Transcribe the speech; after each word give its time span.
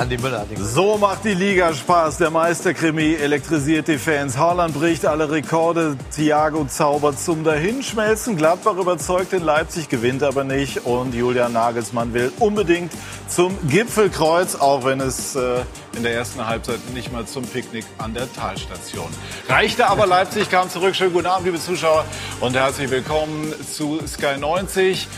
Andi 0.00 0.16
Müller. 0.16 0.46
So 0.56 0.96
macht 0.96 1.26
die 1.26 1.34
Liga 1.34 1.74
Spaß. 1.74 2.16
Der 2.16 2.30
Meisterkrimi 2.30 3.16
elektrisiert 3.16 3.86
die 3.86 3.98
Fans. 3.98 4.38
Haaland 4.38 4.72
bricht 4.72 5.04
alle 5.04 5.30
Rekorde. 5.30 5.94
Thiago 6.16 6.64
zaubert 6.64 7.20
zum 7.20 7.44
Dahinschmelzen. 7.44 8.38
Gladbach 8.38 8.76
überzeugt 8.76 9.34
in 9.34 9.44
Leipzig, 9.44 9.90
gewinnt 9.90 10.22
aber 10.22 10.42
nicht. 10.42 10.86
Und 10.86 11.14
Julian 11.14 11.52
Nagelsmann 11.52 12.14
will 12.14 12.32
unbedingt 12.38 12.90
zum 13.28 13.54
Gipfelkreuz, 13.68 14.54
auch 14.54 14.86
wenn 14.86 15.00
es 15.00 15.36
äh, 15.36 15.60
in 15.94 16.02
der 16.02 16.14
ersten 16.14 16.46
Halbzeit 16.46 16.80
nicht 16.94 17.12
mal 17.12 17.26
zum 17.26 17.44
Picknick 17.44 17.84
an 17.98 18.14
der 18.14 18.32
Talstation 18.32 19.08
reichte. 19.50 19.86
Aber 19.86 20.06
Leipzig 20.06 20.48
kam 20.50 20.70
zurück. 20.70 20.96
Schönen 20.96 21.12
guten 21.12 21.26
Abend, 21.26 21.44
liebe 21.44 21.60
Zuschauer. 21.60 22.06
Und 22.40 22.56
herzlich 22.56 22.90
willkommen 22.90 23.52
zu 23.70 24.00
Sky 24.06 24.38
90. 24.38 25.08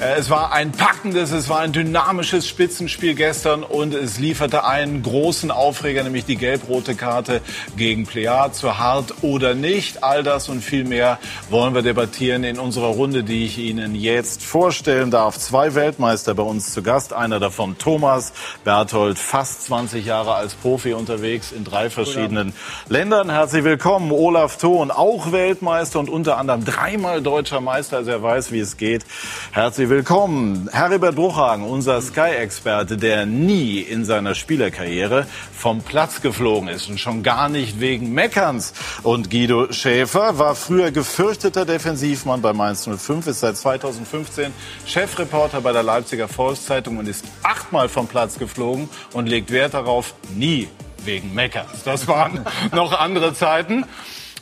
Äh, 0.00 0.14
es 0.18 0.30
war 0.30 0.52
ein 0.52 0.72
packendes, 0.72 1.30
es 1.30 1.48
war 1.48 1.60
ein 1.60 1.72
dynamisches 1.72 2.48
Spitzenspiel 2.48 3.14
gestern 3.14 3.62
und 3.62 3.92
es 3.94 4.18
lieferte 4.18 4.64
einen 4.64 5.02
großen 5.02 5.50
Aufreger, 5.50 6.02
nämlich 6.02 6.24
die 6.24 6.36
gelb-rote 6.36 6.94
Karte 6.94 7.42
gegen 7.76 8.06
Plea. 8.06 8.50
Zu 8.52 8.78
hart 8.78 9.14
oder 9.22 9.54
nicht, 9.54 10.02
all 10.02 10.22
das 10.22 10.48
und 10.48 10.64
viel 10.64 10.84
mehr 10.84 11.18
wollen 11.50 11.74
wir 11.74 11.82
debattieren 11.82 12.44
in 12.44 12.58
unserer 12.58 12.86
Runde, 12.86 13.24
die 13.24 13.44
ich 13.44 13.58
Ihnen 13.58 13.94
jetzt 13.94 14.42
vorstellen 14.42 15.10
darf. 15.10 15.38
Zwei 15.38 15.74
Weltmeister 15.74 16.34
bei 16.34 16.42
uns 16.42 16.72
zu 16.72 16.82
Gast, 16.82 17.12
einer 17.12 17.38
davon 17.38 17.76
Thomas 17.76 18.32
Berthold, 18.64 19.18
fast 19.18 19.64
20 19.64 20.06
Jahre 20.06 20.34
als 20.34 20.54
Profi 20.54 20.94
unterwegs 20.94 21.52
in 21.52 21.64
drei 21.64 21.90
verschiedenen 21.90 22.54
Ländern. 22.88 23.28
Herzlich 23.28 23.64
willkommen, 23.64 24.12
Olaf 24.12 24.56
Thon, 24.56 24.90
auch 24.90 25.32
Weltmeister 25.32 26.00
und 26.00 26.08
unter 26.08 26.38
anderem 26.38 26.64
dreimal 26.64 27.20
deutscher 27.20 27.60
Meister, 27.60 27.98
also 27.98 28.10
er 28.10 28.22
weiß, 28.22 28.50
wie 28.50 28.60
es 28.60 28.78
geht. 28.78 29.04
Herzlich 29.52 29.89
willkommen. 29.90 30.70
Heribert 30.72 31.16
Bruchhagen, 31.16 31.64
unser 31.64 32.00
Sky-Experte, 32.00 32.96
der 32.96 33.26
nie 33.26 33.80
in 33.80 34.04
seiner 34.04 34.36
Spielerkarriere 34.36 35.26
vom 35.52 35.82
Platz 35.82 36.20
geflogen 36.20 36.68
ist 36.68 36.88
und 36.88 37.00
schon 37.00 37.24
gar 37.24 37.48
nicht 37.48 37.80
wegen 37.80 38.12
Meckerns. 38.12 38.72
Und 39.02 39.30
Guido 39.30 39.72
Schäfer 39.72 40.38
war 40.38 40.54
früher 40.54 40.92
gefürchteter 40.92 41.64
Defensivmann 41.64 42.40
bei 42.40 42.52
Mainz 42.52 42.88
05, 42.88 43.26
ist 43.26 43.40
seit 43.40 43.56
2015 43.56 44.52
Chefreporter 44.86 45.60
bei 45.60 45.72
der 45.72 45.82
Leipziger 45.82 46.28
Volkszeitung 46.28 46.98
und 46.98 47.08
ist 47.08 47.24
achtmal 47.42 47.88
vom 47.88 48.06
Platz 48.06 48.38
geflogen 48.38 48.88
und 49.12 49.28
legt 49.28 49.50
Wert 49.50 49.74
darauf, 49.74 50.14
nie 50.36 50.68
wegen 51.04 51.34
Meckerns. 51.34 51.82
Das 51.84 52.06
waren 52.06 52.46
noch 52.72 52.98
andere 52.98 53.34
Zeiten. 53.34 53.84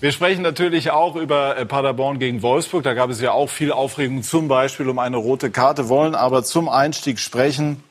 Wir 0.00 0.12
sprechen 0.12 0.42
natürlich 0.42 0.92
auch 0.92 1.16
über 1.16 1.56
äh, 1.56 1.66
Paderborn 1.66 2.20
gegen 2.20 2.40
Wolfsburg. 2.42 2.84
Da 2.84 2.94
gab 2.94 3.10
es 3.10 3.20
ja 3.20 3.32
auch 3.32 3.50
viel 3.50 3.72
Aufregung, 3.72 4.22
zum 4.22 4.46
Beispiel 4.46 4.88
um 4.88 5.00
eine 5.00 5.16
rote 5.16 5.50
Karte, 5.50 5.88
wollen 5.88 6.14
aber 6.14 6.44
zum 6.44 6.68
Einstieg 6.68 7.18
sprechen 7.18 7.82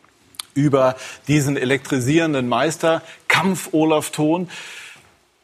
über 0.53 0.95
diesen 1.27 1.57
elektrisierenden 1.57 2.47
Meister, 2.47 3.01
Kampf 3.27 3.69
Olaf 3.73 4.11
Thon. 4.11 4.49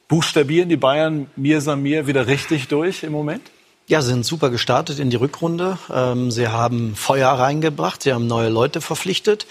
Buchstabieren 0.08 0.70
die 0.70 0.78
Bayern 0.78 1.30
Mir 1.36 1.60
Samir 1.60 2.08
wieder 2.08 2.28
richtig 2.28 2.70
durch 2.70 3.04
im 3.04 3.12
Moment? 3.12 3.52
Ja, 3.88 4.02
sie 4.02 4.12
sind 4.12 4.26
super 4.26 4.50
gestartet 4.50 5.00
in 5.00 5.10
die 5.10 5.18
Rückrunde. 5.18 5.78
Ähm, 5.94 6.32
sie 6.32 6.48
haben 6.48 6.96
Feuer 6.96 7.28
reingebracht, 7.28 8.04
sie 8.04 8.14
haben 8.14 8.28
neue 8.28 8.48
Leute 8.48 8.80
verpflichtet. 8.80 9.48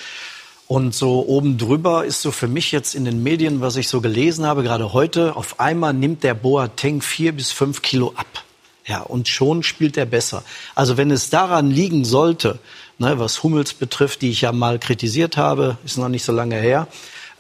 Und 0.73 0.95
so 0.95 1.27
oben 1.29 1.59
drüber 1.59 2.07
ist 2.07 2.23
so 2.23 2.31
für 2.31 2.49
mich 2.49 2.73
jetzt 2.73 2.95
in 2.95 3.05
den 3.05 3.23
Medien, 3.23 3.61
was 3.61 3.77
ich 3.77 3.89
so 3.89 4.01
gelesen 4.01 4.47
habe, 4.47 4.63
gerade 4.63 4.95
heute, 4.95 5.37
auf 5.37 5.61
einmal 5.61 5.93
nimmt 5.93 6.25
der 6.25 6.33
Boateng 6.33 7.03
vier 7.03 7.33
bis 7.33 7.53
fünf 7.53 7.83
Kilo 7.83 8.15
ab. 8.17 8.43
Ja, 8.87 9.03
und 9.03 9.29
schon 9.29 9.63
spielt 9.63 9.99
er 9.99 10.07
besser. 10.07 10.43
Also 10.75 10.97
wenn 10.97 11.11
es 11.11 11.29
daran 11.29 11.71
liegen 11.71 12.07
sollte, 12.07 12.59
ne, 12.97 13.19
was 13.19 13.43
Hummels 13.43 13.75
betrifft, 13.75 14.23
die 14.23 14.31
ich 14.31 14.41
ja 14.41 14.53
mal 14.53 14.79
kritisiert 14.79 15.37
habe, 15.37 15.77
ist 15.85 15.99
noch 15.99 16.09
nicht 16.09 16.25
so 16.25 16.33
lange 16.33 16.57
her, 16.57 16.89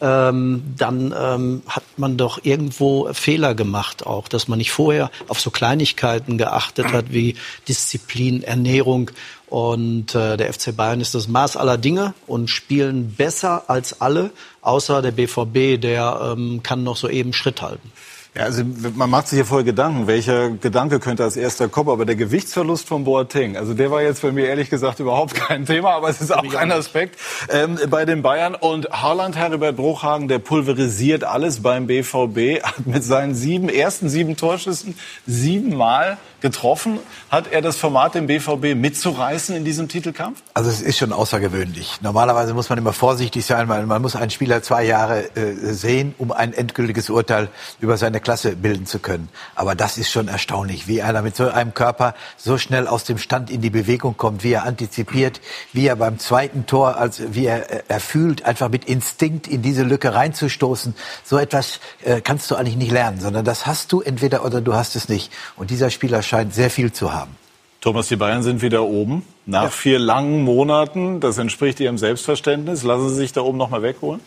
ähm, 0.02 0.74
dann 0.76 1.14
ähm, 1.18 1.62
hat 1.66 1.84
man 1.96 2.18
doch 2.18 2.40
irgendwo 2.42 3.14
Fehler 3.14 3.54
gemacht 3.54 4.04
auch, 4.04 4.28
dass 4.28 4.46
man 4.46 4.58
nicht 4.58 4.72
vorher 4.72 5.10
auf 5.28 5.40
so 5.40 5.50
Kleinigkeiten 5.50 6.36
geachtet 6.36 6.92
hat 6.92 7.14
wie 7.14 7.36
Disziplin, 7.66 8.42
Ernährung 8.42 9.10
und 9.52 10.14
äh, 10.14 10.38
der 10.38 10.50
FC 10.50 10.74
Bayern 10.74 11.02
ist 11.02 11.14
das 11.14 11.28
Maß 11.28 11.58
aller 11.58 11.76
Dinge 11.76 12.14
und 12.26 12.48
spielen 12.48 13.14
besser 13.14 13.64
als 13.68 14.00
alle, 14.00 14.30
außer 14.62 15.02
der 15.02 15.10
BVB, 15.10 15.78
der 15.78 16.32
ähm, 16.38 16.62
kann 16.62 16.84
noch 16.84 16.96
so 16.96 17.06
eben 17.06 17.34
Schritt 17.34 17.60
halten. 17.60 17.92
Ja, 18.34 18.44
also 18.44 18.62
man 18.94 19.10
macht 19.10 19.28
sich 19.28 19.38
ja 19.38 19.44
voll 19.44 19.62
Gedanken, 19.62 20.06
welcher 20.06 20.48
Gedanke 20.48 21.00
könnte 21.00 21.22
als 21.22 21.36
erster 21.36 21.68
kommen, 21.68 21.90
aber 21.90 22.06
der 22.06 22.16
Gewichtsverlust 22.16 22.88
von 22.88 23.04
Boateng, 23.04 23.58
also 23.58 23.74
der 23.74 23.90
war 23.90 24.00
jetzt 24.00 24.22
bei 24.22 24.32
mir 24.32 24.46
ehrlich 24.46 24.70
gesagt 24.70 25.00
überhaupt 25.00 25.34
kein 25.48 25.66
Thema, 25.66 25.90
aber 25.90 26.08
es 26.08 26.22
ist 26.22 26.34
auch 26.34 26.54
ein 26.54 26.72
Aspekt 26.72 27.18
ähm, 27.50 27.78
bei 27.90 28.06
den 28.06 28.22
Bayern. 28.22 28.54
Und 28.54 28.88
Haaland, 28.90 29.36
Herbert 29.36 29.76
Bruchhagen, 29.76 30.28
der 30.28 30.38
pulverisiert 30.38 31.24
alles 31.24 31.60
beim 31.60 31.86
BVB, 31.86 32.62
hat 32.62 32.86
mit 32.86 33.04
seinen 33.04 33.34
sieben 33.34 33.68
ersten 33.68 34.08
sieben 34.08 34.38
Torschüssen 34.38 34.96
siebenmal 35.26 36.16
getroffen. 36.42 36.98
Hat 37.30 37.50
er 37.50 37.62
das 37.62 37.78
Format, 37.78 38.14
den 38.14 38.26
BVB 38.26 38.74
mitzureißen 38.74 39.56
in 39.56 39.64
diesem 39.64 39.88
Titelkampf? 39.88 40.42
Also 40.52 40.68
es 40.68 40.82
ist 40.82 40.98
schon 40.98 41.12
außergewöhnlich. 41.12 42.02
Normalerweise 42.02 42.52
muss 42.52 42.68
man 42.68 42.78
immer 42.78 42.92
vorsichtig 42.92 43.46
sein, 43.46 43.68
weil 43.68 43.86
man 43.86 44.02
muss 44.02 44.16
einen 44.16 44.30
Spieler 44.30 44.62
zwei 44.62 44.84
Jahre 44.84 45.34
äh, 45.36 45.72
sehen, 45.72 46.14
um 46.18 46.32
ein 46.32 46.52
endgültiges 46.52 47.08
Urteil 47.08 47.48
über 47.80 47.96
seine 47.96 48.20
Klasse 48.20 48.56
bilden 48.56 48.84
zu 48.84 48.98
können. 48.98 49.28
Aber 49.54 49.74
das 49.74 49.96
ist 49.96 50.10
schon 50.10 50.28
erstaunlich, 50.28 50.88
wie 50.88 51.00
einer 51.00 51.22
mit 51.22 51.36
so 51.36 51.48
einem 51.48 51.72
Körper 51.72 52.14
so 52.36 52.58
schnell 52.58 52.86
aus 52.86 53.04
dem 53.04 53.18
Stand 53.18 53.50
in 53.50 53.60
die 53.60 53.70
Bewegung 53.70 54.16
kommt, 54.16 54.44
wie 54.44 54.52
er 54.52 54.64
antizipiert, 54.64 55.40
wie 55.72 55.86
er 55.86 55.96
beim 55.96 56.18
zweiten 56.18 56.66
Tor, 56.66 56.96
als 56.96 57.22
wie 57.34 57.46
er, 57.46 57.70
äh, 57.70 57.82
er 57.88 58.00
fühlt, 58.00 58.44
einfach 58.44 58.68
mit 58.68 58.84
Instinkt 58.84 59.46
in 59.46 59.62
diese 59.62 59.84
Lücke 59.84 60.14
reinzustoßen. 60.14 60.94
So 61.24 61.38
etwas 61.38 61.80
äh, 62.02 62.20
kannst 62.20 62.50
du 62.50 62.56
eigentlich 62.56 62.76
nicht 62.76 62.90
lernen, 62.90 63.20
sondern 63.20 63.44
das 63.44 63.66
hast 63.66 63.92
du 63.92 64.00
entweder 64.00 64.44
oder 64.44 64.60
du 64.60 64.74
hast 64.74 64.96
es 64.96 65.08
nicht. 65.08 65.30
Und 65.56 65.70
dieser 65.70 65.90
Spieler 65.90 66.22
scheint 66.32 66.54
sehr 66.54 66.70
viel 66.70 66.90
zu 66.90 67.12
haben. 67.12 67.36
Thomas, 67.82 68.08
die 68.08 68.16
Bayern 68.16 68.42
sind 68.42 68.62
wieder 68.62 68.84
oben. 68.84 69.22
Nach 69.44 69.64
ja. 69.64 69.68
vier 69.68 69.98
langen 69.98 70.44
Monaten, 70.44 71.20
das 71.20 71.36
entspricht 71.36 71.78
Ihrem 71.78 71.98
Selbstverständnis. 71.98 72.84
Lassen 72.84 73.10
Sie 73.10 73.16
sich 73.16 73.32
da 73.34 73.42
oben 73.42 73.58
noch 73.58 73.68
mal 73.68 73.82
wegholen? 73.82 74.22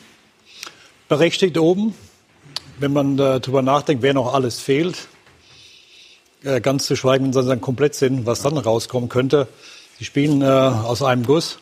Berechtigt 1.10 1.58
oben. 1.58 1.96
Wenn 2.78 2.94
man 2.94 3.18
darüber 3.18 3.64
nachdenkt, 3.64 4.04
wer 4.04 4.14
noch 4.14 4.36
alles 4.36 4.60
fehlt, 4.60 5.08
äh, 6.44 6.62
ganz 6.62 6.86
zu 6.86 6.96
schweigen, 6.96 7.26
wenn 7.26 7.34
sie 7.34 7.50
dann 7.50 7.60
komplett 7.60 7.96
sind, 7.96 8.28
was 8.28 8.44
dann 8.44 8.56
rauskommen 8.56 9.10
könnte. 9.10 9.48
Sie 9.98 10.06
spielen 10.06 10.44
äh, 10.44 10.46
aus 10.46 11.02
einem 11.02 11.26
Guss. 11.26 11.58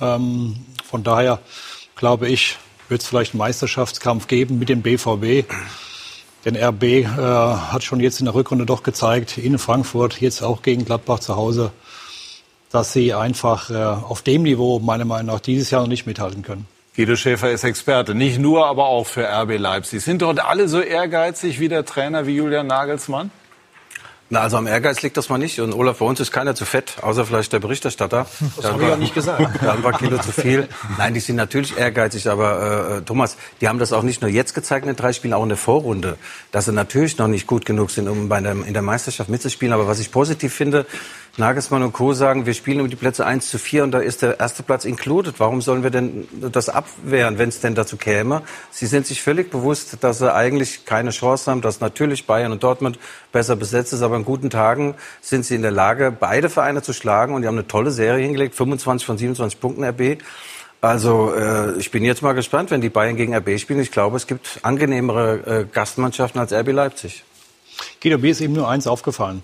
Ähm, 0.00 0.56
von 0.84 1.04
daher 1.04 1.38
glaube 1.94 2.26
ich, 2.26 2.56
wird 2.88 3.02
es 3.02 3.06
vielleicht 3.06 3.34
einen 3.34 3.38
Meisterschaftskampf 3.38 4.26
geben 4.26 4.58
mit 4.58 4.68
dem 4.68 4.82
BVB. 4.82 5.48
Denn 6.46 6.56
RB 6.56 6.84
äh, 6.84 7.04
hat 7.04 7.82
schon 7.82 7.98
jetzt 7.98 8.20
in 8.20 8.26
der 8.26 8.34
Rückrunde 8.36 8.66
doch 8.66 8.84
gezeigt, 8.84 9.36
in 9.36 9.58
Frankfurt, 9.58 10.20
jetzt 10.20 10.42
auch 10.42 10.62
gegen 10.62 10.84
Gladbach 10.84 11.18
zu 11.18 11.34
Hause, 11.34 11.72
dass 12.70 12.92
sie 12.92 13.14
einfach 13.14 13.68
äh, 13.68 13.74
auf 13.74 14.22
dem 14.22 14.44
Niveau 14.44 14.78
meiner 14.78 15.04
Meinung 15.04 15.34
nach 15.34 15.40
dieses 15.40 15.72
Jahr 15.72 15.80
noch 15.80 15.88
nicht 15.88 16.06
mithalten 16.06 16.44
können. 16.44 16.68
Guido 16.94 17.16
Schäfer 17.16 17.50
ist 17.50 17.64
Experte, 17.64 18.14
nicht 18.14 18.38
nur, 18.38 18.66
aber 18.66 18.86
auch 18.86 19.08
für 19.08 19.26
RB 19.26 19.58
Leipzig. 19.58 20.04
Sind 20.04 20.22
dort 20.22 20.38
alle 20.38 20.68
so 20.68 20.80
ehrgeizig 20.80 21.58
wie 21.58 21.68
der 21.68 21.84
Trainer, 21.84 22.28
wie 22.28 22.36
Julian 22.36 22.68
Nagelsmann? 22.68 23.32
Na, 24.28 24.40
also 24.40 24.56
am 24.56 24.66
Ehrgeiz 24.66 25.02
liegt 25.02 25.16
das 25.16 25.28
mal 25.28 25.38
nicht. 25.38 25.60
Und 25.60 25.72
Olaf, 25.72 25.98
bei 25.98 26.04
uns 26.04 26.18
ist 26.18 26.32
keiner 26.32 26.56
zu 26.56 26.64
fett, 26.64 26.96
außer 27.00 27.24
vielleicht 27.24 27.52
der 27.52 27.60
Berichterstatter. 27.60 28.26
Das 28.56 28.72
habe 28.72 28.82
ich 28.82 28.88
ja 28.88 28.96
nicht 28.96 29.14
gesagt. 29.14 29.60
Da 29.66 29.72
ein 29.72 29.82
paar 29.82 29.98
Kilo 29.98 30.18
zu 30.18 30.32
viel. 30.32 30.68
Nein, 30.98 31.14
die 31.14 31.20
sind 31.20 31.36
natürlich 31.36 31.76
ehrgeizig, 31.76 32.28
aber 32.28 32.98
äh, 32.98 33.02
Thomas, 33.02 33.36
die 33.60 33.68
haben 33.68 33.78
das 33.78 33.92
auch 33.92 34.02
nicht 34.02 34.22
nur 34.22 34.30
jetzt 34.30 34.54
gezeigt 34.54 34.84
in 34.84 34.92
den 34.92 34.96
drei 34.96 35.12
Spielen, 35.12 35.34
auch 35.34 35.42
in 35.42 35.48
der 35.48 35.58
Vorrunde, 35.58 36.18
dass 36.52 36.66
sie 36.66 36.72
natürlich 36.72 37.18
noch 37.18 37.28
nicht 37.28 37.46
gut 37.46 37.64
genug 37.64 37.90
sind, 37.90 38.08
um 38.08 38.28
bei 38.28 38.40
der, 38.40 38.52
in 38.52 38.72
der 38.72 38.82
Meisterschaft 38.82 39.28
mitzuspielen. 39.28 39.72
Aber 39.72 39.86
was 39.86 39.98
ich 39.98 40.10
positiv 40.10 40.54
finde, 40.54 40.86
Nagelsmann 41.38 41.82
und 41.82 41.92
Co. 41.92 42.14
sagen, 42.14 42.46
wir 42.46 42.54
spielen 42.54 42.80
um 42.80 42.88
die 42.88 42.96
Plätze 42.96 43.26
1 43.26 43.50
zu 43.50 43.58
4 43.58 43.84
und 43.84 43.90
da 43.90 43.98
ist 43.98 44.22
der 44.22 44.40
erste 44.40 44.62
Platz 44.62 44.86
included. 44.86 45.34
Warum 45.38 45.60
sollen 45.60 45.82
wir 45.82 45.90
denn 45.90 46.26
das 46.50 46.70
abwehren, 46.70 47.36
wenn 47.36 47.50
es 47.50 47.60
denn 47.60 47.74
dazu 47.74 47.98
käme? 47.98 48.40
Sie 48.70 48.86
sind 48.86 49.06
sich 49.06 49.20
völlig 49.20 49.50
bewusst, 49.50 49.98
dass 50.00 50.18
sie 50.18 50.32
eigentlich 50.32 50.86
keine 50.86 51.10
Chance 51.10 51.50
haben, 51.50 51.60
dass 51.60 51.80
natürlich 51.80 52.26
Bayern 52.26 52.52
und 52.52 52.62
Dortmund 52.62 52.98
besser 53.32 53.54
besetzt 53.54 53.92
ist, 53.92 54.00
aber 54.00 54.16
in 54.16 54.24
guten 54.24 54.48
Tagen 54.48 54.94
sind 55.20 55.44
sie 55.44 55.56
in 55.56 55.62
der 55.62 55.72
Lage, 55.72 56.10
beide 56.10 56.48
Vereine 56.48 56.80
zu 56.80 56.94
schlagen 56.94 57.34
und 57.34 57.42
die 57.42 57.48
haben 57.48 57.58
eine 57.58 57.68
tolle 57.68 57.90
Serie 57.90 58.24
hingelegt, 58.24 58.54
25 58.54 59.04
von 59.04 59.18
27 59.18 59.60
Punkten 59.60 59.84
RB. 59.84 60.22
Also 60.80 61.34
äh, 61.34 61.76
ich 61.78 61.90
bin 61.90 62.02
jetzt 62.02 62.22
mal 62.22 62.32
gespannt, 62.32 62.70
wenn 62.70 62.80
die 62.80 62.88
Bayern 62.88 63.16
gegen 63.16 63.34
RB 63.34 63.58
spielen. 63.58 63.80
Ich 63.80 63.92
glaube, 63.92 64.16
es 64.16 64.26
gibt 64.26 64.60
angenehmere 64.62 65.34
äh, 65.46 65.66
Gastmannschaften 65.70 66.40
als 66.40 66.54
RB 66.54 66.72
Leipzig. 66.72 67.24
Guido, 68.02 68.16
mir 68.16 68.30
ist 68.30 68.40
eben 68.40 68.54
nur 68.54 68.70
eins 68.70 68.86
aufgefallen. 68.86 69.42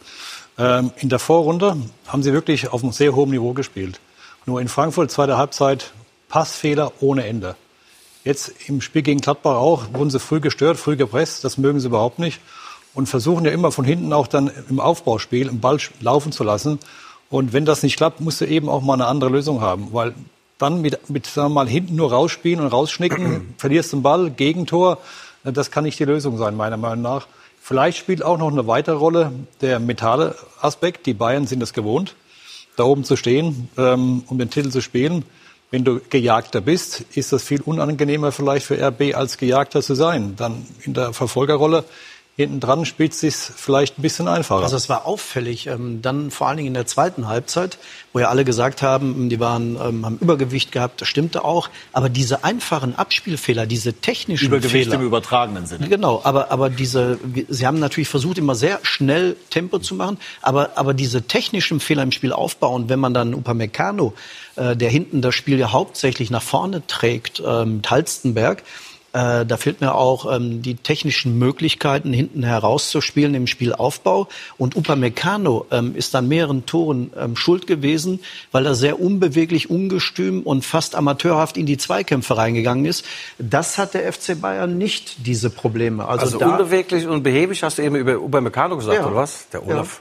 Ähm, 0.58 0.93
in 0.99 1.08
der 1.08 1.19
Vorrunde 1.19 1.76
haben 2.06 2.22
sie 2.22 2.32
wirklich 2.32 2.72
auf 2.72 2.82
einem 2.82 2.93
sehr 2.93 3.14
hohen 3.14 3.31
Niveau 3.31 3.52
gespielt. 3.52 4.00
Nur 4.46 4.60
in 4.60 4.69
Frankfurt, 4.69 5.10
zweite 5.10 5.37
Halbzeit, 5.37 5.93
Passfehler 6.28 6.93
ohne 7.00 7.26
Ende. 7.26 7.56
Jetzt 8.25 8.52
im 8.69 8.81
Spiel 8.81 9.02
gegen 9.02 9.20
Gladbach 9.20 9.56
auch, 9.56 9.84
wurden 9.93 10.10
sie 10.10 10.20
früh 10.20 10.40
gestört, 10.40 10.78
früh 10.78 10.96
gepresst, 10.96 11.44
das 11.44 11.58
mögen 11.58 11.81
sie 11.81 11.88
überhaupt 11.88 12.19
nicht. 12.19 12.40
Und 12.94 13.08
versuchen 13.08 13.44
ja 13.44 13.50
immer 13.50 13.72
von 13.72 13.84
hinten 13.84 14.12
auch 14.12 14.26
dann 14.26 14.50
im 14.69 14.78
Aufbauspiel 14.78 15.49
einen 15.49 15.60
Ball 15.60 15.78
laufen 16.00 16.31
zu 16.31 16.44
lassen. 16.44 16.78
Und 17.31 17.52
wenn 17.52 17.64
das 17.64 17.82
nicht 17.82 17.96
klappt, 17.96 18.20
musst 18.20 18.40
du 18.40 18.44
eben 18.44 18.69
auch 18.69 18.82
mal 18.82 18.94
eine 18.94 19.06
andere 19.06 19.31
Lösung 19.31 19.62
haben. 19.62 19.88
Weil 19.93 20.14
dann 20.58 20.82
mit, 20.82 21.08
mit 21.08 21.26
sagen 21.26 21.49
wir 21.49 21.54
mal, 21.54 21.69
hinten 21.69 21.96
nur 21.96 22.12
rausspielen 22.12 22.60
und 22.60 22.66
rausschnicken, 22.66 23.54
verlierst 23.58 23.93
den 23.93 24.02
Ball, 24.02 24.31
Gegentor. 24.31 24.99
Das 25.43 25.70
kann 25.70 25.84
nicht 25.84 25.99
die 25.99 26.04
Lösung 26.04 26.37
sein, 26.37 26.54
meiner 26.54 26.76
Meinung 26.76 27.02
nach. 27.02 27.26
Vielleicht 27.64 27.97
spielt 27.97 28.25
auch 28.25 28.38
noch 28.38 28.50
eine 28.50 28.67
weitere 28.67 28.97
Rolle 28.97 29.31
der 29.61 29.79
mentale 29.79 30.35
Aspekt. 30.61 31.06
Die 31.06 31.14
Bayern 31.14 31.47
sind 31.47 31.62
es 31.62 31.73
gewohnt, 31.73 32.17
da 32.76 32.82
oben 32.82 33.05
zu 33.05 33.14
stehen, 33.14 33.69
ähm, 33.79 34.25
um 34.26 34.37
den 34.37 34.50
Titel 34.50 34.70
zu 34.70 34.81
spielen. 34.81 35.25
Wenn 35.70 35.85
du 35.85 36.00
Gejagter 36.11 36.61
bist, 36.61 37.05
ist 37.14 37.32
das 37.32 37.44
viel 37.44 37.61
unangenehmer 37.61 38.32
vielleicht 38.32 38.67
für 38.67 38.85
RB 38.85 39.14
als 39.14 39.38
Gejagter 39.38 39.81
zu 39.81 39.94
sein. 39.94 40.35
Dann 40.37 40.67
in 40.82 40.93
der 40.93 41.12
Verfolgerrolle 41.12 41.85
hinten 42.42 42.60
dran 42.60 42.84
spielt 42.84 43.12
es 43.12 43.20
sich 43.20 43.34
vielleicht 43.34 43.98
ein 43.98 44.02
bisschen 44.02 44.28
einfacher. 44.28 44.62
Also 44.62 44.76
es 44.76 44.88
war 44.88 45.06
auffällig, 45.06 45.66
ähm, 45.66 46.02
dann 46.02 46.30
vor 46.30 46.48
allen 46.48 46.58
Dingen 46.58 46.68
in 46.68 46.74
der 46.74 46.86
zweiten 46.86 47.28
Halbzeit, 47.28 47.78
wo 48.12 48.18
ja 48.18 48.28
alle 48.28 48.44
gesagt 48.44 48.82
haben, 48.82 49.28
die 49.28 49.40
waren, 49.40 49.76
ähm, 49.76 50.04
haben 50.04 50.18
Übergewicht 50.18 50.72
gehabt, 50.72 51.00
das 51.00 51.08
stimmte 51.08 51.44
auch. 51.44 51.70
Aber 51.92 52.08
diese 52.08 52.44
einfachen 52.44 52.96
Abspielfehler, 52.96 53.66
diese 53.66 53.94
technischen 53.94 54.46
Übergewicht 54.46 54.84
Fehler, 54.84 54.94
im 54.96 55.06
übertragenen 55.06 55.66
Sinne. 55.66 55.88
Genau, 55.88 56.20
aber, 56.24 56.50
aber 56.50 56.70
diese, 56.70 57.18
sie 57.48 57.66
haben 57.66 57.78
natürlich 57.78 58.08
versucht, 58.08 58.38
immer 58.38 58.54
sehr 58.54 58.78
schnell 58.82 59.36
Tempo 59.50 59.78
zu 59.78 59.94
machen, 59.94 60.18
aber, 60.40 60.70
aber 60.76 60.94
diese 60.94 61.22
technischen 61.22 61.80
Fehler 61.80 62.02
im 62.02 62.12
Spiel 62.12 62.32
aufbauen, 62.32 62.88
wenn 62.88 63.00
man 63.00 63.14
dann 63.14 63.34
Upamecano, 63.34 64.14
äh, 64.56 64.76
der 64.76 64.90
hinten 64.90 65.22
das 65.22 65.34
Spiel 65.34 65.58
ja 65.58 65.72
hauptsächlich 65.72 66.30
nach 66.30 66.42
vorne 66.42 66.86
trägt, 66.86 67.40
äh, 67.40 67.64
mit 67.64 67.90
Halstenberg, 67.90 68.62
äh, 69.12 69.44
da 69.44 69.56
fehlt 69.56 69.81
mir 69.81 69.94
auch 69.94 70.32
ähm, 70.35 70.62
die 70.62 70.75
technischen 70.75 71.38
Möglichkeiten, 71.38 72.12
hinten 72.12 72.43
herauszuspielen 72.43 73.35
im 73.35 73.47
Spielaufbau. 73.47 74.29
Und 74.59 74.76
Upamecano 74.76 75.67
ähm, 75.70 75.94
ist 75.94 76.14
an 76.14 76.29
mehreren 76.29 76.64
Toren 76.67 77.12
ähm, 77.19 77.37
schuld 77.37 77.67
gewesen, 77.67 78.20
weil 78.53 78.64
er 78.67 78.75
sehr 78.75 79.00
unbeweglich, 79.00 79.69
ungestüm 79.70 80.43
und 80.43 80.64
fast 80.64 80.94
amateurhaft 80.94 81.56
in 81.56 81.67
die 81.67 81.76
Zweikämpfe 81.76 82.37
reingegangen 82.37 82.87
ist. 82.87 83.05
Das 83.38 83.79
hat 83.79 83.94
der 83.94 84.11
FC 84.11 84.41
Bayern 84.41 84.79
nicht, 84.79 85.26
diese 85.26 85.50
Probleme. 85.50 86.06
Also, 86.06 86.38
Also, 86.38 86.38
unbeweglich 86.44 87.06
und 87.06 87.23
behäbig 87.23 87.62
hast 87.62 87.79
du 87.79 87.82
eben 87.82 87.97
über 87.97 88.14
Upamecano 88.20 88.76
gesagt, 88.76 88.99
Ja. 88.99 89.06
oder 89.06 89.17
was? 89.17 89.49
Der 89.53 89.67
Olaf. 89.67 90.00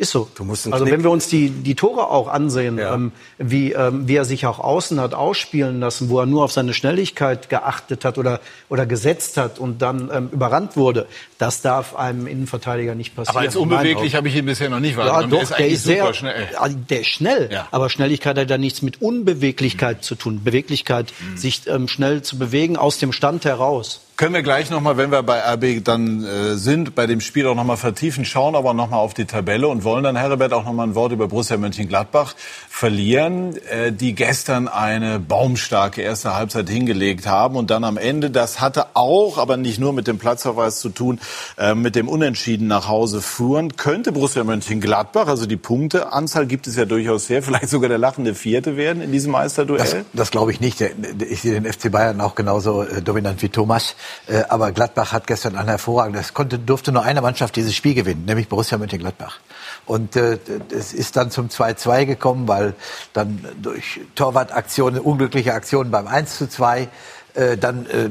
Ist 0.00 0.12
so. 0.12 0.30
Du 0.34 0.44
musst 0.44 0.66
also 0.72 0.84
Knick- 0.86 0.94
wenn 0.94 1.02
wir 1.04 1.10
uns 1.10 1.28
die, 1.28 1.50
die 1.50 1.74
Tore 1.74 2.08
auch 2.08 2.26
ansehen, 2.28 2.78
Ja. 2.78 2.94
ähm, 2.94 3.12
wie, 3.36 3.72
ähm, 3.72 4.08
wie 4.08 4.16
er 4.16 4.24
sich 4.24 4.46
auch 4.46 4.58
außen 4.58 4.98
hat 4.98 5.12
ausspielen 5.12 5.78
lassen, 5.80 6.08
wo 6.08 6.20
er 6.20 6.24
nur 6.24 6.42
auf 6.42 6.52
seine 6.52 6.72
Schnelligkeit 6.72 7.50
geachtet 7.50 8.06
hat 8.06 8.16
oder, 8.16 8.40
oder 8.70 8.86
gesetzt 8.86 9.36
hat 9.36 9.58
und 9.58 9.82
dann 9.82 10.10
ähm, 10.10 10.30
überrannt 10.32 10.74
wurde, 10.74 11.06
das 11.36 11.60
darf 11.60 11.94
einem 11.96 12.26
Innenverteidiger 12.26 12.94
nicht 12.94 13.14
passieren. 13.14 13.36
Aber 13.36 13.44
als 13.46 13.56
unbeweglich 13.56 14.14
habe 14.14 14.28
ich 14.28 14.36
ihn 14.36 14.46
bisher 14.46 14.70
noch 14.70 14.80
nicht 14.80 14.96
ja, 14.96 15.04
wahrgenommen. 15.04 15.46
doch, 15.48 15.54
der 15.54 15.68
ist, 15.68 15.84
sehr, 15.84 16.00
super 16.02 16.14
schnell. 16.14 16.48
Ja, 16.54 16.68
der 16.68 17.00
ist 17.00 17.08
schnell, 17.08 17.50
Ja. 17.52 17.68
aber 17.70 17.90
Schnelligkeit 17.90 18.38
hat 18.38 18.48
ja 18.48 18.56
nichts 18.56 18.80
mit 18.80 19.02
Unbeweglichkeit 19.02 20.02
zu 20.02 20.14
tun. 20.14 20.40
Beweglichkeit, 20.42 21.12
Mhm. 21.20 21.36
sich 21.36 21.66
ähm, 21.66 21.88
schnell 21.88 22.22
zu 22.22 22.38
bewegen 22.38 22.78
aus 22.78 22.96
dem 22.98 23.12
Stand 23.12 23.44
heraus. 23.44 24.00
Können 24.20 24.34
wir 24.34 24.42
gleich 24.42 24.68
nochmal, 24.68 24.98
wenn 24.98 25.10
wir 25.10 25.22
bei 25.22 25.40
RB 25.40 25.82
dann 25.82 26.22
äh, 26.22 26.54
sind, 26.54 26.94
bei 26.94 27.06
dem 27.06 27.22
Spiel 27.22 27.46
auch 27.46 27.54
nochmal 27.54 27.78
vertiefen, 27.78 28.26
schauen 28.26 28.54
aber 28.54 28.74
nochmal 28.74 28.98
auf 28.98 29.14
die 29.14 29.24
Tabelle 29.24 29.66
und 29.66 29.82
wollen 29.82 30.04
dann, 30.04 30.14
Herbert, 30.14 30.52
auch 30.52 30.66
nochmal 30.66 30.88
ein 30.88 30.94
Wort 30.94 31.12
über 31.12 31.26
Borussia 31.26 31.56
Mönchengladbach 31.56 32.34
verlieren, 32.68 33.56
äh, 33.70 33.92
die 33.92 34.14
gestern 34.14 34.68
eine 34.68 35.20
baumstarke 35.20 36.02
erste 36.02 36.34
Halbzeit 36.34 36.68
hingelegt 36.68 37.26
haben 37.26 37.56
und 37.56 37.70
dann 37.70 37.82
am 37.82 37.96
Ende, 37.96 38.30
das 38.30 38.60
hatte 38.60 38.88
auch, 38.92 39.38
aber 39.38 39.56
nicht 39.56 39.78
nur 39.78 39.94
mit 39.94 40.06
dem 40.06 40.18
Platzverweis 40.18 40.80
zu 40.80 40.90
tun, 40.90 41.18
äh, 41.56 41.74
mit 41.74 41.96
dem 41.96 42.06
Unentschieden 42.06 42.66
nach 42.66 42.88
Hause 42.88 43.22
fuhren. 43.22 43.78
Könnte 43.78 44.12
Borussia 44.12 44.44
Mönchengladbach, 44.44 45.28
also 45.28 45.46
die 45.46 45.56
Punkteanzahl 45.56 46.44
gibt 46.44 46.66
es 46.66 46.76
ja 46.76 46.84
durchaus 46.84 47.30
her, 47.30 47.42
vielleicht 47.42 47.70
sogar 47.70 47.88
der 47.88 47.96
lachende 47.96 48.34
Vierte 48.34 48.76
werden 48.76 49.00
in 49.00 49.12
diesem 49.12 49.32
Meisterduell? 49.32 49.78
Das, 49.78 49.96
das 50.12 50.30
glaube 50.30 50.52
ich 50.52 50.60
nicht. 50.60 50.84
Ich 51.30 51.40
sehe 51.40 51.58
den 51.58 51.64
FC 51.64 51.90
Bayern 51.90 52.20
auch 52.20 52.34
genauso 52.34 52.82
äh, 52.82 53.00
dominant 53.00 53.40
wie 53.40 53.48
Thomas. 53.48 53.94
Äh, 54.26 54.42
aber 54.48 54.72
Gladbach 54.72 55.12
hat 55.12 55.26
gestern 55.26 55.56
ein 55.56 55.66
hervorragendes. 55.66 56.26
Es 56.26 56.34
konnte, 56.34 56.58
durfte 56.58 56.92
nur 56.92 57.02
eine 57.02 57.20
Mannschaft 57.20 57.56
dieses 57.56 57.74
Spiel 57.74 57.94
gewinnen, 57.94 58.24
nämlich 58.24 58.48
Borussia 58.48 58.78
Mönchengladbach. 58.78 59.40
Und 59.86 60.16
äh, 60.16 60.38
es 60.72 60.92
ist 60.92 61.16
dann 61.16 61.30
zum 61.30 61.48
2-2 61.48 62.06
gekommen, 62.06 62.48
weil 62.48 62.74
dann 63.12 63.44
durch 63.60 64.00
Torwartaktionen, 64.14 65.00
unglückliche 65.00 65.54
Aktionen 65.54 65.90
beim 65.90 66.06
1-2 66.06 66.88
äh, 67.34 67.56
dann 67.56 67.86
äh, 67.86 68.10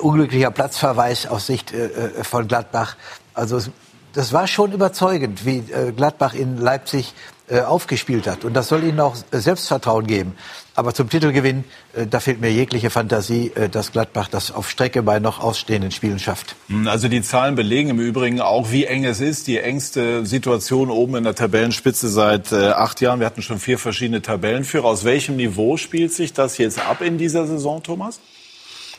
unglücklicher 0.00 0.50
Platzverweis 0.50 1.26
aus 1.26 1.46
Sicht 1.46 1.72
äh, 1.72 1.86
äh, 1.86 2.24
von 2.24 2.48
Gladbach. 2.48 2.96
Also 3.34 3.56
es, 3.56 3.70
das 4.16 4.32
war 4.32 4.46
schon 4.46 4.72
überzeugend, 4.72 5.44
wie 5.44 5.58
äh, 5.58 5.92
Gladbach 5.92 6.32
in 6.32 6.56
Leipzig 6.56 7.12
äh, 7.48 7.60
aufgespielt 7.60 8.26
hat. 8.26 8.44
Und 8.44 8.54
das 8.54 8.68
soll 8.68 8.82
ihnen 8.82 8.98
auch 8.98 9.14
Selbstvertrauen 9.30 10.06
geben. 10.06 10.32
Aber 10.74 10.94
zum 10.94 11.10
Titelgewinn, 11.10 11.64
äh, 11.92 12.06
da 12.06 12.20
fehlt 12.20 12.40
mir 12.40 12.50
jegliche 12.50 12.88
Fantasie, 12.88 13.52
dass 13.70 13.92
Gladbach 13.92 14.28
das 14.28 14.52
auf 14.52 14.70
Strecke 14.70 15.02
bei 15.02 15.18
noch 15.20 15.40
ausstehenden 15.40 15.90
Spielen 15.90 16.18
schafft. 16.18 16.56
Also 16.86 17.08
die 17.08 17.20
Zahlen 17.20 17.56
belegen 17.56 17.90
im 17.90 18.00
Übrigen 18.00 18.40
auch, 18.40 18.70
wie 18.70 18.86
eng 18.86 19.04
es 19.04 19.20
ist. 19.20 19.48
Die 19.48 19.58
engste 19.58 20.24
Situation 20.24 20.90
oben 20.90 21.16
in 21.16 21.24
der 21.24 21.34
Tabellenspitze 21.34 22.08
seit 22.08 22.52
acht 22.52 23.02
Jahren. 23.02 23.20
Wir 23.20 23.26
hatten 23.26 23.42
schon 23.42 23.58
vier 23.58 23.78
verschiedene 23.78 24.22
Tabellenführer. 24.22 24.86
Aus 24.86 25.04
welchem 25.04 25.36
Niveau 25.36 25.76
spielt 25.76 26.12
sich 26.14 26.32
das 26.32 26.56
jetzt 26.56 26.78
ab 26.78 27.02
in 27.02 27.18
dieser 27.18 27.46
Saison, 27.46 27.82
Thomas? 27.82 28.18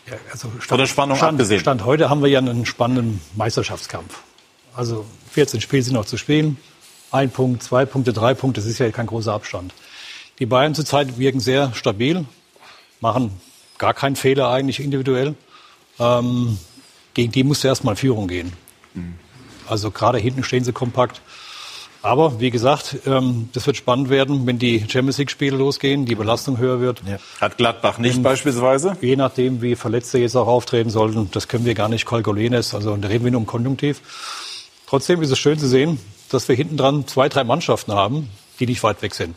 Ja, 0.07 0.13
also 0.31 0.51
Von 0.59 0.77
der 0.77 0.85
Spannung 0.85 1.17
Stand, 1.17 1.33
abgesehen. 1.33 1.59
Stand 1.59 1.85
heute 1.85 2.09
haben 2.09 2.21
wir 2.21 2.29
ja 2.29 2.39
einen 2.39 2.65
spannenden 2.65 3.19
Meisterschaftskampf. 3.35 4.21
Also 4.77 5.05
14 5.31 5.59
Spiele 5.59 5.81
sind 5.81 5.95
noch 5.95 6.05
zu 6.05 6.17
spielen. 6.17 6.57
Ein 7.09 7.31
Punkt, 7.31 7.63
zwei 7.63 7.85
Punkte, 7.85 8.13
drei 8.13 8.35
Punkte, 8.35 8.61
das 8.61 8.69
ist 8.69 8.77
ja 8.77 8.89
kein 8.91 9.07
großer 9.07 9.33
Abstand. 9.33 9.73
Die 10.37 10.45
Bayern 10.45 10.75
zurzeit 10.75 11.17
wirken 11.17 11.39
sehr 11.39 11.73
stabil, 11.73 12.25
machen 13.01 13.31
gar 13.79 13.95
keinen 13.95 14.15
Fehler 14.15 14.49
eigentlich 14.49 14.79
individuell. 14.79 15.33
Ähm, 15.99 16.59
gegen 17.15 17.31
die 17.31 17.43
muss 17.43 17.63
erstmal 17.63 17.95
Führung 17.95 18.27
gehen. 18.27 18.53
Also 19.67 19.89
gerade 19.89 20.19
hinten 20.19 20.43
stehen 20.43 20.63
sie 20.63 20.73
kompakt. 20.73 21.21
Aber 22.03 22.39
wie 22.39 22.51
gesagt, 22.51 22.97
ähm, 23.07 23.49
das 23.53 23.65
wird 23.65 23.77
spannend 23.77 24.09
werden, 24.09 24.45
wenn 24.45 24.59
die 24.59 24.85
Champions 24.87 25.17
League-Spiele 25.17 25.57
losgehen, 25.57 26.05
die 26.05 26.13
Belastung 26.13 26.59
höher 26.59 26.79
wird. 26.79 27.01
Hat 27.41 27.57
Gladbach 27.57 27.97
nicht 27.97 28.21
beispielsweise? 28.21 28.95
Je 29.01 29.15
nachdem, 29.15 29.63
wie 29.63 29.75
Verletzte 29.75 30.19
jetzt 30.19 30.35
auch 30.35 30.47
auftreten 30.47 30.91
sollten, 30.91 31.31
das 31.31 31.47
können 31.47 31.65
wir 31.65 31.73
gar 31.73 31.89
nicht 31.89 32.05
kalkulieren. 32.05 32.53
Also 32.53 32.95
da 32.95 33.07
reden 33.07 33.25
wir 33.25 33.31
nur 33.31 33.41
um 33.41 33.47
Konjunktiv. 33.47 34.01
Trotzdem 34.87 35.21
ist 35.21 35.31
es 35.31 35.37
schön 35.37 35.59
zu 35.59 35.67
sehen, 35.67 35.99
dass 36.29 36.47
wir 36.47 36.55
hinten 36.55 36.77
dran 36.77 37.05
zwei, 37.07 37.29
drei 37.29 37.43
Mannschaften 37.43 37.93
haben, 37.93 38.29
die 38.59 38.65
nicht 38.65 38.81
weit 38.83 39.01
weg 39.01 39.13
sind. 39.13 39.35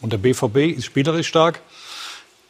Und 0.00 0.12
der 0.12 0.18
BVB 0.18 0.76
ist 0.76 0.84
spielerisch 0.84 1.26
stark. 1.26 1.60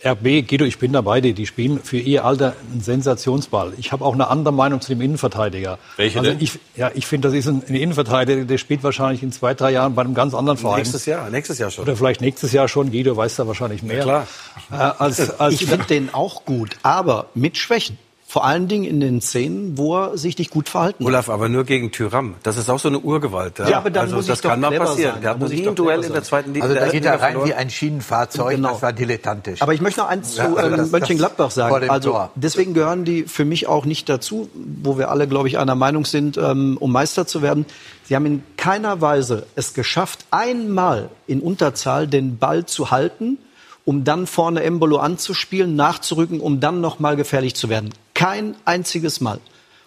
RB, 0.05 0.47
Guido, 0.47 0.67
ich 0.67 0.79
bin 0.79 0.93
dabei, 0.93 1.23
die, 1.23 1.33
die 1.33 1.47
spielen 1.47 1.81
für 1.83 1.97
ihr 1.97 2.27
Alter 2.27 2.55
einen 2.71 2.83
Sensationsball. 2.83 3.73
Ich 3.79 3.91
habe 3.91 4.05
auch 4.05 4.13
eine 4.13 4.29
andere 4.29 4.53
Meinung 4.53 4.83
zu 4.83 4.91
dem 4.91 5.01
Innenverteidiger. 5.01 5.79
Welche 5.97 6.19
also 6.19 6.31
denn? 6.31 6.43
Ich, 6.43 6.59
ja, 6.77 6.91
ich 6.95 7.07
finde, 7.07 7.29
das 7.29 7.39
ist 7.39 7.49
ein, 7.49 7.63
ein 7.67 7.75
Innenverteidiger, 7.75 8.45
der 8.45 8.59
spielt 8.59 8.83
wahrscheinlich 8.83 9.23
in 9.23 9.33
zwei, 9.33 9.55
drei 9.55 9.71
Jahren 9.71 9.95
bei 9.95 10.03
einem 10.03 10.13
ganz 10.13 10.35
anderen 10.35 10.59
Verein. 10.59 10.81
Nächstes 10.81 11.07
Jahr, 11.07 11.31
nächstes 11.31 11.59
Jahr 11.59 11.71
schon. 11.71 11.85
Oder 11.85 11.97
vielleicht 11.97 12.21
nächstes 12.21 12.53
Jahr 12.53 12.69
schon. 12.69 12.91
Guido 12.91 13.17
weiß 13.17 13.37
da 13.37 13.47
wahrscheinlich 13.47 13.83
mehr. 13.83 14.03
klar. 14.03 14.27
Äh, 14.71 14.75
als, 14.75 15.41
als 15.41 15.55
Ich 15.55 15.67
finde 15.67 15.87
den 15.87 16.13
auch 16.13 16.45
gut, 16.45 16.77
aber 16.83 17.29
mit 17.35 17.57
Schwächen. 17.57 17.97
Vor 18.35 18.45
allen 18.45 18.67
Dingen 18.67 18.83
in 18.83 18.99
den 18.99 19.21
Szenen, 19.21 19.79
wo 19.79 19.97
er 19.97 20.19
sich 20.19 20.37
nicht 20.39 20.51
gut 20.51 20.69
verhalten 20.69 21.05
hat. 21.05 21.07
Olaf, 21.09 21.29
aber 21.31 21.49
nur 21.49 21.63
gegen 21.63 21.93
Tyram. 21.93 22.35
Das 22.43 22.57
ist 22.57 22.69
auch 22.69 22.81
so 22.81 22.89
eine 22.89 22.99
Urgewalt. 22.99 23.61
Ja, 23.61 23.77
aber 23.79 23.91
dann 23.91 24.07
also, 24.07 24.17
muss 24.17 24.25
ich 24.25 24.31
das 24.33 24.41
doch 24.41 24.51
kann 24.51 24.59
mal 24.59 24.77
passieren. 24.77 25.13
sein. 25.13 25.23
Der 25.23 25.35
Da 25.35 25.39
muss 25.39 25.53
ich 25.53 25.69
ein 25.69 25.75
Duell 25.77 26.03
in 26.03 26.13
der 26.13 26.25
zweiten 26.25 26.53
Liga. 26.53 26.67
Also 26.67 26.75
da 26.81 26.89
geht 26.89 27.05
er 27.05 27.13
rein 27.13 27.21
verloren. 27.35 27.49
wie 27.49 27.55
ein 27.55 27.71
Schienenfahrzeug, 27.71 28.57
Genau. 28.57 28.71
das 28.73 28.83
war 28.83 28.93
dilettantisch. 28.93 29.63
Aber 29.63 29.73
ich 29.73 29.81
möchte 29.81 30.01
noch 30.01 30.09
eins 30.09 30.33
zu 30.33 30.39
Ja, 30.39 30.53
also 30.53 30.69
ähm, 30.69 30.77
das- 30.79 30.91
Mönchengladbach 30.91 31.45
das- 31.47 31.55
vor 31.55 31.63
sagen. 31.71 31.81
dem 31.83 31.91
Also 31.93 32.11
Tor. 32.11 32.31
deswegen 32.35 32.75
gehören 32.75 33.05
die 33.05 33.23
für 33.23 33.45
mich 33.45 33.69
auch 33.69 33.85
nicht 33.85 34.09
dazu, 34.09 34.49
wo 34.83 34.99
wir 34.99 35.13
alle, 35.13 35.29
glaube 35.29 35.47
ich, 35.47 35.57
einer 35.59 35.77
Meinung 35.77 36.05
sind, 36.05 36.37
ähm, 36.37 36.77
um 36.81 36.91
Meister 36.91 37.29
zu 37.29 37.41
werden. 37.41 37.67
Sie 38.03 38.17
haben 38.17 38.27
in 38.27 38.43
keiner 38.57 39.01
Weise 39.01 39.47
es 39.55 39.75
geschafft, 39.75 40.25
einmal 40.33 41.09
in 41.29 41.39
Unterzahl 41.39 42.09
den 42.09 42.37
Ball 42.39 42.67
zu 42.67 42.91
halten, 42.91 43.39
um 43.85 44.03
dann 44.03 44.27
vorne 44.27 44.65
Embolo 44.65 44.97
anzuspielen, 44.97 45.77
nachzurücken, 45.77 46.41
um 46.41 46.59
dann 46.59 46.81
noch 46.81 46.99
mal 46.99 47.15
gefährlich 47.15 47.55
zu 47.55 47.69
werden. 47.69 47.91
Kein 48.15 48.55
einziges 48.65 49.21
Mal. 49.21 49.41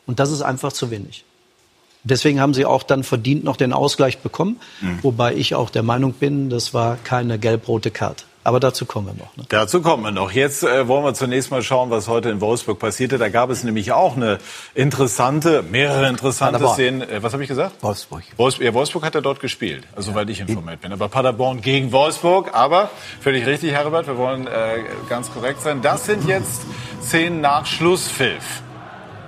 Und 0.05 0.19
das 0.19 0.31
ist 0.31 0.41
einfach 0.41 0.73
zu 0.73 0.91
wenig. 0.91 1.23
Deswegen 2.03 2.39
haben 2.39 2.53
sie 2.53 2.65
auch 2.65 2.83
dann 2.83 3.03
verdient 3.03 3.43
noch 3.43 3.57
den 3.57 3.73
Ausgleich 3.73 4.19
bekommen, 4.19 4.59
wobei 5.01 5.33
ich 5.33 5.55
auch 5.55 5.69
der 5.69 5.83
Meinung 5.83 6.13
bin, 6.13 6.49
das 6.49 6.73
war 6.73 6.97
keine 7.03 7.37
gelb-rote 7.37 7.91
Karte. 7.91 8.23
Aber 8.47 8.61
dazu 8.61 8.85
kommen 8.85 9.07
wir 9.07 9.13
noch. 9.13 9.35
Ne? 9.35 9.43
Dazu 9.49 9.81
kommen 9.81 10.03
wir 10.03 10.11
noch. 10.11 10.31
Jetzt 10.31 10.63
äh, 10.63 10.87
wollen 10.87 11.03
wir 11.03 11.13
zunächst 11.13 11.51
mal 11.51 11.61
schauen, 11.61 11.89
was 11.89 12.07
heute 12.07 12.29
in 12.29 12.39
Wolfsburg 12.39 12.79
passierte. 12.79 13.17
Da 13.17 13.27
gab 13.27 13.49
es 13.49 13.65
nämlich 13.65 13.91
auch 13.91 14.15
eine 14.15 14.37
interessante, 14.73 15.63
mehrere 15.63 16.07
interessante. 16.07 16.65
Szenen. 16.69 17.01
Äh, 17.01 17.21
was 17.21 17.33
habe 17.33 17.43
ich 17.43 17.49
gesagt? 17.49 17.83
Wolfsburg. 17.83 18.23
Wolfsburg, 18.37 18.65
ja, 18.65 18.73
Wolfsburg 18.73 19.03
hat 19.03 19.15
er 19.15 19.21
dort 19.21 19.41
gespielt, 19.41 19.83
also 19.97 20.11
soweit 20.11 20.29
ich 20.29 20.39
informiert 20.39 20.79
bin. 20.79 20.93
Aber 20.93 21.09
Paderborn 21.09 21.59
gegen 21.59 21.91
Wolfsburg. 21.91 22.55
Aber 22.55 22.89
völlig 23.19 23.45
richtig, 23.45 23.71
Herbert, 23.71 24.07
wir 24.07 24.17
wollen 24.17 24.47
äh, 24.47 24.77
ganz 25.09 25.29
korrekt 25.29 25.61
sein. 25.61 25.81
Das 25.81 26.05
sind 26.05 26.25
jetzt 26.25 26.61
Szenen 27.07 27.39
nach 27.39 27.65
Schlusspfiff. 27.65 28.61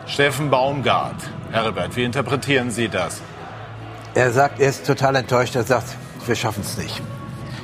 Steffen 0.06 0.50
Baumgart. 0.50 1.16
Herbert, 1.52 1.96
wie 1.96 2.04
interpretieren 2.04 2.72
Sie 2.72 2.90
das? 2.90 3.22
Er 4.16 4.32
sagt, 4.32 4.60
er 4.60 4.68
ist 4.68 4.86
total 4.86 5.16
enttäuscht. 5.16 5.56
Er 5.56 5.64
sagt, 5.64 5.96
wir 6.26 6.36
schaffen 6.36 6.62
es 6.62 6.78
nicht. 6.78 7.02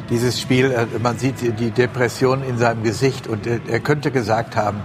dieses 0.10 0.40
Spiel, 0.40 0.72
äh, 0.72 0.86
man 1.00 1.18
sieht 1.18 1.42
die 1.42 1.72
Depression 1.72 2.44
in 2.44 2.58
seinem 2.58 2.84
Gesicht 2.84 3.28
und 3.28 3.46
äh, 3.46 3.60
er 3.68 3.82
könnte 3.82 4.10
gesagt 4.12 4.56
haben, 4.56 4.82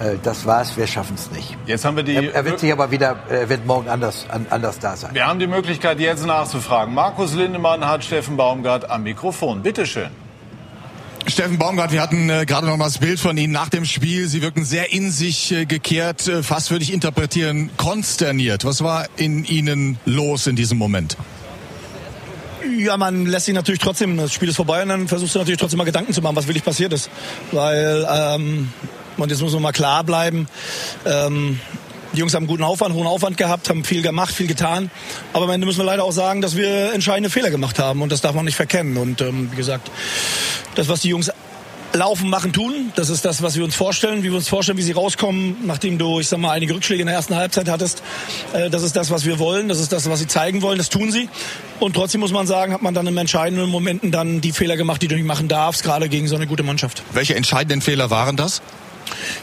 äh, 0.00 0.16
das 0.24 0.44
war's, 0.44 0.76
wir 0.76 0.88
schaffen 0.88 1.14
es 1.14 1.30
nicht. 1.30 1.56
Jetzt 1.66 1.84
haben 1.84 1.96
wir 1.96 2.02
die. 2.02 2.16
Er, 2.16 2.34
er, 2.34 2.44
wird 2.44 2.58
sich 2.58 2.72
aber 2.72 2.90
wieder, 2.90 3.16
er 3.28 3.48
wird 3.48 3.64
morgen 3.64 3.88
anders, 3.88 4.26
anders 4.50 4.80
da 4.80 4.96
sein. 4.96 5.14
Wir 5.14 5.26
haben 5.26 5.38
die 5.38 5.46
Möglichkeit, 5.46 6.00
jetzt 6.00 6.26
nachzufragen. 6.26 6.94
Markus 6.94 7.34
Lindemann 7.34 7.86
hat 7.86 8.02
Steffen 8.04 8.36
Baumgart 8.36 8.90
am 8.90 9.04
Mikrofon. 9.04 9.62
Bitte 9.62 9.86
schön. 9.86 10.10
Steffen 11.30 11.58
Baumgart, 11.58 11.92
wir 11.92 12.00
hatten 12.00 12.30
äh, 12.30 12.46
gerade 12.46 12.66
noch 12.66 12.76
mal 12.76 12.86
das 12.86 12.98
Bild 12.98 13.20
von 13.20 13.36
Ihnen 13.36 13.52
nach 13.52 13.68
dem 13.68 13.84
Spiel. 13.84 14.28
Sie 14.28 14.40
wirken 14.40 14.64
sehr 14.64 14.92
in 14.92 15.10
sich 15.10 15.52
äh, 15.52 15.66
gekehrt, 15.66 16.26
äh, 16.26 16.42
fast 16.42 16.70
würde 16.70 16.84
ich 16.84 16.92
interpretieren, 16.92 17.70
konsterniert. 17.76 18.64
Was 18.64 18.82
war 18.82 19.06
in 19.16 19.44
Ihnen 19.44 19.98
los 20.04 20.46
in 20.46 20.56
diesem 20.56 20.78
Moment? 20.78 21.16
Ja, 22.78 22.96
man 22.96 23.26
lässt 23.26 23.46
sich 23.46 23.54
natürlich 23.54 23.80
trotzdem, 23.80 24.16
das 24.16 24.32
Spiel 24.32 24.48
ist 24.48 24.56
vorbei 24.56 24.82
und 24.82 24.88
dann 24.88 25.08
versuchst 25.08 25.34
du 25.34 25.38
natürlich 25.38 25.60
trotzdem 25.60 25.78
mal 25.78 25.84
Gedanken 25.84 26.12
zu 26.12 26.22
machen, 26.22 26.36
was 26.36 26.46
wirklich 26.46 26.64
passiert 26.64 26.92
ist. 26.92 27.10
Weil, 27.52 28.06
ähm, 28.10 28.72
und 29.16 29.30
jetzt 29.30 29.42
muss 29.42 29.52
man 29.52 29.62
mal 29.62 29.72
klar 29.72 30.04
bleiben, 30.04 30.48
ähm, 31.04 31.60
die 32.18 32.20
Jungs 32.20 32.34
haben 32.34 32.48
guten 32.48 32.64
Aufwand, 32.64 32.96
hohen 32.96 33.06
Aufwand 33.06 33.36
gehabt, 33.36 33.70
haben 33.70 33.84
viel 33.84 34.02
gemacht, 34.02 34.34
viel 34.34 34.48
getan. 34.48 34.90
Aber 35.32 35.44
am 35.44 35.52
Ende 35.52 35.68
müssen 35.68 35.78
wir 35.78 35.84
leider 35.84 36.02
auch 36.02 36.10
sagen, 36.10 36.40
dass 36.40 36.56
wir 36.56 36.92
entscheidende 36.92 37.30
Fehler 37.30 37.48
gemacht 37.48 37.78
haben 37.78 38.02
und 38.02 38.10
das 38.10 38.20
darf 38.20 38.34
man 38.34 38.44
nicht 38.44 38.56
verkennen. 38.56 38.96
Und 38.96 39.20
ähm, 39.20 39.52
wie 39.52 39.56
gesagt, 39.56 39.88
das, 40.74 40.88
was 40.88 41.00
die 41.00 41.10
Jungs 41.10 41.30
Laufen, 41.94 42.28
machen, 42.28 42.52
tun. 42.52 42.92
Das 42.96 43.08
ist 43.08 43.24
das, 43.24 43.40
was 43.40 43.56
wir 43.56 43.64
uns 43.64 43.74
vorstellen, 43.74 44.22
wie 44.22 44.30
wir 44.30 44.36
uns 44.36 44.48
vorstellen, 44.48 44.76
wie 44.76 44.82
sie 44.82 44.92
rauskommen, 44.92 45.56
nachdem 45.64 45.96
du, 45.96 46.20
ich 46.20 46.28
sag 46.28 46.38
mal, 46.38 46.50
einige 46.50 46.74
Rückschläge 46.74 47.00
in 47.00 47.06
der 47.06 47.14
ersten 47.14 47.34
Halbzeit 47.34 47.68
hattest. 47.70 48.02
Äh, 48.52 48.68
das 48.68 48.82
ist 48.82 48.94
das, 48.96 49.10
was 49.10 49.24
wir 49.24 49.38
wollen. 49.38 49.68
Das 49.68 49.78
ist 49.78 49.92
das, 49.92 50.10
was 50.10 50.18
sie 50.18 50.26
zeigen 50.26 50.60
wollen. 50.60 50.76
Das 50.76 50.90
tun 50.90 51.12
sie. 51.12 51.30
Und 51.78 51.94
trotzdem 51.94 52.20
muss 52.20 52.32
man 52.32 52.46
sagen, 52.46 52.74
hat 52.74 52.82
man 52.82 52.94
dann 52.94 53.06
in 53.06 53.16
entscheidenden 53.16 53.70
Momenten 53.70 54.10
dann 54.10 54.40
die 54.40 54.52
Fehler 54.52 54.76
gemacht, 54.76 55.00
die 55.00 55.08
du 55.08 55.14
nicht 55.14 55.24
machen 55.24 55.46
darfst, 55.46 55.84
gerade 55.84 56.08
gegen 56.08 56.26
so 56.26 56.34
eine 56.34 56.48
gute 56.48 56.64
Mannschaft. 56.64 57.04
Welche 57.12 57.36
entscheidenden 57.36 57.80
Fehler 57.80 58.10
waren 58.10 58.36
das? 58.36 58.60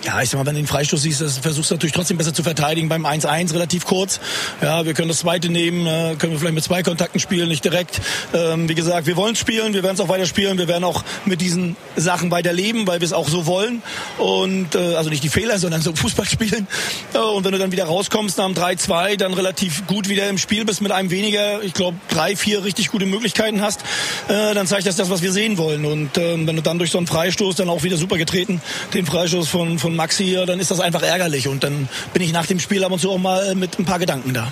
Ja, 0.05 0.21
ich 0.21 0.29
sag 0.29 0.38
mal, 0.38 0.45
wenn 0.45 0.53
du 0.53 0.62
den 0.62 0.67
Freistoß 0.67 1.01
siehst, 1.01 1.24
versuchst 1.41 1.71
du 1.71 1.75
natürlich 1.75 1.93
trotzdem 1.93 2.17
besser 2.17 2.31
zu 2.31 2.43
verteidigen 2.43 2.89
beim 2.89 3.07
1-1 3.07 3.53
relativ 3.53 3.85
kurz. 3.85 4.19
Ja, 4.62 4.85
wir 4.85 4.93
können 4.93 5.07
das 5.07 5.19
zweite 5.19 5.50
nehmen, 5.50 5.88
äh, 5.88 6.15
können 6.19 6.33
wir 6.33 6.39
vielleicht 6.39 6.53
mit 6.53 6.63
zwei 6.63 6.83
Kontakten 6.83 7.19
spielen, 7.19 7.50
nicht 7.50 7.63
direkt. 7.65 8.00
Ähm, 8.31 8.69
wie 8.69 8.75
gesagt, 8.75 9.07
wir 9.07 9.15
wollen 9.15 9.35
spielen, 9.35 9.74
wir 9.74 9.81
werden 9.81 9.95
es 9.95 10.00
auch 10.00 10.07
weiter 10.07 10.27
spielen, 10.27 10.59
wir 10.59 10.67
werden 10.67 10.83
auch 10.83 11.03
mit 11.25 11.41
diesen 11.41 11.75
Sachen 11.95 12.29
weiterleben, 12.29 12.85
weil 12.85 13.01
wir 13.01 13.05
es 13.05 13.13
auch 13.13 13.27
so 13.27 13.47
wollen. 13.47 13.81
Und 14.19 14.75
äh, 14.75 14.93
also 14.93 15.09
nicht 15.09 15.24
die 15.24 15.29
Fehler, 15.29 15.57
sondern 15.57 15.81
so 15.81 15.95
Fußball 15.95 16.25
spielen. 16.27 16.67
Äh, 17.15 17.17
und 17.17 17.43
wenn 17.43 17.53
du 17.53 17.57
dann 17.57 17.71
wieder 17.71 17.85
rauskommst 17.85 18.38
nach 18.38 18.45
dem 18.45 18.53
3-2, 18.53 19.17
dann 19.17 19.33
relativ 19.33 19.88
gut 19.88 20.07
wieder 20.07 20.29
im 20.29 20.38
Spiel 20.38 20.65
bist 20.65 20.83
mit 20.83 20.91
einem 20.91 21.09
weniger, 21.09 21.63
ich 21.63 21.74
glaube 21.74 21.97
drei, 22.09 22.35
vier 22.35 22.63
richtig 22.63 22.89
gute 22.89 23.07
Möglichkeiten 23.07 23.62
hast, 23.62 23.81
äh, 24.27 24.53
dann 24.53 24.67
zeigt 24.67 24.85
das 24.85 24.97
das, 24.97 25.09
was 25.09 25.24
wir 25.24 25.31
sehen 25.31 25.57
wollen. 25.57 25.83
Und 25.83 26.15
ähm, 26.19 26.45
wenn 26.45 26.55
du 26.55 26.62
dann 26.62 26.77
durch 26.77 26.91
so 26.91 27.00
einen 27.00 27.07
Freistoß 27.07 27.55
dann 27.55 27.69
auch 27.69 27.81
wieder 27.81 27.97
super 27.97 28.17
getreten, 28.17 28.62
den 28.93 29.07
Freistoß 29.07 29.47
von, 29.47 29.79
von 29.79 29.94
Maxi, 29.95 30.37
dann 30.45 30.59
ist 30.59 30.71
das 30.71 30.79
einfach 30.79 31.01
ärgerlich. 31.01 31.47
Und 31.47 31.63
dann 31.63 31.89
bin 32.13 32.21
ich 32.21 32.31
nach 32.31 32.45
dem 32.45 32.59
Spiel 32.59 32.83
ab 32.83 32.91
und 32.91 32.99
zu 32.99 33.11
auch 33.11 33.17
mal 33.17 33.55
mit 33.55 33.79
ein 33.79 33.85
paar 33.85 33.99
Gedanken 33.99 34.33
da. 34.33 34.51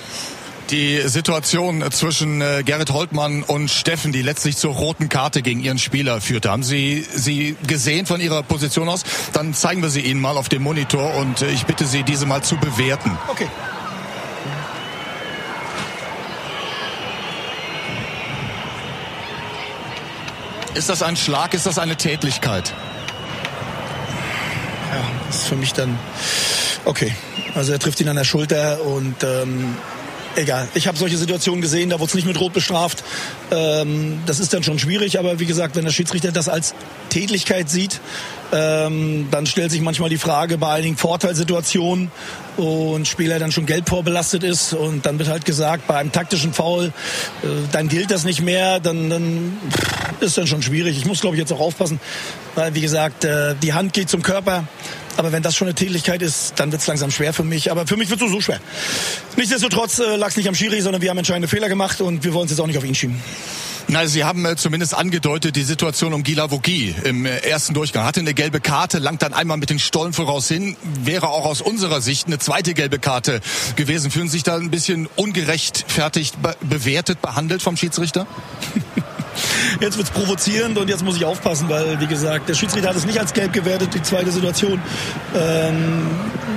Die 0.70 1.02
Situation 1.08 1.84
zwischen 1.92 2.42
äh, 2.42 2.64
Gerrit 2.66 2.92
Holtmann 2.92 3.44
und 3.44 3.70
Steffen, 3.70 4.12
die 4.12 4.22
letztlich 4.22 4.58
zur 4.58 4.74
roten 4.74 5.10
Karte 5.10 5.42
gegen 5.42 5.62
ihren 5.62 5.78
Spieler 5.78 6.22
führte, 6.22 6.50
haben 6.50 6.64
Sie 6.64 7.06
sie 7.14 7.56
gesehen 7.68 8.06
von 8.06 8.22
Ihrer 8.22 8.44
Position 8.44 8.88
aus? 8.88 9.04
Dann 9.34 9.54
zeigen 9.54 9.84
wir 9.84 9.90
sie 9.90 10.02
Ihnen 10.02 10.22
mal 10.22 10.38
auf 10.38 10.50
dem 10.50 10.64
Monitor 10.64 11.16
und 11.16 11.42
äh, 11.42 11.52
ich 11.52 11.66
bitte 11.66 11.86
Sie, 11.86 12.04
diese 12.04 12.26
mal 12.26 12.42
zu 12.44 12.56
bewerten. 12.56 13.12
Okay. 13.28 13.48
Ist 20.76 20.90
das 20.90 21.04
ein 21.04 21.16
Schlag? 21.16 21.54
Ist 21.54 21.68
das 21.68 21.78
eine 21.78 21.98
Tätlichkeit? 21.98 22.74
Ja, 24.94 25.04
ist 25.28 25.46
für 25.46 25.56
mich 25.56 25.74
dann 25.74 25.98
okay. 26.86 27.16
Also 27.56 27.72
er 27.72 27.80
trifft 27.80 28.00
ihn 28.00 28.10
an 28.10 28.16
der 28.16 28.26
Schulter 28.26 28.84
und 28.84 29.16
ähm, 29.24 29.76
egal. 30.36 30.68
Ich 30.76 30.88
habe 30.88 30.98
solche 31.00 31.18
Situationen 31.18 31.62
gesehen, 31.62 31.90
da 31.90 32.00
wurde 32.00 32.10
es 32.10 32.14
nicht 32.14 32.28
mit 32.28 32.40
Rot 32.40 32.54
bestraft. 32.54 33.04
Ähm, 33.50 34.20
das 34.28 34.40
ist 34.40 34.54
dann 34.54 34.62
schon 34.62 34.78
schwierig, 34.78 35.18
aber 35.18 35.40
wie 35.40 35.48
gesagt, 35.48 35.76
wenn 35.76 35.86
der 35.86 35.92
Schiedsrichter 35.92 36.32
das 36.32 36.48
als 36.48 36.76
Tätlichkeit 37.10 37.72
sieht, 37.72 38.02
ähm, 38.54 39.28
dann 39.32 39.46
stellt 39.48 39.72
sich 39.72 39.82
manchmal 39.82 40.10
die 40.10 40.18
Frage 40.18 40.60
bei 40.60 40.74
einigen 40.74 40.96
Vorteilsituationen 40.96 42.12
und 42.56 43.08
Spieler 43.08 43.40
dann 43.40 43.52
schon 43.52 43.66
gelb 43.66 43.90
vorbelastet 43.90 44.44
ist 44.44 44.74
und 44.74 45.06
dann 45.08 45.18
wird 45.18 45.28
halt 45.28 45.44
gesagt, 45.44 45.88
bei 45.88 45.96
einem 45.98 46.12
taktischen 46.12 46.54
Foul, 46.54 46.86
äh, 46.86 47.48
dann 47.72 47.88
gilt 47.90 48.12
das 48.12 48.26
nicht 48.26 48.42
mehr, 48.42 48.80
dann, 48.80 49.10
dann 49.10 49.58
ist 50.20 50.38
dann 50.38 50.46
schon 50.46 50.62
schwierig. 50.62 50.98
Ich 50.98 51.06
muss, 51.06 51.22
glaube 51.22 51.36
ich, 51.36 51.40
jetzt 51.40 51.52
auch 51.52 51.60
aufpassen, 51.60 52.00
weil, 52.54 52.76
wie 52.76 52.82
gesagt, 52.82 53.26
äh, 53.26 53.56
die 53.62 53.74
Hand 53.74 53.94
geht 53.94 54.10
zum 54.10 54.22
Körper. 54.22 54.66
Aber 55.18 55.32
wenn 55.32 55.44
das 55.44 55.56
schon 55.56 55.68
eine 55.68 55.76
Tätigkeit 55.76 56.22
ist, 56.22 56.54
dann 56.58 56.72
wird 56.72 56.82
es 56.82 56.88
langsam 56.88 57.12
schwer 57.12 57.34
für 57.34 57.44
mich. 57.44 57.72
Aber 57.72 57.86
für 57.88 57.98
mich 57.98 58.10
wird 58.10 58.22
es 58.22 58.32
so 58.32 58.42
schwer. 58.42 58.60
Nichtsdestotrotz 59.38 60.00
äh, 60.00 60.16
lag 60.16 60.30
es 60.30 60.38
nicht 60.38 60.48
am 60.48 60.56
Schiri, 60.56 60.82
sondern 60.82 61.02
wir 61.02 61.10
haben 61.10 61.18
entscheidende 61.18 61.48
Fehler 61.48 61.70
gemacht 61.70 62.02
und 62.02 62.24
wir 62.24 62.34
wollen 62.34 62.46
es 62.46 62.52
jetzt 62.52 62.60
auch 62.60 62.68
nicht 62.68 62.78
auf 62.78 62.86
ihn 62.86 62.96
schieben. 62.96 63.22
Na, 63.88 64.08
Sie 64.08 64.24
haben 64.24 64.46
äh, 64.46 64.56
zumindest 64.56 64.96
angedeutet, 64.96 65.56
die 65.56 65.64
Situation 65.64 66.14
um 66.14 66.24
Gila 66.24 66.52
Vogie 66.52 66.96
im 67.04 67.26
äh, 67.26 67.38
ersten 67.40 67.74
Durchgang. 67.74 68.06
Hatte 68.06 68.22
eine 68.22 68.34
gelbe 68.34 68.62
Karte, 68.62 69.00
langt 69.00 69.22
dann 69.22 69.34
einmal 69.34 69.58
mit 69.58 69.70
den 69.70 69.80
Stollen 69.80 70.14
voraus 70.14 70.48
hin. 70.48 70.78
Wäre 71.04 71.30
auch 71.30 71.46
aus 71.46 71.62
unserer 71.62 72.02
Sicht 72.02 72.28
eine 72.28 72.40
zweite 72.40 72.74
gelbe 72.74 73.00
Karte 73.00 73.42
gewesen. 73.76 74.10
Fühlen 74.10 74.28
Sie 74.28 74.34
sich 74.34 74.44
da 74.44 74.56
ein 74.56 74.72
bisschen 74.72 75.08
ungerechtfertigt 75.16 76.42
be 76.42 76.56
bewertet, 76.62 77.22
behandelt 77.22 77.62
vom 77.62 77.78
Schiedsrichter? 77.78 78.26
Jetzt 79.80 79.98
wird's 79.98 80.12
provozierend 80.12 80.78
und 80.78 80.90
jetzt 80.90 81.04
muss 81.04 81.16
ich 81.16 81.26
aufpassen, 81.26 81.70
weil, 81.70 82.00
wie 82.00 82.08
gesagt, 82.08 82.50
der 82.50 82.54
Schiedsrichter 82.54 82.90
hat 82.90 82.96
es 82.96 83.06
nicht 83.06 83.20
als 83.20 83.34
gelb 83.34 83.54
gewertet, 83.54 83.94
die 83.94 84.02
zweite 84.02 84.32
Situation. 84.32 84.82
Ähm, 85.36 86.10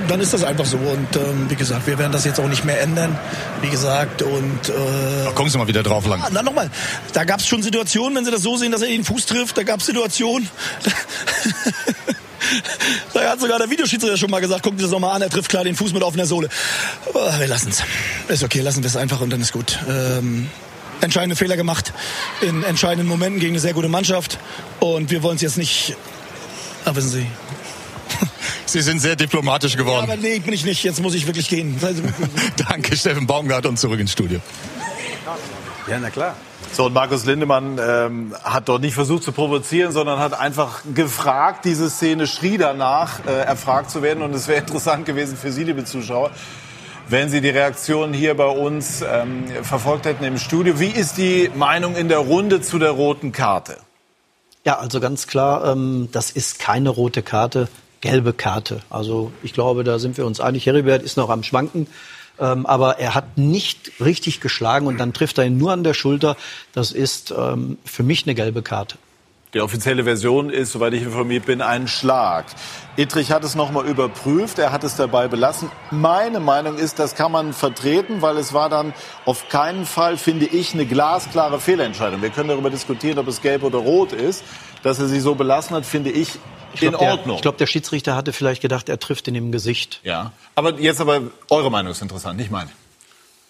dann 0.07 0.21
ist 0.21 0.33
das 0.33 0.43
einfach 0.43 0.65
so. 0.65 0.77
Und 0.77 1.15
ähm, 1.15 1.49
wie 1.49 1.55
gesagt, 1.55 1.87
wir 1.87 1.97
werden 1.97 2.11
das 2.11 2.25
jetzt 2.25 2.39
auch 2.39 2.47
nicht 2.47 2.65
mehr 2.65 2.81
ändern. 2.81 3.17
Wie 3.61 3.69
gesagt, 3.69 4.21
und. 4.21 4.69
Äh, 4.69 4.73
Ach, 5.27 5.35
kommen 5.35 5.49
Sie 5.49 5.57
mal 5.57 5.67
wieder 5.67 5.83
drauf 5.83 6.05
lang. 6.05 6.21
Ah, 6.21 6.29
na 6.31 6.41
nochmal, 6.41 6.69
da 7.13 7.23
gab 7.23 7.39
es 7.39 7.47
schon 7.47 7.61
Situationen, 7.63 8.15
wenn 8.17 8.25
Sie 8.25 8.31
das 8.31 8.41
so 8.41 8.57
sehen, 8.57 8.71
dass 8.71 8.81
er 8.81 8.87
den 8.87 9.03
Fuß 9.03 9.25
trifft, 9.25 9.57
da 9.57 9.63
gab 9.63 9.79
es 9.79 9.85
Situationen. 9.85 10.49
Da 13.13 13.31
hat 13.31 13.41
sogar 13.41 13.57
der 13.57 13.69
Videoschiedsrichter 13.69 14.17
schon 14.17 14.29
mal 14.29 14.39
gesagt, 14.39 14.63
guck 14.63 14.77
dir 14.77 14.83
das 14.83 14.91
nochmal 14.91 15.15
an, 15.15 15.21
er 15.21 15.29
trifft 15.29 15.49
klar 15.49 15.63
den 15.63 15.75
Fuß 15.75 15.93
mit 15.93 16.03
offener 16.03 16.25
Sohle. 16.25 16.49
Aber 17.09 17.39
wir 17.39 17.47
lassen 17.47 17.69
es. 17.69 17.83
Ist 18.29 18.43
okay, 18.43 18.61
lassen 18.61 18.83
wir 18.83 18.87
es 18.87 18.95
einfach 18.95 19.21
und 19.21 19.31
dann 19.31 19.41
ist 19.41 19.51
gut. 19.51 19.79
Ähm, 19.89 20.49
entscheidende 21.01 21.35
Fehler 21.35 21.57
gemacht 21.57 21.93
in 22.41 22.63
entscheidenden 22.63 23.07
Momenten 23.07 23.39
gegen 23.39 23.53
eine 23.53 23.59
sehr 23.59 23.73
gute 23.73 23.87
Mannschaft. 23.87 24.39
Und 24.79 25.11
wir 25.11 25.23
wollen 25.23 25.35
es 25.35 25.41
jetzt 25.41 25.57
nicht. 25.57 25.95
Ah, 26.85 26.95
wissen 26.95 27.09
Sie. 27.09 27.27
Sie 28.65 28.81
sind 28.81 28.99
sehr 28.99 29.15
diplomatisch 29.15 29.77
geworden. 29.77 30.07
Ja, 30.07 30.13
aber 30.13 30.21
nee, 30.21 30.39
bin 30.39 30.53
ich 30.53 30.65
nicht. 30.65 30.83
Jetzt 30.83 31.01
muss 31.01 31.13
ich 31.13 31.25
wirklich 31.27 31.49
gehen. 31.49 31.79
Danke, 32.69 32.95
Steffen 32.95 33.27
Baumgart 33.27 33.65
und 33.65 33.77
zurück 33.77 33.99
ins 33.99 34.11
Studio. 34.11 34.39
Ja, 35.87 35.99
na 35.99 36.09
klar. 36.09 36.35
So, 36.73 36.85
und 36.85 36.93
Markus 36.93 37.25
Lindemann 37.25 37.79
ähm, 37.81 38.35
hat 38.43 38.67
dort 38.67 38.81
nicht 38.81 38.93
versucht 38.93 39.23
zu 39.23 39.31
provozieren, 39.31 39.91
sondern 39.91 40.19
hat 40.19 40.37
einfach 40.37 40.81
gefragt, 40.93 41.65
diese 41.65 41.89
Szene 41.89 42.27
schrie 42.27 42.57
danach, 42.57 43.25
äh, 43.25 43.31
erfragt 43.31 43.89
zu 43.89 44.01
werden. 44.01 44.21
Und 44.21 44.33
es 44.33 44.47
wäre 44.47 44.59
interessant 44.59 45.05
gewesen 45.05 45.37
für 45.37 45.51
Sie, 45.51 45.63
liebe 45.63 45.85
Zuschauer, 45.85 46.31
wenn 47.09 47.29
Sie 47.29 47.41
die 47.41 47.49
Reaktion 47.49 48.13
hier 48.13 48.35
bei 48.35 48.47
uns 48.47 49.01
ähm, 49.01 49.45
verfolgt 49.63 50.05
hätten 50.05 50.23
im 50.23 50.37
Studio. 50.37 50.79
Wie 50.79 50.87
ist 50.89 51.17
die 51.17 51.49
Meinung 51.55 51.95
in 51.95 52.09
der 52.09 52.19
Runde 52.19 52.61
zu 52.61 52.79
der 52.79 52.91
roten 52.91 53.31
Karte? 53.31 53.77
Ja, 54.65 54.79
also 54.79 54.99
ganz 54.99 55.27
klar, 55.27 55.71
ähm, 55.71 56.09
das 56.11 56.31
ist 56.31 56.59
keine 56.59 56.89
rote 56.89 57.21
Karte, 57.21 57.69
gelbe 58.01 58.33
Karte. 58.33 58.81
Also 58.89 59.31
ich 59.41 59.53
glaube, 59.53 59.83
da 59.83 59.99
sind 59.99 60.17
wir 60.17 60.25
uns 60.25 60.41
einig. 60.41 60.65
Heribert 60.65 61.03
ist 61.03 61.15
noch 61.17 61.29
am 61.29 61.43
Schwanken. 61.43 61.87
Ähm, 62.39 62.65
aber 62.65 62.99
er 62.99 63.15
hat 63.15 63.37
nicht 63.37 63.93
richtig 63.99 64.41
geschlagen 64.41 64.85
und 64.85 64.97
dann 64.97 65.13
trifft 65.13 65.37
er 65.37 65.45
ihn 65.45 65.57
nur 65.57 65.71
an 65.71 65.83
der 65.83 65.93
Schulter. 65.93 66.35
Das 66.73 66.91
ist 66.91 67.33
ähm, 67.35 67.77
für 67.83 68.03
mich 68.03 68.25
eine 68.25 68.35
gelbe 68.35 68.61
Karte. 68.61 68.97
Die 69.53 69.61
offizielle 69.61 70.03
Version 70.03 70.49
ist, 70.49 70.73
soweit 70.73 70.93
ich 70.93 71.03
informiert 71.03 71.45
bin, 71.45 71.61
ein 71.61 71.87
Schlag. 71.87 72.45
Ittrich 72.97 73.31
hat 73.31 73.43
es 73.45 73.55
nochmal 73.55 73.85
überprüft, 73.87 74.59
er 74.59 74.71
hat 74.73 74.83
es 74.83 74.95
dabei 74.97 75.29
belassen. 75.29 75.71
Meine 75.89 76.39
Meinung 76.41 76.77
ist, 76.77 76.99
das 76.99 77.15
kann 77.15 77.31
man 77.31 77.53
vertreten, 77.53 78.21
weil 78.21 78.37
es 78.37 78.51
war 78.53 78.69
dann 78.69 78.93
auf 79.25 79.47
keinen 79.47 79.85
Fall, 79.85 80.17
finde 80.17 80.45
ich, 80.47 80.73
eine 80.73 80.85
glasklare 80.85 81.61
Fehlentscheidung. 81.61 82.21
Wir 82.21 82.29
können 82.29 82.49
darüber 82.49 82.69
diskutieren, 82.69 83.17
ob 83.19 83.27
es 83.29 83.41
gelb 83.41 83.63
oder 83.63 83.77
rot 83.77 84.11
ist. 84.11 84.43
Dass 84.83 84.99
er 84.99 85.07
sie 85.07 85.19
so 85.21 85.33
belassen 85.35 85.75
hat, 85.75 85.85
finde 85.85 86.11
ich 86.11 86.29
Ich 86.73 86.81
glaub, 86.81 86.93
in 86.93 86.99
der- 86.99 87.09
Ordnung. 87.11 87.35
Ich 87.37 87.41
glaube, 87.41 87.57
der 87.57 87.65
Schiedsrichter 87.67 88.15
hatte 88.15 88.33
vielleicht 88.33 88.61
gedacht, 88.61 88.89
er 88.89 88.99
trifft 88.99 89.27
ihn 89.27 89.35
im 89.35 89.51
Gesicht. 89.51 90.01
ja. 90.03 90.33
Aber 90.55 90.73
jetzt 90.79 90.99
aber 91.01 91.21
eure 91.49 91.71
Meinung 91.71 91.91
ist 91.93 92.01
interessant, 92.01 92.37
nicht 92.37 92.51
meine. 92.51 92.69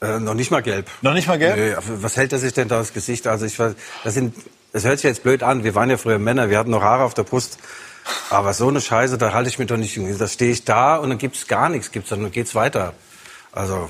Äh, 0.01 0.20
noch 0.20 0.36
nicht 0.36 0.51
mal 0.51 0.62
gelb. 0.62 0.88
Noch 1.01 1.13
nicht 1.13 1.27
mal 1.27 1.39
gelb? 1.39 1.58
Nö, 1.58 1.75
was 2.04 2.16
hält 2.18 2.32
er 2.34 2.39
sich 2.39 2.54
denn 2.54 2.68
da 2.68 2.80
ins 2.80 2.94
Gesicht? 2.94 3.25
Also 3.27 3.46
ich 3.46 3.58
weiß, 3.58 3.74
das 4.04 4.13
sind, 4.13 4.36
das 4.74 4.84
hört 4.86 5.00
sich 5.00 5.08
jetzt 5.08 5.24
blöd 5.24 5.44
an. 5.44 5.64
Wir 5.64 5.76
waren 5.76 5.90
ja 5.90 5.98
früher 5.98 6.20
Männer, 6.20 6.50
wir 6.50 6.58
hatten 6.58 6.72
noch 6.72 6.82
Haare 6.82 7.04
auf 7.04 7.14
der 7.14 7.24
Brust. 7.24 7.58
Aber 8.30 8.54
so 8.54 8.68
eine 8.70 8.80
Scheiße, 8.80 9.18
da 9.18 9.34
halte 9.34 9.50
ich 9.50 9.60
mich 9.60 9.68
doch 9.68 9.78
nicht. 9.78 9.98
Da 10.20 10.28
stehe 10.28 10.52
ich 10.52 10.64
da 10.64 10.96
und 10.98 11.10
dann 11.10 11.18
gibt's 11.18 11.48
gar 11.48 11.70
nichts, 11.70 11.92
gibt's 11.92 12.10
dann 12.10 12.32
geht's 12.32 12.56
weiter. 12.56 12.94
Also 13.52 13.90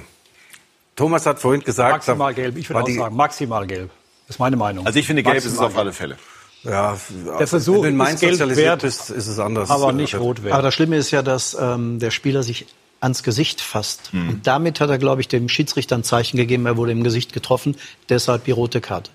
Thomas 0.95 1.25
hat 1.25 1.39
vorhin 1.39 1.61
gesagt, 1.63 1.93
Maximal 1.93 2.33
gelb. 2.33 2.57
Ich 2.57 2.69
war 2.69 2.81
würde 2.81 2.93
auch 2.93 3.03
sagen, 3.03 3.15
maximal 3.15 3.67
gelb. 3.67 3.91
Das 4.27 4.35
ist 4.35 4.39
meine 4.39 4.55
Meinung. 4.57 4.85
Also 4.85 4.97
ich 4.97 5.05
finde, 5.05 5.23
gelb 5.23 5.37
ist 5.37 5.45
es 5.45 5.51
Maximal 5.51 5.71
auf 5.71 5.77
alle 5.77 5.93
Fälle. 5.93 6.17
Ja, 6.63 6.97
Der 7.39 7.47
Versuch 7.47 7.83
wenn 7.83 7.95
Mainz 7.95 8.15
ist 8.15 8.19
gelb 8.21 8.33
sozialisiert 8.33 8.67
wert, 8.67 8.83
ist, 8.83 9.09
ist 9.11 9.27
es 9.27 9.39
anders. 9.39 9.69
aber 9.69 9.91
nicht 9.91 10.15
rot 10.15 10.39
Aber 10.39 10.45
werden. 10.49 10.63
das 10.63 10.73
Schlimme 10.73 10.97
ist 10.97 11.11
ja, 11.11 11.21
dass 11.21 11.55
ähm, 11.59 11.99
der 11.99 12.11
Spieler 12.11 12.41
sich 12.43 12.65
ans 12.99 13.21
Gesicht 13.21 13.61
fasst. 13.61 14.09
Und 14.11 14.47
damit 14.47 14.79
hat 14.79 14.89
er, 14.89 14.97
glaube 14.97 15.21
ich, 15.21 15.27
dem 15.27 15.49
Schiedsrichter 15.49 15.95
ein 15.95 16.03
Zeichen 16.03 16.35
gegeben, 16.37 16.65
er 16.65 16.77
wurde 16.77 16.91
im 16.91 17.03
Gesicht 17.03 17.31
getroffen, 17.31 17.77
deshalb 18.09 18.45
die 18.45 18.51
rote 18.51 18.81
Karte. 18.81 19.11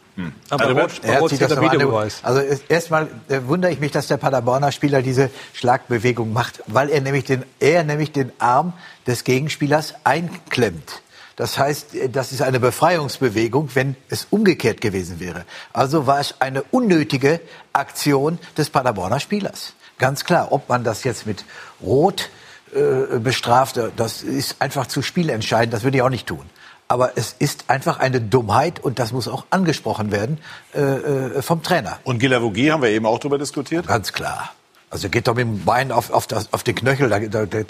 Aber 0.51 0.73
rot, 0.73 1.01
Er 1.03 1.21
rot 1.21 1.33
das. 1.41 1.61
Videobeweis. 1.61 2.21
Also 2.23 2.43
erstmal 2.69 3.09
äh, 3.29 3.41
wundere 3.47 3.73
ich 3.73 3.81
mich, 3.81 3.93
dass 3.93 4.09
der 4.09 4.19
Paderborner 4.19 4.71
Spieler 4.71 5.01
diese 5.01 5.31
Schlagbewegung 5.55 6.33
macht, 6.33 6.63
weil 6.67 6.91
er 6.91 7.01
nämlich 7.01 7.25
den, 7.25 7.45
er 7.61 7.83
nämlich 7.85 8.13
den 8.13 8.31
Arm 8.39 8.75
des 9.07 9.25
Gegenspielers 9.25 9.95
einklemmt. 10.05 11.03
Das 11.37 11.59
heißt, 11.59 11.95
äh, 11.95 12.09
das 12.11 12.33
ist 12.33 12.43
eine 12.43 12.61
Befreiungsbewegung, 12.61 13.71
wenn 13.75 13.97
es 14.11 14.27
umgekehrt 14.31 14.81
gewesen 14.81 15.19
wäre. 15.19 15.45
Also 15.73 16.07
war 16.07 16.21
es 16.21 16.35
eine 16.41 16.63
unnötige 16.65 17.41
Aktion 17.73 18.39
des 18.57 18.69
Paderborner 18.69 19.21
Spielers. 19.21 19.73
Ganz 19.99 20.25
klar, 20.25 20.53
ob 20.53 20.69
man 20.69 20.85
das 20.85 21.05
jetzt 21.05 21.27
mit 21.27 21.45
Rot 21.81 22.29
äh, 22.75 23.19
bestraft, 23.19 23.81
das 23.97 24.23
ist 24.23 24.57
einfach 24.61 24.87
zu 24.87 25.01
spielentscheidend, 25.01 25.73
das 25.73 25.85
würde 25.85 25.97
ich 25.99 26.03
auch 26.03 26.11
nicht 26.11 26.27
tun. 26.27 26.45
Aber 26.93 27.13
es 27.17 27.35
ist 27.39 27.65
einfach 27.69 28.01
eine 28.01 28.21
Dummheit 28.21 28.79
und 28.79 28.99
das 28.99 29.13
muss 29.13 29.27
auch 29.27 29.47
angesprochen 29.49 30.13
werden 30.13 30.37
äh, 30.75 30.81
äh, 30.83 31.41
vom 31.41 31.63
Trainer. 31.63 31.99
Und 32.05 32.19
Gilavogi 32.19 32.67
haben 32.67 32.83
wir 32.83 32.91
eben 32.91 33.07
auch 33.07 33.19
darüber 33.19 33.39
diskutiert. 33.39 33.87
Ganz 33.87 34.13
klar. 34.13 34.51
Also 34.91 35.09
geht 35.09 35.27
doch 35.27 35.35
mit 35.35 35.47
dem 35.47 35.65
Bein 35.65 35.91
auf, 35.91 36.11
auf, 36.11 36.27
das, 36.27 36.53
auf 36.53 36.65
den 36.65 36.75
Knöchel. 36.75 37.09
Da, 37.09 37.19
da, 37.21 37.47
da, 37.47 37.63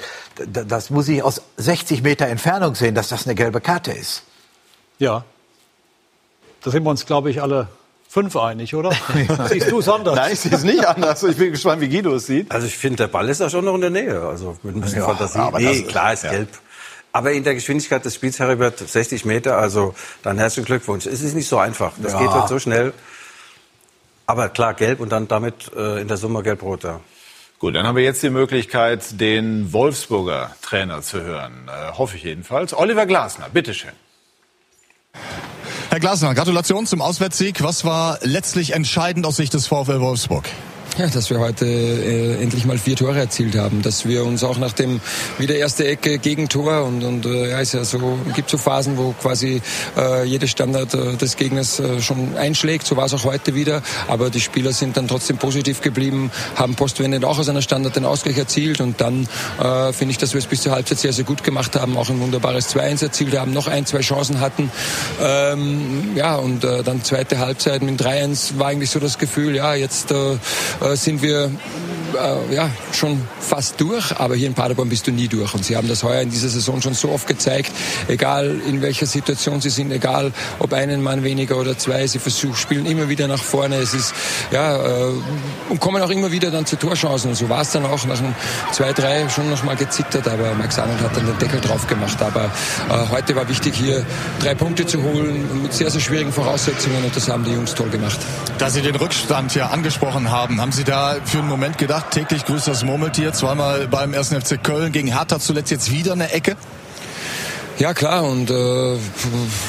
da, 0.44 0.64
das 0.64 0.90
muss 0.90 1.06
ich 1.06 1.22
aus 1.22 1.40
60 1.56 2.02
Meter 2.02 2.26
Entfernung 2.26 2.74
sehen, 2.74 2.96
dass 2.96 3.10
das 3.10 3.24
eine 3.24 3.36
gelbe 3.36 3.60
Karte 3.60 3.92
ist. 3.92 4.24
Ja. 4.98 5.24
Da 6.64 6.72
sind 6.72 6.82
wir 6.82 6.90
uns, 6.90 7.06
glaube 7.06 7.30
ich, 7.30 7.40
alle 7.40 7.68
fünf 8.08 8.36
einig, 8.36 8.74
oder? 8.74 8.90
Siehst 9.48 9.70
du 9.70 9.78
es 9.78 9.88
anders? 9.88 10.16
Nein, 10.16 10.32
ich 10.32 10.40
sehe 10.40 10.52
es 10.52 10.64
nicht 10.64 10.84
anders. 10.84 11.22
Ich 11.22 11.36
bin 11.36 11.52
gespannt, 11.52 11.80
wie 11.80 11.88
Guido 11.88 12.12
es 12.16 12.26
sieht. 12.26 12.50
Also 12.50 12.66
ich 12.66 12.76
finde, 12.76 12.96
der 12.96 13.06
Ball 13.06 13.28
ist 13.28 13.40
ja 13.40 13.48
schon 13.48 13.64
noch 13.66 13.76
in 13.76 13.82
der 13.82 13.90
Nähe. 13.90 14.20
Also 14.20 14.56
mit 14.64 14.74
ein 14.74 14.80
bisschen 14.80 14.98
Ja, 14.98 15.06
Fantasie. 15.06 15.38
aber 15.38 15.60
nee, 15.60 15.82
klar 15.82 16.12
ist 16.12 16.24
ja. 16.24 16.32
gelb. 16.32 16.48
Aber 17.12 17.32
in 17.32 17.44
der 17.44 17.54
Geschwindigkeit 17.54 18.04
des 18.04 18.14
Spiels, 18.14 18.38
Heribert, 18.38 18.78
60 18.78 19.24
Meter, 19.26 19.58
also 19.58 19.94
dann 20.22 20.38
herzlichen 20.38 20.64
Glückwunsch. 20.66 21.04
Es 21.06 21.20
ist 21.20 21.34
nicht 21.34 21.48
so 21.48 21.58
einfach. 21.58 21.92
Das 22.02 22.12
Ja. 22.12 22.18
geht 22.20 22.30
halt 22.30 22.48
so 22.48 22.58
schnell. 22.58 22.94
Aber 24.26 24.48
klar, 24.48 24.72
gelb 24.74 25.00
und 25.00 25.10
dann 25.10 25.28
damit 25.28 25.70
äh, 25.76 26.00
in 26.00 26.08
der 26.08 26.16
Summe 26.16 26.42
gelb-rot. 26.42 26.84
Ja. 26.84 27.00
Gut, 27.58 27.74
dann 27.74 27.86
haben 27.86 27.96
wir 27.96 28.02
jetzt 28.02 28.22
die 28.22 28.30
Möglichkeit, 28.30 29.20
den 29.20 29.72
Wolfsburger 29.72 30.56
Trainer 30.62 31.02
zu 31.02 31.20
hören. 31.22 31.68
Äh, 31.68 31.92
hoffe 31.92 32.16
ich 32.16 32.22
jedenfalls. 32.22 32.72
Oliver 32.74 33.04
Glasner, 33.06 33.48
bitteschön. 33.50 33.92
Herr 35.90 36.00
Glasner, 36.00 36.34
Gratulation 36.34 36.86
zum 36.86 37.02
Auswärtssieg. 37.02 37.62
Was 37.62 37.84
war 37.84 38.18
letztlich 38.22 38.72
entscheidend 38.72 39.26
aus 39.26 39.36
Sicht 39.36 39.52
des 39.52 39.66
VfL 39.66 40.00
Wolfsburg? 40.00 40.44
Ja, 40.98 41.06
dass 41.06 41.30
wir 41.30 41.38
heute 41.38 41.64
äh, 41.64 42.42
endlich 42.42 42.66
mal 42.66 42.76
vier 42.76 42.96
Tore 42.96 43.18
erzielt 43.18 43.56
haben, 43.56 43.80
dass 43.80 44.06
wir 44.06 44.26
uns 44.26 44.44
auch 44.44 44.58
nach 44.58 44.74
dem 44.74 45.00
wieder 45.38 45.54
erste 45.54 45.86
Ecke 45.86 46.18
Gegentor 46.18 46.84
und 46.84 47.02
und 47.02 47.24
äh, 47.24 47.50
ja 47.50 47.60
ist 47.60 47.72
ja 47.72 47.82
so 47.82 48.18
gibt 48.34 48.50
so 48.50 48.58
Phasen, 48.58 48.98
wo 48.98 49.12
quasi 49.12 49.62
äh, 49.96 50.24
jede 50.24 50.46
Standard 50.48 50.92
äh, 50.92 51.16
des 51.16 51.36
Gegners 51.36 51.80
äh, 51.80 52.02
schon 52.02 52.36
einschlägt. 52.36 52.86
So 52.86 52.98
war 52.98 53.06
es 53.06 53.14
auch 53.14 53.24
heute 53.24 53.54
wieder, 53.54 53.80
aber 54.06 54.28
die 54.28 54.40
Spieler 54.40 54.74
sind 54.74 54.98
dann 54.98 55.08
trotzdem 55.08 55.38
positiv 55.38 55.80
geblieben, 55.80 56.30
haben 56.56 56.74
postwendend 56.74 57.24
auch 57.24 57.38
aus 57.38 57.48
einer 57.48 57.62
Standard 57.62 57.96
den 57.96 58.04
Ausgleich 58.04 58.36
erzielt 58.36 58.82
und 58.82 59.00
dann 59.00 59.26
äh, 59.62 59.94
finde 59.94 60.12
ich, 60.12 60.18
dass 60.18 60.34
wir 60.34 60.40
es 60.40 60.46
bis 60.46 60.60
zur 60.60 60.72
Halbzeit 60.72 60.98
sehr 60.98 61.14
sehr 61.14 61.24
gut 61.24 61.42
gemacht 61.42 61.74
haben, 61.74 61.96
auch 61.96 62.10
ein 62.10 62.20
wunderbares 62.20 62.68
2-1 62.76 63.04
erzielt 63.04 63.38
haben, 63.38 63.54
noch 63.54 63.66
ein 63.66 63.86
zwei 63.86 64.00
Chancen 64.00 64.40
hatten. 64.40 64.70
Ähm, 65.22 66.14
ja 66.16 66.36
und 66.36 66.64
äh, 66.64 66.82
dann 66.82 67.02
zweite 67.02 67.38
Halbzeit 67.38 67.80
mit 67.80 67.98
3-1 67.98 68.58
war 68.58 68.66
eigentlich 68.66 68.90
so 68.90 69.00
das 69.00 69.16
Gefühl, 69.16 69.56
ja 69.56 69.74
jetzt 69.74 70.10
äh, 70.10 70.36
sind 70.94 71.22
wir 71.22 71.50
äh, 72.14 72.54
ja, 72.54 72.70
schon 72.92 73.20
fast 73.40 73.80
durch, 73.80 74.16
aber 74.18 74.34
hier 74.34 74.46
in 74.46 74.54
Paderborn 74.54 74.88
bist 74.88 75.06
du 75.06 75.12
nie 75.12 75.28
durch. 75.28 75.54
Und 75.54 75.64
sie 75.64 75.76
haben 75.76 75.88
das 75.88 76.02
heuer 76.02 76.20
in 76.20 76.30
dieser 76.30 76.48
Saison 76.48 76.80
schon 76.80 76.94
so 76.94 77.10
oft 77.10 77.26
gezeigt, 77.26 77.72
egal 78.08 78.60
in 78.66 78.82
welcher 78.82 79.06
Situation 79.06 79.60
sie 79.60 79.70
sind, 79.70 79.92
egal 79.92 80.32
ob 80.58 80.72
einen 80.72 81.02
Mann 81.02 81.24
weniger 81.24 81.56
oder 81.56 81.76
zwei, 81.76 82.06
sie 82.06 82.18
versuchen, 82.18 82.56
spielen 82.56 82.86
immer 82.86 83.08
wieder 83.08 83.28
nach 83.28 83.42
vorne. 83.42 83.76
Es 83.76 83.94
ist, 83.94 84.14
ja, 84.50 84.76
äh, 84.76 85.12
und 85.68 85.80
kommen 85.80 86.02
auch 86.02 86.10
immer 86.10 86.30
wieder 86.30 86.50
dann 86.50 86.66
zu 86.66 86.76
Torchancen. 86.76 87.30
Und 87.30 87.36
so 87.36 87.48
war 87.48 87.62
es 87.62 87.70
dann 87.70 87.86
auch 87.86 88.04
nach 88.06 88.18
einem 88.18 88.34
2-3 88.72 89.28
schon 89.28 89.50
noch 89.50 89.62
mal 89.64 89.76
gezittert, 89.76 90.26
aber 90.28 90.54
Max 90.54 90.78
Arnold 90.78 91.00
hat 91.00 91.16
dann 91.16 91.26
den 91.26 91.38
Deckel 91.38 91.60
drauf 91.60 91.86
gemacht. 91.86 92.20
Aber 92.20 92.44
äh, 92.44 93.08
heute 93.10 93.36
war 93.36 93.48
wichtig, 93.48 93.74
hier 93.74 94.04
drei 94.40 94.54
Punkte 94.54 94.86
zu 94.86 95.02
holen 95.02 95.62
mit 95.62 95.72
sehr, 95.72 95.90
sehr 95.90 96.00
schwierigen 96.00 96.32
Voraussetzungen 96.32 97.04
und 97.04 97.14
das 97.14 97.28
haben 97.28 97.44
die 97.44 97.52
Jungs 97.52 97.74
toll 97.74 97.88
gemacht. 97.88 98.18
Da 98.58 98.70
Sie 98.70 98.82
den 98.82 98.96
Rückstand 98.96 99.54
ja 99.54 99.68
angesprochen 99.68 100.30
haben, 100.30 100.60
haben 100.60 100.72
Sie 100.72 100.84
da 100.84 101.16
für 101.24 101.38
einen 101.38 101.48
Moment 101.48 101.78
gedacht, 101.78 102.01
täglich 102.10 102.44
grüßt 102.44 102.68
das 102.68 102.84
Murmeltier, 102.84 103.32
zweimal 103.32 103.88
beim 103.88 104.14
1. 104.14 104.28
FC 104.28 104.62
Köln, 104.62 104.92
gegen 104.92 105.08
Hertha 105.08 105.38
zuletzt 105.38 105.70
jetzt 105.70 105.90
wieder 105.90 106.12
eine 106.12 106.32
Ecke? 106.32 106.56
Ja 107.78 107.94
klar 107.94 108.24
und 108.24 108.50
äh, 108.50 108.94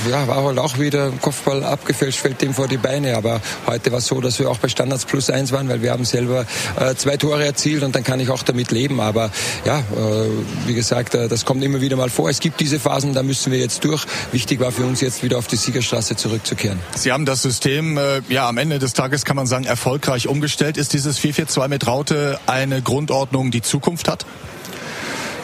ja 0.10 0.28
war 0.28 0.44
halt 0.44 0.60
auch 0.60 0.78
wieder 0.78 1.12
Kopfball 1.22 1.64
abgefälscht, 1.64 2.20
fällt 2.20 2.42
dem 2.42 2.54
vor 2.54 2.68
die 2.68 2.78
Beine. 2.78 3.16
Aber 3.18 3.42
heute 3.66 3.92
war 3.92 4.00
es 4.00 4.08
so, 4.08 4.22
dass 4.22 4.40
wir 4.40 4.50
auch 4.50 4.58
bei 4.58 4.68
Standards 4.68 5.06
plus 5.06 5.30
eins 5.30 5.52
waren, 5.52 5.70
weil 5.70 5.82
wir 5.82 5.92
haben 5.92 6.06
selber 6.06 6.46
äh, 6.80 6.96
zwei 6.96 7.18
Tore 7.18 7.44
erzielt 7.44 7.84
und 7.84 7.96
dann 7.96 8.04
kann 8.04 8.20
ich 8.20 8.30
auch 8.30 8.44
damit 8.44 8.72
leben. 8.72 9.00
Aber 9.00 9.32
ja, 9.66 9.80
äh, 9.80 9.84
wie 10.68 10.74
gesagt, 10.74 11.16
äh, 11.16 11.28
das 11.28 11.46
kommt 11.46 11.64
immer 11.64 11.82
wieder 11.82 11.96
mal 11.96 12.10
vor. 12.10 12.30
Es 12.30 12.40
gibt 12.40 12.60
diese 12.60 12.80
Phasen, 12.80 13.14
da 13.14 13.24
müssen 13.24 13.52
wir 13.52 13.60
jetzt 13.60 13.84
durch. 13.84 14.06
Wichtig 14.32 14.60
war 14.60 14.72
für 14.72 14.84
uns 14.84 15.02
jetzt 15.02 15.24
wieder 15.24 15.38
auf 15.38 15.48
die 15.48 15.56
Siegerstraße 15.56 16.16
zurückzukehren. 16.16 16.80
Sie 16.96 17.12
haben 17.12 17.26
das 17.26 17.42
System 17.42 17.98
äh, 17.98 18.22
ja 18.30 18.48
am 18.48 18.58
Ende 18.58 18.80
des 18.80 18.94
Tages 18.94 19.26
kann 19.26 19.36
man 19.36 19.48
sagen 19.48 19.66
erfolgreich 19.66 20.28
umgestellt. 20.28 20.78
Ist 20.78 20.94
dieses 20.94 21.20
4-4-2 21.20 21.68
mit 21.68 21.88
Raute 21.88 22.40
eine 22.48 22.82
Grundordnung, 22.82 23.52
die 23.52 23.62
Zukunft 23.62 24.08
hat? 24.08 24.26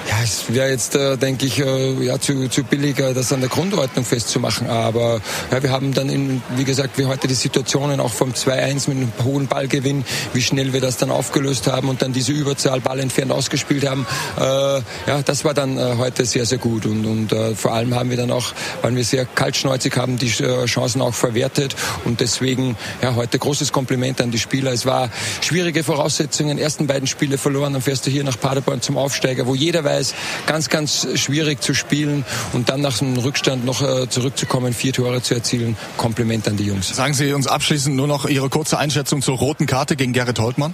Ja, 0.10 0.24
es 0.24 0.52
wäre 0.52 0.72
jetzt, 0.72 0.96
äh, 0.96 1.18
denke 1.18 1.46
ich, 1.46 1.60
äh, 1.60 2.04
ja, 2.04 2.20
zu, 2.20 2.50
zu 2.50 2.64
billig, 2.64 2.98
äh, 2.98 3.14
das 3.14 3.32
an 3.32 3.42
der 3.42 3.50
Grundordnung 3.50 4.04
festzumachen. 4.04 4.68
Aber 4.68 5.22
ja, 5.52 5.62
wir 5.62 5.70
haben 5.70 5.94
dann, 5.94 6.10
in, 6.10 6.42
wie 6.58 6.64
gesagt, 6.64 6.98
wie 6.98 7.06
heute 7.06 7.28
die 7.28 7.36
Situationen 7.36 8.00
auch 8.00 8.12
vom 8.12 8.32
2-1 8.32 8.90
mit 8.90 8.98
einem 8.98 9.12
hohen 9.24 9.46
Ballgewinn, 9.46 10.04
wie 10.34 10.42
schnell 10.42 10.74
wir 10.74 10.82
das 10.82 10.98
dann 10.98 11.12
aufgelöst 11.12 11.68
haben 11.68 11.90
und 11.90 12.02
dann 12.02 12.12
diese 12.12 12.32
Überzahl 12.32 12.80
Ball 12.80 13.00
entfernt 13.00 13.32
ausgespielt 13.32 13.88
haben. 13.88 14.08
Äh, 14.36 14.42
ja, 14.42 15.22
das 15.24 15.46
war 15.46 15.54
dann 15.54 15.78
äh, 15.78 15.98
heute 16.00 16.26
sehr, 16.26 16.48
sehr 16.48 16.58
gut. 16.58 16.88
Und, 16.88 17.06
und 17.06 17.32
äh, 17.32 17.54
vor 17.54 17.74
allem 17.74 17.94
haben 17.94 18.10
wir 18.10 18.18
dann 18.18 18.32
auch, 18.32 18.54
weil 18.82 18.96
wir 18.96 19.04
sehr 19.04 19.26
kaltschneuzig 19.26 19.96
haben, 19.96 20.18
die 20.18 20.30
äh, 20.44 20.66
Chancen 20.66 21.04
auch 21.04 21.14
verwertet. 21.14 21.76
Und 22.06 22.20
deswegen, 22.20 22.78
ja, 23.04 23.14
heute 23.14 23.38
großes 23.38 23.72
Kompliment 23.72 24.22
an 24.22 24.32
die 24.32 24.40
Spieler. 24.40 24.72
Es 24.72 24.88
war 24.88 25.12
schwierige 25.42 25.84
Voraussetzungen. 25.84 26.58
Ersten 26.58 26.88
beiden 26.88 27.06
Spiele 27.06 27.38
verloren, 27.38 27.74
dann 27.74 27.84
fährst 27.84 28.08
du 28.08 28.10
hier 28.10 28.24
nach 28.24 28.40
Paderborn 28.40 28.82
zum 28.82 28.98
Aufsteiger, 28.98 29.46
wo 29.46 29.54
jeder 29.54 29.84
weiß, 29.84 29.99
ganz, 30.46 30.70
ganz 30.70 31.08
schwierig 31.16 31.62
zu 31.62 31.74
spielen 31.74 32.26
und 32.54 32.70
dann 32.70 32.82
nach 32.82 32.98
dem 33.00 33.18
Rückstand 33.18 33.66
noch 33.66 33.82
äh, 33.82 34.10
zurückzukommen, 34.10 34.74
vier 34.74 34.94
Tore 34.94 35.22
zu 35.22 35.34
erzielen. 35.34 35.78
Kompliment 35.98 36.48
an 36.48 36.58
die 36.58 36.66
Jungs. 36.66 36.90
Sagen 36.96 37.14
Sie 37.14 37.34
uns 37.34 37.48
abschließend 37.48 37.96
nur 37.96 38.08
noch 38.08 38.26
Ihre 38.26 38.50
kurze 38.50 38.78
Einschätzung 38.78 39.22
zur 39.22 39.38
roten 39.38 39.66
Karte 39.66 39.96
gegen 39.96 40.14
Gerrit 40.14 40.40
Holtmann. 40.40 40.74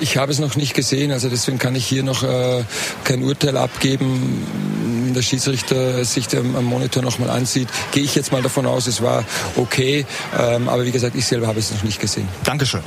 Ich 0.00 0.16
habe 0.16 0.32
es 0.32 0.38
noch 0.38 0.56
nicht 0.56 0.74
gesehen, 0.74 1.12
also 1.12 1.28
deswegen 1.28 1.58
kann 1.58 1.74
ich 1.74 1.86
hier 1.86 2.02
noch 2.02 2.22
äh, 2.22 2.64
kein 3.04 3.22
Urteil 3.22 3.56
abgeben. 3.56 4.44
Wenn 5.04 5.14
der 5.14 5.22
Schiedsrichter 5.22 6.04
sich 6.04 6.26
am 6.36 6.56
am 6.56 6.64
Monitor 6.64 7.02
nochmal 7.02 7.30
ansieht, 7.30 7.68
gehe 7.92 8.02
ich 8.02 8.14
jetzt 8.14 8.32
mal 8.32 8.42
davon 8.42 8.66
aus, 8.66 8.86
es 8.86 9.02
war 9.02 9.24
okay. 9.56 10.06
Ähm, 10.38 10.68
aber 10.68 10.84
wie 10.84 10.90
gesagt, 10.90 11.14
ich 11.14 11.26
selber 11.26 11.46
habe 11.46 11.58
es 11.58 11.70
noch 11.70 11.82
nicht 11.82 12.00
gesehen. 12.00 12.28
Dankeschön. 12.44 12.82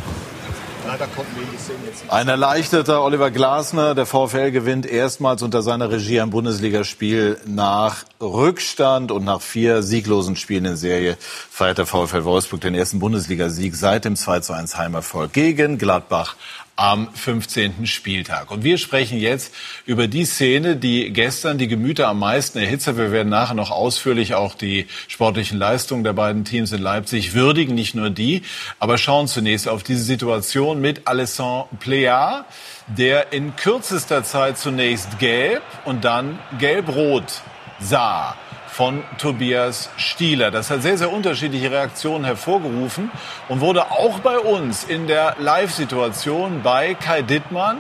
Ein 2.10 2.28
erleichterter 2.28 3.04
Oliver 3.04 3.32
Glasner. 3.32 3.96
Der 3.96 4.06
VfL 4.06 4.52
gewinnt 4.52 4.86
erstmals 4.86 5.44
unter 5.44 5.62
seiner 5.62 5.92
Regie 5.92 6.22
ein 6.22 6.30
Bundesligaspiel 6.30 7.40
nach 7.46 8.04
Rückstand 8.22 9.12
und 9.12 9.26
nach 9.26 9.42
vier 9.42 9.84
sieglosen 9.84 10.36
Spielen 10.36 10.66
in 10.66 10.76
Serie 10.76 11.18
feiert 11.50 11.78
der 11.78 11.86
VfL 11.86 12.24
Wolfsburg 12.24 12.62
den 12.62 12.76
ersten 12.76 13.00
Bundesligasieg 13.00 13.76
seit 13.76 14.06
dem 14.06 14.16
2 14.16 14.40
zu 14.42 14.54
1 14.54 14.78
Heimerfolg 14.78 15.34
gegen 15.34 15.78
Gladbach 15.78 16.36
am 16.78 17.10
15. 17.12 17.88
Spieltag. 17.88 18.52
Und 18.52 18.64
wir 18.64 18.78
sprechen 18.78 19.18
jetzt 19.18 19.54
über 19.86 20.08
die 20.08 20.26
Szene, 20.26 20.76
die 20.78 21.12
gestern 21.12 21.58
die 21.58 21.68
Gemüter 21.68 22.08
am 22.08 22.20
meisten 22.20 22.60
erhitzt 22.60 22.88
hat. 22.88 22.98
Wir 22.98 23.12
werden 23.12 23.30
nachher 23.30 23.56
noch 23.56 23.72
ausführlich 23.72 24.36
auch 24.36 24.54
die 24.54 24.86
sportlichen 25.08 25.58
Leistungen 25.58 26.04
der 26.04 26.14
beiden 26.14 26.46
Teams 26.46 26.72
in 26.72 26.82
Leipzig 26.82 27.34
würdigen, 27.34 27.74
nicht 27.74 27.96
nur 27.96 28.12
die, 28.12 28.44
aber 28.80 28.98
schauen 28.98 29.28
zunächst 29.28 29.68
auf 29.68 29.84
diese 29.84 30.04
Situation 30.04 30.80
mit 30.80 31.08
Alessandro 31.08 31.68
Plea, 31.80 32.46
der 32.88 33.34
in 33.34 33.56
kürzester 33.56 34.24
Zeit 34.24 34.58
zunächst 34.58 35.20
gelb 35.20 35.64
und 35.86 36.06
dann 36.06 36.40
gelb-rot 36.60 37.42
sah 37.80 38.36
von 38.78 39.04
Tobias 39.18 39.90
Stieler. 39.98 40.52
Das 40.52 40.70
hat 40.70 40.84
sehr, 40.84 41.00
sehr 41.00 41.12
unterschiedliche 41.12 41.72
Reaktionen 41.72 42.24
hervorgerufen 42.26 43.10
und 43.50 43.60
wurde 43.60 43.90
auch 43.90 44.20
bei 44.20 44.38
uns 44.38 44.84
in 44.84 45.08
der 45.08 45.36
Live-Situation 45.40 46.62
bei 46.62 46.94
Kai 46.94 47.24
Dittmann 47.24 47.80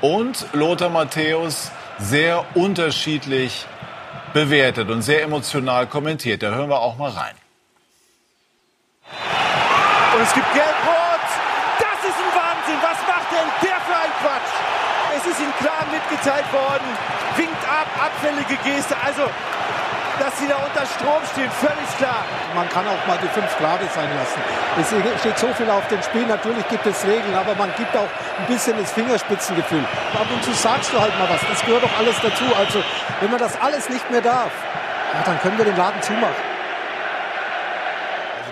und 0.00 0.46
Lothar 0.54 0.88
Matthäus 0.88 1.70
sehr 1.98 2.46
unterschiedlich 2.54 3.66
bewertet 4.32 4.88
und 4.88 5.02
sehr 5.02 5.22
emotional 5.24 5.86
kommentiert. 5.86 6.42
Da 6.42 6.52
hören 6.52 6.70
wir 6.70 6.80
auch 6.80 6.96
mal 6.96 7.10
rein. 7.10 7.34
Und 10.14 10.22
es 10.22 10.32
gibt 10.32 10.50
Gelb-Rot. 10.54 11.28
Das 11.84 12.00
ist 12.08 12.16
ein 12.16 12.32
Wahnsinn. 12.32 12.80
Was 12.80 12.98
macht 13.06 13.28
denn 13.30 13.68
der 13.68 13.76
für 13.76 13.94
ein 13.94 14.12
Quatsch? 14.22 14.52
Es 15.18 15.26
ist 15.32 15.38
ihm 15.38 15.52
klar 15.60 15.84
mitgeteilt 15.92 16.50
worden. 16.50 16.88
Winkt 17.36 17.62
ab, 17.68 17.88
abfällige 18.06 18.56
Geste. 18.64 18.96
Also, 19.04 19.28
dass 20.20 20.38
sie 20.38 20.46
da 20.46 20.56
unter 20.56 20.84
Strom 20.84 21.22
stehen, 21.32 21.50
völlig 21.50 21.90
klar. 21.96 22.22
Man 22.54 22.68
kann 22.68 22.86
auch 22.86 23.06
mal 23.08 23.18
die 23.22 23.28
fünf 23.28 23.48
Grade 23.58 23.88
sein 23.94 24.08
lassen. 24.14 24.40
Es 24.78 25.20
steht 25.20 25.38
so 25.38 25.48
viel 25.54 25.70
auf 25.70 25.86
dem 25.88 26.02
Spiel. 26.02 26.26
Natürlich 26.26 26.68
gibt 26.68 26.86
es 26.86 27.04
Regeln, 27.04 27.34
aber 27.34 27.54
man 27.54 27.72
gibt 27.76 27.96
auch 27.96 28.08
ein 28.38 28.46
bisschen 28.46 28.76
das 28.76 28.92
Fingerspitzengefühl. 28.92 29.84
Ab 30.14 30.26
und 30.32 30.44
zu 30.44 30.52
sagst 30.52 30.92
du 30.92 31.00
halt 31.00 31.18
mal 31.18 31.28
was. 31.28 31.40
Das 31.48 31.64
gehört 31.64 31.82
doch 31.82 31.98
alles 31.98 32.16
dazu. 32.22 32.44
Also, 32.56 32.82
wenn 33.20 33.30
man 33.30 33.40
das 33.40 33.58
alles 33.60 33.88
nicht 33.88 34.10
mehr 34.10 34.20
darf, 34.20 34.52
ja, 35.14 35.22
dann 35.24 35.40
können 35.40 35.58
wir 35.58 35.64
den 35.64 35.76
Laden 35.76 36.00
zumachen. 36.02 36.50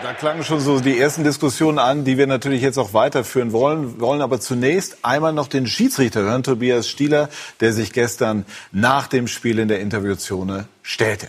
Da 0.02 0.14
klangen 0.14 0.44
schon 0.44 0.60
so 0.60 0.78
die 0.78 0.98
ersten 0.98 1.24
Diskussionen 1.24 1.78
an, 1.78 2.04
die 2.04 2.16
wir 2.16 2.28
natürlich 2.28 2.62
jetzt 2.62 2.78
auch 2.78 2.94
weiterführen 2.94 3.52
wollen. 3.52 4.00
Wollen 4.00 4.22
aber 4.22 4.40
zunächst 4.40 4.98
einmal 5.02 5.32
noch 5.32 5.48
den 5.48 5.66
Schiedsrichter 5.66 6.20
hören, 6.20 6.44
Tobias 6.44 6.88
Stieler, 6.88 7.28
der 7.60 7.72
sich 7.72 7.92
gestern 7.92 8.46
nach 8.70 9.08
dem 9.08 9.26
Spiel 9.26 9.58
in 9.58 9.66
der 9.66 9.80
Interviewzone 9.80 10.66
stellte. 10.82 11.26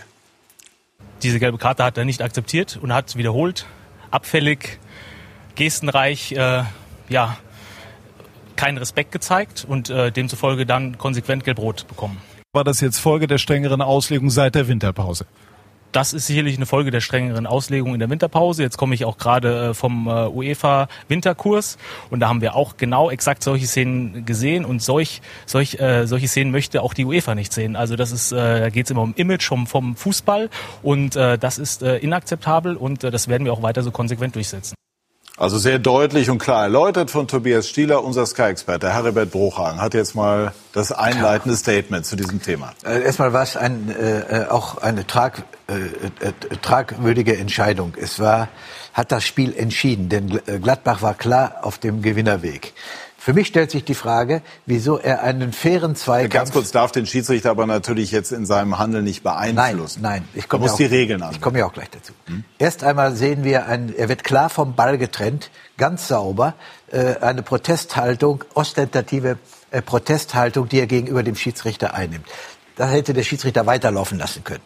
Diese 1.22 1.40
gelbe 1.40 1.58
Karte 1.58 1.84
hat 1.84 1.98
er 1.98 2.06
nicht 2.06 2.22
akzeptiert 2.22 2.80
und 2.82 2.94
hat 2.94 3.16
wiederholt, 3.16 3.66
abfällig, 4.12 4.80
gestenreich, 5.56 6.32
äh, 6.32 6.64
ja, 7.10 7.38
keinen 8.56 8.78
Respekt 8.78 9.12
gezeigt 9.12 9.66
und 9.68 9.90
äh, 9.90 10.12
demzufolge 10.12 10.66
dann 10.66 10.98
konsequent 10.98 11.44
gelb-rot 11.44 11.88
bekommen. 11.88 12.18
War 12.54 12.64
das 12.64 12.82
jetzt 12.82 13.00
Folge 13.00 13.28
der 13.28 13.38
strengeren 13.38 13.82
Auslegung 13.82 14.30
seit 14.30 14.56
der 14.56 14.68
Winterpause? 14.68 15.26
Das 15.92 16.14
ist 16.14 16.28
sicherlich 16.28 16.56
eine 16.58 16.68
Folge 16.68 16.92
der 16.92 17.02
strengeren 17.02 17.48
Auslegung 17.48 17.94
in 17.94 18.00
der 18.00 18.10
Winterpause. 18.10 18.62
Jetzt 18.62 18.78
komme 18.78 18.94
ich 18.94 19.06
auch 19.06 19.18
gerade 19.18 19.70
äh, 19.70 19.74
vom 19.74 20.08
äh, 20.08 20.28
UEFA 20.28 20.88
Winterkurs 21.08 21.78
und 22.12 22.20
da 22.20 22.30
haben 22.30 22.42
wir 22.42 22.56
auch 22.56 22.78
genau 22.78 23.10
exakt 23.10 23.44
solche 23.44 23.66
Szenen 23.66 24.26
gesehen 24.26 24.66
und 24.66 24.84
solch, 24.84 25.22
solch, 25.48 25.80
äh, 25.80 26.06
solche 26.06 26.28
Szenen 26.28 26.52
möchte 26.52 26.84
auch 26.84 26.94
die 26.94 27.06
UEFA 27.06 27.34
nicht 27.34 27.54
sehen. 27.54 27.76
Also 27.76 27.96
das 27.96 28.12
ist, 28.12 28.32
äh, 28.32 28.60
da 28.60 28.70
geht 28.70 28.86
es 28.86 28.92
immer 28.92 29.02
um 29.02 29.14
Image 29.16 29.48
vom, 29.48 29.66
vom 29.66 29.96
Fußball 29.96 30.50
und 30.84 31.16
äh, 31.16 31.38
das 31.40 31.58
ist 31.58 31.82
äh, 31.82 31.98
inakzeptabel 31.98 32.76
und 32.76 33.04
äh, 33.04 33.10
das 33.12 33.28
werden 33.28 33.46
wir 33.46 33.54
auch 33.54 33.64
weiter 33.64 33.82
so 33.82 33.92
konsequent 33.92 34.36
durchsetzen. 34.36 34.76
Also 35.40 35.58
sehr 35.58 35.80
deutlich 35.80 36.30
und 36.30 36.38
klar 36.38 36.64
erläutert 36.64 37.10
von 37.10 37.30
Tobias 37.30 37.70
Stieler, 37.70 38.04
unser 38.04 38.26
Sky-Experte. 38.26 38.94
Heribert 38.94 39.32
Bruchhagen 39.32 39.80
hat 39.80 39.94
jetzt 39.94 40.14
mal 40.14 40.52
das 40.74 40.92
einleitende 40.92 41.56
Statement 41.56 42.06
zu 42.06 42.18
diesem 42.18 42.42
Thema. 42.42 42.74
Äh, 42.84 43.04
erstmal 43.04 43.32
war 43.32 43.44
es 43.44 43.56
ein, 43.56 43.90
äh, 43.90 44.48
auch 44.50 44.80
eine 44.80 45.08
trag, 45.08 45.44
äh, 45.70 46.28
äh, 46.28 46.58
tragwürdige 46.62 47.38
Entscheidung. 47.38 47.94
Es 48.00 48.20
war, 48.20 48.50
hat 48.94 49.12
das 49.12 49.24
Spiel 49.24 49.56
entschieden, 49.56 50.10
denn 50.10 50.42
Gladbach 50.62 51.02
war 51.02 51.14
klar 51.14 51.60
auf 51.62 51.78
dem 51.78 52.02
Gewinnerweg. 52.02 52.74
Für 53.22 53.34
mich 53.34 53.48
stellt 53.48 53.70
sich 53.70 53.84
die 53.84 53.96
Frage, 53.96 54.42
wieso 54.66 54.98
er 54.98 55.22
einen 55.24 55.52
fairen 55.52 55.94
Zweikampf... 55.96 56.34
Ganz 56.34 56.52
kurz 56.54 56.72
darf 56.72 56.94
den 56.94 57.06
Schiedsrichter 57.06 57.52
aber 57.52 57.68
natürlich 57.68 58.12
jetzt 58.12 58.32
in 58.32 58.46
seinem 58.46 58.80
Handeln 58.80 59.04
nicht 59.04 59.24
beeinflussen. 59.24 60.02
Nein, 60.02 60.22
nein. 60.22 60.30
Ich 60.36 60.48
komme 60.48 60.64
muss 60.64 60.80
ja 60.80 60.88
die 60.88 60.96
Regeln 60.96 61.22
an. 61.22 61.34
Ich 61.34 61.42
komme 61.42 61.60
ja 61.60 61.66
auch 61.66 61.74
gleich 61.74 61.90
dazu. 61.90 62.14
Hm? 62.28 62.46
Erst 62.58 62.86
einmal 62.86 63.14
sehen 63.16 63.44
wir, 63.44 63.66
ein, 63.66 63.94
er 63.94 64.08
wird 64.08 64.24
klar 64.24 64.50
vom 64.50 64.74
Ball 64.74 64.98
getrennt, 64.98 65.52
ganz 65.78 66.08
sauber, 66.08 66.56
äh, 66.92 67.18
eine 67.18 67.44
Protesthaltung, 67.44 68.46
ostentative 68.54 69.38
äh, 69.72 69.82
Protesthaltung, 69.82 70.70
die 70.70 70.80
er 70.80 70.88
gegenüber 70.88 71.22
dem 71.22 71.36
Schiedsrichter 71.36 71.94
einnimmt. 71.94 72.26
Da 72.78 72.88
hätte 72.88 73.14
der 73.14 73.24
Schiedsrichter 73.24 73.66
weiterlaufen 73.66 74.18
lassen 74.18 74.46
können. 74.46 74.64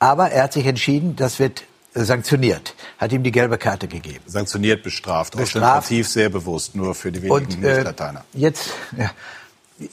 Aber 0.00 0.30
er 0.30 0.44
hat 0.44 0.54
sich 0.54 0.66
entschieden, 0.66 1.14
das 1.14 1.38
wird 1.38 1.62
sanktioniert, 1.94 2.74
hat 2.98 3.12
ihm 3.12 3.22
die 3.22 3.32
gelbe 3.32 3.58
Karte 3.58 3.86
gegeben. 3.86 4.24
Sanktioniert, 4.26 4.82
bestraft, 4.82 5.36
bestraft. 5.36 5.56
ostentativ 5.56 6.08
sehr 6.08 6.30
bewusst, 6.30 6.74
nur 6.74 6.94
für 6.94 7.12
die 7.12 7.22
wenigen 7.22 7.34
und, 7.34 7.62
äh, 7.62 7.74
Nicht-Lateiner. 7.74 8.24
Jetzt, 8.32 8.70
ja. 8.96 9.10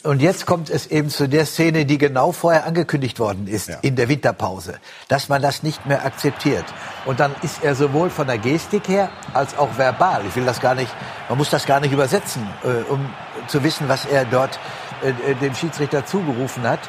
Und 0.03 0.21
jetzt 0.21 0.45
kommt 0.45 0.69
es 0.69 0.87
eben 0.87 1.09
zu 1.09 1.29
der 1.29 1.45
Szene, 1.45 1.85
die 1.85 1.97
genau 1.97 2.33
vorher 2.33 2.65
angekündigt 2.65 3.19
worden 3.19 3.47
ist, 3.47 3.69
ja. 3.69 3.77
in 3.81 3.95
der 3.95 4.09
Winterpause, 4.09 4.79
dass 5.07 5.29
man 5.29 5.41
das 5.41 5.63
nicht 5.63 5.85
mehr 5.85 6.05
akzeptiert. 6.05 6.65
Und 7.05 7.21
dann 7.21 7.33
ist 7.41 7.63
er 7.63 7.73
sowohl 7.73 8.09
von 8.09 8.27
der 8.27 8.37
Gestik 8.37 8.89
her 8.89 9.09
als 9.33 9.57
auch 9.57 9.77
verbal. 9.77 10.23
Ich 10.27 10.35
will 10.35 10.45
das 10.45 10.59
gar 10.59 10.75
nicht, 10.75 10.91
man 11.29 11.37
muss 11.37 11.49
das 11.49 11.65
gar 11.65 11.79
nicht 11.79 11.93
übersetzen, 11.93 12.47
äh, 12.63 12.91
um 12.91 13.09
zu 13.47 13.63
wissen, 13.63 13.87
was 13.87 14.05
er 14.05 14.25
dort 14.25 14.59
äh, 15.03 15.35
dem 15.35 15.55
Schiedsrichter 15.55 16.05
zugerufen 16.05 16.63
hat. 16.63 16.81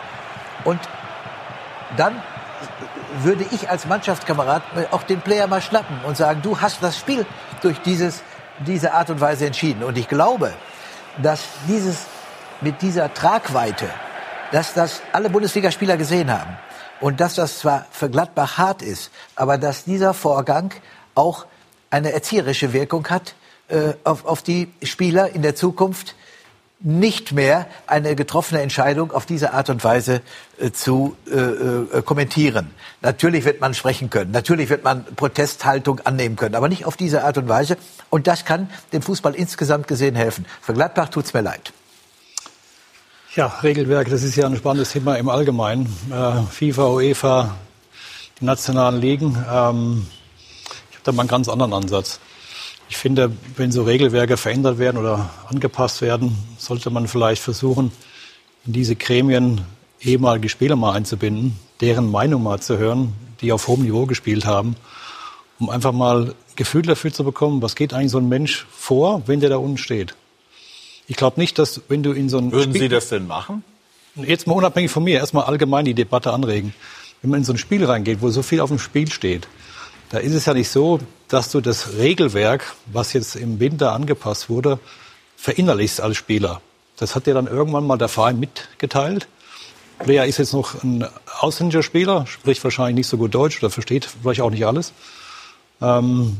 Und 0.65 0.81
dann 1.97 2.21
würde 3.23 3.45
ich 3.51 3.71
als 3.71 3.87
Mannschaftskamerad 3.87 4.63
auch 4.91 5.03
den 5.03 5.21
Player 5.21 5.47
mal 5.47 5.63
schnappen 5.63 6.01
und 6.07 6.17
sagen, 6.17 6.43
du 6.43 6.61
hast 6.61 6.83
das 6.83 6.99
Spiel 6.99 7.27
durch 7.63 7.79
dieses, 7.81 8.23
diese 8.67 8.93
Art 8.93 9.11
und 9.11 9.21
Weise 9.21 9.47
entschieden. 9.47 9.83
Und 9.83 9.97
ich 9.99 10.09
glaube, 10.09 10.53
dass 11.23 11.43
dieses 11.67 12.07
mit 12.61 12.83
dieser 12.83 13.13
Tragweite, 13.15 13.89
dass 14.53 14.75
das 14.75 15.03
alle 15.13 15.31
Bundesligaspieler 15.31 15.97
gesehen 15.97 16.31
haben 16.33 16.57
und 17.01 17.21
dass 17.21 17.35
das 17.35 17.59
zwar 17.59 17.87
für 17.91 18.11
Gladbach 18.11 18.59
hart 18.59 18.83
ist, 18.83 19.11
aber 19.37 19.59
dass 19.59 19.85
dieser 19.85 20.15
Vorgang 20.15 20.73
auch 21.15 21.47
eine 21.91 22.13
erzieherische 22.13 22.73
Wirkung 22.73 23.09
hat 23.09 23.35
äh, 23.69 23.95
auf, 24.05 24.25
auf 24.25 24.43
die 24.43 24.73
Spieler 24.83 25.31
in 25.35 25.43
der 25.43 25.55
Zukunft, 25.55 26.15
nicht 26.81 27.33
mehr 27.33 27.67
eine 27.87 28.15
getroffene 28.15 28.61
Entscheidung 28.61 29.11
auf 29.11 29.27
diese 29.27 29.53
Art 29.53 29.69
und 29.69 29.83
Weise 29.83 30.21
äh, 30.59 30.71
zu 30.71 31.17
äh, 31.29 31.37
äh, 31.37 32.03
kommentieren. 32.03 32.71
Natürlich 33.01 33.45
wird 33.45 33.61
man 33.61 33.75
sprechen 33.75 34.11
können, 34.11 34.31
natürlich 34.31 34.69
wird 34.69 34.85
man 34.85 35.05
Protesthaltung 35.17 36.01
annehmen 36.01 36.37
können, 36.37 36.55
aber 36.55 36.69
nicht 36.69 36.85
auf 36.85 36.97
diese 36.97 37.25
Art 37.25 37.37
und 37.37 37.49
Weise. 37.49 37.77
Und 38.11 38.29
das 38.29 38.45
kann 38.45 38.71
dem 38.93 39.03
Fußball 39.03 39.35
insgesamt 39.35 39.89
gesehen 39.89 40.15
helfen. 40.15 40.47
Für 40.63 40.73
Gladbach 40.73 41.09
tut's 41.09 41.35
mir 41.35 41.43
leid. 41.43 41.73
Ja, 43.35 43.47
Regelwerk, 43.63 44.09
das 44.09 44.23
ist 44.23 44.37
ja 44.37 44.47
ein 44.47 44.57
spannendes 44.57 44.91
Thema 44.91 45.17
im 45.17 45.29
Allgemeinen. 45.29 45.87
Äh, 46.11 46.43
FIFA, 46.51 46.87
UEFA, 46.89 47.57
die 48.41 48.45
nationalen 48.45 49.01
Ligen. 49.01 49.37
Ähm, 49.51 50.07
ich 50.91 50.97
habe 50.97 51.05
da 51.05 51.13
mal 51.13 51.23
einen 51.23 51.29
ganz 51.29 51.49
anderen 51.49 51.73
Ansatz. 51.73 52.21
Ich 52.89 52.97
finde, 52.97 53.33
wenn 53.57 53.71
so 53.71 53.83
Regelwerke 53.83 54.37
verändert 54.37 54.79
werden 54.79 54.97
oder 54.97 55.31
angepasst 55.49 56.01
werden, 56.01 56.37
sollte 56.57 56.91
man 56.91 57.07
vielleicht 57.07 57.43
versuchen, 57.43 57.93
in 58.67 58.73
diese 58.73 58.97
Gremien 58.97 59.63
ehemalige 60.01 60.49
Spieler 60.49 60.77
mal 60.77 60.93
einzubinden, 60.95 61.59
deren 61.81 62.11
Meinung 62.11 62.43
mal 62.43 62.61
zu 62.61 62.79
hören, 62.79 63.13
die 63.41 63.53
auf 63.53 63.69
hohem 63.69 63.83
Niveau 63.83 64.07
gespielt 64.07 64.47
haben, 64.47 64.77
um 65.59 65.71
einfach 65.71 65.93
mal 65.93 66.35
Gefühl 66.57 66.83
dafür 66.83 67.13
zu 67.13 67.25
bekommen, 67.25 67.63
was 67.63 67.77
geht 67.77 67.93
eigentlich 67.93 68.11
so 68.11 68.19
ein 68.19 68.29
Mensch 68.29 68.67
vor, 68.71 69.23
wenn 69.27 69.41
der 69.41 69.51
da 69.51 69.59
unten 69.59 69.79
steht. 69.79 70.15
Ich 71.07 71.17
glaube 71.17 71.41
nicht, 71.41 71.59
dass 71.59 71.83
wenn 71.89 72.03
du 72.03 72.13
in 72.13 72.29
so 72.29 72.39
ein 72.39 72.53
Würden 72.53 72.73
Spiel 72.73 72.83
Sie 72.83 72.89
das 72.89 73.09
denn 73.09 73.27
machen? 73.27 73.65
Jetzt 74.17 74.47
mal 74.47 74.55
unabhängig 74.55 74.91
von 74.91 75.05
mir, 75.05 75.19
erstmal 75.19 75.45
allgemein 75.45 75.85
die 75.85 75.95
Debatte 75.95 76.33
anregen. 76.33 76.75
Wenn 77.23 77.31
man 77.31 77.41
in 77.41 77.45
so 77.45 77.53
ein 77.53 77.59
Spiel 77.59 77.85
reingeht, 77.85 78.21
wo 78.21 78.31
so 78.31 78.43
viel 78.43 78.61
auf 78.61 78.71
dem 78.71 78.79
Spiel 78.79 79.11
steht, 79.11 79.49
da 80.11 80.19
ist 80.19 80.35
es 80.35 80.47
ja 80.47 80.55
nicht 80.55 80.71
so, 80.71 81.01
dass 81.29 81.51
du 81.51 81.61
das 81.61 81.95
Regelwerk, 81.99 82.75
was 82.87 83.13
jetzt 83.13 83.37
im 83.37 83.61
Winter 83.61 83.93
angepasst 83.93 84.49
wurde, 84.49 84.79
verinnerlichst 85.37 86.01
als 86.01 86.17
Spieler. 86.17 86.61
Das 86.97 87.15
hat 87.15 87.27
dir 87.27 87.35
dann 87.35 87.47
irgendwann 87.47 87.87
mal 87.87 87.99
der 87.99 88.09
Verein 88.09 88.41
mitgeteilt. 88.41 89.29
Lea 90.05 90.29
ist 90.29 90.39
jetzt 90.39 90.53
noch 90.53 90.83
ein 90.83 91.07
ausländischer 91.41 91.83
Spieler, 91.83 92.27
spricht 92.27 92.63
wahrscheinlich 92.65 92.97
nicht 92.97 93.07
so 93.09 93.19
gut 93.19 93.35
Deutsch 93.35 93.59
oder 93.59 93.71
versteht 93.71 94.09
vielleicht 94.23 94.41
auch 94.41 94.51
nicht 94.51 94.67
alles. 94.67 94.93
Ähm, 95.81 96.39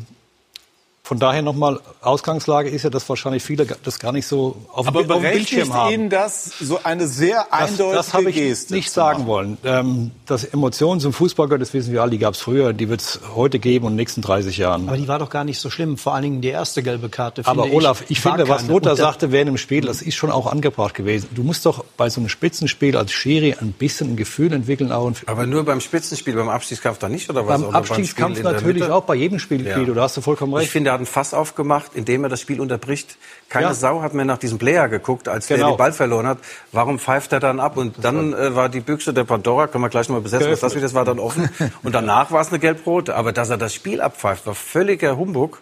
von 1.09 1.19
daher 1.19 1.41
nochmal, 1.41 1.81
Ausgangslage 2.03 2.69
ist 2.69 2.83
ja, 2.83 2.91
dass 2.91 3.09
wahrscheinlich 3.09 3.43
viele 3.43 3.65
das 3.65 3.99
gar 3.99 4.13
nicht 4.13 4.27
so 4.27 4.57
auf, 4.71 4.87
Aber 4.89 5.01
auf 5.01 5.07
dem 5.07 5.23
Bildschirm 5.23 5.73
haben. 5.73 5.95
Ihnen 5.95 6.11
das 6.11 6.53
so 6.61 6.81
eine 6.85 7.07
sehr 7.07 7.51
eindeutige 7.51 7.97
das, 7.97 8.07
das 8.09 8.15
habe 8.15 8.29
ich 8.29 8.37
Geste 8.37 8.75
nicht 8.75 8.91
sagen 8.91 9.27
wollen. 9.27 9.57
Ähm, 9.65 10.11
dass 10.27 10.45
Emotionen 10.45 11.01
zum 11.01 11.15
Fußball 11.15 11.47
gehört, 11.47 11.63
das 11.63 11.73
wissen 11.73 11.95
wir 11.95 12.03
alle, 12.03 12.11
die 12.11 12.19
gab 12.19 12.35
es 12.35 12.41
früher, 12.41 12.75
die 12.75 12.91
wird 12.91 13.01
es 13.01 13.21
heute 13.35 13.59
geben 13.59 13.87
und 13.87 13.93
in 13.93 13.97
den 13.97 14.03
nächsten 14.03 14.21
30 14.21 14.59
Jahren. 14.59 14.87
Aber 14.87 14.99
die 14.99 15.09
war 15.09 15.19
doch 15.19 15.31
gar 15.31 15.45
nicht 15.45 15.59
so 15.59 15.71
schlimm, 15.71 15.97
vor 15.97 16.13
allen 16.13 16.25
Dingen 16.25 16.41
die 16.43 16.49
erste 16.49 16.83
gelbe 16.83 17.09
Karte. 17.09 17.41
Aber 17.47 17.73
Olaf, 17.73 18.03
ich, 18.03 18.11
ich 18.11 18.21
finde, 18.21 18.47
was 18.47 18.67
Lothar 18.67 18.95
sagte 18.95 19.33
während 19.33 19.49
dem 19.49 19.57
Spiel, 19.57 19.87
das 19.87 20.03
ist 20.03 20.15
schon 20.15 20.31
auch 20.31 20.47
angebracht 20.47 20.95
gewesen. 20.95 21.29
Du 21.35 21.43
musst 21.43 21.65
doch 21.65 21.87
bei 21.97 22.11
so 22.11 22.21
einem 22.21 22.29
Spitzenspiel 22.29 22.99
als 22.99 23.13
Schiri 23.13 23.55
ein 23.59 23.73
bisschen 23.73 24.11
ein 24.11 24.17
Gefühl 24.17 24.53
entwickeln. 24.53 24.93
Auch 24.93 25.11
Aber 25.25 25.47
nur 25.47 25.65
beim 25.65 25.81
Spitzenspiel, 25.81 26.35
beim 26.35 26.51
Abstiegskampf 26.51 26.99
da 26.99 27.09
nicht, 27.09 27.31
oder 27.31 27.47
was? 27.47 27.63
Beim 27.63 27.75
Abstiegskampf 27.75 28.43
beim 28.43 28.53
natürlich 28.53 28.85
auch, 28.85 29.05
bei 29.05 29.15
jedem 29.15 29.39
Spiel, 29.39 29.67
ja. 29.67 29.83
da 29.83 30.03
hast 30.03 30.19
du 30.19 30.21
vollkommen 30.21 30.53
recht. 30.53 30.67
Ich 30.67 30.71
finde, 30.71 30.98
er 30.99 31.01
hat 31.01 31.01
ein 31.01 31.07
Fass 31.07 31.35
aufgemacht 31.35 31.69
gemacht, 31.69 31.93
indem 31.95 32.25
er 32.25 32.31
das 32.31 32.41
Spiel 32.41 32.61
unterbricht. 32.61 33.17
Keine 33.49 33.67
ja. 33.67 33.75
Sau 33.75 34.03
hat 34.03 34.15
mehr 34.15 34.25
nach 34.25 34.39
diesem 34.39 34.59
Player 34.59 34.89
geguckt, 34.89 35.29
als 35.29 35.47
genau. 35.47 35.61
der 35.61 35.73
den 35.73 35.77
Ball 35.77 35.93
verloren 35.93 36.27
hat. 36.27 36.39
Warum 36.73 36.99
pfeift 36.99 37.33
er 37.33 37.41
dann 37.41 37.61
ab? 37.61 37.77
Und 37.77 38.03
dann 38.03 38.33
äh, 38.33 38.55
war 38.55 38.69
die 38.69 38.81
Büchse 38.81 39.13
der 39.13 39.25
Pandora, 39.25 39.67
können 39.67 39.85
wir 39.85 39.91
gleich 39.91 40.09
mal 40.09 40.21
besetzen, 40.21 40.51
was 40.51 40.61
das 40.61 40.75
wieder, 40.75 40.83
das 40.83 40.95
war 40.95 41.05
dann 41.05 41.19
offen. 41.19 41.49
Und 41.83 41.95
danach 41.95 42.31
war 42.31 42.41
es 42.41 42.49
eine 42.49 42.59
gelb-rote. 42.59 43.15
Aber 43.15 43.33
dass 43.33 43.51
er 43.51 43.59
das 43.59 43.75
Spiel 43.75 44.01
abpfeift, 44.01 44.47
war 44.47 44.55
völliger 44.55 45.17
Humbug. 45.17 45.61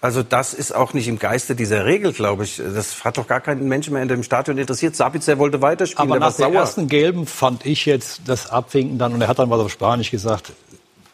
Also 0.00 0.22
das 0.22 0.52
ist 0.52 0.74
auch 0.74 0.92
nicht 0.92 1.08
im 1.08 1.18
Geiste 1.18 1.54
dieser 1.54 1.86
Regel, 1.86 2.12
glaube 2.12 2.44
ich. 2.44 2.56
Das 2.56 3.04
hat 3.04 3.16
doch 3.16 3.26
gar 3.26 3.40
keinen 3.40 3.68
Menschen 3.68 3.94
mehr 3.94 4.02
in 4.02 4.08
dem 4.08 4.22
Stadion 4.22 4.58
interessiert. 4.58 4.94
Sabitzer 4.96 5.38
wollte 5.38 5.62
weiterspielen. 5.62 6.10
Aber 6.10 6.20
nach 6.20 6.36
der 6.36 6.48
ersten 6.48 6.88
Gelben 6.88 7.26
fand 7.26 7.64
ich 7.64 7.86
jetzt 7.86 8.22
das 8.26 8.50
Abwinken 8.50 8.98
dann, 8.98 9.14
und 9.14 9.22
er 9.22 9.28
hat 9.28 9.38
dann 9.38 9.48
was 9.48 9.60
auf 9.60 9.72
Spanisch 9.72 10.10
gesagt, 10.10 10.52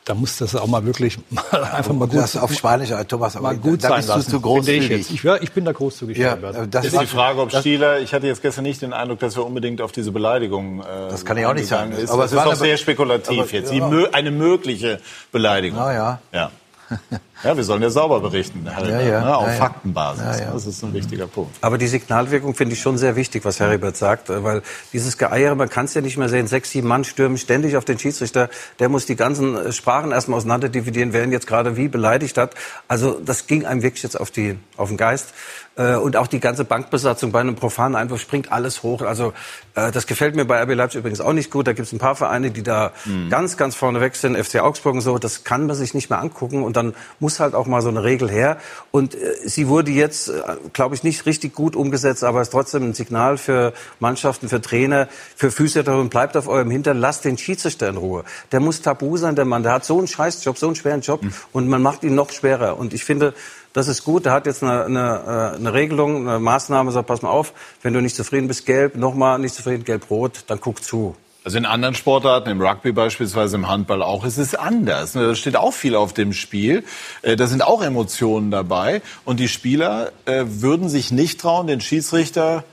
da 0.04 0.14
muss 0.14 0.38
das 0.38 0.56
auch 0.56 0.66
mal 0.66 0.84
wirklich 0.86 1.18
mal 1.30 1.64
einfach 1.64 1.92
mal 1.92 2.08
gut 2.08 2.18
das 2.18 2.36
auf 2.36 2.52
Spanisch, 2.52 2.90
Thomas, 3.06 3.36
aber 3.36 3.48
mal 3.48 3.56
gut 3.56 3.84
da 3.84 3.88
sein 4.00 4.16
bist 4.16 4.28
du 4.28 4.30
zu 4.32 4.40
großzügig. 4.40 4.90
Ich, 4.90 5.24
ich, 5.24 5.24
ich 5.24 5.52
bin 5.52 5.64
da 5.64 5.72
großzügig. 5.72 6.16
Ja, 6.16 6.36
Das 6.36 6.56
das 6.70 6.86
ist 6.86 7.00
die 7.00 7.06
Frage, 7.06 7.40
ob 7.40 7.52
Stieler, 7.52 8.00
ich 8.00 8.12
hatte 8.14 8.26
jetzt 8.26 8.42
gestern 8.42 8.62
nicht 8.64 8.82
den 8.82 8.92
Eindruck, 8.92 9.18
dass 9.20 9.36
er 9.36 9.44
unbedingt 9.46 9.80
auf 9.80 9.92
diese 9.92 10.10
Beleidigung 10.10 10.80
äh, 10.80 10.84
Das 11.10 11.24
kann 11.24 11.36
ich 11.36 11.46
auch 11.46 11.54
nicht 11.54 11.68
sagen. 11.68 11.92
Ist. 11.92 12.04
Aber 12.10 12.14
Aber 12.14 12.24
es 12.24 12.30
das 12.32 12.44
ist 12.46 12.52
auch 12.52 12.54
sehr 12.56 12.76
spekulativ 12.76 13.40
aber- 13.40 13.50
jetzt. 13.52 13.72
ja. 13.72 13.88
Eine 14.12 14.30
mögliche 14.30 15.00
Beleidigung. 15.32 15.78
Na 15.78 15.92
ja. 15.92 16.18
Ja. 16.32 16.50
Ja, 17.42 17.56
wir 17.56 17.64
sollen 17.64 17.80
ja 17.82 17.90
sauber 17.90 18.20
berichten, 18.20 18.66
Herr 18.68 18.86
Ja, 18.86 19.00
ja. 19.00 19.20
ne, 19.24 19.36
auf 19.36 19.46
Ja. 19.46 19.52
Faktenbasis. 19.54 20.42
Das 20.52 20.66
ist 20.66 20.82
ein 20.82 20.92
wichtiger 20.92 21.26
Punkt. 21.26 21.56
Aber 21.62 21.78
die 21.78 21.86
Signalwirkung 21.86 22.54
finde 22.54 22.74
ich 22.74 22.80
schon 22.82 22.98
sehr 22.98 23.16
wichtig, 23.16 23.44
was 23.44 23.60
Heribert 23.60 23.96
sagt, 23.96 24.28
äh, 24.30 24.44
weil 24.44 24.62
dieses 24.92 25.16
Geeiere, 25.16 25.54
man 25.54 25.68
kann 25.68 25.86
es 25.86 25.94
ja 25.94 26.00
nicht 26.02 26.16
mehr 26.18 26.28
sehen, 26.28 26.46
sechs, 26.46 26.70
sieben 26.70 26.88
Mann 26.88 27.04
stürmen 27.04 27.38
ständig 27.38 27.76
auf 27.76 27.84
den 27.84 27.98
Schiedsrichter, 27.98 28.50
der 28.78 28.88
muss 28.88 29.06
die 29.06 29.16
ganzen 29.16 29.56
äh, 29.56 29.72
Sprachen 29.72 30.12
erstmal 30.12 30.36
auseinanderdividieren, 30.38 31.12
wer 31.12 31.24
ihn 31.24 31.32
jetzt 31.32 31.46
gerade 31.46 31.76
wie 31.76 31.88
beleidigt 31.88 32.36
hat. 32.36 32.54
Also 32.88 33.18
das 33.24 33.46
ging 33.46 33.64
einem 33.64 33.82
wirklich 33.82 34.02
jetzt 34.02 34.20
auf, 34.20 34.30
die, 34.30 34.58
auf 34.76 34.88
den 34.88 34.96
Geist. 34.98 35.32
Äh, 35.76 35.94
Und 35.94 36.16
auch 36.16 36.26
die 36.26 36.40
ganze 36.40 36.64
Bankbesatzung 36.64 37.32
bei 37.32 37.40
einem 37.40 37.54
profanen 37.54 37.96
Einwurf 37.96 38.20
springt 38.20 38.52
alles 38.52 38.82
hoch. 38.82 39.02
Also 39.02 39.32
äh, 39.76 39.90
das 39.92 40.06
gefällt 40.06 40.34
mir 40.36 40.44
bei 40.44 40.62
RB 40.62 40.74
Leipzig 40.74 40.98
übrigens 40.98 41.20
auch 41.20 41.32
nicht 41.32 41.50
gut. 41.50 41.66
Da 41.68 41.72
gibt 41.72 41.86
es 41.86 41.92
ein 41.92 41.98
paar 41.98 42.16
Vereine, 42.16 42.50
die 42.50 42.62
da 42.62 42.92
ganz, 43.30 43.56
ganz 43.56 43.76
vorne 43.76 44.00
weg 44.00 44.16
sind. 44.16 44.36
FC 44.36 44.56
Augsburg 44.60 44.94
und 44.94 45.00
so, 45.00 45.18
das 45.18 45.44
kann 45.44 45.66
man 45.66 45.76
sich 45.76 45.94
nicht 45.94 46.10
mehr 46.10 46.18
angucken. 46.18 46.64
Und 46.64 46.76
dann 46.76 46.94
muss 47.20 47.29
halt 47.38 47.54
auch 47.54 47.66
mal 47.66 47.82
so 47.82 47.88
eine 47.88 48.02
Regel 48.02 48.28
her. 48.28 48.56
Und 48.90 49.14
äh, 49.14 49.36
sie 49.44 49.68
wurde 49.68 49.92
jetzt, 49.92 50.28
äh, 50.28 50.42
glaube 50.72 50.96
ich, 50.96 51.04
nicht 51.04 51.26
richtig 51.26 51.54
gut 51.54 51.76
umgesetzt, 51.76 52.24
aber 52.24 52.40
ist 52.40 52.50
trotzdem 52.50 52.82
ein 52.82 52.94
Signal 52.94 53.38
für 53.38 53.72
Mannschaften, 54.00 54.48
für 54.48 54.60
Trainer, 54.60 55.06
für 55.36 55.52
Physiotherapien. 55.52 56.08
Bleibt 56.08 56.36
auf 56.36 56.48
eurem 56.48 56.70
Hintern, 56.70 56.98
lasst 56.98 57.24
den 57.24 57.38
Schiedsrichter 57.38 57.88
in 57.88 57.98
Ruhe. 57.98 58.24
Der 58.50 58.58
muss 58.58 58.82
tabu 58.82 59.16
sein, 59.16 59.36
der 59.36 59.44
Mann. 59.44 59.62
Der 59.62 59.72
hat 59.72 59.84
so 59.84 59.98
einen 59.98 60.08
Scheißjob, 60.08 60.58
so 60.58 60.66
einen 60.66 60.76
schweren 60.76 61.02
Job. 61.02 61.20
Und 61.52 61.68
man 61.68 61.82
macht 61.82 62.02
ihn 62.02 62.14
noch 62.14 62.30
schwerer. 62.30 62.78
Und 62.78 62.94
ich 62.94 63.04
finde, 63.04 63.34
das 63.72 63.86
ist 63.86 64.04
gut. 64.04 64.24
Der 64.24 64.32
hat 64.32 64.46
jetzt 64.46 64.62
eine, 64.62 64.84
eine, 64.84 65.52
äh, 65.54 65.56
eine 65.56 65.72
Regelung, 65.72 66.28
eine 66.28 66.40
Maßnahme, 66.40 66.90
sagt, 66.90 67.06
pass 67.06 67.22
mal 67.22 67.30
auf, 67.30 67.52
wenn 67.82 67.94
du 67.94 68.00
nicht 68.00 68.16
zufrieden 68.16 68.48
bist, 68.48 68.66
gelb, 68.66 68.96
nochmal 68.96 69.38
nicht 69.38 69.54
zufrieden, 69.54 69.84
gelb-rot, 69.84 70.44
dann 70.48 70.60
guck 70.60 70.82
zu. 70.82 71.14
Also 71.42 71.56
in 71.56 71.64
anderen 71.64 71.94
Sportarten, 71.94 72.50
im 72.50 72.60
Rugby 72.60 72.92
beispielsweise, 72.92 73.56
im 73.56 73.66
Handball 73.66 74.02
auch, 74.02 74.24
ist 74.24 74.36
es 74.36 74.54
anders. 74.54 75.12
Da 75.12 75.34
steht 75.34 75.56
auch 75.56 75.72
viel 75.72 75.94
auf 75.96 76.12
dem 76.12 76.32
Spiel. 76.34 76.84
Äh, 77.22 77.36
Da 77.36 77.46
sind 77.46 77.62
auch 77.62 77.82
Emotionen 77.82 78.50
dabei. 78.50 79.00
Und 79.24 79.40
die 79.40 79.48
Spieler 79.48 80.12
äh, 80.26 80.44
würden 80.46 80.88
sich 80.90 81.10
nicht 81.12 81.40
trauen, 81.40 81.66
den 81.66 81.80
Schiedsrichter, 81.80 82.64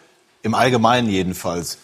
im 0.44 0.54
Allgemeinen 0.54 1.10
jedenfalls, 1.10 1.78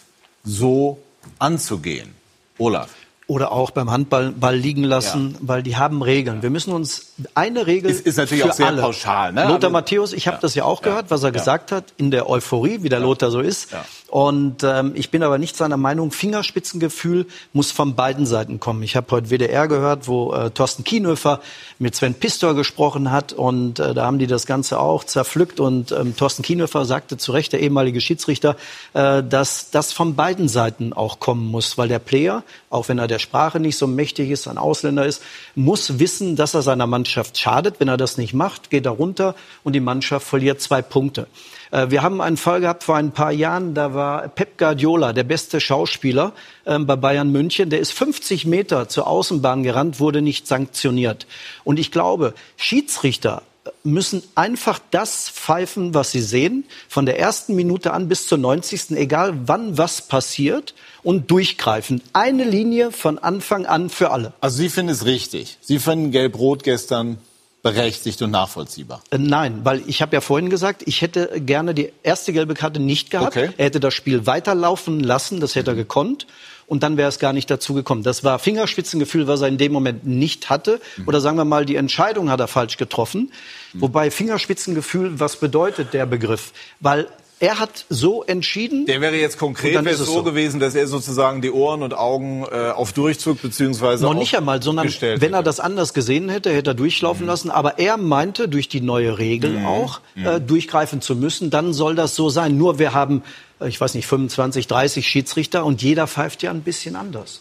so 0.44 0.98
anzugehen. 1.38 2.14
Olaf. 2.58 2.90
Oder 3.26 3.52
auch 3.52 3.70
beim 3.70 3.90
Handball 3.90 4.32
Ball 4.32 4.54
liegen 4.54 4.84
lassen, 4.84 5.36
weil 5.40 5.62
die 5.62 5.76
haben 5.78 6.02
Regeln. 6.02 6.42
Wir 6.42 6.50
müssen 6.50 6.74
uns 6.74 7.14
eine 7.34 7.66
Regel 7.66 7.90
Ist- 7.90 8.04
ist 8.06 8.18
natürlich 8.18 8.44
für 8.44 8.50
auch 8.50 8.54
sehr 8.54 8.66
alle. 8.66 8.82
pauschal, 8.82 9.32
ne? 9.32 9.44
Lothar 9.44 9.54
Aber- 9.56 9.70
Matthäus, 9.70 10.12
ich 10.12 10.26
habe 10.28 10.36
das 10.42 10.54
ja 10.54 10.64
auch 10.64 10.82
gehört, 10.82 11.10
was 11.10 11.22
er 11.22 11.32
gesagt 11.32 11.72
hat, 11.72 11.94
in 11.96 12.10
der 12.10 12.28
Euphorie, 12.28 12.82
wie 12.82 12.90
der 12.90 13.00
Lothar 13.00 13.30
so 13.30 13.40
ist. 13.40 13.70
Und 14.14 14.62
ähm, 14.62 14.92
ich 14.94 15.10
bin 15.10 15.24
aber 15.24 15.38
nicht 15.38 15.56
seiner 15.56 15.76
Meinung, 15.76 16.12
Fingerspitzengefühl 16.12 17.26
muss 17.52 17.72
von 17.72 17.96
beiden 17.96 18.26
Seiten 18.26 18.60
kommen. 18.60 18.84
Ich 18.84 18.94
habe 18.94 19.10
heute 19.10 19.30
WDR 19.30 19.66
gehört, 19.66 20.06
wo 20.06 20.32
äh, 20.32 20.50
Thorsten 20.50 20.84
Kienhöfer 20.84 21.40
mit 21.80 21.96
Sven 21.96 22.14
Pistor 22.14 22.54
gesprochen 22.54 23.10
hat 23.10 23.32
und 23.32 23.80
äh, 23.80 23.92
da 23.92 24.06
haben 24.06 24.20
die 24.20 24.28
das 24.28 24.46
Ganze 24.46 24.78
auch 24.78 25.02
zerpflückt 25.02 25.58
und 25.58 25.90
ähm, 25.90 26.16
Thorsten 26.16 26.44
Kienhöfer 26.44 26.84
sagte 26.84 27.16
zu 27.16 27.32
Recht, 27.32 27.52
der 27.52 27.58
ehemalige 27.58 28.00
Schiedsrichter, 28.00 28.56
äh, 28.92 29.24
dass 29.24 29.72
das 29.72 29.92
von 29.92 30.14
beiden 30.14 30.46
Seiten 30.46 30.92
auch 30.92 31.18
kommen 31.18 31.50
muss, 31.50 31.76
weil 31.76 31.88
der 31.88 31.98
Player, 31.98 32.44
auch 32.70 32.88
wenn 32.88 33.00
er 33.00 33.08
der 33.08 33.18
Sprache 33.18 33.58
nicht 33.58 33.76
so 33.76 33.88
mächtig 33.88 34.30
ist, 34.30 34.46
ein 34.46 34.58
Ausländer 34.58 35.04
ist, 35.04 35.24
muss 35.56 35.98
wissen, 35.98 36.36
dass 36.36 36.54
er 36.54 36.62
seiner 36.62 36.86
Mannschaft 36.86 37.36
schadet. 37.36 37.80
Wenn 37.80 37.88
er 37.88 37.96
das 37.96 38.16
nicht 38.16 38.32
macht, 38.32 38.70
geht 38.70 38.86
er 38.86 38.92
runter 38.92 39.34
und 39.64 39.72
die 39.72 39.80
Mannschaft 39.80 40.24
verliert 40.24 40.60
zwei 40.60 40.82
Punkte. 40.82 41.26
Äh, 41.74 41.90
Wir 41.90 42.02
haben 42.02 42.20
einen 42.20 42.36
Fall 42.36 42.60
gehabt 42.60 42.84
vor 42.84 42.96
ein 42.96 43.10
paar 43.10 43.32
Jahren, 43.32 43.74
da 43.74 43.94
war 43.94 44.28
Pep 44.28 44.56
Guardiola, 44.58 45.12
der 45.12 45.24
beste 45.24 45.60
Schauspieler 45.60 46.32
ähm, 46.66 46.86
bei 46.86 46.96
Bayern 46.96 47.32
München, 47.32 47.68
der 47.68 47.80
ist 47.80 47.92
50 47.92 48.46
Meter 48.46 48.88
zur 48.88 49.08
Außenbahn 49.08 49.64
gerannt, 49.64 49.98
wurde 50.00 50.22
nicht 50.22 50.46
sanktioniert. 50.46 51.26
Und 51.64 51.78
ich 51.78 51.90
glaube, 51.90 52.34
Schiedsrichter 52.56 53.42
müssen 53.82 54.22
einfach 54.34 54.78
das 54.90 55.30
pfeifen, 55.30 55.94
was 55.94 56.12
sie 56.12 56.20
sehen, 56.20 56.64
von 56.88 57.06
der 57.06 57.18
ersten 57.18 57.54
Minute 57.56 57.92
an 57.92 58.08
bis 58.08 58.26
zur 58.26 58.38
90. 58.38 58.90
egal 58.92 59.34
wann 59.46 59.78
was 59.78 60.02
passiert 60.02 60.74
und 61.02 61.30
durchgreifen. 61.30 62.02
Eine 62.12 62.44
Linie 62.44 62.92
von 62.92 63.18
Anfang 63.18 63.64
an 63.66 63.88
für 63.88 64.10
alle. 64.10 64.34
Also 64.40 64.58
Sie 64.58 64.68
finden 64.68 64.92
es 64.92 65.06
richtig. 65.06 65.56
Sie 65.62 65.78
finden 65.78 66.10
Gelb-Rot 66.10 66.62
gestern 66.62 67.18
berechtigt 67.64 68.20
und 68.20 68.30
nachvollziehbar. 68.30 69.02
Äh, 69.10 69.18
Nein, 69.18 69.62
weil 69.64 69.82
ich 69.86 70.02
habe 70.02 70.14
ja 70.14 70.20
vorhin 70.20 70.50
gesagt, 70.50 70.82
ich 70.86 71.00
hätte 71.00 71.40
gerne 71.40 71.74
die 71.74 71.90
erste 72.02 72.32
gelbe 72.32 72.54
Karte 72.54 72.78
nicht 72.78 73.10
gehabt. 73.10 73.36
Okay. 73.36 73.48
Er 73.56 73.64
hätte 73.64 73.80
das 73.80 73.94
Spiel 73.94 74.26
weiterlaufen 74.26 75.00
lassen, 75.00 75.40
das 75.40 75.56
hätte 75.56 75.72
er 75.72 75.74
gekonnt. 75.74 76.26
Und 76.66 76.82
dann 76.82 76.96
wäre 76.96 77.08
es 77.08 77.18
gar 77.18 77.32
nicht 77.32 77.50
dazu 77.50 77.74
gekommen. 77.74 78.02
Das 78.02 78.22
war 78.22 78.38
Fingerspitzengefühl, 78.38 79.26
was 79.26 79.40
er 79.40 79.48
in 79.48 79.58
dem 79.58 79.72
Moment 79.72 80.06
nicht 80.06 80.48
hatte. 80.48 80.80
Oder 81.06 81.20
sagen 81.20 81.36
wir 81.36 81.44
mal, 81.44 81.66
die 81.66 81.76
Entscheidung 81.76 82.30
hat 82.30 82.40
er 82.40 82.48
falsch 82.48 82.78
getroffen. 82.78 83.32
Wobei 83.74 84.10
Fingerspitzengefühl, 84.10 85.20
was 85.20 85.36
bedeutet 85.36 85.92
der 85.92 86.06
Begriff? 86.06 86.52
Weil 86.80 87.08
er 87.40 87.58
hat 87.58 87.84
so 87.88 88.22
entschieden. 88.22 88.86
Der 88.86 89.00
wäre 89.00 89.16
jetzt 89.16 89.38
konkret 89.38 89.84
wäre 89.84 89.96
so, 89.96 90.04
so. 90.04 90.22
gewesen, 90.22 90.60
dass 90.60 90.74
er 90.74 90.86
sozusagen 90.86 91.42
die 91.42 91.50
Ohren 91.50 91.82
und 91.82 91.92
Augen 91.94 92.44
äh, 92.50 92.70
auf 92.70 92.92
Durchzug 92.92 93.42
beziehungsweise 93.42 94.04
Noch 94.04 94.14
nicht 94.14 94.36
einmal, 94.36 94.62
sondern 94.62 94.86
wenn 94.88 95.20
er 95.32 95.38
hätte. 95.38 95.42
das 95.42 95.60
anders 95.60 95.94
gesehen 95.94 96.28
hätte, 96.28 96.52
hätte 96.52 96.70
er 96.70 96.74
durchlaufen 96.74 97.26
lassen. 97.26 97.50
Aber 97.50 97.78
er 97.78 97.96
meinte, 97.96 98.48
durch 98.48 98.68
die 98.68 98.80
neue 98.80 99.18
Regel 99.18 99.58
Mhm. 99.58 99.66
auch 99.66 100.00
äh, 100.16 100.40
durchgreifen 100.40 101.00
zu 101.00 101.16
müssen. 101.16 101.50
Dann 101.50 101.72
soll 101.72 101.94
das 101.94 102.14
so 102.14 102.30
sein. 102.30 102.56
Nur 102.56 102.78
wir 102.78 102.94
haben, 102.94 103.22
äh, 103.60 103.68
ich 103.68 103.80
weiß 103.80 103.94
nicht, 103.94 104.06
25, 104.06 104.66
30 104.66 105.06
Schiedsrichter 105.06 105.64
und 105.64 105.82
jeder 105.82 106.06
pfeift 106.06 106.42
ja 106.42 106.50
ein 106.50 106.62
bisschen 106.62 106.96
anders. 106.96 107.40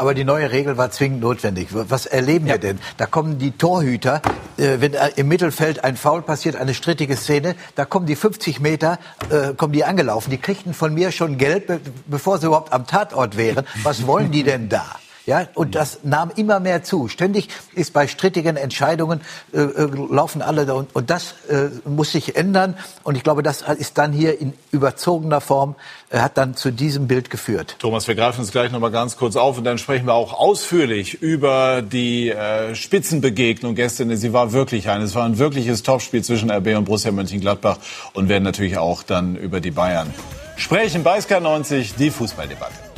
Aber 0.00 0.14
die 0.14 0.24
neue 0.24 0.50
Regel 0.50 0.78
war 0.78 0.90
zwingend 0.90 1.20
notwendig. 1.20 1.68
Was 1.72 2.06
erleben 2.06 2.46
wir 2.46 2.56
denn? 2.56 2.78
Da 2.96 3.04
kommen 3.04 3.38
die 3.38 3.50
Torhüter, 3.50 4.22
äh, 4.56 4.80
wenn 4.80 4.94
äh, 4.94 5.10
im 5.16 5.28
Mittelfeld 5.28 5.84
ein 5.84 5.94
Foul 5.94 6.22
passiert, 6.22 6.56
eine 6.56 6.72
strittige 6.72 7.18
Szene, 7.18 7.54
da 7.74 7.84
kommen 7.84 8.06
die 8.06 8.16
50 8.16 8.60
Meter, 8.60 8.98
äh, 9.28 9.52
kommen 9.52 9.74
die 9.74 9.84
angelaufen. 9.84 10.30
Die 10.30 10.38
kriegten 10.38 10.72
von 10.72 10.94
mir 10.94 11.12
schon 11.12 11.36
Geld, 11.36 11.66
be 11.66 11.80
bevor 12.06 12.38
sie 12.38 12.46
überhaupt 12.46 12.72
am 12.72 12.86
Tatort 12.86 13.36
wären. 13.36 13.66
Was 13.82 14.06
wollen 14.06 14.30
die 14.30 14.42
denn 14.42 14.70
da? 14.70 14.86
Ja, 15.26 15.46
und 15.54 15.74
das 15.74 16.00
nahm 16.02 16.30
immer 16.34 16.60
mehr 16.60 16.82
zu. 16.82 17.08
Ständig 17.08 17.48
ist 17.74 17.92
bei 17.92 18.06
strittigen 18.06 18.56
Entscheidungen 18.56 19.20
äh, 19.52 19.60
äh, 19.60 19.88
laufen 20.10 20.42
alle 20.42 20.66
da 20.66 20.74
und, 20.74 20.94
und 20.94 21.10
das 21.10 21.34
äh, 21.48 21.68
muss 21.88 22.12
sich 22.12 22.36
ändern. 22.36 22.76
Und 23.02 23.16
ich 23.16 23.22
glaube, 23.22 23.42
das 23.42 23.62
ist 23.62 23.98
dann 23.98 24.12
hier 24.12 24.40
in 24.40 24.54
überzogener 24.70 25.40
Form 25.40 25.76
äh, 26.10 26.18
hat 26.18 26.36
dann 26.38 26.56
zu 26.56 26.70
diesem 26.70 27.06
Bild 27.06 27.30
geführt. 27.30 27.76
Thomas, 27.78 28.08
wir 28.08 28.14
greifen 28.14 28.40
uns 28.40 28.50
gleich 28.50 28.72
noch 28.72 28.80
mal 28.80 28.90
ganz 28.90 29.16
kurz 29.16 29.36
auf 29.36 29.58
und 29.58 29.64
dann 29.64 29.78
sprechen 29.78 30.06
wir 30.06 30.14
auch 30.14 30.32
ausführlich 30.32 31.22
über 31.22 31.82
die 31.82 32.30
äh, 32.30 32.74
Spitzenbegegnung 32.74 33.74
gestern. 33.74 34.14
Sie 34.16 34.32
war 34.32 34.52
wirklich 34.52 34.88
ein, 34.88 35.02
es 35.02 35.14
war 35.14 35.24
ein 35.24 35.38
wirkliches 35.38 35.82
Topspiel 35.82 36.24
zwischen 36.24 36.50
RB 36.50 36.76
und 36.76 36.84
Borussia 36.84 37.12
Mönchengladbach 37.12 37.78
und 38.14 38.28
werden 38.28 38.44
natürlich 38.44 38.78
auch 38.78 39.02
dann 39.02 39.36
über 39.36 39.60
die 39.60 39.70
Bayern 39.70 40.12
sprechen. 40.56 41.02
Bei 41.02 41.18
SK90 41.18 41.96
die 41.96 42.10
Fußballdebatte. 42.10 42.89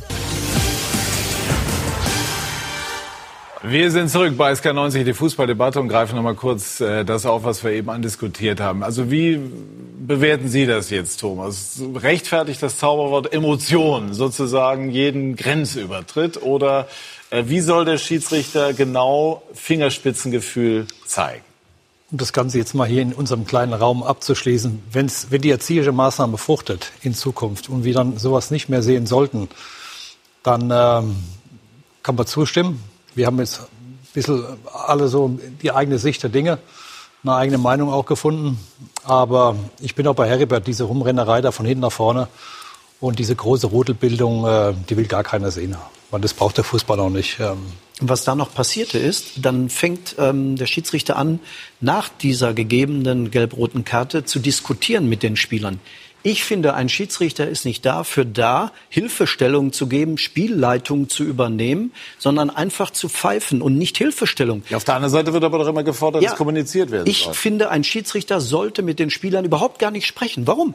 Wir 3.64 3.92
sind 3.92 4.10
zurück 4.10 4.36
bei 4.36 4.50
SK90, 4.52 5.04
die 5.04 5.14
Fußballdebatte 5.14 5.78
und 5.78 5.86
greifen 5.86 6.16
noch 6.16 6.22
mal 6.24 6.34
kurz 6.34 6.80
äh, 6.80 7.04
das 7.04 7.24
auf, 7.26 7.44
was 7.44 7.62
wir 7.62 7.70
eben 7.70 7.90
andiskutiert 7.90 8.58
haben. 8.58 8.82
Also 8.82 9.08
wie 9.08 9.38
bewerten 10.00 10.48
Sie 10.48 10.66
das 10.66 10.90
jetzt, 10.90 11.20
Thomas? 11.20 11.80
Rechtfertigt 11.94 12.60
das 12.60 12.78
Zauberwort 12.78 13.32
Emotion 13.32 14.14
sozusagen 14.14 14.90
jeden 14.90 15.36
Grenzübertritt 15.36 16.42
oder 16.42 16.88
äh, 17.30 17.44
wie 17.46 17.60
soll 17.60 17.84
der 17.84 17.98
Schiedsrichter 17.98 18.72
genau 18.72 19.44
Fingerspitzengefühl 19.54 20.88
zeigen? 21.06 21.44
Um 22.10 22.18
das 22.18 22.32
Ganze 22.32 22.58
jetzt 22.58 22.74
mal 22.74 22.88
hier 22.88 23.02
in 23.02 23.12
unserem 23.12 23.46
kleinen 23.46 23.74
Raum 23.74 24.02
abzuschließen, 24.02 24.82
wenn's, 24.90 25.28
wenn 25.30 25.40
die 25.40 25.50
erzieherische 25.50 25.92
Maßnahme 25.92 26.36
fruchtet 26.36 26.90
in 27.02 27.14
Zukunft 27.14 27.68
und 27.68 27.84
wir 27.84 27.94
dann 27.94 28.18
sowas 28.18 28.50
nicht 28.50 28.68
mehr 28.68 28.82
sehen 28.82 29.06
sollten, 29.06 29.48
dann 30.42 30.62
ähm, 30.72 31.14
kann 32.02 32.16
man 32.16 32.26
zustimmen. 32.26 32.91
Wir 33.14 33.26
haben 33.26 33.38
jetzt 33.38 33.60
ein 33.60 33.98
bisschen 34.14 34.44
alle 34.72 35.08
so 35.08 35.38
die 35.62 35.72
eigene 35.72 35.98
Sicht 35.98 36.22
der 36.22 36.30
Dinge, 36.30 36.58
eine 37.22 37.34
eigene 37.34 37.58
Meinung 37.58 37.92
auch 37.92 38.06
gefunden. 38.06 38.58
Aber 39.04 39.56
ich 39.80 39.94
bin 39.94 40.06
auch 40.06 40.14
bei 40.14 40.28
Heribert, 40.28 40.66
diese 40.66 40.84
Rumrennerei 40.84 41.40
da 41.40 41.52
von 41.52 41.66
hinten 41.66 41.82
nach 41.82 41.92
vorne 41.92 42.28
und 43.00 43.18
diese 43.18 43.34
große 43.34 43.66
Rudelbildung, 43.66 44.46
äh, 44.46 44.74
die 44.88 44.96
will 44.96 45.06
gar 45.06 45.24
keiner 45.24 45.50
sehen. 45.50 45.76
Weil 46.10 46.20
das 46.20 46.34
braucht 46.34 46.56
der 46.56 46.64
Fußball 46.64 47.00
auch 47.00 47.10
nicht. 47.10 47.40
Ähm, 47.40 47.58
Und 48.00 48.08
was 48.08 48.24
da 48.24 48.34
noch 48.34 48.54
passierte 48.54 48.98
ist, 48.98 49.44
dann 49.44 49.68
fängt 49.70 50.16
ähm, 50.18 50.56
der 50.56 50.66
Schiedsrichter 50.66 51.16
an, 51.16 51.40
nach 51.80 52.08
dieser 52.08 52.54
gegebenen 52.54 53.30
gelb-roten 53.30 53.84
Karte 53.84 54.24
zu 54.24 54.38
diskutieren 54.38 55.08
mit 55.08 55.22
den 55.22 55.36
Spielern. 55.36 55.80
Ich 56.24 56.44
finde, 56.44 56.74
ein 56.74 56.88
Schiedsrichter 56.88 57.48
ist 57.48 57.64
nicht 57.64 57.84
dafür 57.84 58.24
da, 58.24 58.70
Hilfestellung 58.88 59.72
zu 59.72 59.88
geben, 59.88 60.18
Spielleitung 60.18 61.08
zu 61.08 61.24
übernehmen, 61.24 61.92
sondern 62.18 62.48
einfach 62.50 62.90
zu 62.90 63.08
pfeifen 63.08 63.60
und 63.60 63.76
nicht 63.76 63.98
Hilfestellung. 63.98 64.62
Ja, 64.70 64.76
auf 64.76 64.84
der 64.84 64.94
anderen 64.94 65.12
Seite 65.12 65.32
wird 65.32 65.42
aber 65.42 65.58
doch 65.58 65.66
immer 65.68 65.82
gefordert, 65.82 66.22
Ja, 66.22 66.30
dass 66.30 66.38
kommuniziert 66.38 66.90
werden 66.90 67.08
Ich 67.08 67.24
soll. 67.24 67.34
finde, 67.34 67.70
ein 67.70 67.82
Schiedsrichter 67.82 68.40
sollte 68.40 68.82
mit 68.82 68.98
den 68.98 69.10
Spielern 69.10 69.44
überhaupt 69.44 69.78
gar 69.80 69.90
nicht 69.90 70.06
sprechen. 70.06 70.46
Warum? 70.46 70.74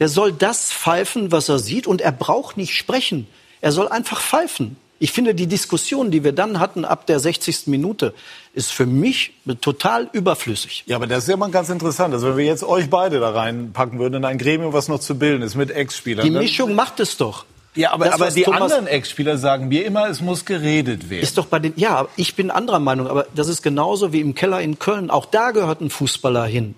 Der 0.00 0.08
soll 0.08 0.32
das 0.32 0.72
pfeifen, 0.72 1.30
was 1.32 1.48
er 1.48 1.58
sieht, 1.58 1.86
und 1.86 2.00
er 2.00 2.12
braucht 2.12 2.56
nicht 2.56 2.74
sprechen. 2.74 3.26
Er 3.60 3.72
soll 3.72 3.88
einfach 3.88 4.20
pfeifen. 4.20 4.76
Ich 5.00 5.12
finde, 5.12 5.34
die 5.34 5.46
Diskussion, 5.46 6.10
die 6.10 6.24
wir 6.24 6.32
dann 6.32 6.58
hatten 6.58 6.84
ab 6.84 7.06
der 7.06 7.20
60. 7.20 7.68
Minute, 7.68 8.14
ist 8.52 8.72
für 8.72 8.86
mich 8.86 9.32
total 9.60 10.08
überflüssig. 10.12 10.82
Ja, 10.86 10.96
aber 10.96 11.06
das 11.06 11.24
ist 11.24 11.28
ja 11.30 11.36
mal 11.36 11.50
ganz 11.50 11.68
interessant. 11.68 12.12
Also 12.14 12.28
wenn 12.28 12.36
wir 12.36 12.44
jetzt 12.44 12.64
euch 12.64 12.90
beide 12.90 13.20
da 13.20 13.30
reinpacken 13.30 13.98
würden 14.00 14.14
in 14.16 14.24
ein 14.24 14.38
Gremium, 14.38 14.72
was 14.72 14.88
noch 14.88 14.98
zu 14.98 15.16
bilden 15.16 15.42
ist 15.42 15.54
mit 15.54 15.70
Ex-Spielern. 15.70 16.24
Die 16.24 16.32
Mischung 16.32 16.74
macht 16.74 16.98
es 16.98 17.16
doch. 17.16 17.44
Ja, 17.76 17.92
aber, 17.92 18.06
Das, 18.06 18.14
aber 18.14 18.30
die 18.32 18.42
Thomas- 18.42 18.62
anderen 18.72 18.88
Ex-Spieler 18.88 19.38
sagen 19.38 19.68
mir 19.68 19.84
immer, 19.86 20.08
es 20.08 20.20
muss 20.20 20.44
geredet 20.44 21.10
werden. 21.10 21.22
Ist 21.22 21.38
doch 21.38 21.46
bei 21.46 21.60
den, 21.60 21.74
ja, 21.76 22.08
ich 22.16 22.34
bin 22.34 22.50
anderer 22.50 22.80
Meinung, 22.80 23.06
aber 23.06 23.26
das 23.36 23.46
ist 23.46 23.62
genauso 23.62 24.12
wie 24.12 24.20
im 24.20 24.34
Keller 24.34 24.60
in 24.60 24.80
Köln. 24.80 25.10
Auch 25.10 25.26
da 25.26 25.52
gehört 25.52 25.80
ein 25.80 25.90
Fußballer 25.90 26.44
hin. 26.46 26.74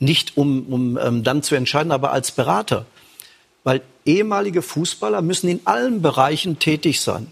Nicht 0.00 0.36
um, 0.36 0.66
um 0.66 0.98
ähm, 0.98 1.22
dann 1.22 1.44
zu 1.44 1.54
entscheiden, 1.54 1.92
aber 1.92 2.10
als 2.10 2.32
Berater. 2.32 2.86
Weil 3.64 3.82
ehemalige 4.04 4.62
Fußballer 4.62 5.22
müssen 5.22 5.48
in 5.48 5.60
allen 5.64 6.02
Bereichen 6.02 6.58
tätig 6.58 7.00
sein. 7.00 7.30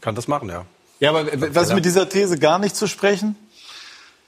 Kann 0.00 0.14
das 0.14 0.28
machen, 0.28 0.48
ja. 0.48 0.66
ja, 1.00 1.10
aber 1.10 1.26
was 1.54 1.68
ist 1.68 1.74
mit 1.74 1.84
dieser 1.84 2.08
These 2.08 2.38
gar 2.38 2.58
nicht 2.58 2.76
zu 2.76 2.86
sprechen? 2.86 3.36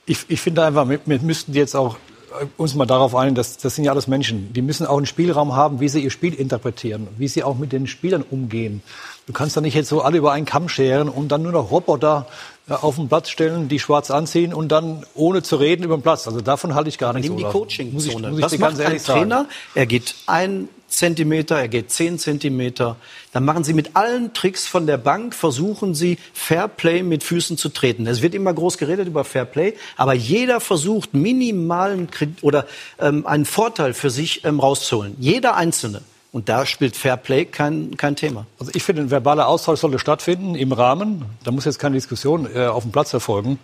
Ich, 0.05 0.25
ich 0.27 0.41
finde 0.41 0.65
einfach, 0.65 0.89
wir, 0.89 0.99
wir 1.05 1.19
müssten 1.21 1.53
jetzt 1.53 1.75
auch 1.75 1.97
äh, 2.39 2.45
uns 2.57 2.75
mal 2.75 2.85
darauf 2.85 3.15
einigen, 3.15 3.35
dass 3.35 3.57
das 3.57 3.75
sind 3.75 3.85
ja 3.85 3.91
alles 3.91 4.07
Menschen. 4.07 4.51
Die 4.53 4.61
müssen 4.61 4.85
auch 4.85 4.97
einen 4.97 5.05
Spielraum 5.05 5.55
haben, 5.55 5.79
wie 5.79 5.87
sie 5.87 6.03
ihr 6.03 6.09
Spiel 6.09 6.33
interpretieren, 6.33 7.07
wie 7.17 7.27
sie 7.27 7.43
auch 7.43 7.57
mit 7.57 7.71
den 7.71 7.87
Spielern 7.87 8.23
umgehen. 8.23 8.81
Du 9.25 9.33
kannst 9.33 9.55
da 9.55 9.61
nicht 9.61 9.73
jetzt 9.73 9.89
so 9.89 10.01
alle 10.01 10.17
über 10.17 10.33
einen 10.33 10.45
Kamm 10.45 10.67
scheren 10.67 11.07
und 11.07 11.29
dann 11.29 11.43
nur 11.43 11.53
noch 11.53 11.71
Roboter 11.71 12.27
äh, 12.67 12.73
auf 12.73 12.95
den 12.95 13.07
Platz 13.07 13.29
stellen, 13.29 13.69
die 13.69 13.79
schwarz 13.79 14.11
anziehen 14.11 14.53
und 14.53 14.69
dann 14.69 15.05
ohne 15.15 15.43
zu 15.43 15.55
reden 15.55 15.83
über 15.83 15.97
den 15.97 16.01
Platz. 16.01 16.27
Also 16.27 16.41
davon 16.41 16.75
halte 16.75 16.89
ich 16.89 16.97
gar 16.97 17.13
nichts. 17.13 17.29
Nimm 17.29 17.37
die. 17.37 17.43
Coaching-Zone. 17.43 18.31
Muss 18.31 18.51
ich, 18.53 18.59
muss 18.59 18.59
ganz 18.59 18.79
ein 18.79 18.85
ehrlich 18.85 19.01
sagen. 19.01 19.21
Trainer? 19.21 19.45
Er 19.75 19.85
geht 19.85 20.15
ein 20.25 20.67
Zentimeter, 20.87 21.57
er 21.57 21.67
geht 21.69 21.89
zehn 21.91 22.19
Zentimeter. 22.19 22.97
Dann 23.31 23.45
machen 23.45 23.63
Sie 23.63 23.73
mit 23.73 23.95
allen 23.95 24.33
Tricks 24.33 24.67
von 24.67 24.87
der 24.87 24.97
Bank, 24.97 25.33
versuchen 25.33 25.95
Sie 25.95 26.17
Fair 26.33 26.67
Play 26.67 27.01
mit 27.01 27.23
Füßen 27.23 27.57
zu 27.57 27.69
treten. 27.69 28.05
Es 28.07 28.21
wird 28.21 28.35
immer 28.35 28.53
groß 28.53 28.77
geredet 28.77 29.07
über 29.07 29.23
Fair 29.23 29.45
Play, 29.45 29.73
aber 29.97 30.13
jeder 30.13 30.59
versucht 30.59 31.13
minimalen 31.13 32.11
Kredit 32.11 32.43
oder 32.43 32.67
ähm, 32.99 33.25
einen 33.25 33.45
Vorteil 33.45 33.93
für 33.93 34.09
sich 34.09 34.45
ähm, 34.45 34.59
rauszuholen. 34.59 35.15
Jeder 35.19 35.55
Einzelne. 35.55 36.01
Und 36.33 36.49
da 36.49 36.65
spielt 36.65 36.97
Fair 36.97 37.15
Play 37.15 37.45
kein, 37.45 37.95
kein 37.95 38.15
Thema. 38.15 38.47
Also 38.59 38.71
ich 38.73 38.81
finde, 38.81 39.03
ein 39.03 39.11
verbaler 39.11 39.47
Austausch 39.47 39.79
sollte 39.79 39.99
stattfinden 39.99 40.55
im 40.55 40.71
Rahmen. 40.71 41.25
Da 41.43 41.51
muss 41.51 41.65
jetzt 41.65 41.77
keine 41.77 41.93
Diskussion 41.93 42.49
äh, 42.55 42.65
auf 42.65 42.81
dem 42.81 42.91
Platz 42.91 43.13
erfolgen. 43.13 43.59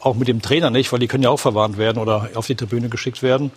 Auch 0.00 0.16
mit 0.16 0.26
dem 0.26 0.42
Trainer 0.42 0.70
nicht, 0.70 0.92
weil 0.92 0.98
die 0.98 1.06
können 1.06 1.22
ja 1.22 1.30
auch 1.30 1.38
verwarnt 1.38 1.78
werden 1.78 1.98
oder 1.98 2.30
auf 2.34 2.48
die 2.48 2.56
Tribüne 2.56 2.88
geschickt 2.88 3.22
werden. 3.22 3.52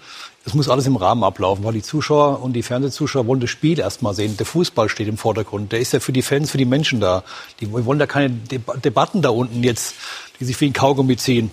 Es 0.46 0.54
muss 0.54 0.70
alles 0.70 0.86
im 0.86 0.96
Rahmen 0.96 1.24
ablaufen, 1.24 1.64
weil 1.64 1.74
die 1.74 1.82
Zuschauer 1.82 2.44
und 2.44 2.54
die 2.54 2.62
Fernsehzuschauer 2.62 3.26
wollen 3.26 3.40
das 3.40 3.50
Spiel 3.50 3.80
erst 3.80 4.04
mal 4.04 4.14
sehen. 4.14 4.38
Der 4.38 4.46
Fußball 4.46 4.90
steht 4.90 5.08
im 5.08 5.18
Vordergrund. 5.18 5.72
Der 5.72 5.80
ist 5.80 5.94
ja 5.94 6.00
für 6.00 6.14
die 6.14 6.22
Fans, 6.22 6.52
für 6.52 6.60
die 6.60 6.66
Menschen 6.66 7.00
da. 7.00 7.24
Die 7.62 7.72
wollen 7.72 7.98
da 7.98 8.06
keine 8.06 8.30
Deba 8.30 8.76
Debatten 8.78 9.24
da 9.24 9.30
unten 9.30 9.64
jetzt, 9.64 9.96
die 10.40 10.46
sich 10.46 10.62
wie 10.62 10.68
ein 10.68 10.74
Kaugummi 10.74 11.18
ziehen. 11.18 11.50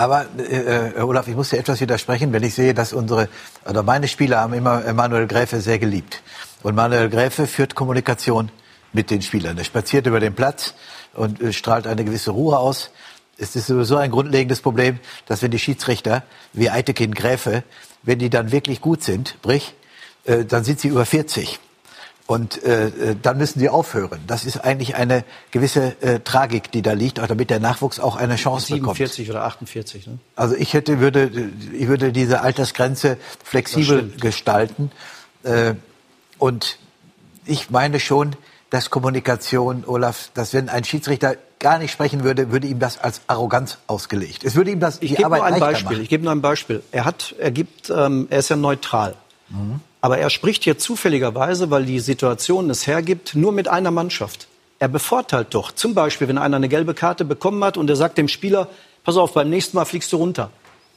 Aber 0.00 0.24
äh, 0.38 0.96
äh, 0.96 1.02
Olaf, 1.02 1.28
ich 1.28 1.36
muss 1.36 1.50
dir 1.50 1.58
etwas 1.58 1.78
widersprechen, 1.78 2.32
wenn 2.32 2.42
ich 2.42 2.54
sehe, 2.54 2.72
dass 2.72 2.94
unsere 2.94 3.28
oder 3.68 3.82
meine 3.82 4.08
Spieler 4.08 4.38
haben 4.38 4.54
immer 4.54 4.80
Manuel 4.94 5.26
Gräfe 5.26 5.60
sehr 5.60 5.78
geliebt. 5.78 6.22
Und 6.62 6.74
Manuel 6.74 7.10
Gräfe 7.10 7.46
führt 7.46 7.74
Kommunikation 7.74 8.50
mit 8.94 9.10
den 9.10 9.20
Spielern. 9.20 9.58
Er 9.58 9.64
spaziert 9.64 10.06
über 10.06 10.18
den 10.18 10.34
Platz 10.34 10.72
und 11.12 11.42
äh, 11.42 11.52
strahlt 11.52 11.86
eine 11.86 12.02
gewisse 12.02 12.30
Ruhe 12.30 12.58
aus. 12.58 12.92
Es 13.36 13.54
ist 13.54 13.66
sowieso 13.66 13.98
ein 13.98 14.10
grundlegendes 14.10 14.62
Problem, 14.62 15.00
dass 15.26 15.42
wenn 15.42 15.50
die 15.50 15.58
Schiedsrichter 15.58 16.22
wie 16.54 16.70
Eitekin 16.70 17.12
Gräfe, 17.12 17.62
wenn 18.02 18.18
die 18.18 18.30
dann 18.30 18.52
wirklich 18.52 18.80
gut 18.80 19.02
sind, 19.02 19.36
brich, 19.42 19.74
äh, 20.24 20.46
dann 20.46 20.64
sind 20.64 20.80
sie 20.80 20.88
über 20.88 21.04
40. 21.04 21.60
Und 22.30 22.62
äh, 22.62 22.86
äh, 22.86 23.16
dann 23.20 23.38
müssen 23.38 23.58
sie 23.58 23.68
aufhören. 23.68 24.20
Das 24.28 24.44
ist 24.44 24.58
eigentlich 24.58 24.94
eine 24.94 25.24
gewisse 25.50 26.00
äh, 26.00 26.20
Tragik, 26.20 26.70
die 26.70 26.80
da 26.80 26.92
liegt, 26.92 27.18
auch 27.18 27.26
damit 27.26 27.50
der 27.50 27.58
Nachwuchs 27.58 27.98
auch 27.98 28.14
eine 28.14 28.36
Chance 28.36 28.72
bekommt. 28.72 28.98
47 28.98 29.30
oder 29.30 29.42
48. 29.42 30.06
Ne? 30.06 30.18
Also 30.36 30.54
ich 30.54 30.72
hätte, 30.72 31.00
würde, 31.00 31.50
ich 31.72 31.88
würde 31.88 32.12
diese 32.12 32.42
Altersgrenze 32.42 33.16
flexibel 33.42 34.12
gestalten. 34.20 34.92
Äh, 35.42 35.74
und 36.38 36.78
ich 37.46 37.70
meine 37.70 37.98
schon, 37.98 38.36
dass 38.70 38.90
Kommunikation, 38.90 39.82
Olaf, 39.84 40.30
dass 40.32 40.54
wenn 40.54 40.68
ein 40.68 40.84
Schiedsrichter 40.84 41.34
gar 41.58 41.80
nicht 41.80 41.90
sprechen 41.90 42.22
würde, 42.22 42.52
würde 42.52 42.68
ihm 42.68 42.78
das 42.78 43.00
als 43.00 43.22
Arroganz 43.26 43.78
ausgelegt. 43.88 44.44
Es 44.44 44.54
würde 44.54 44.70
ihm 44.70 44.78
das 44.78 44.98
Ich 45.02 45.10
die 45.10 45.16
gebe 45.16 45.24
Arbeit 45.24 45.40
nur 45.40 45.46
ein 45.46 45.58
Beispiel. 45.58 45.90
machen. 45.90 46.02
Ich 46.04 46.08
gebe 46.08 46.22
nur 46.22 46.32
ein 46.32 46.42
Beispiel. 46.42 46.80
Er 46.92 47.06
hat, 47.06 47.34
er 47.40 47.50
gibt, 47.50 47.90
ähm, 47.90 48.28
er 48.30 48.38
ist 48.38 48.50
ja 48.50 48.54
neutral. 48.54 49.16
Aber 50.00 50.18
er 50.18 50.30
spricht 50.30 50.64
hier 50.64 50.78
zufälligerweise, 50.78 51.70
weil 51.70 51.84
die 51.84 52.00
Situation 52.00 52.70
es 52.70 52.86
hergibt, 52.86 53.34
nur 53.34 53.52
mit 53.52 53.68
einer 53.68 53.90
Mannschaft. 53.90 54.48
Er 54.78 54.88
bevorteilt 54.88 55.48
doch. 55.50 55.72
Zum 55.72 55.94
Beispiel, 55.94 56.28
wenn 56.28 56.38
einer 56.38 56.56
eine 56.56 56.68
gelbe 56.68 56.94
Karte 56.94 57.24
bekommen 57.24 57.62
hat 57.62 57.76
und 57.76 57.90
er 57.90 57.96
sagt 57.96 58.16
dem 58.16 58.28
Spieler, 58.28 58.68
pass 59.04 59.16
auf, 59.16 59.34
beim 59.34 59.50
nächsten 59.50 59.76
Mal 59.76 59.84
fliegst 59.84 60.12
du 60.12 60.16
runter. 60.16 60.50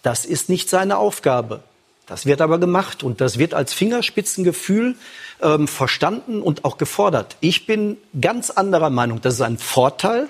Das 0.03 0.25
ist 0.25 0.47
nicht 0.49 0.69
seine 0.69 0.97
Aufgabe. 0.97 1.61
Das 2.05 2.25
wird 2.25 2.41
aber 2.41 2.59
gemacht 2.59 3.03
und 3.03 3.21
das 3.21 3.37
wird 3.37 3.53
als 3.53 3.73
Fingerspitzengefühl 3.73 4.95
ähm, 5.41 5.67
verstanden 5.67 6.41
und 6.41 6.65
auch 6.65 6.77
gefordert. 6.77 7.37
Ich 7.39 7.65
bin 7.65 7.97
ganz 8.19 8.49
anderer 8.49 8.89
Meinung. 8.89 9.21
Das 9.21 9.35
ist 9.35 9.41
ein 9.41 9.57
Vorteil 9.57 10.27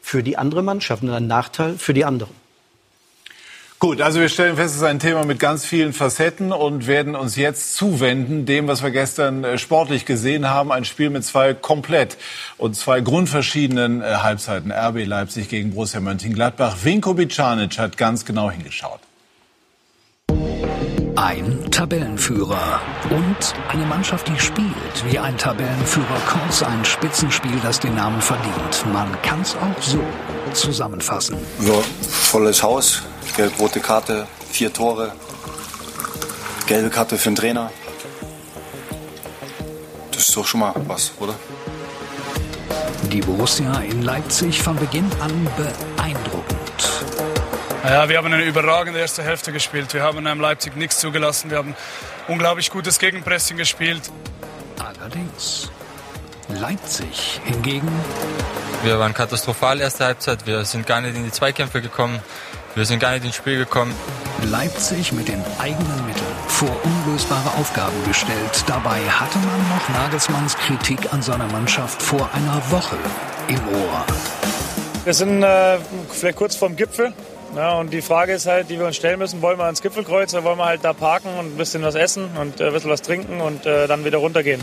für 0.00 0.22
die 0.22 0.38
andere 0.38 0.62
Mannschaft 0.62 1.02
und 1.02 1.10
ein 1.10 1.26
Nachteil 1.26 1.76
für 1.76 1.92
die 1.92 2.04
andere. 2.04 2.30
Gut, 3.80 4.02
also 4.02 4.20
wir 4.20 4.28
stellen 4.28 4.56
fest, 4.56 4.74
es 4.74 4.82
ist 4.82 4.86
ein 4.86 4.98
Thema 4.98 5.24
mit 5.24 5.38
ganz 5.38 5.64
vielen 5.64 5.94
Facetten 5.94 6.52
und 6.52 6.86
werden 6.86 7.16
uns 7.16 7.36
jetzt 7.36 7.76
zuwenden 7.76 8.44
dem, 8.44 8.68
was 8.68 8.82
wir 8.82 8.90
gestern 8.90 9.42
äh, 9.42 9.56
sportlich 9.56 10.04
gesehen 10.04 10.50
haben. 10.50 10.70
Ein 10.70 10.84
Spiel 10.84 11.08
mit 11.08 11.24
zwei 11.24 11.54
komplett 11.54 12.18
und 12.58 12.76
zwei 12.76 13.00
grundverschiedenen 13.00 14.02
äh, 14.02 14.16
Halbzeiten. 14.16 14.70
RB 14.70 15.06
Leipzig 15.06 15.48
gegen 15.48 15.70
Borussia 15.70 16.00
Mönchengladbach. 16.00 16.76
Vinko 16.82 17.14
Bicanic 17.14 17.78
hat 17.78 17.96
ganz 17.96 18.26
genau 18.26 18.50
hingeschaut. 18.50 19.00
Ein 21.16 21.70
Tabellenführer 21.70 22.82
und 23.08 23.54
eine 23.68 23.86
Mannschaft, 23.86 24.28
die 24.28 24.38
spielt 24.38 25.10
wie 25.10 25.18
ein 25.18 25.38
Tabellenführer. 25.38 26.20
Kurz 26.28 26.62
ein 26.62 26.84
Spitzenspiel, 26.84 27.58
das 27.62 27.80
den 27.80 27.94
Namen 27.94 28.20
verdient. 28.20 28.84
Man 28.92 29.08
kann 29.22 29.40
es 29.40 29.56
auch 29.56 29.82
so 29.82 30.04
zusammenfassen. 30.54 31.36
Ja, 31.60 31.74
volles 32.10 32.62
Haus, 32.62 33.02
gelb-rote 33.36 33.80
Karte, 33.80 34.26
vier 34.50 34.72
Tore, 34.72 35.12
gelbe 36.66 36.90
Karte 36.90 37.18
für 37.18 37.30
den 37.30 37.36
Trainer. 37.36 37.72
Das 40.12 40.28
ist 40.28 40.36
doch 40.36 40.46
schon 40.46 40.60
mal 40.60 40.74
was, 40.86 41.12
oder? 41.18 41.34
Die 43.10 43.20
Borussia 43.20 43.72
in 43.80 44.02
Leipzig 44.02 44.62
von 44.62 44.76
Beginn 44.76 45.10
an 45.20 45.48
beeindruckend. 45.56 46.60
Ja, 47.82 48.08
wir 48.08 48.18
haben 48.18 48.32
eine 48.32 48.44
überragende 48.44 49.00
erste 49.00 49.22
Hälfte 49.22 49.52
gespielt. 49.52 49.92
Wir 49.94 50.02
haben 50.02 50.18
einem 50.18 50.40
Leipzig 50.40 50.76
nichts 50.76 50.98
zugelassen. 50.98 51.50
Wir 51.50 51.58
haben 51.58 51.74
unglaublich 52.28 52.70
gutes 52.70 52.98
Gegenpressing 52.98 53.56
gespielt. 53.56 54.02
Allerdings 54.78 55.70
Leipzig 56.54 57.40
hingegen 57.44 57.88
Wir 58.82 58.98
waren 58.98 59.14
katastrophal 59.14 59.80
erste 59.80 60.04
Halbzeit. 60.04 60.46
Wir 60.46 60.64
sind 60.64 60.86
gar 60.86 61.00
nicht 61.00 61.16
in 61.16 61.24
die 61.24 61.30
Zweikämpfe 61.30 61.80
gekommen. 61.82 62.20
Wir 62.74 62.84
sind 62.84 63.00
gar 63.00 63.12
nicht 63.12 63.24
ins 63.24 63.34
Spiel 63.34 63.58
gekommen. 63.58 63.94
Leipzig 64.44 65.12
mit 65.12 65.28
den 65.28 65.42
eigenen 65.58 66.06
Mitteln 66.06 66.26
vor 66.46 66.74
unlösbare 66.84 67.50
Aufgaben 67.58 67.96
gestellt. 68.06 68.64
Dabei 68.66 69.00
hatte 69.00 69.38
man 69.38 69.68
noch 69.68 69.88
Nagelsmanns 69.88 70.56
Kritik 70.56 71.12
an 71.12 71.22
seiner 71.22 71.46
Mannschaft 71.48 72.02
vor 72.02 72.30
einer 72.32 72.62
Woche 72.70 72.96
im 73.48 73.58
Ohr. 73.68 74.04
Wir 75.04 75.14
sind 75.14 75.42
äh, 75.42 75.78
vielleicht 76.10 76.36
kurz 76.36 76.56
vorm 76.56 76.76
Gipfel. 76.76 77.12
Ja, 77.56 77.78
und 77.78 77.92
die 77.92 78.00
Frage 78.00 78.32
ist 78.32 78.46
halt, 78.46 78.70
die 78.70 78.78
wir 78.78 78.86
uns 78.86 78.94
stellen 78.94 79.18
müssen, 79.18 79.42
wollen 79.42 79.58
wir 79.58 79.64
ans 79.64 79.82
Gipfelkreuz 79.82 80.32
oder 80.34 80.44
wollen 80.44 80.58
wir 80.58 80.66
halt 80.66 80.84
da 80.84 80.92
parken 80.92 81.30
und 81.36 81.46
ein 81.46 81.56
bisschen 81.56 81.82
was 81.82 81.96
essen 81.96 82.30
und 82.38 82.60
äh, 82.60 82.68
ein 82.68 82.72
bisschen 82.72 82.90
was 82.90 83.02
trinken 83.02 83.40
und 83.40 83.66
äh, 83.66 83.88
dann 83.88 84.04
wieder 84.04 84.18
runtergehen. 84.18 84.60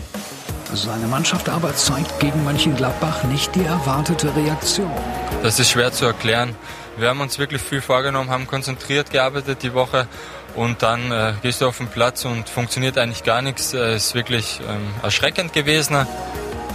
Seine 0.74 1.08
Mannschaft 1.08 1.50
aber 1.50 1.74
zeigt 1.76 2.20
gegen 2.20 2.44
Mönchengladbach 2.44 3.24
nicht 3.24 3.56
die 3.56 3.64
erwartete 3.64 4.36
Reaktion. 4.36 4.92
Das 5.42 5.60
ist 5.60 5.70
schwer 5.70 5.92
zu 5.92 6.06
erklären. 6.06 6.56
Wir 6.98 7.10
haben 7.10 7.22
uns 7.22 7.40
wirklich 7.40 7.62
viel 7.62 7.82
vorgenommen, 7.82 8.30
haben 8.30 8.48
konzentriert 8.48 9.12
gearbeitet 9.12 9.64
die 9.64 9.74
Woche 9.74 10.08
und 10.56 10.82
dann 10.82 11.12
äh, 11.12 11.34
gehst 11.42 11.62
du 11.62 11.68
auf 11.68 11.78
den 11.78 11.88
Platz 11.88 12.26
und 12.26 12.50
funktioniert 12.50 12.98
eigentlich 12.98 13.24
gar 13.24 13.42
nichts. 13.42 13.74
Es 13.74 14.08
ist 14.08 14.16
wirklich 14.16 14.60
ähm, 14.68 14.94
erschreckend 15.04 15.54
gewesen. 15.54 15.96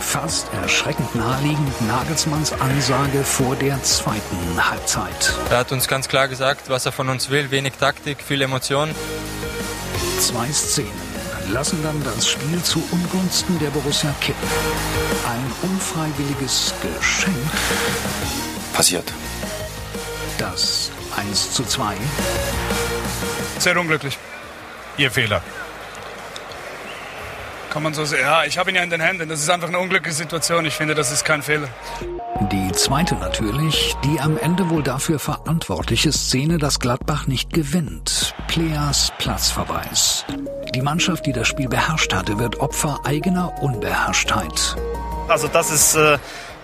Fast 0.00 0.46
erschreckend 0.62 1.14
naheliegend 1.14 1.88
Nagelsmanns 1.88 2.52
Ansage 2.52 3.24
vor 3.24 3.56
der 3.56 3.82
zweiten 3.82 4.70
Halbzeit. 4.70 5.34
Er 5.50 5.58
hat 5.58 5.72
uns 5.72 5.86
ganz 5.86 6.08
klar 6.08 6.28
gesagt, 6.28 6.70
was 6.70 6.86
er 6.86 6.92
von 6.92 7.08
uns 7.08 7.30
will. 7.30 7.50
Wenig 7.50 7.74
Taktik, 7.78 8.22
viel 8.22 8.42
Emotion. 8.42 8.90
Zwei 10.20 10.50
Szenen 10.52 11.01
lassen 11.52 11.82
dann 11.82 12.02
das 12.02 12.28
Spiel 12.28 12.62
zu 12.62 12.82
Ungunsten 12.90 13.58
der 13.58 13.68
Borussia 13.68 14.14
kippen. 14.20 14.48
Ein 15.26 15.70
unfreiwilliges 15.70 16.74
Geschenk. 16.80 17.36
Passiert. 18.72 19.12
Das 20.38 20.90
1 21.16 21.52
zu 21.52 21.64
2. 21.64 21.96
Sehr 23.58 23.78
unglücklich. 23.78 24.18
Ihr 24.96 25.10
Fehler. 25.10 25.42
Kann 27.72 27.82
man 27.82 27.94
so 27.94 28.04
sehen. 28.04 28.20
Ja, 28.20 28.44
ich 28.44 28.58
habe 28.58 28.68
ihn 28.68 28.76
ja 28.76 28.82
in 28.82 28.90
den 28.90 29.00
Händen. 29.00 29.30
Das 29.30 29.40
ist 29.40 29.48
einfach 29.48 29.68
eine 29.68 29.78
unglückliche 29.78 30.14
Situation. 30.14 30.66
Ich 30.66 30.74
finde, 30.74 30.94
das 30.94 31.10
ist 31.10 31.24
kein 31.24 31.42
Fehler. 31.42 31.68
Die 32.52 32.70
zweite 32.72 33.14
natürlich, 33.14 33.94
die 34.04 34.20
am 34.20 34.36
Ende 34.36 34.68
wohl 34.68 34.82
dafür 34.82 35.18
verantwortliche 35.18 36.12
Szene, 36.12 36.58
dass 36.58 36.80
Gladbach 36.80 37.26
nicht 37.26 37.50
gewinnt. 37.50 38.34
Pleas 38.46 39.10
Platzverweis. 39.16 40.26
Die 40.74 40.82
Mannschaft, 40.82 41.24
die 41.24 41.32
das 41.32 41.48
Spiel 41.48 41.68
beherrscht 41.68 42.12
hatte, 42.12 42.38
wird 42.38 42.60
Opfer 42.60 43.00
eigener 43.04 43.62
Unbeherrschtheit. 43.62 44.76
Also 45.28 45.48
das 45.48 45.70
ist, 45.70 45.94
äh, 45.94 46.18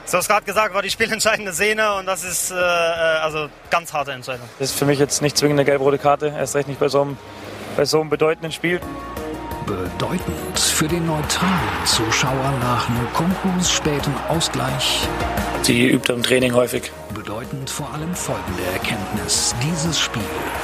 so 0.05 0.19
hast 0.19 0.29
gerade 0.29 0.45
gesagt, 0.45 0.75
war 0.75 0.83
die 0.83 0.91
spielentscheidende 0.91 1.55
Szene 1.55 1.95
und 1.95 2.05
das 2.05 2.23
ist 2.23 2.51
äh, 2.51 2.55
also 2.55 3.49
ganz 3.71 3.95
harte 3.95 4.13
Entscheidung. 4.13 4.47
Das 4.59 4.73
ist 4.73 4.79
für 4.79 4.85
mich 4.85 4.99
jetzt 4.99 5.23
nicht 5.23 5.39
zwingend 5.39 5.59
eine 5.59 5.65
gelb-rote 5.65 5.97
Karte, 5.97 6.35
erst 6.37 6.55
recht 6.55 6.69
nicht 6.69 6.81
bei 6.81 6.89
so 6.89 7.01
einem, 7.01 7.17
bei 7.79 7.87
so 7.87 7.99
einem 7.99 8.11
bedeutenden 8.11 8.53
Spiel. 8.53 8.81
Bedeutend 9.69 10.59
für 10.59 10.89
den 10.89 11.05
neutralen 11.05 11.85
Zuschauer 11.85 12.55
nach 12.63 12.89
Nkunkus 12.89 13.71
späten 13.71 14.15
Ausgleich. 14.31 15.07
Die 15.67 15.91
übt 15.91 16.11
im 16.11 16.23
Training 16.23 16.55
häufig. 16.55 16.91
Bedeutend 17.15 17.69
vor 17.69 17.93
allem 17.93 18.15
folgende 18.15 18.63
Erkenntnis. 18.73 19.55
Dieses 19.63 20.01
Spiel 20.01 20.23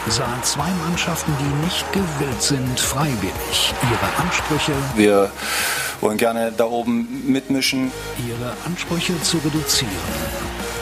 sah 0.09 0.27
zwei 0.41 0.71
Mannschaften, 0.89 1.35
die 1.39 1.65
nicht 1.67 1.85
gewillt 1.93 2.41
sind, 2.41 2.81
freiwillig 2.81 3.75
ihre 3.83 4.23
Ansprüche, 4.27 4.73
Wir 4.97 5.31
wollen 6.01 6.17
gerne 6.17 6.51
da 6.57 6.65
oben 6.65 7.31
mitmischen. 7.31 7.93
ihre 8.27 8.55
Ansprüche 8.65 9.21
zu 9.21 9.37
reduzieren. 9.37 9.93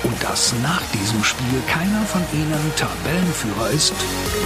Und 0.05 0.23
dass 0.23 0.53
nach 0.63 0.83
diesem 0.93 1.23
Spiel 1.23 1.63
keiner 1.69 2.03
von 2.07 2.23
ihnen 2.33 2.73
Tabellenführer 2.77 3.71
ist, 3.71 3.93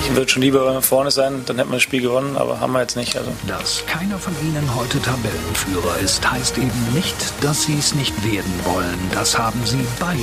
Ich 0.03 0.15
würde 0.15 0.31
schon 0.31 0.43
lieber 0.43 0.83
vorne 0.83 1.11
sein, 1.11 1.43
dann 1.47 1.57
hätten 1.57 1.71
wir 1.71 1.77
das 1.77 1.83
Spiel 1.83 2.03
gewonnen, 2.03 2.37
aber 2.37 2.61
haben 2.61 2.73
wir 2.73 2.81
jetzt 2.81 2.97
nicht. 2.97 3.17
Also. 3.17 3.31
dass 3.47 3.85
keiner 3.87 4.19
von 4.19 4.35
ihnen 4.43 4.75
heute 4.75 5.01
Tabellenführer 5.01 5.99
ist, 5.99 6.31
heißt 6.31 6.59
eben 6.59 6.95
nicht, 6.95 7.17
dass 7.41 7.65
sie 7.65 7.79
es 7.79 7.95
nicht 7.95 8.15
werden 8.25 8.53
wollen. 8.65 8.99
Das 9.13 9.39
haben 9.39 9.61
sie 9.65 9.85
beide 9.99 10.23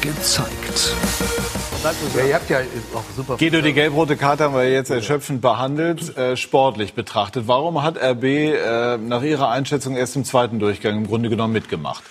gezeigt. 0.00 0.94
Ja, 2.16 2.24
ihr 2.24 2.34
habt 2.34 2.50
ja 2.50 2.58
auch 2.94 3.04
super. 3.16 3.36
Guido, 3.36 3.60
die 3.60 3.72
gelb-rote 3.72 4.16
Karte 4.16 4.44
haben 4.44 4.54
wir 4.54 4.70
jetzt 4.70 4.90
erschöpfend 4.90 5.40
behandelt, 5.40 6.16
äh, 6.16 6.36
sportlich 6.36 6.94
betrachtet. 6.94 7.44
Warum 7.46 7.82
hat 7.82 7.96
RB 7.96 8.24
äh, 8.24 8.98
nach 8.98 9.22
Ihrer 9.22 9.50
Einschätzung 9.50 9.96
erst 9.96 10.16
im 10.16 10.24
zweiten 10.24 10.58
Durchgang 10.58 10.96
im 10.96 11.06
Grunde 11.06 11.28
genommen 11.28 11.52
mitgemacht? 11.52 12.02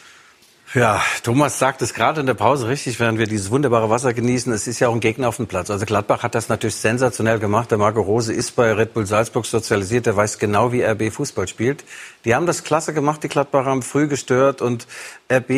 Ja, 0.78 1.01
Thomas 1.23 1.57
sagt 1.57 1.82
es 1.82 1.95
gerade 1.95 2.19
in 2.19 2.28
der 2.28 2.36
Pause 2.36 2.67
richtig, 2.67 2.99
während 2.99 3.17
wir 3.17 3.25
dieses 3.25 3.49
wunderbare 3.49 3.89
Wasser 3.89 4.13
genießen. 4.13 4.53
Es 4.53 4.67
ist 4.67 4.80
ja 4.80 4.89
auch 4.89 4.93
ein 4.93 4.99
Gegner 4.99 5.28
auf 5.28 5.38
dem 5.38 5.47
Platz. 5.47 5.71
Also 5.71 5.88
Gladbach 5.88 6.21
hat 6.21 6.36
das 6.36 6.49
natürlich 6.49 6.75
sensationell 6.75 7.39
gemacht. 7.39 7.71
Der 7.71 7.80
Marco 7.80 7.99
Rose 7.99 8.32
ist 8.32 8.55
bei 8.55 8.71
Red 8.73 8.93
Bull 8.93 9.07
Salzburg 9.07 9.47
sozialisiert. 9.47 10.05
Der 10.05 10.15
weiß 10.15 10.38
genau, 10.38 10.71
wie 10.71 10.84
RB 10.84 11.11
Fußball 11.11 11.47
spielt. 11.47 11.84
Die 12.25 12.36
haben 12.36 12.45
das 12.45 12.63
klasse 12.63 12.93
gemacht. 12.93 13.23
Die 13.23 13.28
Gladbacher 13.28 13.71
haben 13.71 13.82
früh 13.82 14.07
gestört 14.07 14.61
und 14.61 14.86
RB 15.34 15.49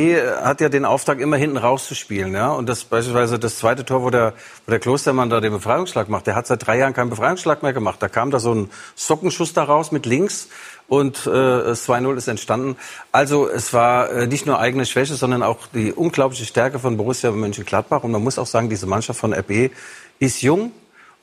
hat 0.42 0.62
ja 0.62 0.70
den 0.70 0.86
Auftrag, 0.86 1.20
immer 1.20 1.36
hinten 1.36 1.58
rauszuspielen. 1.58 2.34
Ja? 2.34 2.54
Und 2.54 2.70
das 2.70 2.86
beispielsweise 2.86 3.40
das 3.40 3.58
zweite 3.58 3.84
Tor, 3.84 4.04
wo 4.04 4.12
der, 4.12 4.36
wo 4.66 4.70
der 4.70 4.80
Klostermann 4.80 5.30
da 5.30 5.42
den 5.42 5.52
Befreiungsschlag 5.52 6.08
macht, 6.08 6.28
der 6.28 6.36
hat 6.36 6.48
seit 6.48 6.66
drei 6.66 6.78
Jahren 6.78 6.94
keinen 6.94 7.10
Befreiungsschlag 7.10 7.62
mehr 7.62 7.74
gemacht. 7.74 8.02
Da 8.02 8.08
kam 8.08 8.32
da 8.32 8.40
so 8.40 8.56
ein 8.56 8.70
Sockenschuss 8.96 9.52
da 9.52 9.66
raus 9.66 9.92
mit 9.92 10.06
links 10.06 10.48
und 10.90 11.28
äh, 11.28 11.32
das 11.32 11.88
2-0 11.88 12.18
ist 12.18 12.28
entstanden. 12.28 12.76
Also 13.12 13.48
es 13.48 13.74
war 13.74 14.12
äh, 14.12 14.28
nicht 14.28 14.46
nur 14.46 14.60
eigene 14.60 14.86
Schwäche, 14.86 15.14
sondern 15.14 15.44
auch 15.44 15.68
die 15.74 15.94
unglaubliche 15.94 16.46
Stärke 16.46 16.80
von 16.80 16.98
Borussia 16.98 17.32
Mönchengladbach. 17.32 18.04
Und 18.04 18.12
man 18.12 18.24
muss 18.24 18.40
auch 18.40 18.48
sagen, 18.48 18.70
diese 18.70 18.88
Mannschaft 18.88 19.20
von 19.20 19.34
RB 19.34 19.72
ist 20.20 20.42
jung 20.42 20.72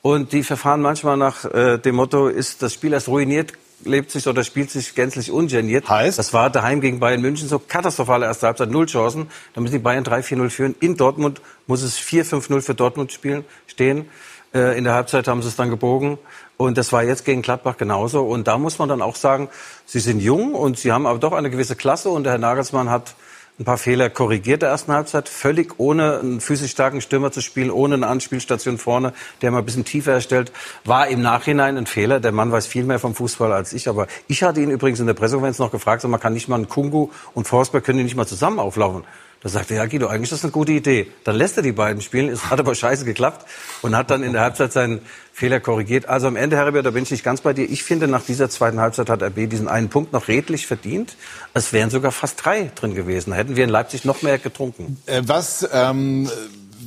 und 0.01 0.31
die 0.31 0.43
verfahren 0.43 0.81
manchmal 0.81 1.17
nach 1.17 1.45
äh, 1.45 1.77
dem 1.77 1.95
Motto, 1.95 2.29
ist 2.29 2.63
das 2.63 2.73
Spiel 2.73 2.93
erst 2.93 3.09
ruiniert, 3.09 3.53
lebt 3.83 4.09
sich 4.09 4.25
oder 4.27 4.43
spielt 4.43 4.71
sich 4.71 4.95
gänzlich 4.95 5.31
ungeniert. 5.31 5.89
Heißt? 5.89 6.17
Das 6.17 6.33
war 6.33 6.49
daheim 6.49 6.81
gegen 6.81 6.99
Bayern 6.99 7.21
München 7.21 7.47
so 7.47 7.59
katastrophale 7.59 8.25
erste 8.25 8.47
Halbzeit, 8.47 8.71
null 8.71 8.85
Chancen. 8.85 9.27
Da 9.53 9.61
müssen 9.61 9.73
die 9.73 9.79
Bayern 9.79 10.05
3-4-0 10.05 10.49
führen. 10.49 10.75
In 10.79 10.95
Dortmund 10.95 11.41
muss 11.67 11.83
es 11.83 11.99
4-5-0 11.99 12.61
für 12.61 12.73
Dortmund 12.73 13.11
spielen, 13.11 13.43
stehen. 13.67 14.05
Äh, 14.53 14.77
in 14.77 14.83
der 14.83 14.93
Halbzeit 14.93 15.27
haben 15.27 15.41
sie 15.41 15.47
es 15.47 15.55
dann 15.55 15.69
gebogen. 15.69 16.17
Und 16.57 16.77
das 16.77 16.91
war 16.91 17.03
jetzt 17.03 17.25
gegen 17.25 17.41
Gladbach 17.41 17.77
genauso. 17.77 18.25
Und 18.25 18.47
da 18.47 18.57
muss 18.57 18.79
man 18.79 18.89
dann 18.89 19.01
auch 19.01 19.15
sagen, 19.15 19.49
sie 19.85 19.99
sind 19.99 20.19
jung 20.19 20.53
und 20.53 20.77
sie 20.77 20.91
haben 20.91 21.05
aber 21.05 21.19
doch 21.19 21.33
eine 21.33 21.49
gewisse 21.49 21.75
Klasse. 21.75 22.09
Und 22.09 22.23
der 22.23 22.33
Herr 22.33 22.39
Nagelsmann 22.39 22.89
hat 22.89 23.15
ein 23.59 23.65
paar 23.65 23.79
Fehler 23.79 24.11
korrigiert 24.11 24.61
der 24.61 24.69
ersten 24.69 24.91
Halbzeit, 24.91 25.27
völlig 25.27 25.79
ohne 25.79 26.19
einen 26.19 26.41
physisch 26.41 26.69
starken 26.69 27.01
Stürmer 27.01 27.31
zu 27.31 27.41
spielen, 27.41 27.71
ohne 27.71 27.95
eine 27.95 28.05
Anspielstation 28.05 28.77
vorne, 28.77 29.13
der 29.41 29.49
mal 29.49 29.59
ein 29.59 29.65
bisschen 29.65 29.83
tiefer 29.83 30.13
erstellt, 30.13 30.51
war 30.85 31.07
im 31.07 31.23
Nachhinein 31.23 31.75
ein 31.75 31.87
Fehler. 31.87 32.19
Der 32.19 32.31
Mann 32.31 32.51
weiß 32.51 32.67
viel 32.67 32.83
mehr 32.83 32.99
vom 32.99 33.15
Fußball 33.15 33.51
als 33.51 33.73
ich, 33.73 33.89
aber 33.89 34.05
ich 34.27 34.43
hatte 34.43 34.61
ihn 34.61 34.69
übrigens 34.69 34.99
in 34.99 35.07
der 35.07 35.15
Pressekonferenz 35.15 35.57
noch 35.57 35.71
gefragt, 35.71 36.03
man 36.03 36.19
kann 36.19 36.33
nicht 36.33 36.47
mal 36.47 36.57
einen 36.57 36.69
Kungu 36.69 37.09
und 37.33 37.47
Forsberg 37.47 37.83
können 37.83 37.97
die 37.97 38.03
nicht 38.03 38.15
mal 38.15 38.27
zusammen 38.27 38.59
auflaufen. 38.59 39.03
Da 39.43 39.49
sagte 39.49 39.75
er, 39.75 39.83
ja 39.83 39.89
Guido, 39.89 40.07
eigentlich 40.07 40.23
ist 40.23 40.33
das 40.33 40.43
eine 40.43 40.51
gute 40.51 40.71
Idee. 40.71 41.11
Dann 41.23 41.35
lässt 41.35 41.57
er 41.57 41.63
die 41.63 41.71
beiden 41.71 42.01
spielen, 42.01 42.29
es 42.29 42.49
hat 42.49 42.59
aber 42.59 42.73
scheiße 42.73 43.05
geklappt 43.05 43.45
und 43.81 43.95
hat 43.95 44.09
dann 44.09 44.23
in 44.23 44.33
der 44.33 44.41
Halbzeit 44.41 44.73
seinen 44.73 45.01
Fehler 45.31 45.59
korrigiert. 45.59 46.09
Also 46.09 46.27
am 46.27 46.35
Ende, 46.35 46.57
Herbert, 46.57 46.85
da 46.85 46.91
bin 46.91 47.03
ich 47.03 47.11
nicht 47.11 47.23
ganz 47.23 47.41
bei 47.41 47.53
dir. 47.53 47.69
Ich 47.69 47.83
finde, 47.83 48.07
nach 48.07 48.23
dieser 48.23 48.49
zweiten 48.49 48.79
Halbzeit 48.79 49.09
hat 49.09 49.21
RB 49.21 49.47
diesen 49.47 49.67
einen 49.67 49.89
Punkt 49.89 50.11
noch 50.11 50.27
redlich 50.27 50.65
verdient. 50.65 51.15
Es 51.53 51.73
wären 51.73 51.91
sogar 51.91 52.11
fast 52.11 52.43
drei 52.43 52.71
drin 52.73 52.95
gewesen. 52.95 53.33
Hätten 53.33 53.55
wir 53.55 53.63
in 53.63 53.69
Leipzig 53.69 54.05
noch 54.05 54.23
mehr 54.23 54.39
getrunken. 54.39 54.97
Äh, 55.05 55.21
was, 55.25 55.67
ähm, 55.71 56.29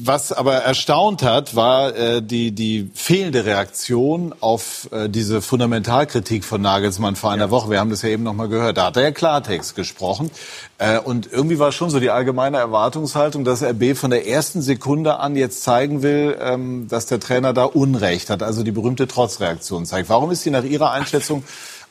was 0.04 0.32
aber 0.32 0.54
erstaunt 0.54 1.22
hat, 1.22 1.56
war 1.56 1.94
äh, 1.94 2.22
die, 2.22 2.52
die 2.52 2.90
fehlende 2.94 3.44
Reaktion 3.44 4.34
auf 4.40 4.88
äh, 4.92 5.08
diese 5.08 5.42
Fundamentalkritik 5.42 6.44
von 6.44 6.60
Nagelsmann 6.60 7.16
vor 7.16 7.30
einer 7.30 7.50
Woche. 7.50 7.70
Wir 7.70 7.80
haben 7.80 7.90
das 7.90 8.02
ja 8.02 8.08
eben 8.08 8.22
noch 8.22 8.34
mal 8.34 8.48
gehört. 8.48 8.76
Da 8.76 8.86
hat 8.86 8.96
er 8.96 9.02
ja 9.04 9.10
Klartext 9.10 9.76
gesprochen. 9.76 10.30
Äh, 10.78 10.98
und 10.98 11.30
irgendwie 11.30 11.58
war 11.58 11.72
schon 11.72 11.90
so 11.90 12.00
die 12.00 12.10
allgemeine 12.10 12.58
Erwartungshaltung, 12.58 13.44
dass 13.44 13.62
RB 13.62 13.96
von 13.96 14.10
der 14.10 14.26
ersten 14.26 14.62
Sekunde 14.62 15.18
an 15.18 15.36
jetzt 15.36 15.62
zeigen 15.62 16.02
will, 16.02 16.36
ähm, 16.40 16.88
dass 16.88 17.06
der 17.06 17.20
Trainer 17.20 17.52
da 17.52 17.64
Unrecht 17.64 18.30
hat, 18.30 18.42
also 18.42 18.62
die 18.62 18.72
berühmte 18.72 19.06
Trotzreaktion 19.06 19.86
zeigt. 19.86 20.08
Warum 20.08 20.30
ist 20.30 20.44
die 20.44 20.50
nach 20.50 20.64
Ihrer 20.64 20.90
Einschätzung 20.92 21.44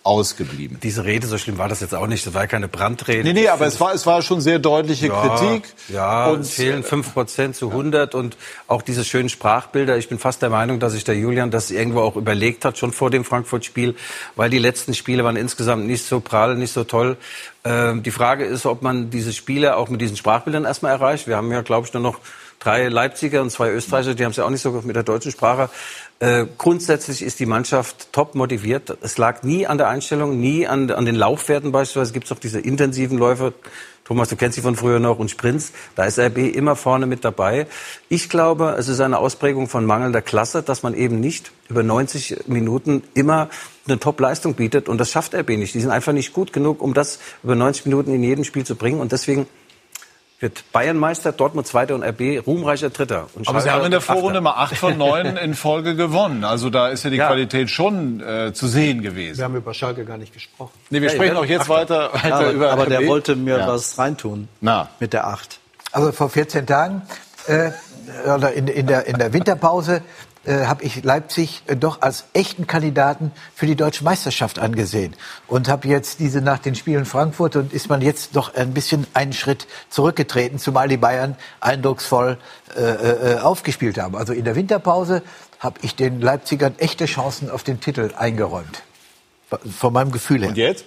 ausgeblieben? 0.03 0.79
Diese 0.81 1.05
Rede, 1.05 1.27
so 1.27 1.37
schlimm 1.37 1.57
war 1.57 1.67
das 1.67 1.81
jetzt 1.81 1.93
auch 1.93 2.07
nicht. 2.07 2.25
Das 2.25 2.33
war 2.33 2.43
ja 2.43 2.47
keine 2.47 2.67
Brandrede. 2.67 3.23
Nee, 3.23 3.33
nee, 3.33 3.47
aber 3.47 3.67
es 3.67 3.79
war, 3.79 3.93
es 3.93 4.05
war 4.05 4.21
schon 4.21 4.41
sehr 4.41 4.59
deutliche 4.59 5.07
ja, 5.07 5.21
Kritik. 5.21 5.73
Ja, 5.89 6.27
Und- 6.27 6.41
es 6.41 6.51
fehlen 6.51 6.83
5% 6.83 7.53
zu 7.53 7.71
100 7.71 8.15
und 8.15 8.37
auch 8.67 8.81
diese 8.81 9.03
schönen 9.03 9.29
Sprachbilder. 9.29 9.97
Ich 9.97 10.09
bin 10.09 10.19
fast 10.19 10.41
der 10.41 10.49
Meinung, 10.49 10.79
dass 10.79 10.93
sich 10.93 11.03
der 11.03 11.15
Julian 11.15 11.51
das 11.51 11.71
irgendwo 11.71 12.01
auch 12.01 12.15
überlegt 12.15 12.65
hat, 12.65 12.77
schon 12.77 12.91
vor 12.91 13.09
dem 13.09 13.23
Frankfurt-Spiel, 13.25 13.95
weil 14.35 14.49
die 14.49 14.59
letzten 14.59 14.93
Spiele 14.93 15.23
waren 15.23 15.35
insgesamt 15.35 15.85
nicht 15.85 16.05
so 16.05 16.19
prall, 16.19 16.55
nicht 16.55 16.73
so 16.73 16.83
toll. 16.83 17.17
Ähm, 17.65 18.03
die 18.03 18.11
Frage 18.11 18.45
ist, 18.45 18.65
ob 18.65 18.81
man 18.81 19.09
diese 19.09 19.33
Spiele 19.33 19.75
auch 19.75 19.89
mit 19.89 20.01
diesen 20.01 20.15
Sprachbildern 20.15 20.65
erstmal 20.65 20.93
erreicht. 20.93 21.27
Wir 21.27 21.35
haben 21.35 21.51
ja, 21.51 21.61
glaube 21.61 21.87
ich, 21.87 21.93
nur 21.93 22.03
noch 22.03 22.19
drei 22.59 22.89
Leipziger 22.89 23.41
und 23.41 23.49
zwei 23.49 23.71
Österreicher, 23.71 24.13
die 24.13 24.23
haben 24.23 24.31
es 24.31 24.37
ja 24.37 24.45
auch 24.45 24.49
nicht 24.49 24.61
so 24.61 24.71
mit 24.83 24.95
der 24.95 25.03
deutschen 25.03 25.31
Sprache. 25.31 25.69
Äh, 26.19 26.45
grundsätzlich 26.57 27.21
ist 27.21 27.39
die 27.39 27.45
Mannschaft 27.45 28.11
top 28.11 28.35
motiviert. 28.35 28.97
Es 29.01 29.17
lag 29.17 29.43
nie 29.43 29.65
an 29.65 29.77
der 29.77 29.87
Einstellung, 29.87 30.39
nie 30.39 30.67
an, 30.67 30.91
an 30.91 31.05
den 31.05 31.15
Laufwerten 31.15 31.71
beispielsweise. 31.71 32.11
Gibt 32.11 32.25
es 32.25 32.31
auch 32.33 32.39
diese 32.39 32.59
intensiven 32.59 33.17
Läufe. 33.17 33.53
Thomas, 34.03 34.27
du 34.27 34.35
kennst 34.35 34.55
sie 34.55 34.61
von 34.61 34.75
früher 34.75 34.99
noch 34.99 35.19
und 35.19 35.29
Sprints. 35.29 35.71
Da 35.95 36.03
ist 36.05 36.19
RB 36.19 36.39
immer 36.39 36.75
vorne 36.75 37.05
mit 37.05 37.23
dabei. 37.23 37.67
Ich 38.09 38.27
glaube, 38.27 38.75
es 38.77 38.87
ist 38.87 38.99
eine 38.99 39.19
Ausprägung 39.19 39.69
von 39.69 39.85
mangelnder 39.85 40.21
Klasse, 40.21 40.63
dass 40.63 40.83
man 40.83 40.95
eben 40.95 41.19
nicht 41.19 41.51
über 41.69 41.83
90 41.83 42.47
Minuten 42.47 43.03
immer 43.13 43.49
eine 43.87 43.99
Top-Leistung 43.99 44.55
bietet. 44.55 44.89
Und 44.89 44.97
das 44.97 45.11
schafft 45.11 45.35
RB 45.35 45.49
nicht. 45.49 45.75
Die 45.75 45.79
sind 45.79 45.91
einfach 45.91 46.11
nicht 46.11 46.33
gut 46.33 46.51
genug, 46.51 46.81
um 46.81 46.93
das 46.93 47.19
über 47.43 47.55
90 47.55 47.85
Minuten 47.85 48.13
in 48.13 48.23
jedem 48.23 48.43
Spiel 48.43 48.65
zu 48.65 48.75
bringen. 48.75 48.99
Und 48.99 49.11
deswegen 49.11 49.45
wird 50.39 50.71
Bayern 50.71 50.97
Meister, 50.97 51.31
Dortmund 51.33 51.67
Zweiter 51.67 51.95
und 51.95 52.03
RB 52.03 52.45
ruhmreicher 52.47 52.89
Dritter. 52.89 53.27
Und 53.35 53.47
Aber 53.47 53.59
Sie 53.61 53.69
haben 53.69 53.83
in 53.85 53.91
der. 53.91 53.99
Vorrunde 54.01 54.39
mal 54.41 54.53
acht 54.53 54.77
von 54.77 54.97
neun 54.97 55.35
in 55.37 55.53
Folge 55.53 55.95
gewonnen. 55.95 56.43
Also 56.45 56.69
da 56.69 56.87
ist 56.87 57.03
ja 57.03 57.09
die 57.09 57.17
Ja. 57.17 57.27
Qualität 57.27 57.69
schon 57.69 58.21
äh, 58.21 58.53
zu 58.53 58.67
sehen 58.67 59.01
gewesen. 59.01 59.37
Wir 59.39 59.45
haben 59.45 59.55
über 59.55 59.73
Schalke 59.73 60.05
gar 60.05 60.17
nicht 60.17 60.33
gesprochen. 60.33 60.71
Nee, 60.89 61.01
wir 61.01 61.09
sprechen 61.09 61.35
auch 61.35 61.45
jetzt 61.45 61.67
weiter, 61.69 62.13
weiter 62.13 62.27
Ja, 62.29 62.35
aber, 62.37 62.51
über 62.51 62.71
aber 62.71 62.85
der 62.85 63.01
RB. 63.01 63.07
wollte 63.07 63.35
mir 63.35 63.57
Ja. 63.59 63.67
was 63.67 63.97
reintun 63.97 64.47
Na. 64.61 64.89
mit 64.99 65.11
der 65.13 65.27
Acht. 65.27 65.59
Also 65.91 66.11
vor 66.11 66.29
14 66.29 66.65
Tagen 66.67 67.01
äh, 67.47 67.71
oder 68.33 68.53
in, 68.53 68.67
in, 68.67 68.87
der, 68.87 69.05
in 69.07 69.17
der 69.19 69.33
Winterpause 69.33 70.01
äh, 70.45 70.65
habe 70.65 70.83
ich 70.83 71.03
Leipzig 71.03 71.63
äh, 71.67 71.75
doch 71.75 72.01
als 72.01 72.25
echten 72.33 72.65
Kandidaten 72.65 73.31
für 73.53 73.65
die 73.65 73.75
deutsche 73.75 74.03
Meisterschaft 74.03 74.57
angesehen 74.57 75.13
und 75.47 75.67
habe 75.67 75.87
jetzt 75.87 76.19
diese 76.19 76.41
nach 76.41 76.59
den 76.59 76.75
Spielen 76.75 77.05
Frankfurt 77.05 77.55
und 77.57 77.73
ist 77.73 77.89
man 77.89 78.01
jetzt 78.01 78.35
doch 78.35 78.55
ein 78.55 78.73
bisschen 78.73 79.05
einen 79.13 79.33
Schritt 79.33 79.67
zurückgetreten, 79.89 80.57
zumal 80.57 80.87
die 80.87 80.97
Bayern 80.97 81.35
eindrucksvoll 81.59 82.37
äh, 82.77 82.81
äh, 82.81 83.39
aufgespielt 83.39 83.97
haben. 83.97 84.15
Also 84.15 84.33
in 84.33 84.45
der 84.45 84.55
Winterpause 84.55 85.23
habe 85.59 85.79
ich 85.81 85.95
den 85.95 86.21
Leipzigern 86.21 86.75
echte 86.77 87.05
Chancen 87.05 87.49
auf 87.49 87.63
den 87.63 87.81
Titel 87.81 88.11
eingeräumt. 88.17 88.83
Von 89.77 89.93
meinem 89.93 90.11
Gefühl 90.11 90.41
her. 90.41 90.49
Und 90.49 90.57
jetzt? 90.57 90.85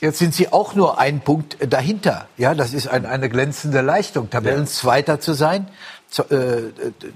Jetzt 0.00 0.18
sind 0.18 0.34
sie 0.34 0.52
auch 0.52 0.74
nur 0.74 0.98
ein 0.98 1.20
Punkt 1.20 1.56
dahinter. 1.72 2.28
Ja, 2.36 2.54
das 2.54 2.74
ist 2.74 2.88
ein, 2.88 3.06
eine 3.06 3.30
glänzende 3.30 3.80
Leistung, 3.80 4.28
Tabellenzweiter 4.28 5.18
zu 5.18 5.32
sein, 5.32 5.66
äh, 6.18 6.70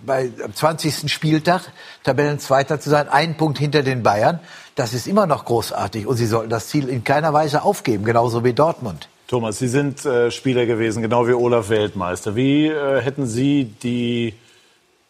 bei 0.04 0.30
am 0.44 0.54
20. 0.54 1.10
Spieltag 1.10 1.72
Tabellenzweiter 2.04 2.80
zu 2.80 2.90
sein, 2.90 3.08
ein 3.08 3.36
Punkt 3.36 3.58
hinter 3.58 3.82
den 3.82 4.02
Bayern. 4.02 4.40
Das 4.74 4.94
ist 4.94 5.06
immer 5.06 5.26
noch 5.26 5.44
großartig 5.44 6.06
und 6.06 6.16
sie 6.16 6.26
sollten 6.26 6.50
das 6.50 6.68
Ziel 6.68 6.88
in 6.88 7.04
keiner 7.04 7.32
Weise 7.32 7.62
aufgeben, 7.62 8.04
genauso 8.04 8.44
wie 8.44 8.52
Dortmund. 8.52 9.08
Thomas, 9.28 9.58
Sie 9.58 9.68
sind 9.68 10.06
äh, 10.06 10.30
Spieler 10.30 10.64
gewesen, 10.64 11.02
genau 11.02 11.28
wie 11.28 11.34
Olaf 11.34 11.68
Weltmeister. 11.68 12.34
Wie 12.34 12.66
äh, 12.68 13.02
hätten 13.02 13.26
Sie 13.26 13.64
die 13.64 14.34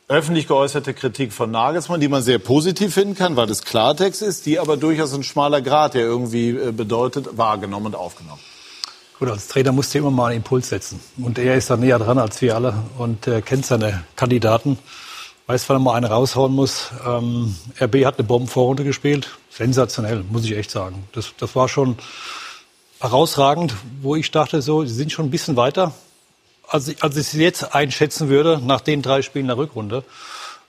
öffentlich 0.09 0.49
geäußerte 0.49 0.95
Kritik 0.95 1.33
von 1.33 1.51
Nagelsmann, 1.51 2.01
die 2.01 2.09
man 2.09 2.23
sehr 2.23 2.39
positiv 2.39 2.95
finden 2.95 3.15
kann, 3.15 3.37
weil 3.37 3.49
es 3.51 3.63
Klartext 3.63 4.23
ist, 4.23 4.47
die 4.47 4.59
aber 4.59 4.77
durchaus 4.77 5.13
ein 5.13 5.23
schmaler 5.23 5.61
Grad, 5.61 5.95
der 5.95 6.03
irgendwie 6.03 6.51
äh, 6.51 6.73
bedeutet, 6.73 7.37
wahrgenommen 7.37 7.87
und 7.87 7.95
aufgenommen. 7.95 8.41
Gut, 9.19 9.29
als 9.31 9.49
Trainer 9.49 9.73
musst 9.73 9.95
du 9.95 9.99
immer 9.99 10.11
mal 10.11 10.27
einen 10.27 10.39
Impuls 10.39 10.69
setzen. 10.69 11.01
Und 11.19 11.39
er 11.39 11.57
ist 11.57 11.71
da 11.71 11.77
näher 11.77 11.99
dran 11.99 12.19
als 12.19 12.41
wir 12.41 12.55
alle 12.55 12.75
und 12.99 13.27
äh, 13.27 13.43
kennt 13.43 13.67
seine 13.67 14.05
Kandidaten. 14.15 14.79
Weiß, 15.47 15.69
wann 15.69 15.77
er 15.77 15.81
mal 15.81 15.95
einen 15.95 16.07
raushauen 16.07 16.55
muss. 16.55 16.91
Ähm, 17.07 17.57
RB 17.81 18.05
hat 18.05 18.19
eine 18.19 18.27
Bombenvorrunde 18.27 18.85
gespielt. 18.85 19.39
Sensationell, 19.51 20.25
muss 20.31 20.45
ich 20.45 20.57
echt 20.57 20.71
sagen. 20.71 21.09
Das, 21.13 21.33
das 21.39 21.57
war 21.57 21.69
schon 21.69 21.97
herausragend, 23.01 23.75
wo 24.03 24.15
ich 24.15 24.31
dachte, 24.31 24.63
so, 24.63 24.85
sie 24.85 24.95
sind 24.95 25.11
schon 25.11 25.27
ein 25.27 25.31
bisschen 25.31 25.57
weiter 25.57 25.93
als 26.69 26.89
ich, 26.89 27.03
als 27.03 27.17
ich 27.17 27.27
sie 27.27 27.43
jetzt 27.43 27.75
einschätzen 27.75 28.29
würde, 28.29 28.61
nach 28.65 28.81
den 28.81 29.03
drei 29.03 29.23
Spielen 29.23 29.47
der 29.47 29.57
Rückrunde, 29.57 30.05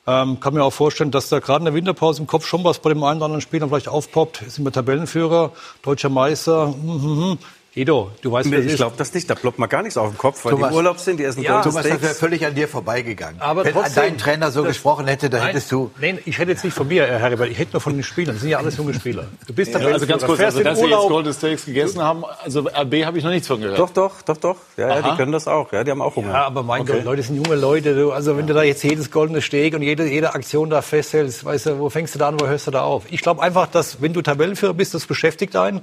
ähm, 0.08 0.40
kann 0.40 0.54
mir 0.54 0.64
auch 0.64 0.74
vorstellen, 0.74 1.12
dass 1.12 1.30
da 1.30 1.40
gerade 1.40 1.60
in 1.60 1.66
der 1.66 1.74
Winterpause 1.74 2.22
im 2.22 2.28
Kopf 2.28 2.48
schon 2.48 2.64
was 2.64 2.80
bei 2.80 2.90
dem 2.90 3.04
einen 3.04 3.18
oder 3.18 3.26
anderen 3.26 3.42
Spieler 3.42 3.68
vielleicht 3.68 3.90
aufpoppt. 3.90 4.44
Sind 4.48 4.64
wir 4.64 4.72
Tabellenführer, 4.72 5.52
deutscher 5.84 6.10
Meister, 6.10 6.68
hm, 6.68 7.02
hm, 7.02 7.24
hm. 7.24 7.38
Edo, 7.76 8.10
du 8.24 8.32
weißt, 8.32 8.50
Nee, 8.50 8.58
ich 8.58 8.76
glaube 8.78 8.96
das 8.98 9.14
nicht. 9.14 9.30
Da 9.30 9.36
ploppt 9.36 9.60
man 9.60 9.70
gar 9.70 9.84
nichts 9.84 9.96
auf 9.96 10.10
den 10.10 10.18
Kopf, 10.18 10.44
weil 10.44 10.54
Thomas. 10.54 10.70
die 10.70 10.74
im 10.74 10.78
Urlaub 10.78 10.98
sind, 11.00 11.20
die 11.20 11.24
essen 11.24 11.44
Ja, 11.44 11.62
Thomas, 11.62 11.84
das 11.88 12.02
wäre 12.02 12.16
völlig 12.16 12.44
an 12.46 12.56
dir 12.56 12.68
vorbeigegangen. 12.68 13.40
Aber 13.40 13.64
Wenn 13.64 13.74
trotzdem, 13.74 13.94
dein 14.04 14.18
Trainer 14.18 14.50
so 14.52 14.62
das- 14.64 14.70
gesprochen 14.74 15.06
hätte, 15.08 15.30
dann 15.30 15.42
Nein, 15.42 15.50
hättest 15.50 15.72
du. 15.72 15.92
Nein, 16.02 16.18
ich 16.26 16.40
rede 16.40 16.52
jetzt 16.52 16.64
nicht 16.64 16.74
von 16.74 16.88
mir, 16.88 17.06
Herr 17.06 17.20
Heribert. 17.20 17.50
Ich 17.52 17.60
rede 17.60 17.70
nur 17.74 17.82
von 17.82 17.94
den 17.94 18.02
Spielern. 18.04 18.34
Das 18.36 18.42
sind 18.42 18.50
ja 18.50 18.58
alles 18.58 18.76
junge 18.78 18.96
Spieler. 18.96 19.26
Du 19.46 19.54
bist 19.54 19.72
Ja, 19.72 19.78
also 19.80 20.08
ganz 20.08 20.22
Tabellenführer, 20.24 20.28
kurz, 20.28 20.40
also, 20.42 20.64
dass 20.64 20.80
Sie 20.80 20.86
jetzt. 20.88 21.08
Golden 21.10 21.34
Steaks 21.34 21.66
gegessen 21.66 22.02
haben, 22.02 22.24
also 22.44 22.62
RB 22.62 23.06
habe 23.06 23.20
ich 23.20 23.24
noch 23.24 23.32
nichts 23.32 23.48
von 23.48 23.62
gehört. 23.62 23.78
Doch, 23.78 23.92
doch, 23.92 24.22
doch, 24.24 24.38
doch. 24.38 24.56
Ja, 24.76 24.88
ja, 24.90 25.02
die 25.04 25.16
können 25.16 25.32
das 25.32 25.48
auch. 25.48 25.72
Ja, 25.72 25.84
die 25.84 25.92
haben 25.92 26.02
auch 26.02 26.16
Hunger. 26.16 26.34
Ja, 26.34 26.46
aber 26.48 26.64
mein 26.64 26.82
Okay. 26.82 26.94
Gott, 26.94 27.06
Leute, 27.06 27.18
das 27.18 27.28
sind 27.28 27.36
junge 27.46 27.56
Leute. 27.56 27.94
Du, 27.96 28.12
also 28.12 28.36
wenn 28.36 28.48
du 28.48 28.56
da 28.56 28.64
jetzt 28.64 28.84
jedes 28.84 29.12
goldene 29.12 29.44
Steg 29.44 29.76
und 29.76 29.84
jede, 29.84 30.06
jede 30.08 30.34
Aktion 30.34 30.72
da 30.72 30.82
festhältst, 30.82 31.46
weißt 31.46 31.68
du, 31.68 31.80
wo 31.80 31.90
fängst 31.92 32.16
du 32.16 32.20
da 32.20 32.30
an, 32.30 32.40
wo 32.42 32.48
hörst 32.48 32.66
du 32.66 32.72
da 32.72 32.82
auf? 32.82 33.04
Ich 33.12 33.22
glaube 33.22 33.44
einfach, 33.44 33.68
dass 33.68 34.02
wenn 34.02 34.12
du 34.14 34.24
Tabellenführer 34.24 34.74
bist, 34.74 34.96
das 34.96 35.06
beschäftigt 35.06 35.56
einen. 35.56 35.82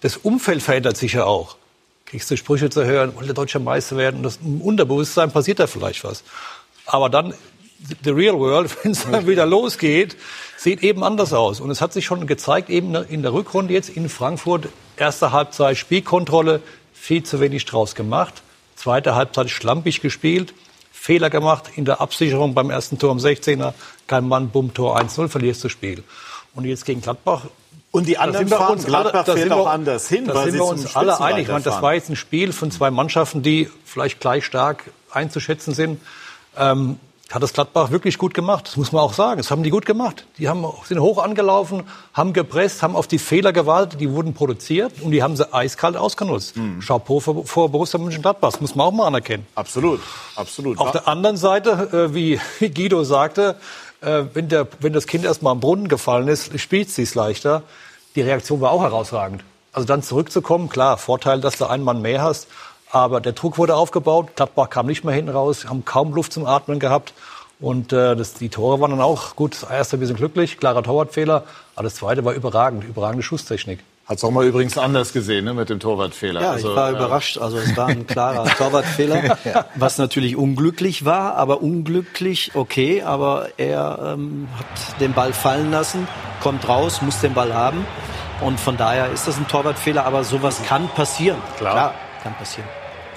Das 0.00 0.16
Umfeld 0.16 0.62
verändert 0.62 0.96
sich 0.96 1.14
ja 1.14 1.24
auch. 1.24 1.56
Kriegst 2.06 2.30
du 2.30 2.36
Sprüche 2.36 2.70
zu 2.70 2.84
hören, 2.84 3.14
wollte 3.16 3.34
deutscher 3.34 3.58
Meister 3.58 3.96
werden. 3.96 4.18
Und 4.18 4.22
das, 4.22 4.38
Im 4.42 4.60
Unterbewusstsein 4.60 5.30
passiert 5.30 5.58
da 5.58 5.66
vielleicht 5.66 6.04
was. 6.04 6.24
Aber 6.86 7.10
dann, 7.10 7.34
the 8.02 8.10
real 8.10 8.38
world, 8.38 8.74
wenn 8.82 8.92
es 8.92 9.10
dann 9.10 9.26
wieder 9.26 9.44
losgeht, 9.44 10.16
sieht 10.56 10.82
eben 10.82 11.04
anders 11.04 11.32
aus. 11.32 11.60
Und 11.60 11.70
es 11.70 11.80
hat 11.80 11.92
sich 11.92 12.06
schon 12.06 12.26
gezeigt, 12.26 12.70
eben 12.70 12.94
in 12.94 13.22
der 13.22 13.32
Rückrunde 13.32 13.74
jetzt 13.74 13.90
in 13.90 14.08
Frankfurt, 14.08 14.68
erste 14.96 15.32
Halbzeit 15.32 15.76
Spielkontrolle, 15.76 16.62
viel 16.92 17.22
zu 17.22 17.40
wenig 17.40 17.64
draus 17.64 17.94
gemacht. 17.94 18.42
Zweite 18.76 19.14
Halbzeit 19.14 19.50
schlampig 19.50 20.00
gespielt, 20.00 20.54
Fehler 20.92 21.30
gemacht 21.30 21.64
in 21.74 21.84
der 21.84 22.00
Absicherung 22.00 22.54
beim 22.54 22.70
ersten 22.70 22.98
Tor 22.98 23.10
am 23.10 23.18
16er. 23.18 23.74
Kein 24.06 24.26
Mann, 24.26 24.50
Bumm, 24.50 24.72
Tor 24.74 24.98
1-0, 24.98 25.28
verlierst 25.28 25.64
das 25.64 25.72
Spiel. 25.72 26.02
Und 26.54 26.64
jetzt 26.64 26.84
gegen 26.84 27.00
Gladbach. 27.00 27.46
Und 27.90 28.06
die 28.06 28.18
anderen 28.18 28.48
fahren, 28.48 28.72
uns 28.72 28.84
Gladbach 28.84 29.26
alle, 29.26 29.38
fährt 29.38 29.52
auch 29.52 29.66
anders 29.66 30.08
hin, 30.08 30.26
da 30.26 30.34
weil 30.34 30.44
sind 30.44 30.52
sie 30.52 30.58
wir 30.58 30.66
uns 30.66 30.94
alle 30.94 31.20
einig. 31.20 31.42
Ich 31.42 31.48
meine, 31.48 31.64
das 31.64 31.80
war 31.80 31.94
jetzt 31.94 32.10
ein 32.10 32.16
Spiel 32.16 32.52
von 32.52 32.70
zwei 32.70 32.90
Mannschaften, 32.90 33.42
die 33.42 33.70
vielleicht 33.84 34.20
gleich 34.20 34.44
stark 34.44 34.90
einzuschätzen 35.10 35.72
sind. 35.72 36.00
Ähm, 36.56 36.98
hat 37.30 37.42
das 37.42 37.52
Gladbach 37.52 37.90
wirklich 37.90 38.16
gut 38.16 38.32
gemacht. 38.32 38.68
Das 38.68 38.76
muss 38.78 38.90
man 38.92 39.02
auch 39.02 39.12
sagen. 39.12 39.38
Das 39.38 39.50
haben 39.50 39.62
die 39.62 39.68
gut 39.68 39.84
gemacht. 39.84 40.24
Die 40.38 40.48
haben, 40.48 40.64
sind 40.84 41.00
hoch 41.00 41.22
angelaufen, 41.22 41.82
haben 42.14 42.32
gepresst, 42.32 42.82
haben 42.82 42.96
auf 42.96 43.06
die 43.06 43.18
Fehler 43.18 43.52
gewartet, 43.52 44.00
die 44.00 44.10
wurden 44.10 44.32
produziert 44.32 45.02
und 45.02 45.10
die 45.10 45.22
haben 45.22 45.36
sie 45.36 45.52
eiskalt 45.52 45.96
ausgenutzt. 45.96 46.56
Hm. 46.56 46.80
Chapeau 46.80 47.20
vor, 47.20 47.44
vor 47.44 47.68
Borussia 47.68 47.98
Mönchengladbach. 48.00 48.52
Das 48.52 48.60
muss 48.62 48.74
man 48.74 48.86
auch 48.86 48.92
mal 48.92 49.06
anerkennen. 49.06 49.46
Absolut, 49.54 50.00
absolut. 50.36 50.78
Auf 50.78 50.92
der 50.92 51.06
anderen 51.06 51.36
Seite, 51.36 52.08
äh, 52.10 52.14
wie 52.14 52.40
Guido 52.60 53.04
sagte, 53.04 53.56
äh, 54.00 54.24
wenn, 54.34 54.48
der, 54.48 54.66
wenn 54.80 54.92
das 54.92 55.06
Kind 55.06 55.24
erst 55.24 55.42
mal 55.42 55.50
am 55.50 55.60
Brunnen 55.60 55.88
gefallen 55.88 56.28
ist, 56.28 56.58
spielt 56.60 56.90
sie 56.90 57.02
es 57.02 57.14
leichter. 57.14 57.62
Die 58.14 58.22
Reaktion 58.22 58.60
war 58.60 58.70
auch 58.70 58.82
herausragend. 58.82 59.44
Also 59.72 59.86
dann 59.86 60.02
zurückzukommen, 60.02 60.68
klar, 60.68 60.98
Vorteil, 60.98 61.40
dass 61.40 61.58
du 61.58 61.66
einen 61.66 61.84
Mann 61.84 62.02
mehr 62.02 62.22
hast. 62.22 62.48
Aber 62.90 63.20
der 63.20 63.32
Druck 63.32 63.58
wurde 63.58 63.76
aufgebaut. 63.76 64.34
Gladbach 64.34 64.70
kam 64.70 64.86
nicht 64.86 65.04
mehr 65.04 65.14
hinten 65.14 65.30
raus, 65.30 65.66
haben 65.66 65.84
kaum 65.84 66.14
Luft 66.14 66.32
zum 66.32 66.46
Atmen 66.46 66.78
gehabt. 66.78 67.12
Und 67.60 67.92
äh, 67.92 68.16
das, 68.16 68.34
die 68.34 68.48
Tore 68.48 68.80
waren 68.80 68.92
dann 68.92 69.00
auch 69.00 69.36
gut. 69.36 69.60
Das 69.60 69.68
erste 69.68 69.96
ein 69.96 70.00
bisschen 70.00 70.16
glücklich, 70.16 70.58
klarer 70.58 70.82
Torwartfehler. 70.82 71.44
Aber 71.74 71.84
das 71.84 71.96
zweite 71.96 72.24
war 72.24 72.32
überragend, 72.32 72.84
überragende 72.84 73.22
Schusstechnik. 73.22 73.80
Hat's 74.08 74.24
auch 74.24 74.30
mal 74.30 74.46
übrigens 74.46 74.78
anders 74.78 75.12
gesehen 75.12 75.44
ne, 75.44 75.52
mit 75.52 75.68
dem 75.68 75.80
Torwartfehler. 75.80 76.40
Ja, 76.40 76.50
Also, 76.52 76.70
ich 76.70 76.76
war 76.76 76.88
äh, 76.88 76.92
überrascht. 76.92 77.36
Also 77.36 77.58
es 77.58 77.76
war 77.76 77.88
ein 77.88 78.06
klarer 78.06 78.44
Torwartfehler, 78.56 79.36
was 79.74 79.98
natürlich 79.98 80.34
unglücklich 80.34 81.04
war, 81.04 81.34
aber 81.36 81.60
unglücklich 81.60 82.52
okay. 82.54 83.02
Aber 83.02 83.50
er 83.58 84.14
ähm, 84.14 84.48
hat 84.56 85.00
den 85.00 85.12
Ball 85.12 85.34
fallen 85.34 85.70
lassen, 85.70 86.08
kommt 86.40 86.66
raus, 86.66 87.02
muss 87.02 87.20
den 87.20 87.34
Ball 87.34 87.52
haben 87.52 87.84
und 88.40 88.58
von 88.58 88.78
daher 88.78 89.10
ist 89.10 89.28
das 89.28 89.36
ein 89.36 89.46
Torwartfehler. 89.46 90.06
Aber 90.06 90.24
sowas 90.24 90.62
kann 90.66 90.88
passieren. 90.88 91.38
Klar. 91.58 91.94
kann 92.22 92.34
passieren. 92.34 92.68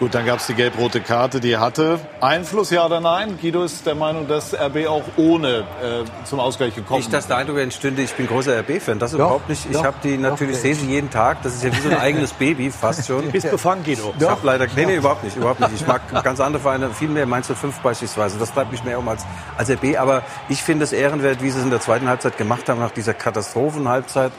Gut, 0.02 0.16
dann 0.16 0.26
gab's 0.26 0.48
die 0.48 0.56
gelb-rote 0.56 1.00
Karte, 1.00 1.40
die 1.40 1.58
hatte 1.58 2.00
Einfluss, 2.22 2.72
ja 2.72 2.88
oder 2.88 3.00
nein? 3.00 3.38
Guido 3.40 3.64
ist 3.64 3.86
der 3.86 3.94
Meinung, 3.94 4.28
dass 4.28 4.52
RB 4.52 4.88
auch 4.88 5.04
ohne 5.16 5.60
äh, 5.60 6.26
zum 6.26 6.40
Ausgleich 6.40 6.74
gekommen 6.74 7.02
Nicht, 7.02 7.14
dass 7.14 7.28
der 7.28 7.38
Eindruck 7.38 7.60
entstünde, 7.60 8.02
ich 8.02 8.12
bin 8.16 8.26
großer 8.26 8.62
RB-Fan. 8.62 8.98
Das 8.98 9.12
Doch, 9.12 9.20
überhaupt 9.20 9.48
nicht. 9.48 9.68
Ich 9.70 9.78
habe 9.78 9.98
die 10.04 10.18
natürlich, 10.18 10.56
doch. 10.56 10.62
sehe 10.64 10.74
sie 10.74 10.88
jeden 10.88 11.12
Tag. 11.12 11.44
Das 11.44 11.54
ist 11.54 11.64
ja 11.64 11.72
wie 11.72 11.80
so 11.82 11.90
ein 11.90 12.00
eigenes 12.00 12.34
Baby, 12.34 12.72
fast 12.72 13.06
schon. 13.06 13.26
Du 13.26 13.32
bist 13.32 13.52
befangen, 13.52 13.84
Guido. 13.84 14.12
Ich 14.20 14.28
habe 14.28 14.42
leider, 14.44 14.66
nee, 14.76 14.88
nee, 14.88 14.96
überhaupt 14.96 15.24
nicht, 15.24 15.38
überhaupt 15.38 15.60
nicht. 15.60 15.74
Ich 15.76 15.86
mag 15.86 16.02
ganz 16.24 16.40
andere 16.40 16.64
Vereine, 16.64 16.90
viel 16.90 17.10
mehr 17.10 17.28
Mainz 17.28 17.46
05 17.54 17.82
beispielsweise. 17.82 18.40
Das 18.40 18.50
bleibt 18.50 18.72
mich 18.72 18.84
mehr 18.84 18.98
um 18.98 19.08
als, 19.08 19.24
als 19.56 19.70
RB. 19.70 20.00
Aber 20.00 20.24
ich 20.50 20.64
finde 20.64 20.84
es 20.84 20.94
ehrenwert, 20.94 21.44
wie 21.44 21.52
sie 21.52 21.60
es 21.60 21.64
in 21.64 21.70
der 21.70 21.80
zweiten 21.80 22.10
Halbzeit 22.10 22.40
gemacht 22.40 22.70
haben, 22.70 22.80
nach 22.80 22.90
dieser 22.90 23.14
Katastrophenhalbzeit. 23.14 24.32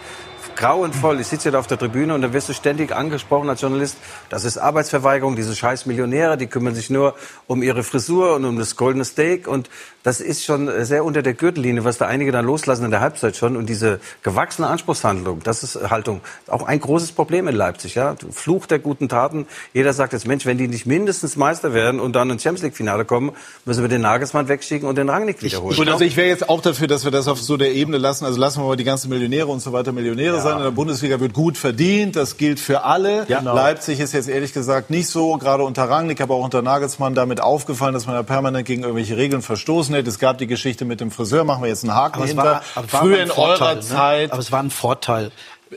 Grauenvoll. 0.56 1.20
Ich 1.20 1.26
sitze 1.26 1.44
hier 1.44 1.52
da 1.52 1.58
auf 1.58 1.66
der 1.66 1.78
Tribüne 1.78 2.14
und 2.14 2.22
da 2.22 2.32
wirst 2.32 2.48
du 2.48 2.52
ständig 2.52 2.94
angesprochen 2.94 3.48
als 3.48 3.60
Journalist. 3.60 3.96
Das 4.28 4.44
ist 4.44 4.58
Arbeitsverweigerung, 4.58 5.36
diese 5.36 5.56
scheiß 5.56 5.86
Millionäre, 5.86 6.36
die 6.36 6.46
kümmern 6.46 6.74
sich 6.74 6.90
nur 6.90 7.14
um 7.46 7.62
ihre 7.62 7.82
Frisur 7.82 8.36
und 8.36 8.44
um 8.44 8.58
das 8.58 8.76
goldene 8.76 9.04
Steak. 9.04 9.48
Und 9.48 9.70
das 10.02 10.20
ist 10.20 10.44
schon 10.44 10.70
sehr 10.84 11.04
unter 11.04 11.22
der 11.22 11.34
Gürtellinie, 11.34 11.84
was 11.84 11.98
da 11.98 12.06
einige 12.06 12.32
dann 12.32 12.44
loslassen 12.44 12.84
in 12.84 12.90
der 12.90 13.00
Halbzeit 13.00 13.36
schon. 13.36 13.56
Und 13.56 13.68
diese 13.68 14.00
gewachsene 14.22 14.68
Anspruchshandlung, 14.68 15.40
das 15.42 15.62
ist 15.62 15.90
Haltung, 15.90 16.20
auch 16.48 16.64
ein 16.64 16.80
großes 16.80 17.12
Problem 17.12 17.48
in 17.48 17.54
Leipzig. 17.54 17.94
Ja? 17.94 18.16
Fluch 18.30 18.66
der 18.66 18.78
guten 18.78 19.08
Taten. 19.08 19.46
Jeder 19.72 19.92
sagt 19.92 20.12
jetzt, 20.12 20.26
Mensch, 20.26 20.44
wenn 20.44 20.58
die 20.58 20.68
nicht 20.68 20.86
mindestens 20.86 21.36
Meister 21.36 21.72
werden 21.72 22.00
und 22.00 22.14
dann 22.14 22.30
ins 22.30 22.42
Champions 22.42 22.62
League 22.62 22.76
Finale 22.76 23.04
kommen, 23.04 23.32
müssen 23.64 23.82
wir 23.82 23.88
den 23.88 24.02
Nagelsmann 24.02 24.48
wegschicken 24.48 24.88
und 24.88 24.98
den 24.98 25.08
Rangnick 25.08 25.42
wiederholen. 25.42 25.76
Gut, 25.76 25.88
also 25.88 26.04
ich 26.04 26.16
wäre 26.16 26.28
jetzt 26.28 26.48
auch 26.48 26.60
dafür, 26.60 26.88
dass 26.88 27.04
wir 27.04 27.10
das 27.10 27.28
auf 27.28 27.40
so 27.40 27.56
der 27.56 27.72
Ebene 27.72 27.98
lassen. 27.98 28.24
Also 28.24 28.38
lassen 28.38 28.60
wir 28.60 28.66
mal 28.66 28.76
die 28.76 28.84
ganzen 28.84 29.08
Millionäre 29.08 29.46
und 29.46 29.60
so 29.60 29.72
weiter 29.72 29.92
Millionäre 29.92 30.41
sein. 30.42 30.58
In 30.58 30.62
der 30.64 30.70
Bundesliga 30.70 31.20
wird 31.20 31.32
gut 31.32 31.56
verdient. 31.56 32.16
Das 32.16 32.36
gilt 32.36 32.60
für 32.60 32.84
alle. 32.84 33.24
Ja. 33.28 33.38
Genau. 33.38 33.54
Leipzig 33.54 34.00
ist 34.00 34.12
jetzt 34.12 34.28
ehrlich 34.28 34.52
gesagt 34.52 34.90
nicht 34.90 35.08
so, 35.08 35.36
gerade 35.38 35.62
unter 35.64 35.84
Rangnick, 35.88 36.20
aber 36.20 36.34
auch 36.34 36.44
unter 36.44 36.62
Nagelsmann 36.62 37.14
damit 37.14 37.40
aufgefallen, 37.40 37.94
dass 37.94 38.06
man 38.06 38.14
da 38.14 38.22
permanent 38.22 38.66
gegen 38.66 38.82
irgendwelche 38.82 39.16
Regeln 39.16 39.42
verstoßen 39.42 39.94
hat. 39.94 40.06
Es 40.06 40.18
gab 40.18 40.38
die 40.38 40.46
Geschichte 40.46 40.84
mit 40.84 41.00
dem 41.00 41.10
Friseur, 41.10 41.44
machen 41.44 41.62
wir 41.62 41.68
jetzt 41.68 41.84
einen 41.84 41.94
Haken 41.94 42.16
Aber 42.18 42.26
hinter. 42.26 42.44
war, 42.74 42.84
Früher 42.88 43.22
in 43.22 43.28
Vorteil, 43.28 43.62
eurer 43.66 43.74
ne? 43.76 43.80
Zeit. 43.80 44.32
Aber 44.32 44.40
es 44.40 44.52
war 44.52 44.62
ein 44.62 44.70
Vorteil, 44.70 45.30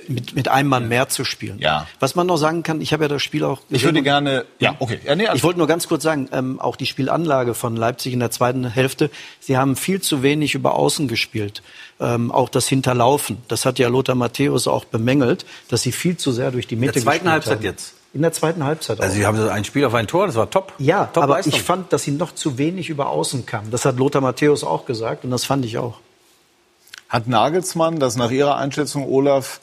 mit, 0.08 0.36
mit 0.36 0.48
einem 0.48 0.70
Mann 0.70 0.88
mehr 0.88 1.10
zu 1.10 1.24
spielen. 1.26 1.60
Ja. 1.60 1.88
Was 2.00 2.16
man 2.16 2.28
noch 2.28 2.38
sagen 2.38 2.64
kann, 2.64 2.82
ich 2.82 2.94
habe 2.94 3.04
ja 3.04 3.08
das 3.08 3.22
Spiel 3.24 3.44
auch 3.44 3.62
Ich 3.70 3.84
würde 3.84 4.02
gerne, 4.04 4.46
ja, 4.60 4.76
okay. 4.80 5.00
Ja, 5.06 5.16
nee, 5.16 5.26
also- 5.28 5.38
Ich 5.38 5.44
wollte 5.44 5.60
nur 5.60 5.68
ganz 5.68 5.88
kurz 5.88 6.04
sagen, 6.04 6.30
ähm, 6.32 6.60
auch 6.60 6.76
die 6.76 6.86
Spielanlage 6.86 7.54
von 7.54 7.76
Leipzig 7.76 8.14
in 8.14 8.20
der 8.20 8.32
zweiten 8.32 8.66
Hälfte, 8.66 9.10
sie 9.40 9.58
haben 9.58 9.76
viel 9.76 10.02
zu 10.02 10.24
wenig 10.24 10.56
über 10.56 10.76
Außen 10.76 11.08
gespielt. 11.08 11.62
Ähm, 12.00 12.32
auch 12.32 12.50
das 12.50 12.68
Hinterlaufen, 12.68 13.38
das 13.48 13.66
hat 13.66 13.80
ja 13.80 13.88
Lothar 13.88 14.16
Matthäus 14.16 14.68
auch 14.68 14.86
bemängelt, 14.86 15.46
dass 15.70 15.82
sie 15.82 15.92
viel 15.92 16.18
zu 16.18 16.32
sehr 16.32 16.52
durch 16.52 16.68
die 16.68 16.76
Mitte 16.76 16.94
der 16.94 17.04
zweiten 17.04 17.30
Halbzeit 17.30 17.58
haben. 17.58 17.64
jetzt. 17.64 17.94
In 18.14 18.22
der 18.22 18.32
zweiten 18.32 18.64
Halbzeit. 18.64 19.02
Also 19.02 19.14
Sie 19.14 19.26
haben 19.26 19.38
so 19.38 19.50
ein 19.50 19.66
Spiel 19.66 19.84
auf 19.84 19.94
ein 19.94 20.08
Tor, 20.08 20.26
das 20.28 20.36
war 20.38 20.50
top. 20.50 20.72
Ja, 20.78 21.08
top 21.08 21.24
aber 21.24 21.34
Leistung. 21.36 21.54
ich 21.54 21.62
fand, 21.62 21.92
dass 21.92 22.04
sie 22.04 22.12
noch 22.12 22.34
zu 22.34 22.58
wenig 22.58 22.90
über 22.90 23.10
Außen 23.10 23.46
kamen. 23.46 23.72
Das 23.72 23.84
hat 23.84 23.98
Lothar 23.98 24.22
Matthäus 24.22 24.64
auch 24.64 24.86
gesagt 24.86 25.26
und 25.26 25.32
das 25.32 25.44
fand 25.44 25.66
ich 25.66 25.78
auch. 25.78 26.00
Hat 27.10 27.28
Nagelsmann 27.28 28.00
das 28.00 28.16
nach 28.16 28.32
Ihrer 28.32 28.56
Einschätzung, 28.58 29.08
Olaf, 29.08 29.60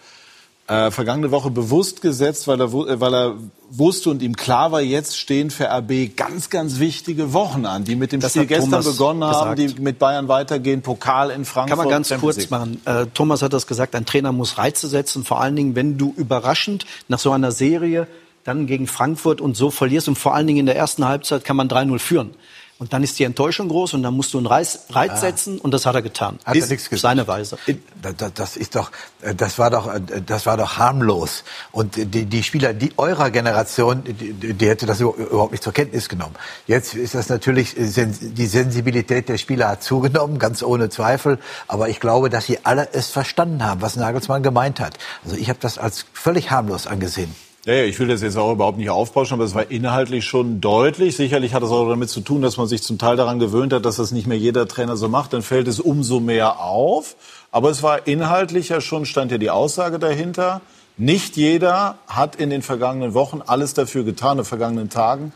äh, 0.73 0.91
vergangene 0.91 1.31
Woche 1.31 1.51
bewusst 1.51 2.01
gesetzt, 2.01 2.49
weil 2.49 2.61
er, 2.61 2.73
äh, 2.73 3.01
weil 3.01 3.15
er 3.15 3.35
wusste 3.71 4.09
und 4.09 4.23
ihm 4.23 4.35
klar 4.37 4.73
war, 4.73 4.81
jetzt 4.81 5.19
stehen 5.19 5.51
für 5.51 5.69
RB 5.69 6.17
ganz, 6.17 6.49
ganz 6.49 6.79
wichtige 6.79 7.35
Wochen 7.35 7.67
an, 7.67 7.85
die 7.85 7.95
mit 7.95 8.13
dem 8.13 8.21
Das 8.21 8.33
Spiel 8.33 8.47
gestern 8.47 8.71
Thomas 8.71 8.87
begonnen 8.87 9.25
haben, 9.25 9.57
gesagt. 9.57 9.79
die 9.79 9.83
mit 9.83 9.99
Bayern 9.99 10.29
weitergehen, 10.29 10.81
Pokal 10.81 11.31
in 11.31 11.45
Frankfurt. 11.45 11.79
Kann 11.79 11.87
man 11.87 11.93
ganz 11.93 12.13
kurz 12.19 12.49
machen. 12.49 12.81
Äh, 12.87 13.07
Thomas 13.13 13.43
hat 13.43 13.53
das 13.53 13.67
gesagt, 13.67 13.95
ein 13.95 14.07
Trainer 14.07 14.33
muss 14.33 14.57
Reize 14.57 14.89
setzen, 14.89 15.25
vor 15.25 15.41
allen 15.41 15.57
Dingen, 15.57 15.75
wenn 15.75 15.99
du 15.99 16.15
überraschend 16.17 16.87
nach 17.09 17.19
so 17.19 17.33
einer 17.33 17.53
Serie 17.53 18.07
dann 18.45 18.67
gegen 18.67 18.87
Frankfurt 18.87 19.41
und 19.41 19.57
so 19.57 19.71
verlierst 19.71 20.09
und 20.09 20.19
vor 20.19 20.35
allen 20.35 20.47
Dingen 20.47 20.61
in 20.61 20.67
der 20.67 20.77
ersten 20.77 21.07
Halbzeit 21.07 21.45
kann 21.45 21.57
man 21.57 21.69
3-0 21.69 21.99
führen. 21.99 22.31
Und 22.83 22.93
dann 22.93 23.05
ist 23.05 23.17
die 23.21 23.23
Enttäuschung 23.23 23.69
groß 23.69 23.95
und 23.95 24.03
dann 24.03 24.13
musst 24.15 24.35
du 24.35 24.39
einen 24.39 24.49
Reiz, 24.49 24.81
Reiz 24.91 25.13
Ah. 25.13 25.17
setzen 25.19 25.59
und 25.61 25.71
das 25.73 25.87
hat 25.87 25.95
er 25.95 26.03
getan. 26.03 26.41
Hat 26.45 26.57
er 26.57 26.67
nichts 26.67 26.91
gesagt. 26.91 27.01
Seine 27.01 27.29
Weise. 27.29 27.57
Da- 28.03 28.29
Das 28.35 28.57
ist 28.57 28.75
doch, 28.75 28.91
äh, 29.21 29.37
das 29.37 29.57
war 29.61 29.71
doch, 29.71 29.87
äh, 29.87 30.01
das 30.27 30.47
war 30.47 30.57
doch 30.57 30.79
harmlos. 30.79 31.45
Und 31.71 31.95
die, 31.95 32.25
die 32.27 32.43
Spieler, 32.43 32.73
die 32.75 32.91
eurer 32.97 33.31
Generation, 33.31 34.03
die, 34.03 34.33
die 34.53 34.69
hätte 34.69 34.85
das 34.87 34.99
überhaupt 35.01 35.53
nicht 35.53 35.63
zur 35.63 35.73
Kenntnis 35.73 36.09
genommen. 36.09 36.35
Jetzt 36.67 36.95
ist 36.95 37.15
das 37.15 37.29
natürlich, 37.29 37.79
äh, 37.79 38.07
die 38.21 38.47
Sensibilität 38.47 39.29
der 39.29 39.39
Spieler 39.39 39.69
hat 39.69 39.85
zugenommen, 39.85 40.41
ganz 40.41 40.65
ohne 40.65 40.89
Zweifel. 40.91 41.39
Aber 41.69 41.89
ich 41.89 42.01
glaube, 42.01 42.31
dass 42.31 42.47
sie 42.47 42.65
alle 42.65 42.89
es 42.93 43.11
verstanden 43.11 43.65
haben, 43.65 43.81
was 43.81 43.95
Nagelsmann 43.95 44.43
gemeint 44.43 44.81
hat. 44.81 44.99
Also 45.25 45.37
ich 45.37 45.49
habe 45.49 45.61
das 45.63 45.79
als 45.79 46.05
völlig 46.13 46.51
harmlos 46.51 46.89
angesehen. 46.89 47.33
Ja, 47.65 47.75
ja, 47.75 47.85
ich 47.85 47.97
will 48.01 48.09
das 48.09 48.23
jetzt 48.23 48.37
auch 48.37 48.53
überhaupt 48.53 48.79
nicht 48.79 48.91
aufbauschen, 48.91 49.35
aber 49.35 49.45
es 49.45 49.55
war 49.55 49.71
inhaltlich 49.71 50.25
schon 50.25 50.61
deutlich. 50.61 51.15
Sicherlich 51.15 51.55
hat 51.55 51.63
es 51.63 51.71
auch 51.71 51.89
damit 51.89 52.11
zu 52.11 52.21
tun, 52.21 52.43
dass 52.43 52.57
man 52.57 52.67
sich 52.67 52.83
zum 52.83 52.99
Teil 52.99 53.15
daran 53.15 53.39
gewöhnt 53.39 53.73
hat, 53.73 53.85
dass 53.85 53.97
das 53.97 54.11
nicht 54.11 54.27
mehr 54.27 54.37
jeder 54.37 54.67
Trainer 54.67 54.97
so 54.97 55.09
macht. 55.09 55.33
Dann 55.33 55.43
fällt 55.43 55.69
es 55.69 55.79
umso 55.79 56.19
mehr 56.19 56.59
auf. 56.59 57.15
Aber 57.53 57.71
es 57.71 57.85
war 57.85 58.09
inhaltlich 58.09 58.71
ja 58.71 58.81
schon, 58.81 59.07
stand 59.07 59.31
ja 59.31 59.39
die 59.39 59.51
Aussage 59.51 60.01
dahinter. 60.01 60.61
Nicht 60.97 61.37
jeder 61.37 61.99
hat 62.09 62.35
in 62.35 62.51
den 62.51 62.63
vergangenen 62.63 63.15
Wochen 63.15 63.43
alles 63.47 63.75
dafür 63.75 64.03
getan, 64.03 64.33
in 64.33 64.37
den 64.39 64.45
vergangenen 64.45 64.91
Tagen, 64.91 65.33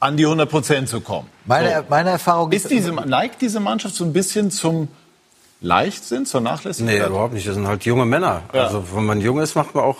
an 0.00 0.16
die 0.16 0.24
100 0.24 0.50
Prozent 0.50 0.88
zu 0.88 1.00
kommen. 1.00 1.28
Meine, 1.44 1.84
meine 1.88 2.10
Erfahrung 2.10 2.50
ist 2.50 2.70
diese, 2.70 2.90
neigt 2.90 3.40
diese 3.40 3.60
Mannschaft 3.60 3.94
so 3.94 4.04
ein 4.04 4.12
bisschen 4.12 4.50
zum 4.50 4.88
Leichtsinn, 5.60 6.26
zur 6.26 6.40
Nachlässigkeit? 6.40 6.98
Nee, 6.98 7.06
überhaupt 7.06 7.34
nicht. 7.34 7.46
Das 7.46 7.54
sind 7.54 7.68
halt 7.68 7.84
junge 7.84 8.04
Männer. 8.04 8.42
Ja. 8.52 8.64
Also 8.64 8.84
wenn 8.94 9.06
man 9.06 9.20
jung 9.20 9.38
ist, 9.38 9.54
macht 9.54 9.76
man 9.76 9.84
auch 9.84 9.98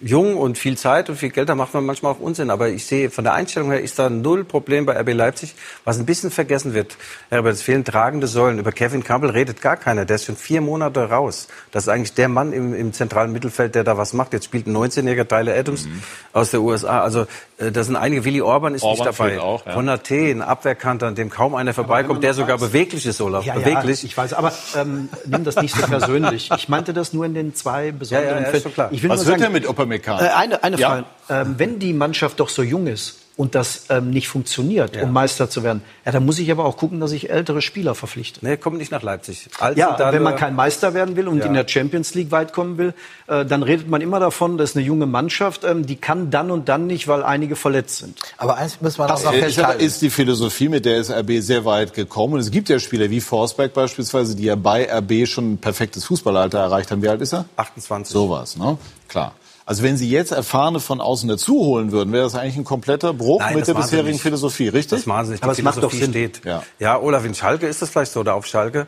jung 0.00 0.36
und 0.36 0.58
viel 0.58 0.76
Zeit 0.76 1.08
und 1.08 1.16
viel 1.16 1.30
Geld, 1.30 1.48
da 1.48 1.54
macht 1.54 1.74
man 1.74 1.84
manchmal 1.84 2.12
auch 2.12 2.20
Unsinn. 2.20 2.50
Aber 2.50 2.68
ich 2.68 2.86
sehe, 2.86 3.10
von 3.10 3.24
der 3.24 3.34
Einstellung 3.34 3.70
her 3.70 3.80
ist 3.80 3.98
da 3.98 4.10
null 4.10 4.44
Problem 4.44 4.86
bei 4.86 4.98
RB 4.98 5.12
Leipzig. 5.12 5.54
Was 5.84 5.98
ein 5.98 6.06
bisschen 6.06 6.30
vergessen 6.30 6.74
wird, 6.74 6.96
Herbert, 7.30 7.54
es 7.54 7.62
fehlen 7.62 7.84
tragende 7.84 8.26
Säulen. 8.26 8.58
Über 8.58 8.72
Kevin 8.72 9.04
Campbell 9.04 9.30
redet 9.30 9.60
gar 9.60 9.76
keiner. 9.76 10.04
Der 10.04 10.16
ist 10.16 10.24
schon 10.24 10.36
vier 10.36 10.60
Monate 10.60 11.08
raus. 11.10 11.48
Das 11.72 11.84
ist 11.84 11.88
eigentlich 11.88 12.14
der 12.14 12.28
Mann 12.28 12.52
im, 12.52 12.74
im 12.74 12.92
zentralen 12.92 13.32
Mittelfeld, 13.32 13.74
der 13.74 13.84
da 13.84 13.96
was 13.96 14.12
macht. 14.12 14.32
Jetzt 14.32 14.44
spielt 14.44 14.66
ein 14.66 14.76
19-jähriger 14.76 15.26
Tyler 15.26 15.54
Adams 15.54 15.88
aus 16.32 16.50
der 16.50 16.60
USA. 16.62 17.02
Also 17.02 17.26
äh, 17.58 17.72
da 17.72 17.82
sind 17.82 17.96
einige. 17.96 18.24
Willi 18.24 18.40
Orban 18.40 18.74
ist 18.74 18.82
Orban 18.82 19.06
nicht 19.06 19.18
dabei. 19.18 19.40
auch, 19.40 19.66
ja. 19.66 19.74
Konate, 19.74 20.14
ein 20.14 20.42
Abwehrkanter, 20.42 21.06
an 21.06 21.14
dem 21.14 21.30
kaum 21.30 21.54
einer 21.54 21.74
vorbeikommt, 21.74 22.22
der 22.22 22.34
sogar 22.34 22.58
beweglich 22.58 23.06
ist, 23.06 23.20
Olaf. 23.20 23.44
Ja, 23.44 23.54
beweglich. 23.54 24.02
Ja, 24.02 24.06
ich 24.08 24.16
weiß, 24.16 24.32
aber 24.34 24.52
ähm, 24.76 25.08
nimm 25.26 25.44
das 25.44 25.56
nicht 25.56 25.74
so 25.74 25.86
persönlich. 25.86 26.50
Ich 26.54 26.68
meinte 26.68 26.92
das 26.92 27.12
nur 27.12 27.24
in 27.24 27.34
den 27.34 27.54
zwei 27.54 27.92
besonderen 27.92 28.44
Ja, 28.44 28.50
ja, 28.50 28.60
Fällen. 28.60 28.88
Ich 28.90 29.02
will 29.02 29.10
Was 29.10 29.20
nur 29.20 29.26
wird 29.26 29.40
sagen, 29.40 29.42
denn 29.42 29.52
mit 29.52 29.66
Upamecano? 29.88 30.22
Äh, 30.22 30.28
eine 30.28 30.62
eine 30.62 30.78
Ja. 30.78 30.88
Frage. 30.88 31.04
Ähm, 31.30 31.54
wenn 31.58 31.78
die 31.78 31.92
Mannschaft 31.92 32.40
doch 32.40 32.48
so 32.48 32.62
jung 32.62 32.86
ist 32.86 33.18
und 33.36 33.54
das 33.54 33.84
ähm, 33.90 34.08
nicht 34.10 34.28
funktioniert, 34.28 34.96
um 35.00 35.12
Meister 35.12 35.50
zu 35.50 35.62
werden, 35.62 35.82
ja, 36.06 36.10
dann 36.10 36.24
muss 36.24 36.38
ich 36.38 36.50
aber 36.50 36.64
auch 36.64 36.78
gucken, 36.78 37.00
dass 37.00 37.12
ich 37.12 37.28
ältere 37.28 37.60
Spieler 37.60 37.94
verpflichte. 37.94 38.40
Nee, 38.44 38.56
kommt 38.56 38.78
nicht 38.78 38.90
nach 38.90 39.02
Leipzig. 39.02 39.46
Alt 39.60 39.76
Ja, 39.76 39.88
sind 39.88 40.00
da 40.00 40.12
wenn 40.12 40.22
man 40.22 40.36
kein 40.36 40.56
Meister 40.56 40.94
werden 40.94 41.16
will 41.16 41.28
und 41.28 41.40
Ja. 41.40 41.44
in 41.44 41.52
der 41.52 41.68
Champions 41.68 42.14
League 42.14 42.30
weit 42.30 42.54
kommen 42.54 42.78
will, 42.78 42.94
äh, 43.26 43.44
dann 43.44 43.62
redet 43.62 43.88
man 43.88 44.00
immer 44.00 44.18
davon, 44.20 44.56
das 44.56 44.70
ist 44.70 44.76
eine 44.76 44.86
junge 44.86 45.04
Mannschaft, 45.04 45.64
ähm, 45.64 45.84
die 45.84 45.96
kann 45.96 46.30
dann 46.30 46.50
und 46.50 46.70
dann 46.70 46.86
nicht, 46.86 47.06
weil 47.08 47.22
einige 47.22 47.56
verletzt 47.56 47.98
sind. 47.98 48.18
Aber 48.38 48.56
eins 48.56 48.80
muss 48.80 48.96
man 48.96 49.06
Das 49.08 49.22
ist, 49.22 49.58
aber- 49.58 49.76
ist 49.76 50.00
die 50.00 50.10
Philosophie, 50.10 50.70
mit 50.70 50.86
der 50.86 50.96
ist 50.96 51.10
RB 51.10 51.40
sehr 51.42 51.66
weit 51.66 51.92
gekommen. 51.92 52.32
Und 52.34 52.40
es 52.40 52.50
gibt 52.50 52.70
ja 52.70 52.78
Spieler 52.80 53.10
wie 53.10 53.20
Forsberg 53.20 53.74
beispielsweise, 53.74 54.34
die 54.34 54.44
ja 54.44 54.54
bei 54.56 54.88
RB 54.90 55.26
schon 55.26 55.52
ein 55.52 55.58
perfektes 55.58 56.06
Fußballalter 56.06 56.58
erreicht 56.58 56.90
haben. 56.90 57.02
Wie 57.02 57.08
alt 57.08 57.20
ist 57.20 57.34
er? 57.34 57.44
28. 57.56 58.12
Sowas, 58.14 58.56
ne? 58.56 58.78
Klar. 59.08 59.32
Also 59.68 59.82
wenn 59.82 59.98
Sie 59.98 60.08
jetzt 60.08 60.32
Erfahrene 60.32 60.80
von 60.80 61.02
außen 61.02 61.28
dazu 61.28 61.60
holen 61.60 61.92
würden, 61.92 62.10
wäre 62.10 62.24
das 62.24 62.34
eigentlich 62.34 62.56
ein 62.56 62.64
kompletter 62.64 63.12
Bruch 63.12 63.40
Nein, 63.40 63.56
mit 63.56 63.68
der 63.68 63.74
bisherigen. 63.74 64.18
Philosophie, 64.18 64.68
richtig? 64.68 65.00
Das 65.00 65.06
machen 65.06 65.26
sie 65.26 65.32
nicht. 65.32 65.42
Aber 65.42 65.52
es 65.52 65.60
macht 65.60 65.82
doch 65.82 65.92
Sinn. 65.92 66.08
steht. 66.08 66.40
Ja. 66.46 66.62
Ja. 66.78 66.98
Olaf, 66.98 67.26
in 67.26 67.34
Schalke 67.34 67.66
ist 67.66 67.82
das 67.82 67.90
vielleicht 67.90 68.12
so, 68.12 68.20
oder 68.20 68.34
auf 68.34 68.46
Schalke. 68.46 68.86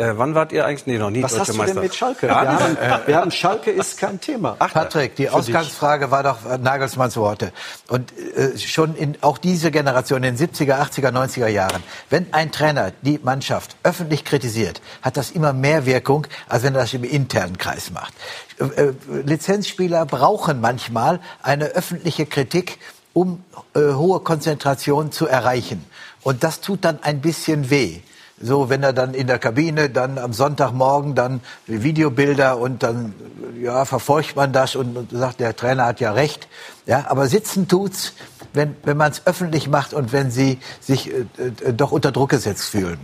Äh, 0.00 0.12
wann 0.16 0.36
wart 0.36 0.52
ihr 0.52 0.64
eigentlich? 0.64 0.86
Nee, 0.86 0.96
noch 0.96 1.10
nie 1.10 1.24
Was 1.24 1.32
deutscher 1.32 1.40
hast 1.40 1.48
du 1.54 1.56
Meister. 1.56 1.74
denn 1.74 1.82
mit 1.82 1.92
Schalke? 1.92 2.28
Ja, 2.28 2.42
wir, 2.42 2.60
haben, 2.60 2.76
wir 3.06 3.16
haben 3.16 3.30
Schalke 3.32 3.72
ist 3.72 3.98
kein 3.98 4.20
Thema. 4.20 4.54
Ach, 4.60 4.72
Patrick, 4.72 5.16
die 5.16 5.28
Ausgangsfrage 5.28 6.12
war 6.12 6.22
doch 6.22 6.46
äh, 6.46 6.56
Nagelsmanns 6.56 7.16
Worte. 7.16 7.52
Und 7.88 8.12
äh, 8.16 8.56
schon 8.56 8.94
in 8.94 9.18
auch 9.22 9.38
diese 9.38 9.72
Generation, 9.72 10.22
in 10.22 10.36
den 10.36 10.48
70er, 10.48 10.78
80er, 10.80 11.10
90er 11.10 11.48
Jahren, 11.48 11.82
wenn 12.10 12.32
ein 12.32 12.52
Trainer 12.52 12.92
die 13.02 13.18
Mannschaft 13.20 13.74
öffentlich 13.82 14.24
kritisiert, 14.24 14.80
hat 15.02 15.16
das 15.16 15.32
immer 15.32 15.52
mehr 15.52 15.84
Wirkung, 15.84 16.28
als 16.48 16.62
wenn 16.62 16.76
er 16.76 16.82
das 16.82 16.94
im 16.94 17.02
internen 17.02 17.58
Kreis 17.58 17.90
macht. 17.90 18.14
Äh, 18.60 18.66
äh, 18.66 18.94
Lizenzspieler 19.24 20.06
brauchen 20.06 20.60
manchmal 20.60 21.18
eine 21.42 21.70
öffentliche 21.70 22.24
Kritik, 22.24 22.78
um 23.14 23.42
äh, 23.74 23.80
hohe 23.94 24.20
Konzentration 24.20 25.10
zu 25.10 25.26
erreichen. 25.26 25.84
Und 26.22 26.44
das 26.44 26.60
tut 26.60 26.84
dann 26.84 27.02
ein 27.02 27.20
bisschen 27.20 27.68
weh. 27.70 27.98
So, 28.40 28.68
wenn 28.68 28.82
er 28.82 28.92
dann 28.92 29.14
in 29.14 29.26
der 29.26 29.38
Kabine, 29.38 29.90
dann 29.90 30.16
am 30.16 30.32
Sonntagmorgen, 30.32 31.14
dann 31.14 31.40
Videobilder 31.66 32.58
und 32.58 32.82
dann, 32.82 33.14
ja, 33.60 33.84
verfolgt 33.84 34.36
man 34.36 34.52
das 34.52 34.76
und, 34.76 34.96
und 34.96 35.10
sagt, 35.10 35.40
der 35.40 35.56
Trainer 35.56 35.86
hat 35.86 36.00
ja 36.00 36.12
recht. 36.12 36.48
Ja, 36.86 37.06
aber 37.08 37.26
sitzen 37.26 37.66
tut's, 37.66 38.12
wenn, 38.52 38.76
wenn 38.84 38.96
man 38.96 39.10
es 39.10 39.26
öffentlich 39.26 39.68
macht 39.68 39.92
und 39.92 40.12
wenn 40.12 40.30
sie 40.30 40.58
sich 40.80 41.10
äh, 41.10 41.24
äh, 41.38 41.72
doch 41.72 41.90
unter 41.90 42.12
Druck 42.12 42.30
gesetzt 42.30 42.68
fühlen. 42.70 42.98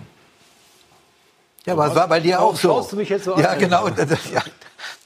Ja, 1.66 1.72
aber 1.72 1.88
es 1.88 1.94
war 1.94 2.08
bei 2.08 2.20
dir 2.20 2.40
auch 2.40 2.54
so. 2.54 2.68
Schaust 2.68 2.92
du 2.92 2.96
mich 2.96 3.08
jetzt 3.08 3.24
so 3.24 3.36
ja, 3.38 3.50
an? 3.50 3.58
genau. 3.58 3.88
Das, 3.88 4.08
ja. 4.32 4.42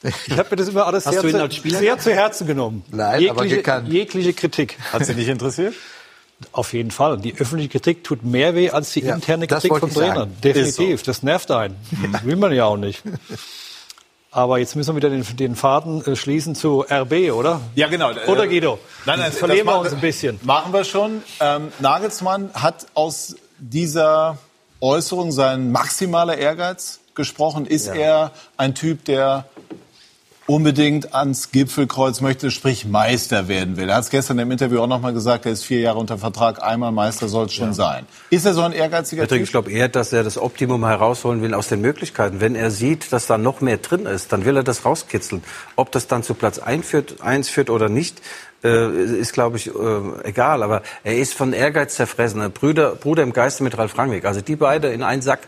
Ich 0.01 0.37
habe 0.37 0.49
mir 0.51 0.55
das 0.57 0.67
immer 0.69 0.85
alles 0.85 1.03
sehr, 1.05 1.21
zu, 1.21 1.69
sehr 1.69 1.97
zu 1.97 2.13
Herzen 2.13 2.47
genommen. 2.47 2.83
Nein, 2.89 3.29
aber 3.29 3.43
jegliche, 3.43 3.55
gekannt. 3.57 3.89
jegliche 3.89 4.33
Kritik. 4.33 4.77
Hat 4.93 5.05
Sie 5.05 5.13
nicht 5.13 5.27
interessiert? 5.27 5.73
Auf 6.51 6.73
jeden 6.73 6.91
Fall. 6.91 7.17
Die 7.17 7.35
öffentliche 7.37 7.69
Kritik 7.69 8.03
tut 8.03 8.23
mehr 8.23 8.55
weh 8.55 8.69
als 8.69 8.93
die 8.93 9.01
Ja, 9.01 9.15
interne 9.15 9.45
das 9.47 9.61
Kritik 9.63 9.79
von. 9.79 9.91
Trainern. 9.93 10.35
Definitiv. 10.43 10.95
Ist 11.01 11.07
Das 11.07 11.23
nervt 11.23 11.51
einen. 11.51 11.75
Will 12.23 12.35
man 12.37 12.53
ja 12.53 12.65
auch 12.65 12.77
nicht. 12.77 13.03
Aber 14.31 14.59
jetzt 14.59 14.75
müssen 14.75 14.91
wir 14.91 14.95
wieder 14.97 15.09
den, 15.09 15.25
den 15.37 15.55
Faden 15.55 16.05
äh, 16.05 16.15
schließen 16.15 16.53
zu 16.55 16.81
RB, 16.89 17.31
oder? 17.33 17.61
Ja, 17.75 17.87
genau. 17.87 18.11
Oder 18.27 18.47
Guido? 18.47 18.77
Nein, 19.05 19.17
nein, 19.19 19.29
Jetzt 19.31 19.39
verlieren 19.39 19.65
das 19.65 19.75
wir 19.75 19.79
uns 19.79 19.93
ein 19.93 20.01
bisschen. 20.01 20.39
Machen 20.43 20.71
wir 20.71 20.83
schon. 20.83 21.23
Ähm, 21.39 21.71
Nagelsmann 21.79 22.51
hat 22.53 22.85
aus 22.93 23.35
dieser 23.57 24.37
Äußerung 24.81 25.31
sein 25.31 25.71
maximaler 25.71 26.37
Ehrgeiz 26.37 26.99
gesprochen. 27.15 27.65
Ist 27.65 27.87
er 27.87 28.31
ein 28.55 28.75
Typ, 28.75 29.03
der 29.05 29.45
unbedingt 30.49 31.13
ans 31.13 31.51
Gipfelkreuz 31.51 32.21
möchte, 32.21 32.49
sprich 32.49 32.85
Meister 32.85 33.47
werden 33.47 33.77
will? 33.77 33.87
Er 33.87 33.97
hat 33.97 34.05
es 34.05 34.09
gestern 34.09 34.39
im 34.39 34.49
Interview 34.49 34.79
auch 34.81 34.87
noch 34.87 34.99
mal 34.99 35.13
gesagt, 35.13 35.45
er 35.45 35.51
ist 35.51 35.63
vier 35.63 35.79
Jahre 35.79 35.99
unter 35.99 36.17
Vertrag, 36.17 36.63
einmal 36.63 36.91
Meister 36.91 37.27
soll 37.27 37.45
es 37.45 37.53
schon 37.53 37.73
sein. 37.73 38.07
Ist 38.31 38.45
er 38.45 38.55
so 38.55 38.61
ein 38.63 38.71
ehrgeiziger 38.71 39.21
Patrick, 39.21 39.41
Typ? 39.41 39.45
ich 39.45 39.51
glaube 39.51 39.71
eher, 39.71 39.89
dass 39.89 40.11
er 40.11 40.23
das 40.23 40.39
Optimum 40.39 40.85
herausholen 40.85 41.43
will 41.43 41.53
aus 41.53 41.67
den 41.67 41.81
Möglichkeiten. 41.81 42.41
Wenn 42.41 42.55
er 42.55 42.71
sieht, 42.71 43.13
dass 43.13 43.27
da 43.27 43.37
noch 43.37 43.61
mehr 43.61 43.77
drin 43.77 44.07
ist, 44.07 44.33
dann 44.33 44.43
will 44.43 44.57
er 44.57 44.63
das 44.63 44.85
rauskitzeln. 44.85 45.43
Ob 45.75 45.91
das 45.91 46.07
dann 46.07 46.23
zu 46.23 46.33
Platz 46.33 46.57
1 46.57 46.83
führt, 46.83 47.21
eins 47.21 47.47
führt 47.47 47.69
oder 47.69 47.87
nicht, 47.87 48.19
äh, 48.63 49.19
ist, 49.19 49.33
glaube 49.33 49.57
ich, 49.57 49.67
äh, 49.67 49.71
egal. 50.23 50.63
Aber 50.63 50.81
er 51.03 51.17
ist 51.17 51.33
von 51.33 51.53
Ehrgeiz 51.53 51.95
zerfressen. 51.95 52.51
Brüder, 52.51 52.95
Bruder 52.95 53.23
im 53.23 53.33
Geiste 53.33 53.63
mit 53.63 53.77
Ralf 53.77 53.97
Rangnick. 53.97 54.25
Also 54.25 54.41
die 54.41 54.55
beide 54.55 54.89
in 54.89 55.03
einen 55.03 55.21
Sack. 55.21 55.39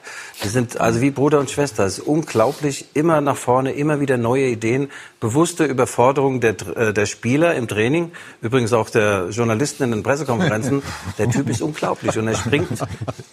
Die 0.44 0.48
sind 0.48 0.80
also 0.80 1.02
wie 1.02 1.12
Bruder 1.12 1.40
und 1.40 1.50
Schwester. 1.50 1.86
Es 1.86 2.00
ist 2.00 2.08
unglaublich. 2.08 2.86
Immer 2.94 3.22
nach 3.22 3.38
vorne, 3.38 3.74
immer 3.74 4.00
wieder 4.00 4.18
neue 4.18 4.48
Ideen. 4.48 4.90
Bewusste 5.20 5.66
Überforderung 5.66 6.40
der, 6.40 6.56
äh, 6.76 6.94
der 6.94 7.06
Spieler 7.06 7.56
im 7.56 7.68
Training. 7.68 8.12
Übrigens 8.42 8.74
auch 8.74 8.90
der 8.90 9.28
Journalisten 9.30 9.84
in 9.84 9.92
den 9.92 10.04
Pressekonferenzen. 10.04 10.82
Der 11.18 11.30
Typ 11.30 11.50
ist 11.50 11.62
unglaublich. 11.62 12.18
Und 12.18 12.28
er 12.28 12.36
springt 12.36 12.70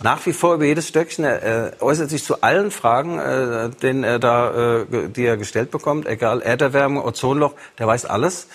nach 0.03 0.25
wie 0.27 0.33
vor 0.33 0.55
über 0.55 0.65
jedes 0.65 0.89
Stöckchen. 0.89 1.25
Er, 1.25 1.43
er 1.43 1.73
äußert 1.81 2.11
sich 2.11 2.25
zu 2.25 2.43
allen 2.43 2.71
Fragen, 2.71 3.19
äh, 3.19 3.71
denen 3.71 4.05
er 4.05 4.19
da, 4.19 4.81
äh, 4.81 5.09
die 5.09 5.25
er 5.25 5.37
gestellt 5.37 5.71
bekommt. 5.71 6.07
Egal, 6.07 6.43
Erderwärmung, 6.43 7.05
Ozonloch, 7.05 7.55
der 7.79 7.87
weiß 7.87 8.05
alles. 8.07 8.49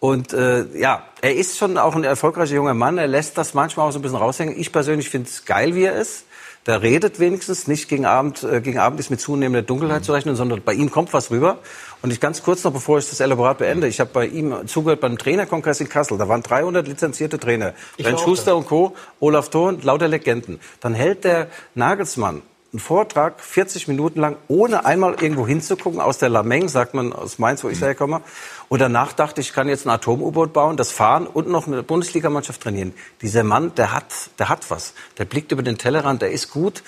Und 0.00 0.32
äh, 0.32 0.64
ja, 0.78 1.02
er 1.20 1.34
ist 1.34 1.58
schon 1.58 1.76
auch 1.76 1.96
ein 1.96 2.04
erfolgreicher 2.04 2.54
junger 2.54 2.74
Mann. 2.74 2.98
Er 2.98 3.08
lässt 3.08 3.36
das 3.36 3.54
manchmal 3.54 3.88
auch 3.88 3.92
so 3.92 3.98
ein 3.98 4.02
bisschen 4.02 4.18
raushängen. 4.18 4.58
Ich 4.58 4.72
persönlich 4.72 5.10
finde 5.10 5.28
es 5.28 5.44
geil, 5.44 5.74
wie 5.74 5.84
er 5.84 5.96
ist. 5.96 6.24
der 6.66 6.82
redet 6.82 7.18
wenigstens 7.18 7.66
nicht 7.66 7.88
gegen 7.88 8.06
Abend. 8.06 8.44
Äh, 8.44 8.60
gegen 8.60 8.78
Abend 8.78 9.00
ist 9.00 9.10
mit 9.10 9.20
zunehmender 9.20 9.62
Dunkelheit 9.62 10.04
zu 10.04 10.12
rechnen, 10.12 10.36
sondern 10.36 10.62
bei 10.62 10.74
ihm 10.74 10.90
kommt 10.90 11.12
was 11.12 11.30
rüber. 11.30 11.58
Und 12.02 12.12
ich 12.12 12.20
ganz 12.20 12.44
kurz 12.44 12.62
noch, 12.62 12.72
bevor 12.72 12.98
ich 12.98 13.08
das 13.08 13.18
Elaborat 13.18 13.58
beende, 13.58 13.88
ich 13.88 13.98
habe 13.98 14.10
bei 14.12 14.26
ihm 14.26 14.54
zugehört 14.68 15.00
beim 15.00 15.18
Trainerkongress 15.18 15.80
in 15.80 15.88
Kassel. 15.88 16.16
Da 16.16 16.28
waren 16.28 16.42
300 16.42 16.86
lizenzierte 16.86 17.40
Trainer. 17.40 17.74
Ich 17.96 18.06
Schuster 18.20 18.56
und 18.56 18.66
Co., 18.66 18.94
Olaf 19.18 19.48
Thon, 19.48 19.80
lauter 19.82 20.06
Legenden. 20.06 20.60
Dann 20.80 20.94
hält 20.94 21.24
der 21.24 21.48
Nagelsmann 21.74 22.42
einen 22.72 22.80
Vortrag 22.80 23.40
40 23.40 23.88
Minuten 23.88 24.20
lang, 24.20 24.36
ohne 24.46 24.84
einmal 24.84 25.14
irgendwo 25.14 25.46
hinzugucken, 25.46 26.00
aus 26.00 26.18
der 26.18 26.28
Lameng, 26.28 26.68
sagt 26.68 26.92
man 26.92 27.14
aus 27.14 27.38
Mainz, 27.38 27.64
wo 27.64 27.68
ich 27.70 27.80
herkomme. 27.80 28.20
Und 28.68 28.80
danach 28.80 29.14
dachte 29.14 29.40
ich, 29.40 29.48
ich 29.48 29.54
kann 29.54 29.68
jetzt 29.68 29.86
ein 29.86 29.90
Atom-U-Boot 29.90 30.52
bauen, 30.52 30.76
das 30.76 30.92
fahren 30.92 31.26
und 31.26 31.48
noch 31.48 31.66
eine 31.66 31.82
Bundesligamannschaft 31.82 32.62
trainieren. 32.62 32.92
Dieser 33.22 33.42
Mann, 33.42 33.74
der 33.76 33.92
hat, 33.92 34.12
der 34.38 34.50
hat 34.50 34.70
was. 34.70 34.92
Der 35.16 35.24
blickt 35.24 35.50
über 35.52 35.62
den 35.62 35.78
Tellerrand, 35.78 36.20
der 36.20 36.30
ist 36.30 36.50
gut. 36.50 36.82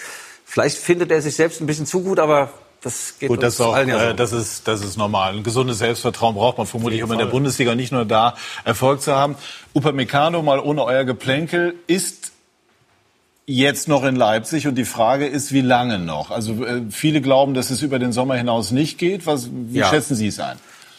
Vielleicht 0.45 0.77
findet 0.77 1.11
er 1.11 1.23
sich 1.23 1.37
selbst 1.37 1.63
ein 1.63 1.67
bisschen 1.67 1.87
zu 1.87 2.03
gut, 2.03 2.19
aber 2.19 2.51
das 2.83 3.15
geht 3.19 3.29
Gut, 3.29 3.43
das 3.43 3.55
ist, 3.55 3.61
auch, 3.61 3.75
allen 3.75 3.89
ja 3.89 3.99
so. 3.99 4.05
äh, 4.07 4.15
das, 4.15 4.33
ist, 4.33 4.69
das 4.69 4.83
ist 4.83 4.99
normal. 4.99 5.35
Ein 5.35 5.43
gesundes 5.43 5.79
Selbstvertrauen 5.79 6.35
braucht 6.35 6.59
man 6.59 6.67
vermutlich, 6.67 7.03
um 7.03 7.13
in 7.13 7.19
der. 7.19 7.27
Bundesliga 7.27 7.75
nicht 7.75 7.93
nur 7.93 8.05
da 8.05 8.37
Erfolg 8.65 9.01
zu 9.01 9.15
haben. 9.15 9.37
Upamecano, 9.75 10.43
mal 10.43 10.59
ohne 10.59 10.85
euer 10.85 11.05
Geplänkel, 11.05 11.75
ist 11.87 12.33
jetzt 13.47 13.89
noch 13.89 14.05
in 14.05 14.17
Leipzig 14.17 14.67
und 14.67 14.77
die 14.77 14.85
Frage 14.85 15.27
ist, 15.27 15.53
wie 15.53 15.61
lange 15.61 15.99
noch? 15.99 16.31
Also 16.31 16.65
äh, 16.65 16.83
viele 16.91 17.21
glauben, 17.21 17.55
dass 17.55 17.71
es 17.71 17.83
über 17.83 17.99
den 17.99 18.13
Sommer 18.13 18.37
hinaus 18.37 18.71
nicht 18.71 18.99
geht. 18.99 19.27
Was, 19.27 19.49
wie 19.53 19.79
Ja. 19.79 19.89
schätzen 19.91 20.15
Sie 20.15 20.29
es 20.29 20.39
ein? 20.41 20.57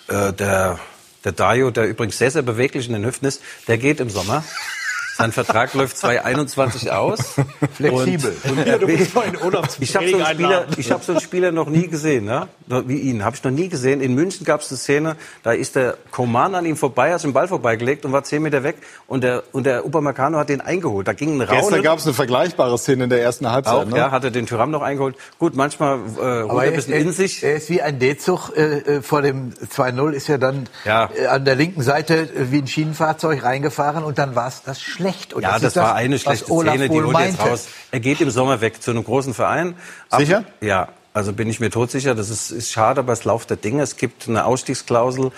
Äh, 0.09 0.33
der, 0.33 0.79
der 1.23 1.31
Dario, 1.31 1.71
der 1.71 1.85
übrigens 1.87 2.17
sehr, 2.17 2.31
sehr 2.31 2.41
beweglich 2.41 2.87
in 2.87 2.93
den 2.93 3.05
Hüften 3.05 3.25
ist, 3.27 3.41
der 3.67 3.77
geht 3.77 3.99
im 3.99 4.09
Sommer. 4.09 4.43
Sein 5.22 5.32
Vertrag 5.32 5.74
läuft 5.74 5.97
2021 5.97 6.91
aus. 6.91 7.19
Flexibel. 7.74 8.36
Und, 8.43 8.65
Ja, 8.67 8.78
du 8.78 8.88
wie- 8.88 8.97
musst 8.97 9.13
mal 9.15 9.26
in 9.28 9.41
Urlaub 9.41 9.67
ich 9.80 9.95
habe 9.95 10.09
so, 10.09 10.17
einen 10.17 10.26
Spieler- 10.26 10.65
ich 10.78 10.91
hab 10.91 11.03
so 11.03 11.11
einen 11.13 11.22
Spieler 11.22 11.51
noch 11.51 11.69
nie 11.69 11.88
gesehen, 11.88 12.26
ne? 12.26 12.47
wie 12.67 12.97
ihn. 12.99 13.24
Habe 13.26 13.36
ich 13.36 13.43
noch 13.43 13.51
nie 13.51 13.69
gesehen. 13.69 14.01
In 14.01 14.15
München 14.15 14.45
gab 14.45 14.61
es 14.61 14.69
eine 14.72 14.78
Szene, 14.78 15.15
da 15.43 15.51
ist 15.51 15.76
der 15.76 15.97
Coman 16.11 16.55
an 16.55 16.65
ihm 16.65 16.76
vorbei, 16.78 17.13
hat 17.13 17.24
den 17.24 17.34
Ball 17.34 17.47
vorbeigelegt 17.47 18.05
und 18.05 18.11
war 18.13 18.24
zehn 18.24 18.41
Meter 18.41 18.63
weg. 18.63 18.78
Und 19.07 19.24
der, 19.24 19.43
und 19.51 19.65
der 19.65 19.86
Upamecano 19.86 20.38
hat 20.38 20.49
den 20.49 20.61
eingeholt. 20.61 21.07
Da 21.07 21.13
ging 21.13 21.36
ein 21.38 21.41
Raunen. 21.41 21.61
Gestern 21.61 21.84
gab 21.84 21.99
es 21.99 22.05
eine 22.05 22.13
vergleichbare 22.13 22.78
Szene 22.78 23.03
in 23.03 23.09
der 23.09 23.22
ersten 23.22 23.49
Halbzeit. 23.51 23.74
auch, 23.74 23.86
ne? 23.86 23.97
ja, 23.97 24.11
hat 24.11 24.24
er 24.24 24.32
den 24.32 24.45
Tyram 24.45 24.72
noch 24.72 24.82
eingeholt. 24.82 25.15
Gut, 25.38 25.55
manchmal 25.55 25.97
äh, 25.97 25.99
ruht 26.41 26.49
Aber 26.51 26.63
er 26.63 26.72
ein 26.72 26.76
bisschen 26.76 26.93
er, 26.93 26.99
in 27.01 27.11
sich. 27.11 27.43
er 27.43 27.55
ist 27.55 27.69
wie 27.69 27.82
ein 27.82 27.99
D-Zug 27.99 28.53
äh, 28.55 28.61
äh, 28.97 29.01
vor 29.01 29.22
dem 29.22 29.53
2-0 29.53 30.11
ist 30.13 30.30
er 30.30 30.38
dann 30.38 30.67
Ja. 30.86 31.09
äh, 31.15 31.28
an 31.28 31.45
der 31.45 31.55
linken 31.55 31.82
Seite 31.84 32.15
äh, 32.22 32.51
wie 32.51 32.59
ein 32.59 32.67
Schienenfahrzeug 32.67 33.43
reingefahren 33.43 34.03
und 34.03 34.17
dann 34.17 34.36
war 34.36 34.47
es 34.47 34.63
das 34.63 34.82
schlecht. 34.82 35.11
Und 35.34 35.43
Ja, 35.43 35.59
das, 35.59 35.64
ist 35.64 35.76
war 35.78 35.95
eine 35.95 36.16
was 36.16 36.22
schlechte 36.22 36.45
Szene, 36.45 36.89
die 36.89 37.01
holt 37.01 37.18
jetzt 37.20 37.39
raus. 37.39 37.68
Er 37.91 37.99
geht 37.99 38.22
im 38.22 38.30
Sommer 38.32 38.62
weg 38.62 38.82
zu 38.82 38.91
einem 38.91 39.03
großen 39.03 39.34
Verein. 39.34 39.76
Ab- 40.09 40.20
Sicher? 40.20 40.43
Ja, 40.62 40.89
also 41.14 41.34
bin 41.34 41.49
ich 41.49 41.59
mir 41.59 41.70
todsicher. 41.70 42.16
Das 42.16 42.30
ist, 42.30 42.51
ist 42.51 42.72
schade, 42.72 42.99
aber 43.01 43.14
es 43.14 43.24
Lauf 43.26 43.45
der 43.45 43.57
Dinge. 43.57 43.84
Es 43.84 43.97
gibt 43.97 44.28
eine 44.28 44.45
Ausstiegsklausel, 44.45 45.32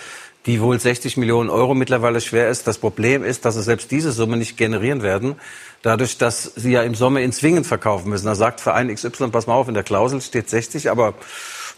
die 0.46 0.60
wohl 0.60 0.78
60 0.78 1.16
Millionen 1.16 1.50
Euro 1.50 1.74
mittlerweile 1.74 2.20
schwer 2.20 2.48
ist. 2.48 2.66
Das 2.66 2.78
Problem 2.78 3.24
ist, 3.24 3.44
dass 3.44 3.54
sie 3.54 3.62
selbst 3.62 3.90
diese 3.90 4.12
Summe 4.12 4.36
nicht 4.36 4.56
generieren 4.56 5.02
werden. 5.02 5.36
Dadurch, 5.82 6.16
dass 6.18 6.44
sie 6.56 6.72
ja 6.72 6.82
im 6.82 6.94
Sommer 6.94 7.20
ihn 7.20 7.32
zwingend 7.32 7.66
verkaufen 7.66 8.08
müssen. 8.10 8.26
Da 8.26 8.34
sagt 8.34 8.60
Verein 8.60 8.94
XY, 8.94 9.28
pass 9.28 9.46
mal 9.46 9.54
auf, 9.54 9.68
in 9.68 9.74
der 9.74 9.82
Klausel 9.82 10.20
steht 10.20 10.48
60, 10.48 10.90
aber 10.90 11.14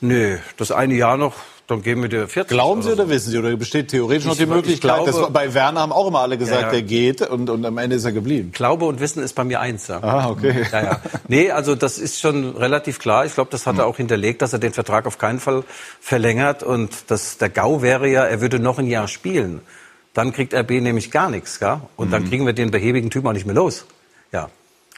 nö, 0.00 0.38
das 0.56 0.70
eine 0.72 0.94
Jahr 0.94 1.16
noch, 1.16 1.34
dann 1.68 1.82
geben 1.82 2.02
wir 2.02 2.08
dir 2.08 2.28
40. 2.28 2.48
Glauben 2.48 2.82
Sie 2.82 2.88
oder 2.88 2.96
so. 2.98 3.02
oder 3.02 3.10
wissen 3.10 3.30
Sie? 3.30 3.38
Oder 3.38 3.56
besteht 3.56 3.88
theoretisch 3.88 4.24
noch 4.24 4.32
Ich- 4.32 4.38
die 4.38 4.44
ich 4.44 4.48
Möglichkeit, 4.48 5.04
glaube- 5.04 5.10
dass 5.10 5.32
bei 5.32 5.52
Werner 5.52 5.80
haben 5.80 5.92
auch 5.92 6.06
immer 6.06 6.20
alle 6.20 6.38
gesagt, 6.38 6.60
Ja, 6.60 6.66
ja. 6.66 6.70
der 6.72 6.82
geht 6.82 7.22
und, 7.22 7.50
und 7.50 7.64
am 7.66 7.76
Ende 7.78 7.96
ist 7.96 8.04
er 8.04 8.12
geblieben. 8.12 8.52
Glaube 8.52 8.84
und 8.84 9.00
Wissen 9.00 9.22
ist 9.22 9.32
bei 9.34 9.42
mir 9.44 9.60
eins. 9.60 9.88
Ja. 9.88 10.00
Ah, 10.02 10.28
okay. 10.30 10.64
Ja, 10.72 10.82
ja. 10.82 11.00
Nee, 11.28 11.50
also 11.50 11.74
das 11.74 11.98
ist 11.98 12.20
schon 12.20 12.56
relativ 12.56 12.98
klar. 13.00 13.26
Ich 13.26 13.34
glaube, 13.34 13.50
das 13.50 13.66
hat 13.66 13.78
er 13.78 13.86
auch 13.86 13.96
hinterlegt, 13.96 14.42
dass 14.42 14.52
er 14.52 14.58
den 14.60 14.72
Vertrag 14.72 15.06
auf 15.06 15.18
keinen 15.18 15.40
Fall 15.40 15.64
verlängert. 16.00 16.62
Und 16.62 16.90
das, 17.10 17.38
der 17.38 17.48
GAU 17.48 17.82
wäre 17.82 18.08
ja, 18.08 18.24
er 18.24 18.40
würde 18.40 18.58
noch 18.60 18.78
ein 18.78 18.86
Jahr 18.86 19.08
spielen. 19.08 19.60
Dann 20.14 20.32
kriegt 20.32 20.54
RB 20.54 20.70
nämlich 20.80 21.10
gar 21.10 21.30
nichts. 21.30 21.58
Gell? 21.58 21.80
Und 21.96 22.12
dann 22.12 22.28
kriegen 22.28 22.46
wir 22.46 22.52
den 22.52 22.70
behäbigen 22.70 23.10
Typen 23.10 23.26
auch 23.26 23.32
nicht 23.32 23.44
mehr 23.46 23.54
los. 23.56 23.86
Ja. 24.32 24.50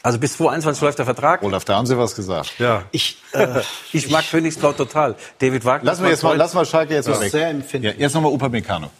Also 0.02 0.18
bis 0.18 0.34
2021 0.36 0.82
läuft 0.82 0.98
der 0.98 1.06
Vertrag. 1.06 1.42
Olaf, 1.42 1.64
da 1.64 1.76
haben 1.76 1.86
Sie 1.86 1.98
was 1.98 2.14
gesagt. 2.14 2.54
Ja. 2.58 2.84
Ich, 2.92 3.18
äh, 3.32 3.60
Ich 3.92 4.08
mag 4.10 4.24
Königsblau 4.30 4.72
total. 4.72 5.16
David 5.38 5.64
Wagner. 5.64 5.90
Lassen 5.90 6.04
wir 6.04 6.10
jetzt 6.10 6.22
mal, 6.22 6.36
lassen 6.36 6.56
wir 6.56 6.64
Schalke 6.64 6.94
jetzt 6.94 7.08
mal 7.08 7.20
weg. 7.20 7.30
sehr 7.32 7.48
empfindlich. 7.48 7.94
Ja, 7.94 8.00
jetzt 8.00 8.14
nochmal 8.14 8.32
Upamecano. 8.32 8.90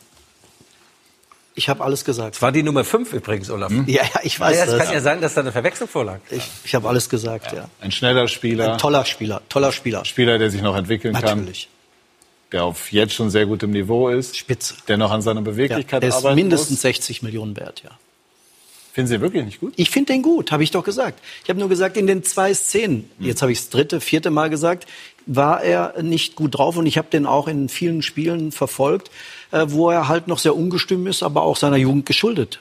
Ich 1.55 1.69
habe 1.69 1.83
alles 1.83 2.05
gesagt. 2.05 2.37
Das 2.37 2.43
war 2.43 2.53
die 2.53 2.63
Nummer 2.63 2.85
5 2.85 3.13
übrigens, 3.13 3.51
Olaf. 3.51 3.73
Ja, 3.87 4.03
ja, 4.05 4.21
ich 4.23 4.39
weiß 4.39 4.57
ja, 4.57 4.65
es 4.65 4.71
das. 4.71 4.85
kann 4.85 4.93
ja 4.95 5.01
sein, 5.01 5.21
dass 5.21 5.35
da 5.35 5.41
eine 5.41 5.51
Verwechslung 5.51 5.89
vorlag. 5.89 6.19
Ich, 6.31 6.43
ich 6.65 6.75
habe 6.75 6.89
alles 6.89 7.09
gesagt, 7.09 7.53
ja. 7.53 7.69
Ein 7.81 7.91
schneller 7.91 8.29
Spieler. 8.29 8.73
Ein 8.75 8.79
toller 8.79 9.05
Spieler, 9.05 9.43
toller 9.49 9.73
Spieler. 9.73 10.05
Spieler, 10.05 10.39
der 10.39 10.51
sich 10.51 10.63
noch 10.63 10.77
entwickeln 10.77 11.15
kann. 11.15 11.39
Natürlich. 11.39 11.69
Der 12.53 12.65
auf 12.65 12.93
jetzt 12.93 13.13
schon 13.13 13.29
sehr 13.31 13.45
gutem 13.47 13.73
Niveau 13.73 14.09
ist. 14.09 14.37
Spitze. 14.37 14.75
Der 14.87 14.97
noch 14.99 15.11
an 15.11 15.21
seiner 15.21 15.41
Ja, 15.41 15.45
Beweglichkeit 15.45 16.03
der 16.03 16.11
ist 16.11 16.25
mindestens 16.25 16.71
muss. 16.71 16.83
60 16.83 17.23
Millionen 17.23 17.57
wert, 17.57 17.83
ja. 17.85 17.91
Finden 18.93 19.09
Sie 19.09 19.21
wirklich 19.21 19.45
nicht 19.45 19.61
gut? 19.61 19.75
Ich 19.77 19.91
finde 19.91 20.13
den 20.13 20.23
gut, 20.23 20.51
habe 20.51 20.63
ich 20.63 20.71
doch 20.71 20.85
gesagt. 20.85 21.21
Ich 21.45 21.51
habe 21.51 21.61
nur 21.61 21.69
gesagt, 21.69 21.97
in 21.97 22.07
den 22.07 22.25
zwei 22.25 22.53
Szenen, 22.53 23.09
jetzt 23.19 23.43
habe 23.43 23.53
ich 23.53 23.59
das 23.59 23.71
dritte, 23.71 24.01
vierte 24.01 24.31
Mal 24.31 24.51
gesagt, 24.51 24.87
war 25.27 25.63
er 25.63 26.03
nicht 26.03 26.37
gut 26.37 26.57
drauf 26.57 26.77
und 26.77 26.87
ich 26.87 26.99
habe 26.99 27.09
den 27.11 27.27
auch 27.27 27.49
in 27.49 27.69
vielen 27.69 28.03
Spielen 28.03 28.51
verfolgt, 28.51 29.11
äh, 29.51 29.67
wo 29.69 29.91
er 29.91 30.09
halt 30.09 30.27
noch 30.27 30.39
sehr 30.39 30.57
ungestüm 30.57 31.07
ist, 31.07 31.23
aber 31.23 31.43
auch 31.43 31.57
seiner 31.57 31.77
Jugend 31.77 32.07
geschuldet. 32.07 32.61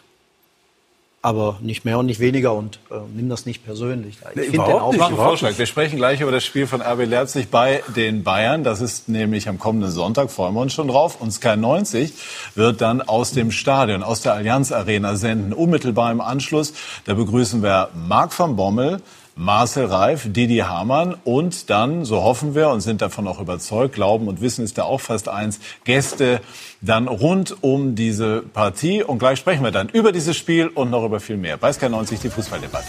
Aber 1.28 1.58
nicht 1.60 1.84
mehr 1.84 2.00
und 2.00 2.06
nicht 2.06 2.22
weniger 2.22 2.54
und 2.54 2.80
äh, 2.90 2.96
nimm 3.14 3.28
das 3.28 3.46
nicht 3.46 3.66
persönlich. 3.66 4.16
Ich 4.36 4.44
find 4.44 4.54
den 4.54 4.62
auch 4.62 4.94
Ich 4.94 4.98
mache 4.98 5.08
einen 5.08 5.16
überhaupt 5.16 5.40
Vorschlag. 5.40 5.58
Wir 5.58 5.66
sprechen 5.66 5.98
gleich 5.98 6.22
über 6.22 6.32
das 6.32 6.46
Spiel 6.46 6.68
von 6.68 6.82
RB 6.82 7.06
Leipzig 7.06 7.50
bei 7.50 7.84
den 7.98 8.24
Bayern. 8.24 8.64
Das 8.64 8.80
ist 8.80 9.10
nämlich 9.10 9.50
am 9.50 9.60
kommenden 9.60 9.92
Sonntag, 9.92 10.32
freuen 10.32 10.54
wir 10.54 10.62
uns 10.62 10.72
schon 10.72 10.88
drauf. 10.88 11.20
Und 11.20 11.32
Sky 11.32 11.58
90 11.58 12.14
wird 12.56 12.80
dann 12.80 13.02
aus 13.02 13.32
dem 13.32 13.52
Stadion, 13.52 14.04
aus 14.04 14.22
der 14.22 14.36
Allianz 14.36 14.72
Arena 14.72 15.18
senden. 15.18 15.52
Unmittelbar 15.52 16.14
im 16.14 16.22
Anschluss, 16.22 16.72
da 17.04 17.14
begrüßen 17.14 17.62
wir 17.62 17.90
Marc 17.94 18.40
van 18.40 18.56
Bommel, 18.56 19.02
Marcel 19.40 19.86
Reif, 19.86 20.34
Didi 20.34 20.58
Hamann 20.58 21.16
und 21.24 21.70
dann, 21.70 22.06
so 22.06 22.24
hoffen 22.24 22.56
wir 22.56 22.70
und 22.70 22.82
sind 22.82 23.04
davon 23.04 23.28
auch 23.28 23.40
überzeugt, 23.40 23.94
Glauben 23.94 24.28
und 24.28 24.42
Wissen 24.42 24.66
ist 24.66 24.80
da 24.80 24.84
auch 24.84 25.00
fast 25.00 25.30
eins, 25.30 25.60
Gäste 25.84 26.42
dann 26.82 27.08
rund 27.08 27.56
um 27.62 27.94
diese 27.94 28.42
Partie. 28.42 29.04
Und 29.04 29.20
gleich 29.20 29.38
sprechen 29.38 29.64
wir 29.64 29.70
dann 29.70 29.90
über 29.90 30.12
dieses 30.12 30.36
Spiel 30.36 30.70
und 30.70 30.90
noch 30.90 31.06
über 31.06 31.20
viel 31.20 31.38
mehr. 31.38 31.58
Bei 31.58 31.72
Sky 31.72 31.88
90 31.88 32.20
die 32.20 32.30
Fußballdebatte. 32.30 32.88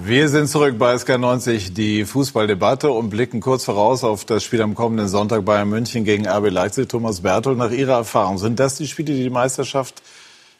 Wir 0.00 0.28
sind 0.28 0.46
zurück 0.46 0.78
bei 0.78 0.94
SK90, 0.94 1.74
die 1.74 2.04
Fußballdebatte 2.04 2.88
und 2.88 3.10
blicken 3.10 3.40
kurz 3.40 3.64
voraus 3.64 4.04
auf 4.04 4.24
das 4.24 4.44
Spiel 4.44 4.62
am 4.62 4.76
kommenden 4.76 5.08
Sonntag 5.08 5.44
Bayern 5.44 5.68
München 5.68 6.04
gegen 6.04 6.28
RB 6.28 6.50
Leipzig. 6.50 6.88
Thomas 6.88 7.22
Berthold, 7.22 7.58
nach 7.58 7.72
Ihrer 7.72 7.94
Erfahrung, 7.94 8.38
sind 8.38 8.60
das 8.60 8.76
die 8.76 8.86
Spiele, 8.86 9.12
die 9.12 9.24
die 9.24 9.30
Meisterschaft 9.30 10.02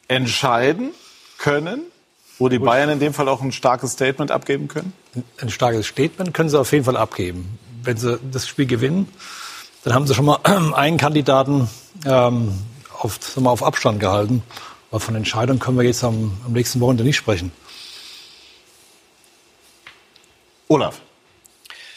entscheiden 0.09 0.91
können? 1.39 1.83
Wo 2.39 2.49
die 2.49 2.59
Bayern 2.59 2.89
in 2.91 3.01
dem 3.01 3.15
Fall 3.15 3.29
auch 3.29 3.41
ein 3.41 3.51
starkes 3.51 3.93
Statement 3.93 4.31
abgeben 4.31 4.69
können? 4.69 4.93
Ein 5.41 5.51
starkes 5.51 5.87
Statement 5.87 6.33
können 6.35 6.49
sie 6.49 6.59
auf 6.59 6.71
jeden 6.73 6.85
Fall 6.85 6.97
abgeben. 6.97 7.59
Wenn 7.83 7.97
sie 7.97 8.19
das 8.31 8.47
Spiel 8.47 8.67
gewinnen, 8.67 9.09
dann 9.83 9.95
haben 9.95 10.07
sie 10.07 10.15
schon 10.15 10.27
mal 10.27 10.37
einen 10.75 10.99
Kandidaten 10.99 11.69
ähm, 12.05 12.53
auf, 12.97 13.19
sagen 13.21 13.45
wir, 13.45 13.51
auf 13.51 13.63
Abstand 13.63 13.99
gehalten. 13.99 14.43
Aber 14.91 15.01
von 15.01 15.15
Entscheidung 15.17 15.59
können 15.59 15.79
wir 15.79 15.85
jetzt 15.85 16.05
am, 16.05 16.33
am 16.47 16.53
nächsten 16.53 16.81
Wochenende 16.81 17.05
nicht 17.05 17.17
sprechen. 17.17 17.51
Olaf. 20.69 21.01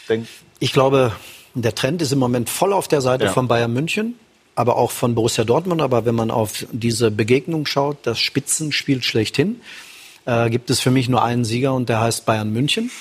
Denk. 0.09 0.27
Ich 0.59 0.73
glaube, 0.73 1.11
der 1.53 1.75
Trend 1.75 2.01
ist 2.01 2.11
im 2.11 2.19
Moment 2.19 2.49
voll 2.49 2.73
auf 2.73 2.87
der 2.87 3.01
Seite 3.01 3.25
Ja. 3.25 3.31
von 3.31 3.47
Bayern 3.47 3.73
München, 3.73 4.19
aber 4.61 4.77
auch 4.77 4.91
von 4.91 5.15
Borussia 5.15 5.43
Dortmund. 5.43 5.81
Aber 5.81 6.05
wenn 6.05 6.15
man 6.15 6.29
auf 6.29 6.65
diese 6.71 7.09
Begegnung 7.09 7.65
schaut, 7.65 7.97
das 8.03 8.19
Spitzenspiel 8.19 9.01
schlechthin, 9.01 9.59
äh, 10.25 10.49
gibt 10.51 10.69
es 10.69 10.79
für 10.79 10.91
mich 10.91 11.09
nur 11.09 11.23
einen 11.23 11.43
Sieger 11.43 11.73
und 11.73 11.89
der 11.89 11.99
heißt 11.99 12.25
Bayern 12.27 12.53
München. 12.53 12.91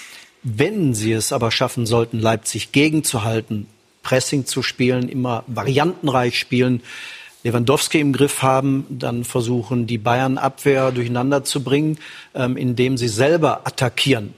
Wenn 0.42 0.94
sie 0.94 1.12
es 1.12 1.32
aber 1.32 1.50
schaffen 1.50 1.84
sollten, 1.84 2.18
Leipzig 2.18 2.72
gegenzuhalten, 2.72 3.66
Pressing 4.02 4.46
zu 4.46 4.62
spielen, 4.62 5.11
immer 5.11 5.44
variantenreich 5.46 6.38
spielen, 6.38 6.82
Lewandowski 7.44 8.00
im 8.00 8.14
Griff 8.14 8.40
haben, 8.42 8.86
dann 8.88 9.24
versuchen 9.24 9.86
die 9.86 9.98
Bayern 9.98 10.38
Abwehr 10.38 10.92
durcheinander 10.92 11.44
zu 11.44 11.62
bringen, 11.62 11.98
ähm, 12.34 12.56
indem 12.56 12.96
sie 12.96 13.08
selber 13.08 13.66
attackieren 13.66 14.34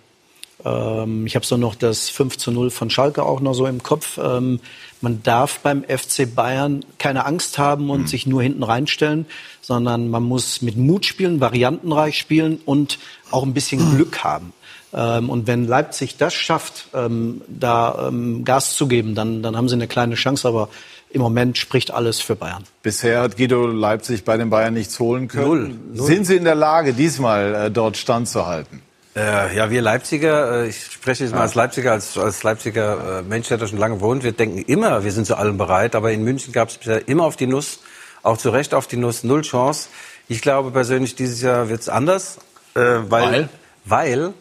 Ähm, 0.64 1.26
ich 1.26 1.34
habe 1.34 1.46
so 1.46 1.56
noch 1.56 1.74
das 1.74 2.08
5 2.08 2.38
zu 2.38 2.50
0 2.52 2.70
von 2.70 2.90
Schalke 2.90 3.22
auch 3.22 3.40
noch 3.40 3.54
so 3.54 3.66
im 3.66 3.82
Kopf. 3.82 4.18
Ähm, 4.22 4.60
man 5.00 5.22
darf 5.22 5.60
beim 5.60 5.82
FC 5.84 6.32
Bayern 6.32 6.84
keine 6.98 7.26
Angst 7.26 7.58
haben 7.58 7.90
und 7.90 8.02
mhm. 8.02 8.06
sich 8.06 8.26
nur 8.26 8.42
hinten 8.42 8.62
reinstellen, 8.62 9.26
sondern 9.60 10.08
man 10.08 10.22
muss 10.22 10.62
mit 10.62 10.76
Mut 10.76 11.06
spielen, 11.06 11.40
variantenreich 11.40 12.18
spielen 12.18 12.60
und 12.64 12.98
auch 13.30 13.42
ein 13.42 13.54
bisschen 13.54 13.84
mhm. 13.84 13.96
Glück 13.96 14.24
haben. 14.24 14.52
Ähm, 14.94 15.30
und 15.30 15.46
wenn 15.46 15.66
Leipzig 15.66 16.16
das 16.18 16.34
schafft, 16.34 16.88
ähm, 16.94 17.42
da 17.48 18.08
ähm, 18.08 18.44
Gas 18.44 18.76
zu 18.76 18.86
geben, 18.86 19.14
dann, 19.14 19.42
dann 19.42 19.56
haben 19.56 19.68
sie 19.68 19.74
eine 19.74 19.88
kleine 19.88 20.14
Chance. 20.14 20.46
Aber 20.46 20.68
im 21.10 21.20
Moment 21.20 21.58
spricht 21.58 21.90
alles 21.90 22.20
für 22.20 22.36
Bayern. 22.36 22.64
Bisher 22.82 23.20
hat 23.20 23.36
Guido 23.36 23.66
Leipzig 23.66 24.24
bei 24.24 24.36
den 24.36 24.50
Bayern 24.50 24.74
nichts 24.74 24.98
holen 24.98 25.28
können. 25.28 25.46
Null. 25.46 25.74
Null. 25.94 26.06
Sind 26.06 26.26
Sie 26.26 26.36
in 26.36 26.44
der 26.44 26.54
Lage, 26.54 26.94
diesmal 26.94 27.54
äh, 27.54 27.70
dort 27.70 27.96
standzuhalten? 27.96 28.82
Äh, 29.14 29.54
ja, 29.54 29.70
wir 29.70 29.82
Leipziger, 29.82 30.62
äh, 30.62 30.68
ich 30.68 30.86
spreche 30.86 31.24
jetzt 31.24 31.34
mal 31.34 31.42
als 31.42 31.54
Leipziger, 31.54 31.92
als, 31.92 32.16
als 32.16 32.42
Leipziger 32.42 33.18
äh, 33.18 33.22
Mensch, 33.22 33.48
der 33.48 33.58
da 33.58 33.66
schon 33.66 33.78
lange 33.78 34.00
wohnt, 34.00 34.24
wir 34.24 34.32
denken 34.32 34.58
immer, 34.58 35.04
wir 35.04 35.12
sind 35.12 35.26
zu 35.26 35.36
allem 35.36 35.58
bereit, 35.58 35.94
aber 35.94 36.12
in 36.12 36.24
München 36.24 36.52
gab 36.52 36.70
es 36.70 36.78
bisher 36.78 37.06
immer 37.08 37.24
auf 37.24 37.36
die 37.36 37.46
Nuss, 37.46 37.80
auch 38.22 38.38
zu 38.38 38.48
Recht 38.48 38.72
auf 38.72 38.86
die 38.86 38.96
Nuss, 38.96 39.22
null 39.22 39.42
Chance. 39.42 39.88
Ich 40.28 40.40
glaube 40.40 40.70
persönlich, 40.70 41.14
dieses 41.14 41.42
Jahr 41.42 41.68
wird 41.68 41.82
es 41.82 41.90
anders, 41.90 42.38
äh, 42.74 42.80
weil, 42.80 43.08
weil, 43.10 43.48
weil 43.84 44.34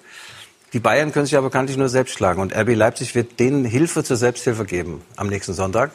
die 0.72 0.80
Bayern 0.80 1.12
können 1.12 1.26
sich 1.26 1.34
ja 1.34 1.42
bekanntlich 1.42 1.76
nur 1.78 1.90
selbst 1.90 2.14
schlagen 2.14 2.42
und 2.42 2.56
RB 2.56 2.74
Leipzig 2.74 3.14
wird 3.14 3.42
denen 3.42 3.66
Hilfe 3.66 4.06
zur 4.06 4.16
Selbsthilfe 4.16 4.64
geben 4.64 5.02
am 5.18 5.28
nächsten 5.28 5.54
Sonntag. 5.54 5.92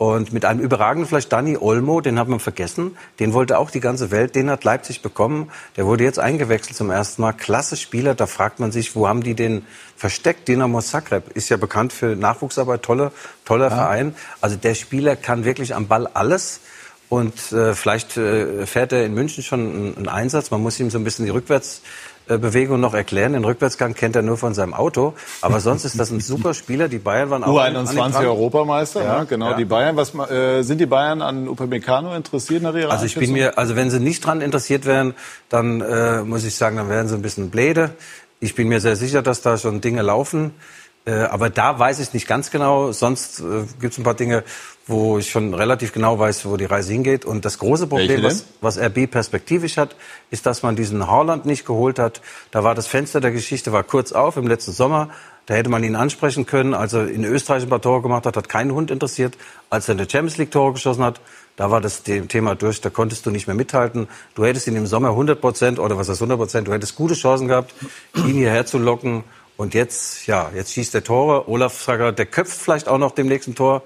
Und 0.00 0.32
mit 0.32 0.46
einem 0.46 0.60
überragenden 0.60 1.06
vielleicht 1.06 1.30
Dani 1.30 1.58
Olmo, 1.60 2.00
den 2.00 2.18
hat 2.18 2.26
man 2.26 2.40
vergessen, 2.40 2.96
den 3.18 3.34
wollte 3.34 3.58
auch 3.58 3.70
die 3.70 3.80
ganze 3.80 4.10
Welt, 4.10 4.34
den 4.34 4.48
hat 4.48 4.64
Leipzig 4.64 5.02
bekommen. 5.02 5.50
Der 5.76 5.84
wurde 5.84 6.04
jetzt 6.04 6.18
eingewechselt 6.18 6.74
zum 6.74 6.90
ersten 6.90 7.20
Mal. 7.20 7.34
Klasse 7.34 7.76
Spieler, 7.76 8.14
da 8.14 8.24
fragt 8.24 8.60
man 8.60 8.72
sich, 8.72 8.96
wo 8.96 9.06
haben 9.06 9.22
die 9.22 9.34
den 9.34 9.66
versteckt? 9.96 10.48
Dinamo 10.48 10.80
Zagreb 10.80 11.28
ist 11.36 11.50
ja 11.50 11.58
bekannt 11.58 11.92
für 11.92 12.16
Nachwuchsarbeit, 12.16 12.82
tolle, 12.82 13.12
toller 13.44 13.68
ja. 13.68 13.76
Verein. 13.76 14.14
Also 14.40 14.56
der 14.56 14.74
Spieler 14.74 15.16
kann 15.16 15.44
wirklich 15.44 15.74
am 15.74 15.86
Ball 15.86 16.06
alles. 16.06 16.60
Und 17.10 17.52
äh, 17.52 17.74
vielleicht 17.74 18.16
äh, 18.16 18.64
fährt 18.64 18.92
er 18.92 19.04
in 19.04 19.12
München 19.12 19.44
schon 19.44 19.60
einen, 19.60 19.96
einen 19.98 20.08
Einsatz. 20.08 20.50
Man 20.50 20.62
muss 20.62 20.80
ihm 20.80 20.88
so 20.88 20.96
ein 20.96 21.04
bisschen 21.04 21.26
die 21.26 21.30
Rückwärts 21.30 21.82
Bewegung 22.38 22.80
noch 22.80 22.94
erklären. 22.94 23.32
Den 23.32 23.44
Rückwärtsgang 23.44 23.94
kennt 23.94 24.16
er 24.16 24.22
nur 24.22 24.36
von 24.36 24.54
seinem 24.54 24.74
Auto. 24.74 25.14
Aber 25.40 25.60
sonst 25.60 25.84
ist 25.84 25.98
das 25.98 26.10
ein 26.10 26.20
super 26.20 26.54
Spieler. 26.54 26.88
Die 26.88 26.98
Bayern 26.98 27.30
waren 27.30 27.44
auch 27.44 27.58
U21 27.58 28.24
Europameister, 28.24 29.02
ja, 29.02 29.18
ja 29.18 29.24
genau. 29.24 29.50
Ja. 29.50 29.56
Die 29.56 29.64
Bayern, 29.64 29.96
was 29.96 30.14
äh, 30.14 30.62
sind 30.62 30.78
die 30.78 30.86
Bayern 30.86 31.22
an 31.22 31.48
Upamecano 31.48 32.14
interessiert 32.14 32.62
nach 32.62 32.74
ihrer 32.74 32.90
Also 32.90 33.06
ich 33.06 33.14
bin 33.14 33.32
mir, 33.32 33.58
also 33.58 33.76
wenn 33.76 33.90
sie 33.90 34.00
nicht 34.00 34.24
dran 34.24 34.40
interessiert 34.40 34.86
wären, 34.86 35.14
dann 35.48 35.80
äh, 35.80 36.22
muss 36.22 36.44
ich 36.44 36.54
sagen, 36.54 36.76
dann 36.76 36.88
wären 36.88 37.08
sie 37.08 37.14
ein 37.14 37.22
bisschen 37.22 37.50
bläde. 37.50 37.90
Ich 38.40 38.54
bin 38.54 38.68
mir 38.68 38.80
sehr 38.80 38.96
sicher, 38.96 39.22
dass 39.22 39.42
da 39.42 39.58
schon 39.58 39.80
Dinge 39.80 40.02
laufen. 40.02 40.52
Äh, 41.06 41.12
aber 41.12 41.50
da 41.50 41.78
weiß 41.78 41.98
ich 41.98 42.12
nicht 42.12 42.26
ganz 42.28 42.50
genau. 42.50 42.92
Sonst 42.92 43.40
äh, 43.40 43.64
gibt 43.80 43.92
es 43.92 43.98
ein 43.98 44.04
paar 44.04 44.14
Dinge, 44.14 44.44
wo 44.86 45.18
ich 45.18 45.30
schon 45.30 45.54
relativ 45.54 45.92
genau 45.92 46.18
weiß, 46.18 46.46
wo 46.46 46.56
die 46.56 46.64
Reise 46.64 46.92
hingeht. 46.92 47.24
Und 47.24 47.44
das 47.44 47.58
große 47.58 47.86
Problem, 47.86 48.22
was, 48.22 48.46
was 48.60 48.78
RB 48.78 49.10
perspektivisch 49.10 49.76
hat, 49.76 49.94
ist, 50.30 50.46
dass 50.46 50.62
man 50.62 50.76
diesen 50.76 51.06
Haaland 51.06 51.46
nicht 51.46 51.64
geholt 51.66 51.98
hat. 51.98 52.20
Da 52.50 52.64
war 52.64 52.74
das 52.74 52.86
Fenster 52.86 53.20
der 53.20 53.30
Geschichte 53.30 53.72
war 53.72 53.84
kurz 53.84 54.12
auf 54.12 54.36
im 54.36 54.46
letzten 54.46 54.72
Sommer. 54.72 55.10
Da 55.46 55.54
hätte 55.54 55.70
man 55.70 55.84
ihn 55.84 55.96
ansprechen 55.96 56.46
können. 56.46 56.74
Als 56.74 56.92
er 56.92 57.08
in 57.08 57.24
Österreich 57.24 57.64
ein 57.64 57.68
paar 57.68 57.80
Tore 57.80 58.02
gemacht 58.02 58.26
hat, 58.26 58.36
hat 58.36 58.48
keinen 58.48 58.72
Hund 58.72 58.90
interessiert. 58.90 59.36
Als 59.68 59.88
er 59.88 59.92
in 59.92 59.98
der 59.98 60.08
Champions 60.08 60.38
League 60.38 60.50
Tore 60.50 60.72
geschossen 60.72 61.02
hat, 61.02 61.20
da 61.56 61.70
war 61.70 61.80
das 61.80 62.02
Thema 62.02 62.54
durch. 62.54 62.80
Da 62.80 62.90
konntest 62.90 63.26
du 63.26 63.30
nicht 63.30 63.46
mehr 63.46 63.56
mithalten. 63.56 64.08
Du 64.34 64.44
hättest 64.44 64.66
ihn 64.66 64.76
im 64.76 64.86
Sommer 64.86 65.10
100 65.10 65.40
Prozent 65.40 65.78
oder 65.78 65.96
was 65.98 66.08
heißt 66.08 66.20
100 66.20 66.38
Prozent, 66.38 66.68
du 66.68 66.72
hättest 66.72 66.96
gute 66.96 67.14
Chancen 67.14 67.48
gehabt, 67.48 67.74
ihn 68.14 68.34
hierher 68.34 68.66
zu 68.66 68.78
locken. 68.78 69.24
Und 69.56 69.74
jetzt, 69.74 70.26
ja, 70.26 70.50
jetzt 70.54 70.72
schießt 70.72 70.94
der 70.94 71.04
Tore. 71.04 71.48
Olaf 71.48 71.82
Sager, 71.82 72.12
der 72.12 72.26
köpft 72.26 72.58
vielleicht 72.58 72.88
auch 72.88 72.98
noch 72.98 73.12
dem 73.12 73.26
nächsten 73.26 73.54
Tor. 73.54 73.82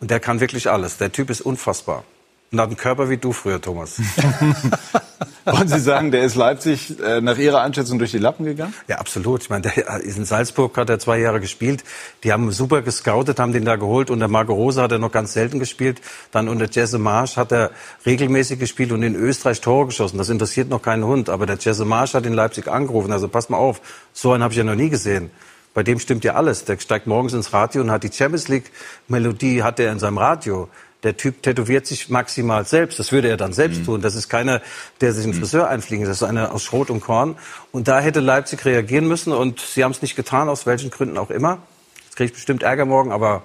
Und 0.00 0.10
der 0.10 0.20
kann 0.20 0.40
wirklich 0.40 0.70
alles. 0.70 0.98
Der 0.98 1.12
Typ 1.12 1.30
ist 1.30 1.40
unfassbar. 1.40 2.04
Und 2.52 2.60
hat 2.60 2.68
einen 2.68 2.76
Körper 2.76 3.10
wie 3.10 3.16
du 3.16 3.32
früher, 3.32 3.60
Thomas. 3.60 4.00
Wollen 5.44 5.68
Sie 5.68 5.78
sagen, 5.78 6.10
der 6.10 6.22
ist 6.22 6.34
Leipzig 6.34 6.98
äh, 7.00 7.20
nach 7.20 7.38
Ihrer 7.38 7.60
Einschätzung 7.60 7.98
durch 7.98 8.10
die 8.10 8.18
Lappen 8.18 8.44
gegangen? 8.44 8.74
Ja, 8.88 8.98
absolut. 8.98 9.42
Ich 9.42 9.50
meine, 9.50 9.62
der 9.62 10.00
ist 10.00 10.18
in 10.18 10.24
Salzburg, 10.24 10.76
hat 10.76 10.90
er 10.90 10.98
zwei 10.98 11.18
Jahre 11.18 11.40
gespielt. 11.40 11.84
Die 12.24 12.32
haben 12.32 12.50
super 12.50 12.82
gescoutet, 12.82 13.38
haben 13.38 13.52
den 13.52 13.64
da 13.64 13.76
geholt. 13.76 14.10
Unter 14.10 14.26
Marco 14.26 14.54
Rose 14.54 14.82
hat 14.82 14.90
er 14.90 14.98
noch 14.98 15.12
ganz 15.12 15.32
selten 15.32 15.58
gespielt. 15.58 16.00
Dann 16.32 16.48
unter 16.48 16.68
Jesse 16.68 16.98
Marsch 16.98 17.36
hat 17.36 17.52
er 17.52 17.70
regelmäßig 18.04 18.58
gespielt 18.58 18.90
und 18.90 19.02
in 19.02 19.14
Österreich 19.14 19.60
Tore 19.60 19.86
geschossen. 19.86 20.18
Das 20.18 20.28
interessiert 20.28 20.68
noch 20.68 20.82
keinen 20.82 21.04
Hund. 21.04 21.28
Aber 21.28 21.46
der 21.46 21.58
Jesse 21.58 21.84
Marsch 21.84 22.14
hat 22.14 22.26
in 22.26 22.32
Leipzig 22.32 22.68
angerufen. 22.68 23.12
Also 23.12 23.28
pass 23.28 23.48
mal 23.48 23.58
auf, 23.58 23.80
so 24.12 24.32
einen 24.32 24.42
habe 24.42 24.52
ich 24.52 24.58
ja 24.58 24.64
noch 24.64 24.74
nie 24.74 24.90
gesehen. 24.90 25.30
Bei 25.76 25.82
dem 25.82 25.98
stimmt 25.98 26.24
ja 26.24 26.32
alles. 26.36 26.64
Der 26.64 26.78
steigt 26.78 27.06
morgens 27.06 27.34
ins 27.34 27.52
Radio 27.52 27.82
und 27.82 27.90
hat 27.90 28.02
die 28.02 28.10
Champions 28.10 28.48
League 28.48 28.72
Melodie 29.08 29.62
hat 29.62 29.78
er 29.78 29.92
in 29.92 29.98
seinem 29.98 30.16
Radio. 30.16 30.70
Der 31.02 31.18
Typ 31.18 31.42
tätowiert 31.42 31.86
sich 31.86 32.08
maximal 32.08 32.64
selbst. 32.64 32.98
Das 32.98 33.12
würde 33.12 33.28
er 33.28 33.36
dann 33.36 33.52
selbst 33.52 33.80
mhm. 33.80 33.84
tun. 33.84 34.00
Das 34.00 34.14
ist 34.14 34.30
keiner, 34.30 34.62
der 35.02 35.12
sich 35.12 35.24
einen 35.24 35.34
mhm. 35.34 35.40
Friseur 35.40 35.68
einfliegen. 35.68 36.06
Das 36.06 36.16
ist 36.16 36.22
einer 36.22 36.54
aus 36.54 36.64
Schrot 36.64 36.88
und 36.88 37.02
Korn. 37.02 37.36
Und 37.72 37.88
da 37.88 38.00
hätte 38.00 38.20
Leipzig 38.20 38.64
reagieren 38.64 39.06
müssen. 39.06 39.34
Und 39.34 39.60
sie 39.60 39.84
haben 39.84 39.90
es 39.90 40.00
nicht 40.00 40.16
getan, 40.16 40.48
aus 40.48 40.64
welchen 40.64 40.88
Gründen 40.88 41.18
auch 41.18 41.28
immer. 41.28 41.58
Jetzt 42.04 42.16
kriege 42.16 42.28
ich 42.28 42.32
bestimmt 42.32 42.62
Ärger 42.62 42.86
morgen. 42.86 43.12
Aber 43.12 43.42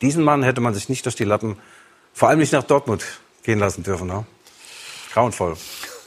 diesen 0.00 0.24
Mann 0.24 0.42
hätte 0.42 0.62
man 0.62 0.72
sich 0.72 0.88
nicht 0.88 1.04
durch 1.04 1.16
die 1.16 1.24
Lappen, 1.24 1.58
vor 2.14 2.30
allem 2.30 2.38
nicht 2.38 2.54
nach 2.54 2.64
Dortmund 2.64 3.04
gehen 3.42 3.58
lassen 3.58 3.82
dürfen. 3.82 4.06
Ne? 4.06 4.24
Grauenvoll. 5.12 5.58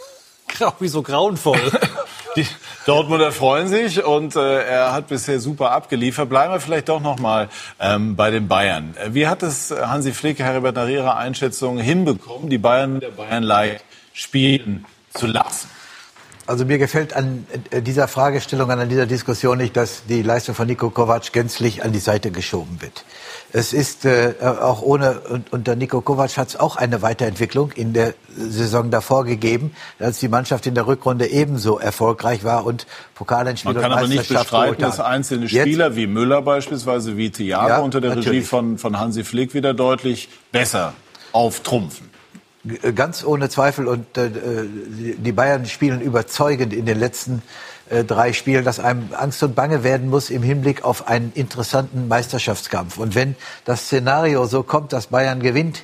Grau, 0.48 0.74
wieso 0.80 1.04
grauenvoll? 1.04 1.72
Die 2.38 2.46
Dortmunder 2.86 3.32
freuen 3.32 3.68
sich 3.68 4.06
und 4.06 4.36
äh, 4.36 4.64
er 4.64 4.94
hat 4.94 5.08
bisher 5.08 5.40
super 5.40 5.72
abgeliefert. 5.72 6.30
Bleiben 6.30 6.54
wir 6.54 6.60
vielleicht 6.60 6.88
doch 6.88 7.02
noch 7.02 7.18
mal 7.18 7.50
ähm, 7.80 8.16
bei 8.16 8.30
den 8.30 8.48
Bayern. 8.48 8.96
Wie 9.10 9.26
hat 9.26 9.42
es 9.42 9.72
Hansi 9.72 10.14
Flick, 10.14 10.38
Herbert, 10.38 10.76
nach 10.76 10.88
Ihrer 10.88 11.18
Einschätzung 11.18 11.80
hinbekommen, 11.80 12.52
die 12.52 12.60
Bayern 12.60 13.00
der 13.00 13.10
Bayern 13.10 13.42
League 13.42 13.82
spielen 14.14 14.86
zu 15.16 15.26
lassen? 15.26 15.68
Also 16.48 16.64
mir 16.64 16.78
gefällt 16.78 17.14
an 17.14 17.46
äh, 17.72 17.82
dieser 17.82 18.08
Fragestellung, 18.08 18.72
an 18.72 18.88
dieser 18.88 19.06
Diskussion 19.06 19.58
nicht, 19.58 19.76
dass 19.76 20.06
die 20.06 20.22
Leistung 20.22 20.56
von 20.56 20.66
Niko 20.66 20.90
Kovac 20.90 21.34
gänzlich 21.34 21.84
an 21.84 21.92
die 21.92 22.00
Seite 22.00 22.32
geschoben 22.32 22.82
wird. 22.82 23.04
Es 23.52 23.74
ist 23.74 24.06
äh, 24.06 24.34
auch 24.42 24.82
ohne, 24.82 25.20
und, 25.30 25.52
unter 25.52 25.76
Niko 25.76 26.00
Kovac 26.00 26.38
hat 26.38 26.48
es 26.48 26.56
auch 26.58 26.78
eine 26.78 27.02
Weiterentwicklung 27.02 27.74
in 27.74 27.92
der 27.92 28.14
Saison 28.34 28.92
davor 28.92 29.26
gegeben, 29.26 29.76
als 30.00 30.20
die 30.20 30.30
Mannschaft 30.30 30.66
in 30.68 30.74
der 30.74 30.88
Rückrunde 30.88 31.28
ebenso 31.28 31.80
erfolgreich 31.80 32.46
war 32.46 32.66
und 32.66 32.88
Pokalendspiel 33.16 33.74
Man 33.74 33.82
kann 33.82 33.92
aber 33.92 34.08
nicht 34.08 34.30
bestreiten, 34.30 34.82
dass 34.82 35.02
einzelne 35.02 35.50
Spieler 35.50 35.88
Jetzt, 35.88 35.96
wie 35.98 36.08
Müller 36.08 36.42
beispielsweise, 36.42 37.18
wie 37.18 37.30
Thiago 37.30 37.68
ja, 37.68 37.80
unter 37.80 38.00
der 38.00 38.12
natürlich. 38.12 38.30
Regie 38.30 38.42
von, 38.46 38.78
von 38.78 38.98
Hansi 38.98 39.26
Flick 39.26 39.54
wieder 39.54 39.74
deutlich 39.74 40.30
besser 40.54 40.94
auftrumpfen. 41.34 42.07
Ganz 42.96 43.24
ohne 43.24 43.50
Zweifel. 43.50 43.88
Und 43.88 44.18
äh, 44.18 44.30
die 45.18 45.32
Bayern 45.32 45.66
spielen 45.66 46.02
überzeugend 46.02 46.74
in 46.74 46.86
den 46.86 47.00
letzten 47.00 47.42
äh, 47.90 48.04
drei 48.04 48.34
Spielen, 48.34 48.66
dass 48.66 48.80
einem 48.80 49.10
Angst 49.14 49.42
und 49.44 49.56
Bange 49.56 49.84
werden 49.84 50.10
muss 50.10 50.30
im 50.30 50.44
Hinblick 50.44 50.84
auf 50.84 51.08
einen 51.08 51.32
interessanten 51.34 52.08
Meisterschaftskampf. 52.08 52.98
Und 52.98 53.16
wenn 53.16 53.36
das 53.66 53.86
Szenario 53.86 54.46
so 54.46 54.64
kommt, 54.64 54.94
dass 54.94 55.08
Bayern 55.08 55.42
gewinnt 55.42 55.84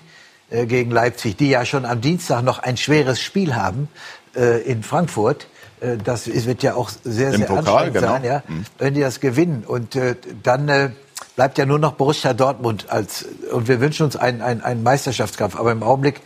äh, 0.50 0.66
gegen 0.66 0.92
Leipzig, 0.92 1.38
die 1.38 1.50
ja 1.50 1.66
schon 1.66 1.86
am 1.86 2.02
Dienstag 2.02 2.44
noch 2.44 2.60
ein 2.60 2.78
schweres 2.78 3.22
Spiel 3.22 3.56
haben 3.56 3.88
äh, 4.36 4.62
in 4.64 4.84
Frankfurt, 4.84 5.48
äh, 5.80 5.98
das 5.98 6.28
wird 6.28 6.64
ja 6.64 6.76
auch 6.76 6.90
sehr, 7.04 7.32
Im 7.32 7.38
sehr 7.38 7.48
Pokal, 7.48 7.60
anstrengend 7.60 7.94
genau. 7.94 8.08
sein, 8.08 8.24
ja, 8.24 8.44
mhm. 8.48 8.66
wenn 8.78 8.94
die 8.94 9.02
das 9.02 9.20
gewinnen. 9.20 9.64
Und 9.66 9.96
äh, 9.96 10.16
dann 10.44 10.68
äh, 10.70 10.90
bleibt 11.36 11.58
ja 11.58 11.66
nur 11.66 11.80
noch 11.80 11.94
Borussia 11.94 12.34
Dortmund 12.34 12.88
als 12.90 13.26
und 13.52 13.68
wir 13.68 13.80
wünschen 13.80 14.06
uns 14.06 14.16
einen, 14.16 14.42
einen, 14.42 14.62
einen 14.62 14.84
Meisterschaftskampf. 14.84 15.56
Aber 15.56 15.72
im 15.72 15.84
Augenblick 15.84 16.22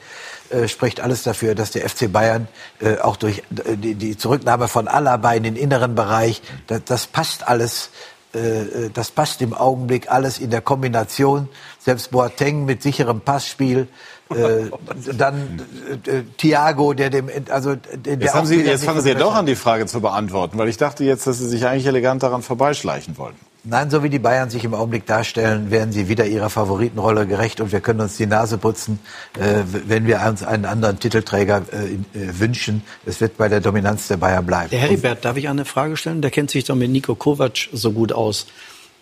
äh, 0.49 0.67
spricht 0.67 1.01
alles 1.01 1.23
dafür, 1.23 1.55
dass 1.55 1.71
der 1.71 1.87
FC 1.87 2.11
Bayern 2.11 2.47
äh, 2.79 2.97
auch 2.97 3.15
durch 3.17 3.39
äh, 3.39 3.75
die, 3.75 3.95
die, 3.95 4.17
Zurücknahme 4.17 4.67
von 4.67 4.87
Alaba 4.87 5.33
in 5.33 5.43
den 5.43 5.55
inneren 5.55 5.95
Bereich, 5.95 6.41
das, 6.67 6.81
das 6.85 7.07
passt 7.07 7.47
alles. 7.47 7.89
Äh, 8.33 8.39
äh, 8.39 8.89
das 8.93 9.11
passt 9.11 9.41
im 9.41 9.53
Augenblick 9.53 10.11
alles 10.11 10.39
in 10.39 10.49
der 10.49 10.61
Kombination. 10.61 11.49
Selbst 11.79 12.11
Boateng 12.11 12.65
mit 12.65 12.83
sicherem 12.83 13.21
Passspiel, 13.21 13.87
dann 15.17 15.61
äh, 16.05 16.23
Thiago, 16.37 16.93
der 16.93 17.09
dem, 17.09 17.29
also 17.49 17.75
der 17.75 18.15
jetzt 18.15 18.33
haben 18.35 18.45
Sie, 18.45 18.61
jetzt 18.61 18.83
fangen 18.83 18.99
Sie 18.99 19.09
ja 19.09 19.15
doch 19.15 19.33
an, 19.33 19.45
die 19.45 19.55
Frage 19.55 19.85
zu 19.85 20.01
beantworten, 20.01 20.57
weil 20.57 20.67
ich 20.67 20.75
dachte 20.75 21.05
jetzt, 21.05 21.27
dass 21.27 21.39
Sie 21.39 21.47
sich 21.47 21.65
eigentlich 21.65 21.85
elegant 21.85 22.23
daran 22.23 22.41
vorbeischleichen 22.41 23.17
wollten. 23.17 23.46
Nein, 23.69 23.89
so 23.89 24.01
wie 24.01 24.09
die 24.09 24.19
Bayern 24.19 24.49
sich 24.49 24.63
im 24.63 24.73
Augenblick 24.73 25.05
darstellen, 25.05 25.69
werden 25.71 25.91
sie 25.91 26.07
wieder 26.07 26.25
ihrer 26.25 26.49
Favoritenrolle 26.49 27.27
gerecht 27.27 27.59
und 27.59 27.73
wir 27.73 27.81
können 27.81 27.99
uns 27.99 28.15
die 28.15 28.25
Nase 28.25 28.57
putzen, 28.57 28.97
äh, 29.37 29.63
wenn 29.65 30.07
wir 30.07 30.21
uns 30.25 30.41
einen 30.41 30.63
anderen 30.63 30.99
Titelträger 30.99 31.63
äh, 31.73 32.17
äh, 32.17 32.39
wünschen. 32.39 32.81
Es 33.05 33.19
wird 33.19 33.35
bei 33.35 33.49
der 33.49 33.59
Dominanz 33.59 34.07
der 34.07 34.15
Bayern 34.17 34.45
bleiben. 34.45 34.69
Der 34.69 34.79
Heribert, 34.79 35.25
darf 35.25 35.35
ich 35.35 35.49
eine 35.49 35.65
Frage 35.65 35.97
stellen? 35.97 36.21
Der 36.21 36.31
kennt 36.31 36.49
sich 36.49 36.63
doch 36.63 36.75
mit 36.75 36.89
Nico 36.89 37.15
Kovac 37.15 37.67
so 37.73 37.91
gut 37.91 38.13
aus. 38.13 38.47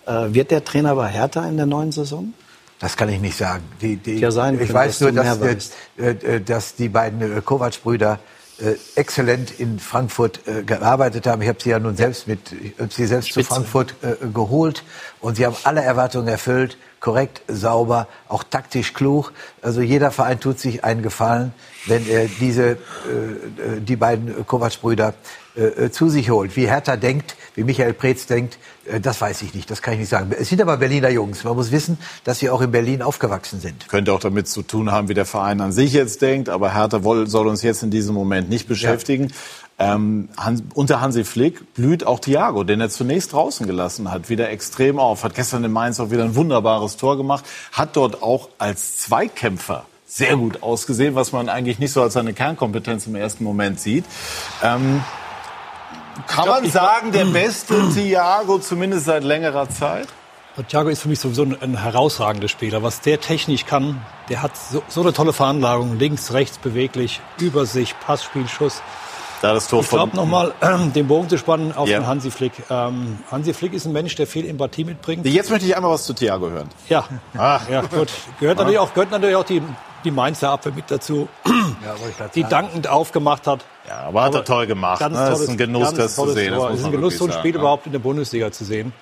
Äh, 0.08 0.34
wird 0.34 0.50
der 0.50 0.66
Trainer 0.66 0.96
bei 0.96 1.10
Hertha 1.10 1.48
in 1.48 1.58
der 1.58 1.68
neuen 1.68 1.92
Saison? 1.92 2.34
Das 2.80 2.98
kann 2.98 3.10
ich 3.10 3.22
nicht 3.22 3.38
sagen. 3.38 3.64
Die, 3.82 3.98
die, 3.98 4.16
ja 4.16 4.30
ich 4.30 4.74
weiß 4.74 5.02
nur, 5.02 5.12
dass, 5.12 5.40
dass, 5.40 5.72
äh, 5.98 6.42
dass 6.42 6.74
die 6.74 6.90
beiden 6.90 7.46
Kovac-Brüder 7.46 8.20
äh, 8.60 8.76
exzellent 8.96 9.60
in 9.60 9.80
Frankfurt 9.80 10.48
äh, 10.48 10.64
gearbeitet 10.64 11.28
haben. 11.28 11.42
Ich 11.42 11.50
habe 11.50 11.60
sie 11.62 11.70
ja 11.72 11.80
nun 11.80 11.96
selbst 11.96 12.28
mit, 12.28 12.52
ich 12.52 12.74
habe 12.80 12.92
sie 12.92 13.06
selbst 13.06 13.30
Spitze. 13.30 13.48
zu 13.48 13.54
Frankfurt 13.54 13.96
äh, 14.02 14.16
geholt 14.34 14.84
und 15.20 15.36
sie 15.36 15.46
haben 15.46 15.56
alle 15.64 15.82
Erwartungen 15.82 16.28
erfüllt, 16.28 16.78
korrekt, 17.00 17.42
sauber, 17.48 18.08
auch 18.28 18.44
taktisch 18.44 18.94
klug. 18.94 19.34
Also 19.62 19.82
jeder 19.82 20.10
Verein 20.12 20.40
tut 20.40 20.60
sich 20.60 20.84
einen 20.84 21.02
Gefallen, 21.02 21.54
wenn 21.86 22.08
er 22.08 22.28
diese, 22.40 22.64
äh, 22.64 22.76
äh, 22.76 22.78
die 23.82 23.96
beiden 23.96 24.46
Kovac-Brüder 24.46 25.14
äh, 25.56 25.90
zu 25.90 26.10
sich 26.10 26.30
holt. 26.30 26.56
Wie 26.56 26.68
Hertha 26.68 26.98
denkt, 26.98 27.36
wie 27.56 27.64
Michael 27.64 27.94
Preetz 27.94 28.26
denkt, 28.26 28.58
äh, 28.86 29.00
das 29.00 29.22
weiß 29.22 29.42
ich 29.42 29.54
nicht, 29.54 29.72
das 29.72 29.82
kann 29.82 29.94
ich 29.94 30.02
nicht 30.02 30.10
sagen. 30.10 30.32
Es 30.38 30.50
sind 30.50 30.62
aber 30.62 30.78
Berliner 30.78 31.10
Jungs. 31.10 31.44
Man 31.44 31.56
muss 31.56 31.72
wissen, 31.72 31.98
dass 32.24 32.40
sie 32.40 32.50
auch 32.50 32.62
in 32.62 32.72
Berlin 32.72 33.02
aufgewachsen 33.02 33.60
sind. 33.60 33.88
Könnte 33.88 34.14
auch 34.14 34.20
damit 34.20 34.48
zu 34.48 34.62
tun 34.62 34.92
haben, 34.92 35.08
wie 35.08 35.14
der 35.14 35.26
Verein 35.26 35.62
an 35.62 35.72
sich 35.72 35.94
jetzt 35.94 36.22
denkt. 36.22 36.50
Aber 36.50 36.74
Hertha 36.74 37.00
soll 37.26 37.48
uns 37.48 37.62
jetzt 37.62 37.84
in 37.84 37.92
diesem 37.92 38.16
Moment 38.16 38.50
nicht 38.50 38.68
beschäftigen. 38.68 39.32
Ähm, 39.78 40.30
Hans, 40.38 40.64
unter 40.74 41.02
Hansi 41.02 41.26
Flick 41.26 41.74
blüht 41.74 42.06
auch 42.06 42.20
Thiago, 42.20 42.64
den 42.64 42.80
er 42.80 42.90
zunächst 42.90 43.34
draußen 43.34 43.68
gelassen 43.68 44.10
hat, 44.12 44.30
wieder 44.30 44.50
extrem 44.50 45.00
auf. 45.00 45.24
Hat 45.24 45.36
gestern 45.36 45.64
in 45.66 45.72
Mainz 45.72 46.00
auch 46.00 46.12
wieder 46.12 46.24
ein 46.24 46.36
wunderbares 46.36 46.96
Tor 46.96 47.18
gemacht. 47.18 47.46
Hat 47.74 47.96
dort 47.96 48.24
auch 48.24 48.50
als 48.58 49.00
Zweikämpfer 49.00 49.86
sehr 50.08 50.38
gut 50.38 50.64
ausgesehen, 50.64 51.16
was 51.16 51.34
man 51.34 51.50
eigentlich 51.50 51.80
nicht 51.80 51.92
so 51.92 52.02
als 52.02 52.14
seine 52.14 52.34
Kernkompetenz 52.34 53.08
im 53.08 53.16
ersten 53.16 53.44
Moment 53.44 53.80
sieht. 53.80 54.06
Ähm, 54.64 55.04
kann 56.28 56.48
man 56.48 56.70
sagen, 56.70 57.12
der 57.12 57.26
beste 57.26 57.90
Thiago 57.94 58.60
zumindest 58.60 59.06
seit 59.06 59.24
längerer 59.24 59.70
Zeit? 59.70 60.08
Thiago 60.70 60.88
ist 60.90 61.02
für 61.02 61.10
mich 61.10 61.20
sowieso 61.20 61.44
ein, 61.44 61.62
ein 61.62 61.78
herausragender 61.78 62.48
Spieler. 62.48 62.82
Was 62.82 63.02
der 63.02 63.20
technisch 63.20 63.66
kann, 63.66 64.02
der 64.30 64.42
hat 64.42 64.52
so, 64.56 64.82
so 64.88 65.02
eine 65.02 65.12
tolle 65.12 65.34
Veranlagung. 65.34 66.00
Links, 66.00 66.32
rechts 66.32 66.58
beweglich, 66.58 67.20
Übersicht, 67.40 68.00
Passspiel, 68.00 68.48
Schuss. 68.48 68.82
Da 69.42 69.54
das 69.54 69.68
Tor 69.68 69.82
ich 69.82 69.90
glaube 69.90 70.16
nochmal, 70.16 70.54
äh, 70.62 70.78
den 70.96 71.08
Bogen 71.08 71.28
zu 71.28 71.38
spannen 71.38 71.76
auf 71.76 71.90
Ja. 71.90 72.00
den 72.00 72.08
Hansi 72.08 72.32
Flick. 72.32 72.54
Ähm, 72.70 73.20
Hansi 73.30 73.54
Flick 73.54 73.74
ist 73.74 73.86
ein 73.86 73.92
Mensch, 73.92 74.16
der 74.16 74.28
viel 74.28 74.48
Empathie 74.48 74.86
mitbringt. 74.86 75.26
Jetzt 75.26 75.50
möchte 75.50 75.66
ich 75.68 75.76
einmal 75.76 75.92
was 75.92 76.06
zu 76.06 76.14
Thiago 76.14 76.50
hören. 76.50 76.70
Ja, 76.88 77.04
Ach. 77.38 77.68
ja 77.70 77.82
gut. 77.82 78.08
Gehört 78.40 78.58
natürlich 78.58 78.80
auch, 78.80 78.94
gehört 78.94 79.12
natürlich 79.12 79.36
auch 79.36 79.44
die, 79.44 79.62
die 80.06 80.12
Mainzer 80.12 80.52
Abwehr 80.52 80.72
mit 80.72 80.90
dazu, 80.90 81.28
die 82.34 82.44
dankend 82.46 82.88
aufgemacht 82.88 83.46
hat. 83.46 83.66
Ja, 83.88 84.02
aber 84.02 84.24
hat 84.24 84.36
er 84.36 84.44
toll 84.44 84.68
gemacht. 84.68 85.00
Ganz 85.00 85.14
ne? 85.14 85.20
Das 85.20 85.30
tolles, 85.30 85.42
ist 85.42 85.50
ein 85.50 85.58
Genuss, 85.58 85.94
das 85.94 86.16
zu 86.16 86.32
sehen. 86.32 86.52
Das 86.52 86.60
Tor. 86.60 86.72
Es 86.72 86.80
ist 86.80 86.86
ein 86.86 86.92
Genuss, 86.92 87.18
so 87.18 87.26
ein 87.26 87.32
Spiel 87.32 87.52
sagen, 87.52 87.62
überhaupt 87.62 87.86
in 87.86 87.92
der 87.92 88.00
Bundesliga 88.00 88.52
zu 88.52 88.66
sehen. 88.66 88.94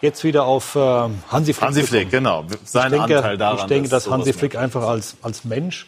Jetzt 0.00 0.24
wieder 0.24 0.44
auf 0.44 0.74
äh, 0.74 0.80
Hansi 0.80 1.52
Flick. 1.52 1.62
Hansi 1.62 1.82
Flick, 1.84 2.10
genau. 2.10 2.44
Sein 2.64 2.92
ich 2.92 2.98
denke, 2.98 3.16
Anteil 3.18 3.38
daran, 3.38 3.58
Ich 3.58 3.64
denke, 3.64 3.88
dass 3.88 4.10
Hansi 4.10 4.32
Flick 4.32 4.56
einfach 4.56 4.82
als, 4.82 5.16
als 5.22 5.44
Mensch 5.44 5.86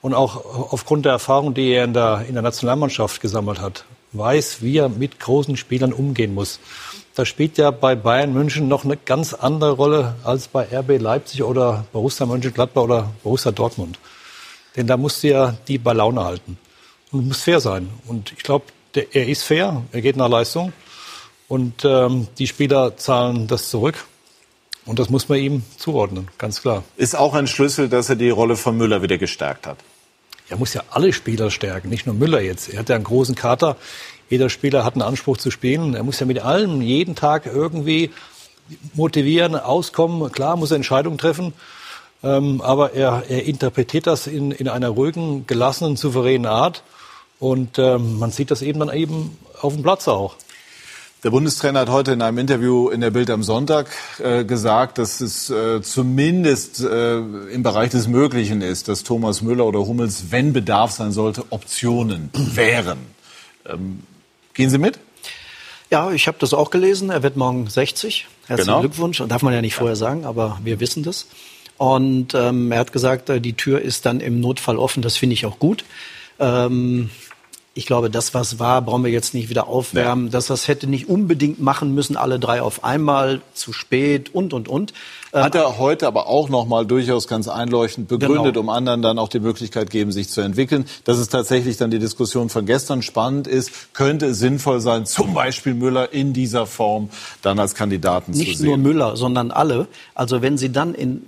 und 0.00 0.14
auch 0.14 0.72
aufgrund 0.72 1.04
der 1.04 1.12
Erfahrung, 1.12 1.54
die 1.54 1.70
er 1.70 1.84
in 1.84 1.94
der, 1.94 2.24
in 2.26 2.34
der 2.34 2.42
Nationalmannschaft 2.42 3.20
gesammelt 3.20 3.60
hat, 3.60 3.84
weiß, 4.12 4.62
wie 4.62 4.78
er 4.78 4.88
mit 4.88 5.20
großen 5.20 5.56
Spielern 5.56 5.92
umgehen 5.92 6.34
muss. 6.34 6.58
Da 7.14 7.24
spielt 7.24 7.56
ja 7.56 7.70
bei 7.70 7.94
Bayern 7.94 8.32
München 8.32 8.68
noch 8.68 8.84
eine 8.84 8.96
ganz 8.96 9.34
andere 9.34 9.72
Rolle 9.72 10.16
als 10.24 10.48
bei 10.48 10.66
RB 10.72 11.00
Leipzig 11.00 11.42
oder 11.42 11.84
Borussia 11.92 12.26
Mönchengladbach 12.26 12.82
oder 12.82 13.10
Borussia 13.22 13.52
Dortmund. 13.52 13.98
Denn 14.76 14.86
da 14.86 14.96
musst 14.96 15.22
du 15.22 15.28
ja 15.28 15.54
die 15.68 15.78
bei 15.78 15.92
Laune 15.92 16.24
halten. 16.24 16.58
Und 17.12 17.28
muss 17.28 17.42
fair 17.42 17.60
sein. 17.60 17.88
Und 18.06 18.32
ich 18.32 18.42
glaube, 18.42 18.64
er 18.94 19.28
ist 19.28 19.44
fair, 19.44 19.82
er 19.92 20.00
geht 20.00 20.16
nach 20.16 20.28
Leistung. 20.28 20.72
Und 21.48 21.84
ähm, 21.84 22.28
die 22.38 22.46
Spieler 22.46 22.96
zahlen 22.96 23.46
das 23.46 23.68
zurück. 23.70 24.06
Und 24.84 24.98
das 24.98 25.10
muss 25.10 25.28
man 25.28 25.38
ihm 25.38 25.62
zuordnen, 25.76 26.28
ganz 26.38 26.60
klar. 26.60 26.82
Ist 26.96 27.14
auch 27.14 27.34
ein 27.34 27.46
Schlüssel, 27.46 27.88
dass 27.88 28.08
er 28.08 28.16
die 28.16 28.30
Rolle 28.30 28.56
von 28.56 28.76
Müller 28.76 29.02
wieder 29.02 29.18
gestärkt 29.18 29.66
hat. 29.66 29.78
Er 30.48 30.56
muss 30.56 30.74
ja 30.74 30.82
alle 30.90 31.12
Spieler 31.12 31.50
stärken, 31.50 31.88
nicht 31.88 32.06
nur 32.06 32.14
Müller 32.14 32.40
jetzt. 32.40 32.68
Er 32.68 32.80
hat 32.80 32.88
ja 32.88 32.96
einen 32.96 33.04
großen 33.04 33.34
Kater. 33.34 33.76
Jeder 34.28 34.48
Spieler 34.48 34.84
hat 34.84 34.94
einen 34.94 35.02
Anspruch 35.02 35.36
zu 35.36 35.50
spielen. 35.50 35.94
Er 35.94 36.02
muss 36.02 36.18
ja 36.18 36.26
mit 36.26 36.40
allem 36.40 36.80
jeden 36.80 37.14
Tag 37.14 37.46
irgendwie 37.46 38.10
motivieren, 38.94 39.54
auskommen. 39.54 40.32
Klar 40.32 40.56
muss 40.56 40.70
er 40.70 40.76
Entscheidungen 40.76 41.18
treffen. 41.18 41.52
Ähm, 42.24 42.60
aber 42.60 42.92
er, 42.92 43.24
er 43.28 43.44
interpretiert 43.44 44.06
das 44.06 44.26
in, 44.26 44.50
in 44.50 44.68
einer 44.68 44.88
ruhigen, 44.88 45.46
gelassenen, 45.46 45.96
souveränen 45.96 46.46
Art. 46.46 46.82
Und 47.42 47.76
ähm, 47.80 48.20
man 48.20 48.30
sieht 48.30 48.52
das 48.52 48.62
eben 48.62 48.78
dann 48.78 48.92
eben 48.92 49.36
auf 49.60 49.74
dem 49.74 49.82
Platz 49.82 50.06
auch. 50.06 50.36
Der 51.24 51.30
Bundestrainer 51.30 51.80
hat 51.80 51.88
heute 51.88 52.12
in 52.12 52.22
einem 52.22 52.38
Interview 52.38 52.88
in 52.88 53.00
der 53.00 53.10
Bild 53.10 53.30
am 53.30 53.42
Sonntag 53.42 53.90
äh, 54.22 54.44
gesagt, 54.44 54.98
dass 54.98 55.20
es 55.20 55.50
äh, 55.50 55.82
zumindest 55.82 56.84
äh, 56.84 57.18
im 57.18 57.64
Bereich 57.64 57.90
des 57.90 58.06
Möglichen 58.06 58.62
ist, 58.62 58.86
dass 58.86 59.02
Thomas 59.02 59.42
Müller 59.42 59.66
oder 59.66 59.80
Hummels, 59.80 60.26
wenn 60.30 60.52
Bedarf 60.52 60.92
sein 60.92 61.10
sollte, 61.10 61.44
Optionen 61.50 62.30
wären. 62.54 62.98
Ähm, 63.66 64.04
gehen 64.54 64.70
Sie 64.70 64.78
mit? 64.78 65.00
Ja, 65.90 66.12
ich 66.12 66.28
habe 66.28 66.38
das 66.38 66.54
auch 66.54 66.70
gelesen. 66.70 67.10
Er 67.10 67.24
wird 67.24 67.36
morgen 67.36 67.68
60. 67.68 68.28
Herzlichen 68.46 68.68
Genau. 68.68 68.80
Glückwunsch. 68.82 69.20
Darf 69.26 69.42
man 69.42 69.52
ja 69.52 69.62
nicht 69.62 69.74
vorher 69.74 69.96
sagen, 69.96 70.26
aber 70.26 70.60
wir 70.62 70.78
wissen 70.78 71.02
das. 71.02 71.26
Und 71.76 72.34
ähm, 72.34 72.70
er 72.70 72.78
hat 72.78 72.92
gesagt, 72.92 73.30
äh, 73.30 73.40
die 73.40 73.54
Tür 73.54 73.82
ist 73.82 74.06
dann 74.06 74.20
im 74.20 74.38
Notfall 74.38 74.78
offen. 74.78 75.02
Das 75.02 75.16
finde 75.16 75.34
ich 75.34 75.44
auch 75.44 75.58
gut. 75.58 75.84
Ähm, 76.38 77.10
ich 77.74 77.86
glaube, 77.86 78.10
das, 78.10 78.34
was 78.34 78.58
war, 78.58 78.82
brauchen 78.82 79.02
wir 79.02 79.10
jetzt 79.10 79.32
nicht 79.32 79.48
wieder 79.48 79.66
aufwärmen. 79.66 80.30
Dass 80.30 80.46
das 80.46 80.68
hätte 80.68 80.86
nicht 80.86 81.08
unbedingt 81.08 81.58
machen 81.60 81.94
müssen, 81.94 82.18
alle 82.18 82.38
drei 82.38 82.60
auf 82.60 82.84
einmal, 82.84 83.40
zu 83.54 83.72
spät 83.72 84.34
und, 84.34 84.52
und, 84.52 84.68
und. 84.68 84.92
Ähm, 85.32 85.42
Hat 85.44 85.54
er 85.54 85.78
heute 85.78 86.06
aber 86.06 86.26
auch 86.26 86.50
noch 86.50 86.66
mal 86.66 86.84
durchaus 86.84 87.26
ganz 87.28 87.48
einleuchtend 87.48 88.08
begründet, 88.08 88.54
Genau. 88.54 88.60
um 88.60 88.68
anderen 88.68 89.00
dann 89.00 89.18
auch 89.18 89.28
die 89.28 89.40
Möglichkeit 89.40 89.88
geben, 89.88 90.12
sich 90.12 90.28
zu 90.28 90.42
entwickeln. 90.42 90.84
Dass 91.04 91.16
es 91.16 91.30
tatsächlich 91.30 91.78
dann 91.78 91.90
die 91.90 91.98
Diskussion 91.98 92.50
von 92.50 92.66
gestern 92.66 93.00
spannend 93.00 93.46
ist, 93.46 93.94
könnte 93.94 94.26
es 94.26 94.38
sinnvoll 94.38 94.80
sein, 94.80 95.06
zum 95.06 95.32
Beispiel 95.32 95.72
Müller 95.72 96.12
in 96.12 96.34
dieser 96.34 96.66
Form 96.66 97.08
dann 97.40 97.58
als 97.58 97.74
Kandidaten 97.74 98.34
zu 98.34 98.38
nicht 98.40 98.58
sehen. 98.58 98.66
nur 98.66 98.76
Müller, 98.76 99.16
sondern 99.16 99.50
alle. 99.50 99.86
Also 100.14 100.42
wenn 100.42 100.58
sie 100.58 100.70
dann 100.72 100.94
in 100.94 101.22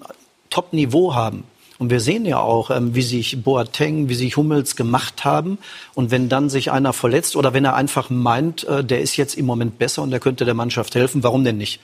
Top-Niveau 0.51 1.15
haben, 1.15 1.45
und 1.79 1.91
wir 1.91 2.01
sehen 2.01 2.25
ja 2.25 2.39
auch, 2.39 2.70
ähm, 2.70 2.95
wie 2.95 3.03
sich 3.03 3.43
Boateng, 3.43 4.09
wie 4.09 4.14
sich 4.14 4.37
Hummels 4.37 4.77
gemacht 4.77 5.25
haben. 5.25 5.59
Und 5.95 6.11
wenn 6.11 6.29
dann 6.29 6.49
sich 6.49 6.70
einer 6.70 6.93
verletzt 6.93 7.37
oder 7.37 7.53
wenn 7.53 7.64
er 7.64 7.75
einfach 7.75 8.11
meint, 8.11 8.64
äh, 8.64 8.85
der 8.85 9.01
ist 9.01 9.16
jetzt 9.16 9.37
im 9.37 9.47
Moment 9.47 9.79
besser 9.79 10.03
und 10.03 10.11
der 10.11 10.20
könnte 10.20 10.45
der 10.45 10.55
Mannschaft 10.55 10.95
helfen, 10.95 11.22
warum 11.22 11.45
denn 11.45 11.57
nicht? 11.57 11.81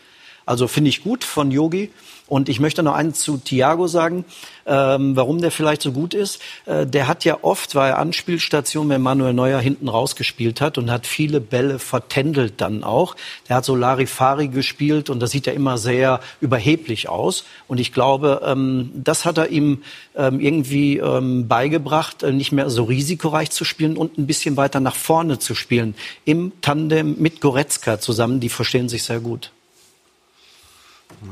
Also 0.50 0.66
finde 0.66 0.88
ich 0.88 1.04
gut 1.04 1.22
von 1.22 1.52
Yogi. 1.52 1.90
Und 2.26 2.48
ich 2.48 2.58
möchte 2.58 2.82
noch 2.82 2.94
eins 2.94 3.20
zu 3.20 3.38
Thiago 3.38 3.86
sagen, 3.86 4.24
ähm, 4.66 5.14
warum 5.16 5.40
der 5.40 5.50
vielleicht 5.52 5.82
so 5.82 5.92
gut 5.92 6.12
ist. 6.12 6.40
Äh, 6.66 6.86
der 6.86 7.06
hat 7.06 7.24
ja 7.24 7.38
oft, 7.42 7.76
war 7.76 7.88
er 7.88 7.98
Anspielstation, 7.98 8.88
wenn 8.88 9.00
Manuel 9.00 9.32
Neuer 9.32 9.60
hinten 9.60 9.88
rausgespielt 9.88 10.60
hat 10.60 10.76
und 10.76 10.90
hat 10.90 11.06
viele 11.06 11.40
Bälle 11.40 11.78
vertändelt 11.78 12.60
dann 12.60 12.82
auch. 12.82 13.14
Der 13.48 13.56
hat 13.56 13.64
so 13.64 13.76
Larifari 13.76 14.48
gespielt 14.48 15.08
und 15.08 15.20
das 15.20 15.30
sieht 15.30 15.46
ja 15.46 15.52
immer 15.52 15.78
sehr 15.78 16.20
überheblich 16.40 17.08
aus. 17.08 17.44
Und 17.68 17.78
ich 17.78 17.92
glaube, 17.92 18.42
ähm, 18.44 18.90
das 18.94 19.24
hat 19.24 19.38
er 19.38 19.50
ihm 19.50 19.82
ähm, 20.16 20.40
irgendwie 20.40 20.98
ähm, 20.98 21.46
beigebracht, 21.46 22.24
äh, 22.24 22.32
nicht 22.32 22.50
mehr 22.50 22.70
so 22.70 22.84
risikoreich 22.84 23.50
zu 23.50 23.64
spielen 23.64 23.96
und 23.96 24.18
ein 24.18 24.26
bisschen 24.26 24.56
weiter 24.56 24.80
nach 24.80 24.96
vorne 24.96 25.38
zu 25.38 25.54
spielen. 25.54 25.94
Im 26.24 26.52
Tandem 26.60 27.16
mit 27.20 27.40
Goretzka 27.40 28.00
zusammen, 28.00 28.40
die 28.40 28.48
verstehen 28.48 28.88
sich 28.88 29.04
sehr 29.04 29.20
gut. 29.20 29.52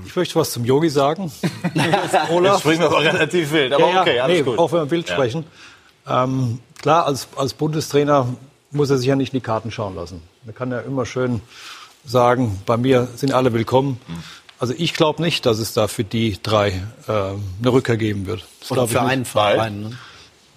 Ich 0.06 0.14
möchte 0.16 0.34
was 0.34 0.52
zum 0.52 0.64
Yogi 0.64 0.90
sagen. 0.90 1.32
Jetzt 1.74 2.60
springen 2.60 2.80
wir 2.80 2.86
aber 2.86 3.00
relativ 3.00 3.52
wild, 3.52 3.72
aber 3.72 3.88
Ja, 3.88 3.94
ja, 3.94 4.00
okay, 4.02 4.20
alles 4.20 4.36
nee, 4.38 4.42
gut. 4.42 4.58
Auch 4.58 4.72
wenn 4.72 4.80
wir 4.80 4.90
wild 4.90 5.08
Ja. 5.08 5.14
sprechen. 5.14 5.44
Ähm, 6.06 6.60
klar, 6.80 7.06
als, 7.06 7.28
als 7.36 7.54
Bundestrainer 7.54 8.28
muss 8.70 8.90
er 8.90 8.98
sich 8.98 9.06
ja 9.06 9.16
nicht 9.16 9.32
in 9.32 9.40
die 9.40 9.44
Karten 9.44 9.70
schauen 9.70 9.94
lassen. 9.94 10.22
Er 10.46 10.52
kann 10.52 10.70
ja 10.70 10.80
immer 10.80 11.06
schön 11.06 11.40
sagen, 12.04 12.60
bei 12.66 12.76
mir 12.76 13.08
sind 13.16 13.32
alle 13.32 13.52
willkommen. 13.52 14.00
Hm. 14.06 14.16
Also 14.58 14.74
ich 14.76 14.94
glaube 14.94 15.22
nicht, 15.22 15.46
dass 15.46 15.58
es 15.58 15.72
da 15.72 15.86
für 15.86 16.04
die 16.04 16.38
drei 16.42 16.68
äh, 16.68 17.12
eine 17.12 17.72
Rückkehr 17.72 17.96
geben 17.96 18.26
wird. 18.26 18.44
Das 18.60 18.72
Oder 18.72 18.88
für 18.88 19.02
einen 19.02 19.24
Verein. 19.24 19.80
Ne? 19.80 19.90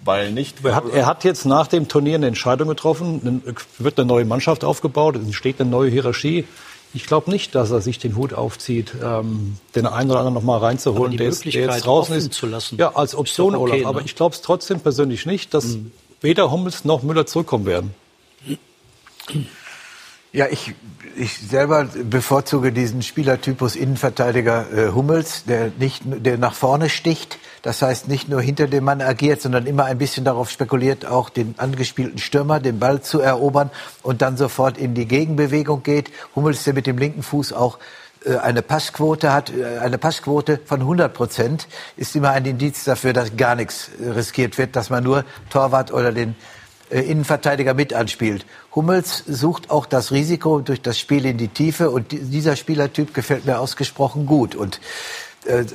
Weil 0.04 0.32
nicht. 0.32 0.64
Er 0.64 0.74
hat, 0.74 0.84
er 0.92 1.06
hat 1.06 1.22
jetzt 1.22 1.44
nach 1.44 1.68
dem 1.68 1.86
Turnier 1.86 2.16
eine 2.16 2.26
Entscheidung 2.26 2.68
getroffen, 2.68 3.42
es 3.46 3.84
wird 3.84 3.98
eine 4.00 4.06
neue 4.08 4.24
Mannschaft 4.24 4.64
aufgebaut, 4.64 5.14
es 5.14 5.22
entsteht 5.24 5.60
eine 5.60 5.70
neue 5.70 5.90
Hierarchie. 5.90 6.44
Ich 6.94 7.06
glaube 7.06 7.30
nicht, 7.30 7.54
dass 7.54 7.70
er 7.70 7.80
sich 7.80 7.98
den 7.98 8.16
Hut 8.16 8.34
aufzieht, 8.34 8.92
ähm, 9.02 9.56
den 9.74 9.86
einen 9.86 10.10
oder 10.10 10.20
anderen 10.20 10.34
noch 10.34 10.42
mal 10.42 10.58
reinzuholen, 10.58 11.12
Aber 11.12 11.16
der, 11.16 11.26
jetzt, 11.26 11.44
der 11.44 11.52
jetzt 11.52 11.86
draußen 11.86 12.14
ist. 12.14 12.32
zu 12.34 12.46
lassen. 12.46 12.76
Ja, 12.78 12.94
als 12.94 13.14
Option, 13.14 13.54
okay, 13.54 13.72
Olaf. 13.72 13.86
Aber 13.86 14.00
ne? 14.00 14.06
ich 14.06 14.14
glaube 14.14 14.34
es 14.34 14.42
trotzdem 14.42 14.80
persönlich 14.80 15.24
nicht, 15.24 15.54
dass 15.54 15.78
weder 16.20 16.50
Hummels 16.50 16.84
noch 16.84 17.02
Müller 17.02 17.26
zurückkommen 17.26 17.66
werden. 17.66 17.94
Ja, 20.34 20.46
ich, 20.50 20.74
ich 21.14 21.36
selber 21.36 21.84
bevorzuge 21.84 22.72
diesen 22.72 23.02
Spielertypus 23.02 23.76
Innenverteidiger 23.76 24.66
äh, 24.72 24.92
Hummels, 24.92 25.44
der 25.44 25.70
nicht, 25.78 26.04
der 26.06 26.38
nach 26.38 26.54
vorne 26.54 26.88
sticht. 26.88 27.38
Das 27.60 27.82
heißt, 27.82 28.08
nicht 28.08 28.30
nur 28.30 28.40
hinter 28.40 28.66
dem 28.66 28.84
Mann 28.84 29.02
agiert, 29.02 29.42
sondern 29.42 29.66
immer 29.66 29.84
ein 29.84 29.98
bisschen 29.98 30.24
darauf 30.24 30.48
spekuliert, 30.48 31.04
auch 31.04 31.28
den 31.28 31.54
angespielten 31.58 32.16
Stürmer, 32.16 32.60
den 32.60 32.78
Ball 32.78 33.02
zu 33.02 33.20
erobern 33.20 33.70
und 34.02 34.22
dann 34.22 34.38
sofort 34.38 34.78
in 34.78 34.94
die 34.94 35.04
Gegenbewegung 35.04 35.82
geht. 35.82 36.10
Hummels, 36.34 36.64
der 36.64 36.72
mit 36.72 36.86
dem 36.86 36.96
linken 36.96 37.22
Fuß 37.22 37.52
auch 37.52 37.78
äh, 38.24 38.38
eine 38.38 38.62
Passquote 38.62 39.34
hat, 39.34 39.52
äh, 39.54 39.80
eine 39.80 39.98
Passquote 39.98 40.60
von 40.64 40.80
100 40.80 41.12
Prozent, 41.12 41.68
ist 41.98 42.16
immer 42.16 42.30
ein 42.30 42.46
Indiz 42.46 42.84
dafür, 42.84 43.12
dass 43.12 43.36
gar 43.36 43.54
nichts 43.54 43.90
äh, 44.00 44.08
riskiert 44.08 44.56
wird, 44.56 44.76
dass 44.76 44.88
man 44.88 45.04
nur 45.04 45.26
Torwart 45.50 45.92
oder 45.92 46.10
den 46.10 46.36
Innenverteidiger 47.00 47.74
mit 47.74 47.94
anspielt. 47.94 48.46
Hummels 48.74 49.24
sucht 49.26 49.70
auch 49.70 49.86
das 49.86 50.12
Risiko 50.12 50.60
durch 50.60 50.82
das 50.82 50.98
Spiel 50.98 51.24
in 51.26 51.38
die 51.38 51.48
Tiefe 51.48 51.90
und 51.90 52.12
dieser 52.12 52.56
Spielertyp 52.56 53.14
gefällt 53.14 53.46
mir 53.46 53.58
ausgesprochen 53.58 54.26
gut. 54.26 54.54
Und 54.54 54.76
äh, 54.76 54.80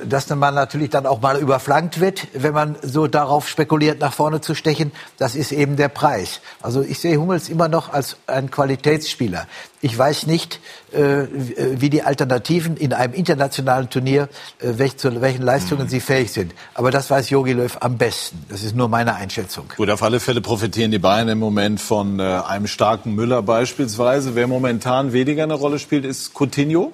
dass 0.06 0.28
man 0.30 0.54
natürlich 0.54 0.90
dann 0.90 1.06
auch 1.06 1.20
mal 1.20 1.38
überflankt 1.38 2.00
wird, 2.00 2.28
wenn 2.32 2.54
man 2.54 2.76
so 2.82 3.06
darauf 3.06 3.48
spekuliert, 3.48 4.00
nach 4.00 4.14
vorne 4.14 4.40
zu 4.40 4.54
stechen, 4.54 4.92
das 5.18 5.34
ist 5.34 5.52
eben 5.52 5.76
der 5.76 5.88
Preis. 5.88 6.40
Also 6.62 6.80
ich 6.82 6.98
sehe 6.98 7.18
Hummels 7.18 7.48
immer 7.48 7.68
noch 7.68 7.92
als 7.92 8.16
ein 8.26 8.50
Qualitätsspieler. 8.50 9.46
Ich 9.80 9.96
weiß 9.96 10.26
nicht, 10.26 10.60
äh, 10.92 11.26
wie 11.32 11.90
die 11.90 12.02
Alternativen 12.02 12.76
in 12.76 12.92
einem 12.92 13.12
internationalen 13.12 13.90
Turnier, 13.90 14.28
äh, 14.58 14.88
zu 14.96 15.20
welchen 15.20 15.42
Leistungen 15.42 15.84
mhm. 15.84 15.88
sie 15.88 16.00
fähig 16.00 16.32
sind. 16.32 16.52
Aber 16.74 16.90
das 16.90 17.10
weiß 17.10 17.30
Jogi 17.30 17.52
Löw 17.52 17.76
am 17.80 17.98
besten. 17.98 18.44
Das 18.48 18.62
ist 18.62 18.74
nur 18.74 18.88
meine 18.88 19.14
Einschätzung. 19.14 19.66
Gut, 19.76 19.90
auf 19.90 20.02
alle 20.02 20.18
Fälle 20.18 20.40
profitieren 20.40 20.90
die 20.90 20.98
Bayern 20.98 21.28
im 21.28 21.38
Moment 21.38 21.80
von 21.80 22.20
einem 22.20 22.66
starken 22.66 23.14
Müller 23.14 23.42
beispielsweise. 23.42 24.34
Wer 24.34 24.46
momentan 24.48 25.12
weniger 25.12 25.42
eine 25.44 25.54
Rolle 25.54 25.78
spielt, 25.78 26.04
ist 26.04 26.32
Coutinho. 26.34 26.92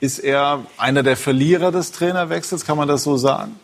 Ist 0.00 0.18
er 0.18 0.64
einer 0.78 1.02
der 1.02 1.16
Verlierer 1.16 1.72
des 1.72 1.92
Trainerwechsels, 1.92 2.64
kann 2.64 2.78
man 2.78 2.88
das 2.88 3.02
so 3.02 3.16
sagen? 3.18 3.56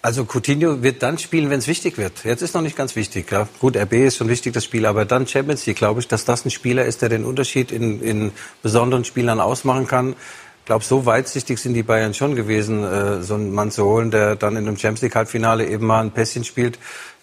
Also 0.00 0.24
Coutinho 0.24 0.82
wird 0.82 1.02
dann 1.02 1.18
spielen, 1.18 1.50
wenn 1.50 1.58
es 1.58 1.66
wichtig 1.66 1.98
wird. 1.98 2.24
Jetzt 2.24 2.42
ist 2.42 2.54
noch 2.54 2.62
nicht 2.62 2.76
ganz 2.76 2.94
wichtig. 2.94 3.32
Ja. 3.32 3.48
Gut, 3.58 3.76
RB 3.76 3.94
ist 3.94 4.16
schon 4.16 4.28
wichtig, 4.28 4.52
das 4.52 4.64
Spiel, 4.64 4.86
aber 4.86 5.04
dann 5.04 5.26
Champions 5.26 5.66
League, 5.66 5.78
glaube 5.78 6.00
ich, 6.00 6.06
dass 6.06 6.24
das 6.24 6.44
ein 6.44 6.50
Spieler 6.50 6.84
ist, 6.84 7.02
der 7.02 7.08
den 7.08 7.24
Unterschied 7.24 7.72
in, 7.72 8.00
in 8.00 8.32
besonderen 8.62 9.04
Spielern 9.04 9.40
ausmachen 9.40 9.88
kann. 9.88 10.10
Ich 10.10 10.66
glaube, 10.66 10.84
so 10.84 11.06
weitsichtig 11.06 11.58
sind 11.58 11.74
die 11.74 11.82
Bayern 11.82 12.14
schon 12.14 12.36
gewesen, 12.36 12.84
äh, 12.84 13.22
so 13.22 13.34
einen 13.34 13.52
Mann 13.52 13.70
zu 13.70 13.86
holen, 13.86 14.10
der 14.10 14.36
dann 14.36 14.54
in 14.56 14.68
einem 14.68 14.76
Champions 14.76 15.02
League 15.02 15.16
Halbfinale 15.16 15.66
eben 15.66 15.86
mal 15.86 16.02
ein 16.02 16.10
Pässchen 16.10 16.44
spielt, 16.44 16.78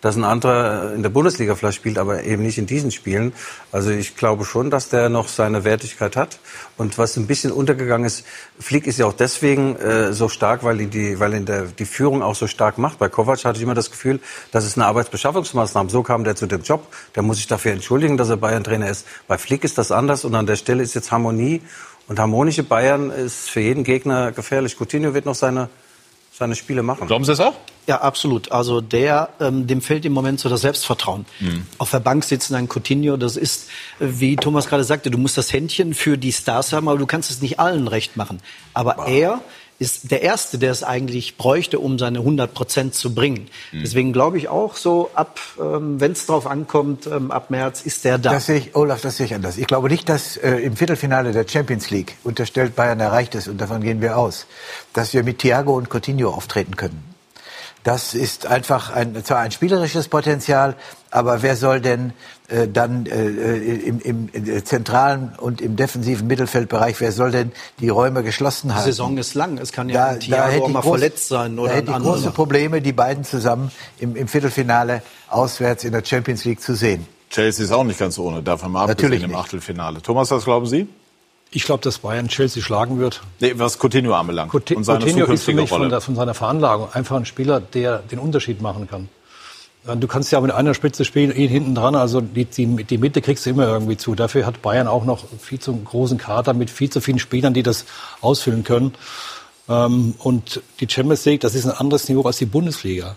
dass 0.05 0.17
ein 0.17 0.23
anderer 0.23 0.93
in 0.93 1.01
der 1.01 1.09
Bundesliga 1.09 1.55
vielleicht 1.55 1.77
spielt, 1.77 1.97
aber 1.97 2.23
eben 2.25 2.43
nicht 2.43 2.59
in 2.59 2.67
diesen 2.67 2.91
Spielen. 2.91 3.33
Also 3.71 3.89
ich 3.89 4.15
glaube 4.15 4.45
schon, 4.45 4.69
dass 4.69 4.89
der 4.89 5.09
noch 5.09 5.27
seine 5.27 5.63
Wertigkeit 5.63 6.15
hat. 6.15 6.37
Und 6.77 6.99
was 6.99 7.17
ein 7.17 7.25
bisschen 7.25 7.51
untergegangen 7.51 8.05
ist, 8.05 8.23
Flick 8.59 8.85
ist 8.85 8.99
ja 8.99 9.07
auch 9.07 9.13
deswegen 9.13 9.75
äh, 9.77 10.13
so 10.13 10.29
stark, 10.29 10.63
weil 10.63 10.79
ihn 10.79 10.91
die, 10.91 11.19
weil 11.19 11.33
ihn 11.33 11.47
der, 11.47 11.63
die 11.63 11.85
Führung 11.85 12.21
auch 12.21 12.35
so 12.35 12.45
stark 12.45 12.77
macht. 12.77 12.99
Bei 12.99 13.09
Kovac 13.09 13.43
hatte 13.45 13.57
ich 13.57 13.63
immer 13.63 13.73
das 13.73 13.89
Gefühl, 13.89 14.19
das 14.51 14.63
ist 14.63 14.77
eine 14.77 14.85
Arbeitsbeschaffungsmaßnahme. 14.85 15.89
So 15.89 16.03
kam 16.03 16.23
der 16.23 16.35
zu 16.35 16.45
dem 16.45 16.61
Job. 16.61 16.85
Der 17.15 17.23
muss 17.23 17.37
sich 17.37 17.47
dafür 17.47 17.71
entschuldigen, 17.71 18.15
dass 18.15 18.29
er 18.29 18.37
Bayern-Trainer 18.37 18.87
ist. 18.87 19.07
Bei 19.27 19.39
Flick 19.39 19.63
ist 19.63 19.79
das 19.79 19.91
anders 19.91 20.23
und 20.23 20.35
an 20.35 20.45
der 20.45 20.55
Stelle 20.55 20.83
ist 20.83 20.93
jetzt 20.93 21.11
Harmonie. 21.11 21.63
Und 22.07 22.19
harmonische 22.19 22.61
Bayern 22.61 23.09
ist 23.09 23.49
für 23.49 23.61
jeden 23.61 23.83
Gegner 23.83 24.31
gefährlich. 24.31 24.77
Coutinho 24.79 25.15
wird 25.15 25.25
noch 25.25 25.33
seine 25.33 25.69
seine 26.37 26.55
Spiele 26.55 26.83
machen. 26.83 27.07
Glauben 27.07 27.23
Sie 27.23 27.31
es 27.31 27.39
auch? 27.39 27.53
Ja, 27.87 28.01
absolut. 28.01 28.51
Also 28.51 28.81
der, 28.81 29.29
ähm, 29.39 29.67
dem 29.67 29.81
fehlt 29.81 30.05
im 30.05 30.11
Moment 30.11 30.39
so 30.39 30.49
das 30.49 30.61
Selbstvertrauen. 30.61 31.25
Mhm. 31.39 31.65
Auf 31.77 31.91
der 31.91 31.99
Bank 31.99 32.25
sitzen 32.25 32.55
ein 32.55 32.67
Coutinho, 32.67 33.15
das 33.15 33.37
ist, 33.37 33.69
wie 33.99 34.35
Thomas 34.35 34.67
gerade 34.67 34.83
sagte, 34.83 35.11
du 35.11 35.17
musst 35.17 35.37
das 35.37 35.53
Händchen 35.53 35.93
für 35.93 36.17
die 36.17 36.33
Stars 36.33 36.73
haben, 36.73 36.89
aber 36.89 36.97
du 36.97 37.05
kannst 37.05 37.31
es 37.31 37.41
nicht 37.41 37.59
allen 37.59 37.87
recht 37.87 38.17
machen. 38.17 38.41
Aber 38.73 38.95
wow. 38.97 39.07
er 39.07 39.41
ist 39.77 40.11
der 40.11 40.21
Erste, 40.21 40.57
der 40.57 40.71
es 40.71 40.83
eigentlich 40.83 41.37
bräuchte, 41.37 41.79
um 41.79 41.99
seine 41.99 42.19
100 42.19 42.53
Prozent 42.53 42.95
zu 42.95 43.13
bringen. 43.13 43.49
Mhm. 43.71 43.81
Deswegen 43.81 44.13
glaube 44.13 44.37
ich 44.37 44.47
auch 44.47 44.75
so, 44.75 45.09
ab, 45.13 45.39
ähm, 45.59 45.99
wenn 45.99 46.13
es 46.13 46.25
drauf 46.25 46.47
ankommt, 46.47 47.07
ähm, 47.07 47.29
ab 47.31 47.49
März 47.49 47.81
ist 47.81 48.05
der 48.05 48.17
da. 48.17 48.31
Das 48.31 48.45
sehe 48.45 48.57
ich, 48.57 48.75
Olaf, 48.75 49.01
das 49.01 49.17
sehe 49.17 49.25
ich 49.25 49.35
anders. 49.35 49.57
Ich 49.57 49.67
glaube 49.67 49.89
nicht, 49.89 50.07
dass 50.07 50.37
äh, 50.37 50.51
im 50.57 50.77
Viertelfinale 50.77 51.33
der 51.33 51.45
Champions 51.47 51.89
League 51.89 52.15
unterstellt 52.23 52.75
Bayern 52.75 52.99
erreicht 52.99 53.35
ist, 53.35 53.47
und 53.47 53.59
davon 53.59 53.81
gehen 53.81 54.01
wir 54.01 54.17
aus, 54.17 54.47
dass 54.93 55.13
wir 55.13 55.23
mit 55.23 55.39
Thiago 55.39 55.75
und 55.75 55.89
Coutinho 55.89 56.29
auftreten 56.29 56.77
können. 56.77 57.15
Das 57.83 58.15
ist 58.15 58.47
einfach 58.47 58.91
ein, 58.91 59.23
zwar 59.23 59.39
ein 59.39 59.51
spielerisches 59.51 60.07
Potenzial, 60.07 60.75
aber 61.11 61.43
wer 61.43 61.55
soll 61.55 61.81
denn 61.81 62.13
äh, 62.47 62.67
dann 62.67 63.05
äh, 63.07 63.27
im, 63.27 63.99
im, 63.99 64.29
im 64.31 64.65
zentralen 64.65 65.33
und 65.37 65.61
im 65.61 65.75
defensiven 65.75 66.27
Mittelfeldbereich, 66.27 66.99
wer 66.99 67.11
soll 67.11 67.31
denn 67.31 67.51
die 67.79 67.89
Räume 67.89 68.23
geschlossen 68.23 68.73
halten? 68.75 68.85
Die 68.85 68.91
Saison 68.91 69.17
ist 69.17 69.33
lang, 69.33 69.57
es 69.57 69.71
kann 69.71 69.89
ja 69.89 70.13
da, 70.13 70.19
Thiago 70.19 70.67
da 70.67 70.73
mal 70.73 70.81
groß, 70.81 70.91
verletzt 70.91 71.27
sein 71.27 71.57
oder 71.57 71.69
da 71.69 71.75
hätte 71.75 71.91
ich 71.91 71.97
große 71.97 72.31
Probleme, 72.31 72.81
die 72.81 72.93
beiden 72.93 73.23
zusammen 73.23 73.71
im, 73.99 74.15
im 74.15 74.27
Viertelfinale 74.27 75.01
auswärts 75.29 75.83
in 75.83 75.91
der 75.91 76.05
Champions 76.05 76.45
League 76.45 76.61
zu 76.61 76.75
sehen. 76.75 77.07
Chelsea 77.29 77.65
ist 77.65 77.71
auch 77.71 77.83
nicht 77.83 77.99
ganz 77.99 78.17
ohne, 78.19 78.43
davon 78.43 78.71
mal 78.71 78.89
abgesehen 78.89 79.23
im 79.23 79.35
Achtelfinale. 79.35 80.01
Thomas, 80.01 80.29
was 80.31 80.45
glauben 80.45 80.67
Sie? 80.67 80.87
Ich 81.51 81.63
glaube, 81.63 81.81
dass 81.83 81.99
Bayern 81.99 82.27
Chelsea 82.27 82.61
schlagen 82.61 82.99
wird. 82.99 83.21
Nee, 83.39 83.53
was 83.55 83.79
Coutinho 83.79 84.13
anbelangt. 84.13 84.51
Coutinho, 84.51 84.79
und 84.79 84.83
seine 84.83 84.99
Coutinho 85.05 85.25
ist 85.31 85.43
für 85.43 85.53
mich 85.53 85.69
von, 85.69 85.89
der, 85.89 86.01
von, 86.01 86.15
seiner 86.15 86.33
Veranlagung 86.33 86.89
einfach 86.93 87.15
ein 87.15 87.25
Spieler, 87.25 87.59
der 87.59 87.99
den 87.99 88.19
Unterschied 88.19 88.61
machen 88.61 88.87
kann. 88.87 89.09
Du 89.85 90.07
kannst 90.07 90.31
ja 90.31 90.41
mit 90.41 90.51
einer 90.51 90.73
Spitze 90.73 91.05
spielen, 91.05 91.35
ihn 91.35 91.49
hinten 91.49 91.75
dran, 91.75 91.93
also 91.93 92.19
die, 92.19 92.45
die, 92.45 92.83
die 92.83 92.97
Mitte 92.97 93.21
kriegst 93.21 93.45
du 93.45 93.51
immer 93.51 93.67
irgendwie 93.67 93.97
zu. 93.97 94.15
Dafür 94.15 94.47
hat 94.47 94.63
Bayern 94.63 94.87
auch 94.87 95.05
noch 95.05 95.25
viel 95.39 95.59
zu 95.59 95.75
großen 95.75 96.17
Kader 96.17 96.55
mit 96.55 96.71
viel 96.71 96.89
zu 96.89 97.01
vielen 97.01 97.19
Spielern, 97.19 97.53
die 97.53 97.61
das 97.61 97.85
ausfüllen 98.19 98.63
können. 98.63 98.95
Ähm, 99.69 100.15
und 100.17 100.61
die 100.79 100.89
Champions 100.89 101.23
League, 101.25 101.41
das 101.41 101.53
ist 101.53 101.67
ein 101.67 101.77
anderes 101.77 102.09
Niveau 102.09 102.23
als 102.23 102.37
die 102.37 102.47
Bundesliga. 102.47 103.15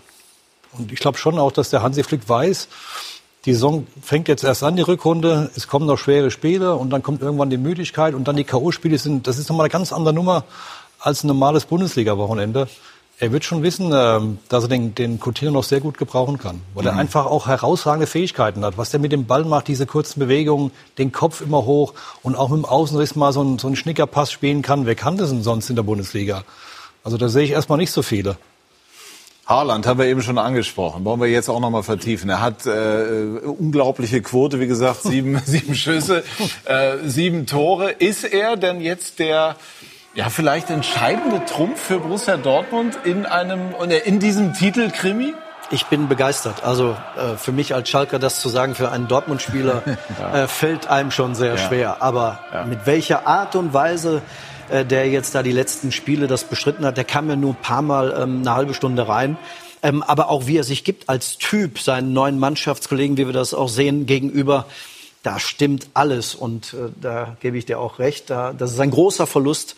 Und 0.73 0.91
ich 0.91 0.99
glaube 0.99 1.17
schon 1.17 1.39
auch, 1.39 1.51
dass 1.51 1.71
der 1.71 1.81
Hansi 1.81 2.03
Flick 2.03 2.29
weiß, 2.29 2.67
die 3.45 3.53
Saison 3.53 3.87
fängt 4.03 4.27
jetzt 4.27 4.43
erst 4.43 4.63
an, 4.63 4.75
die 4.75 4.83
Rückrunde. 4.83 5.49
Es 5.55 5.67
kommen 5.67 5.87
noch 5.87 5.97
schwere 5.97 6.29
Spiele 6.29 6.75
und 6.75 6.91
dann 6.91 7.01
kommt 7.01 7.21
irgendwann 7.21 7.49
die 7.49 7.57
Müdigkeit 7.57 8.13
und 8.13 8.27
dann 8.27 8.35
die 8.35 8.43
K.O.-Spiele 8.43 8.99
sind, 8.99 9.25
das 9.25 9.39
ist 9.39 9.49
nochmal 9.49 9.65
eine 9.65 9.71
ganz 9.71 9.91
andere 9.91 10.13
Nummer 10.13 10.43
als 10.99 11.23
ein 11.23 11.27
normales 11.27 11.65
Bundesliga-Wochenende. 11.65 12.67
Er 13.21 13.33
wird 13.33 13.43
schon 13.43 13.63
wissen, 13.63 13.91
ähm, 13.93 14.39
dass 14.47 14.63
er 14.63 14.69
den, 14.69 14.95
den 14.95 15.19
Coutinho 15.19 15.51
noch 15.51 15.65
sehr 15.65 15.81
gut 15.81 15.97
gebrauchen 15.97 16.37
kann. 16.37 16.61
Weil 16.73 16.83
mhm. 16.83 16.89
er 16.89 16.95
einfach 16.95 17.25
auch 17.25 17.47
herausragende 17.47 18.07
Fähigkeiten 18.07 18.63
hat. 18.63 18.77
Was 18.77 18.91
der 18.91 19.01
mit 19.01 19.11
dem 19.11 19.25
Ball 19.25 19.43
macht, 19.43 19.67
diese 19.67 19.85
kurzen 19.85 20.21
Bewegungen, 20.21 20.71
den 20.97 21.11
Kopf 21.11 21.41
immer 21.41 21.65
hoch 21.65 21.93
und 22.23 22.35
auch 22.35 22.47
mit 22.47 22.59
dem 22.59 22.65
Außenriss 22.65 23.17
mal 23.17 23.33
so 23.33 23.41
einen, 23.41 23.59
so 23.59 23.67
einen 23.67 23.75
Schnickerpass 23.75 24.31
spielen 24.31 24.61
kann. 24.61 24.85
Wer 24.85 24.95
kann 24.95 25.17
das 25.17 25.31
denn 25.31 25.43
sonst 25.43 25.69
in 25.69 25.75
der 25.75 25.83
Bundesliga? 25.83 26.43
Also 27.03 27.17
da 27.17 27.27
sehe 27.27 27.43
ich 27.43 27.51
erstmal 27.51 27.77
nicht 27.77 27.91
so 27.91 28.03
viele. 28.03 28.37
Haaland 29.45 29.85
haben 29.85 29.99
wir 29.99 30.05
eben 30.05 30.21
schon 30.21 30.37
angesprochen. 30.37 31.03
Wollen 31.03 31.19
wir 31.19 31.27
jetzt 31.27 31.49
auch 31.49 31.59
noch 31.59 31.71
mal 31.71 31.83
vertiefen. 31.83 32.29
Er 32.29 32.39
hat 32.39 32.67
äh, 32.67 33.39
unglaubliche 33.43 34.21
Quote, 34.21 34.61
wie 34.61 34.67
gesagt, 34.67 35.01
sieben, 35.01 35.41
sieben 35.45 35.75
Schüsse, 35.75 36.23
äh, 36.65 36.97
sieben 37.03 37.47
Tore. 37.47 37.91
Ist 37.91 38.23
er 38.23 38.55
denn 38.55 38.79
jetzt 38.79 39.19
der 39.19 39.57
ja 40.15 40.29
vielleicht 40.29 40.69
entscheidende 40.69 41.45
Trumpf 41.45 41.79
für 41.79 41.99
Borussia 41.99 42.37
Dortmund 42.37 42.97
in 43.03 43.25
einem 43.25 43.73
in 44.05 44.19
diesem 44.19 44.53
Titel 44.53 44.91
Krimi? 44.91 45.33
Ich 45.71 45.85
bin 45.85 46.07
begeistert. 46.07 46.63
Also 46.63 46.97
äh, 47.15 47.37
für 47.37 47.51
mich 47.51 47.75
als 47.75 47.89
Schalker 47.89 48.17
das 48.17 48.39
zu 48.39 48.49
sagen, 48.49 48.73
für 48.73 48.91
einen 48.91 49.07
Dortmund-Spieler 49.07 49.83
ja. 50.19 50.33
äh, 50.43 50.47
fällt 50.47 50.87
einem 50.87 51.11
schon 51.11 51.35
sehr 51.35 51.55
ja. 51.55 51.57
schwer. 51.57 52.01
Aber 52.01 52.39
ja. 52.51 52.65
mit 52.65 52.87
welcher 52.87 53.27
Art 53.27 53.55
und 53.55 53.73
Weise 53.73 54.23
äh, 54.69 54.85
der 54.85 55.09
jetzt 55.09 55.35
da 55.35 55.43
die 55.43 55.51
letzten 55.51 55.91
Spiele 55.91 56.27
das 56.27 56.43
bestritten 56.43 56.85
hat. 56.85 56.97
Der 56.97 57.03
kam 57.03 57.29
ja 57.29 57.35
nur 57.35 57.53
ein 57.53 57.61
paar 57.61 57.81
Mal 57.81 58.15
ähm, 58.19 58.41
eine 58.41 58.53
halbe 58.53 58.73
Stunde 58.73 59.07
rein. 59.07 59.37
Ähm, 59.81 60.03
aber 60.03 60.29
auch 60.29 60.47
wie 60.47 60.57
er 60.57 60.63
sich 60.63 60.83
gibt 60.83 61.09
als 61.09 61.37
Typ 61.37 61.79
seinen 61.79 62.13
neuen 62.13 62.37
Mannschaftskollegen, 62.37 63.17
wie 63.17 63.25
wir 63.25 63.33
das 63.33 63.53
auch 63.53 63.69
sehen, 63.69 64.05
gegenüber, 64.05 64.65
da 65.23 65.39
stimmt 65.39 65.87
alles. 65.93 66.35
Und 66.35 66.73
äh, 66.73 66.91
da 67.01 67.37
gebe 67.39 67.57
ich 67.57 67.65
dir 67.65 67.79
auch 67.79 67.99
recht. 67.99 68.29
Da, 68.29 68.53
das 68.53 68.71
ist 68.71 68.79
ein 68.79 68.91
großer 68.91 69.25
Verlust 69.25 69.75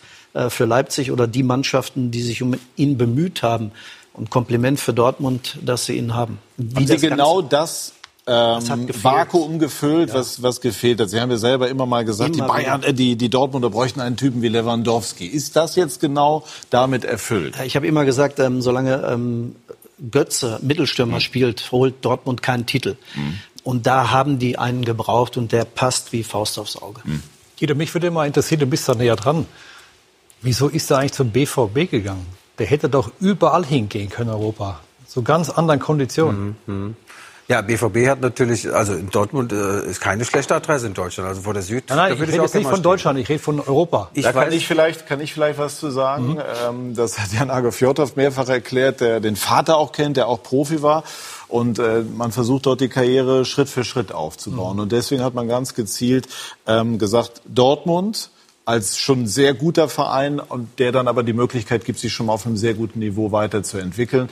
für 0.50 0.64
Leipzig 0.64 1.10
oder 1.10 1.26
die 1.26 1.42
Mannschaften, 1.42 2.10
die 2.10 2.22
sich 2.22 2.42
um 2.42 2.54
ihn 2.76 2.96
bemüht 2.96 3.42
haben. 3.42 3.72
Und 4.14 4.28
Kompliment 4.28 4.78
für 4.78 4.92
Dortmund, 4.92 5.58
dass 5.64 5.86
sie 5.86 5.96
ihn 5.96 6.14
haben. 6.14 6.38
Wie 6.58 6.76
haben 6.76 6.86
Sie 6.86 6.96
genau 6.98 7.40
das 7.40 7.94
ähm, 8.26 8.88
Vakuum 9.02 9.58
gefüllt, 9.58 10.10
ja. 10.10 10.14
was, 10.14 10.42
was 10.42 10.60
gefehlt 10.60 11.00
hat. 11.00 11.10
Sie 11.10 11.20
haben 11.20 11.30
ja 11.30 11.36
selber 11.36 11.68
immer 11.68 11.86
mal 11.86 12.04
gesagt, 12.04 12.36
immer 12.36 12.46
die 12.46 12.52
Bayern, 12.52 12.82
äh, 12.82 12.94
die, 12.94 13.16
die 13.16 13.28
Dortmunder 13.28 13.70
bräuchten 13.70 14.00
einen 14.00 14.16
Typen 14.16 14.42
wie 14.42 14.48
Lewandowski. 14.48 15.26
Ist 15.26 15.56
das 15.56 15.76
jetzt 15.76 16.00
genau 16.00 16.44
damit 16.70 17.04
erfüllt? 17.04 17.56
Ich 17.64 17.74
habe 17.74 17.86
immer 17.86 18.04
gesagt, 18.04 18.38
ähm, 18.38 18.62
solange 18.62 19.02
ähm, 19.08 19.56
Götze 20.10 20.58
Mittelstürmer 20.62 21.16
mhm. 21.16 21.20
spielt, 21.20 21.72
holt 21.72 22.04
Dortmund 22.04 22.42
keinen 22.42 22.66
Titel. 22.66 22.96
Mhm. 23.14 23.38
Und 23.64 23.86
da 23.86 24.10
haben 24.10 24.38
die 24.38 24.58
einen 24.58 24.84
gebraucht 24.84 25.36
und 25.36 25.52
der 25.52 25.64
passt 25.64 26.12
wie 26.12 26.22
Faust 26.22 26.58
aufs 26.58 26.76
Auge. 26.76 27.00
Mhm. 27.04 27.22
Guido, 27.58 27.74
mich 27.74 27.92
würde 27.94 28.08
immer 28.08 28.26
interessieren, 28.26 28.60
du 28.60 28.66
bist 28.66 28.88
da 28.88 28.94
näher 28.94 29.16
dran. 29.16 29.46
Wieso 30.42 30.68
ist 30.68 30.90
er 30.90 30.98
eigentlich 30.98 31.12
zum 31.12 31.30
BVB 31.30 31.90
gegangen? 31.90 32.26
Der 32.58 32.66
hätte 32.66 32.88
doch 32.88 33.10
überall 33.20 33.64
hingehen 33.64 34.10
können, 34.10 34.30
Europa. 34.30 34.80
Zu 35.06 35.22
ganz 35.22 35.50
anderen 35.50 35.80
Konditionen. 35.80 36.56
Mhm. 36.66 36.74
mhm. 36.74 36.96
Ja, 37.48 37.60
BVB 37.60 38.08
hat 38.08 38.20
natürlich, 38.20 38.72
also 38.72 38.94
in 38.94 39.10
Dortmund 39.10 39.52
äh, 39.52 39.84
ist 39.84 40.00
keine 40.00 40.24
schlechte 40.24 40.54
Adresse 40.54 40.86
in 40.86 40.94
Deutschland. 40.94 41.28
Also 41.28 41.42
vor 41.42 41.52
der 41.52 41.62
Süd. 41.62 41.84
Nein, 41.88 41.98
nein, 41.98 42.14
ich 42.14 42.20
rede 42.20 42.32
jetzt 42.40 42.54
nicht 42.54 42.68
von 42.68 42.82
Deutschland, 42.82 43.18
ich 43.18 43.28
rede 43.28 43.40
von 43.40 43.60
Europa. 43.60 44.10
Ich 44.14 44.22
da 44.22 44.32
kann 44.32 44.52
ich 44.52 44.66
vielleicht, 44.66 45.06
kann 45.06 45.20
ich 45.20 45.34
vielleicht 45.34 45.58
was 45.58 45.78
zu 45.78 45.90
sagen. 45.90 46.34
Mhm. 46.34 46.42
Ähm, 46.66 46.94
das 46.94 47.18
hat 47.18 47.32
Jan 47.32 47.50
Agofjotov 47.50 48.16
mehrfach 48.16 48.48
erklärt, 48.48 49.00
der 49.00 49.20
den 49.20 49.36
Vater 49.36 49.76
auch 49.76 49.92
kennt, 49.92 50.16
der 50.16 50.28
auch 50.28 50.42
Profi 50.42 50.82
war. 50.82 51.02
Und 51.48 51.78
äh, 51.78 52.02
man 52.16 52.32
versucht 52.32 52.64
dort 52.66 52.80
die 52.80 52.88
Karriere 52.88 53.44
Schritt 53.44 53.68
für 53.68 53.84
Schritt 53.84 54.12
aufzubauen. 54.12 54.76
Mhm. 54.76 54.82
Und 54.84 54.92
deswegen 54.92 55.22
hat 55.22 55.34
man 55.34 55.48
ganz 55.48 55.74
gezielt 55.74 56.28
ähm, 56.66 56.98
gesagt, 56.98 57.42
Dortmund 57.44 58.30
als 58.72 58.98
schon 58.98 59.26
sehr 59.26 59.52
guter 59.54 59.88
Verein 59.88 60.40
und 60.40 60.78
der 60.78 60.92
dann 60.92 61.06
aber 61.08 61.22
die 61.22 61.34
Möglichkeit 61.34 61.84
gibt, 61.84 61.98
sich 61.98 62.12
schon 62.12 62.26
mal 62.26 62.32
auf 62.32 62.46
einem 62.46 62.56
sehr 62.56 62.74
guten 62.74 62.98
Niveau 63.00 63.30
weiterzuentwickeln 63.32 64.28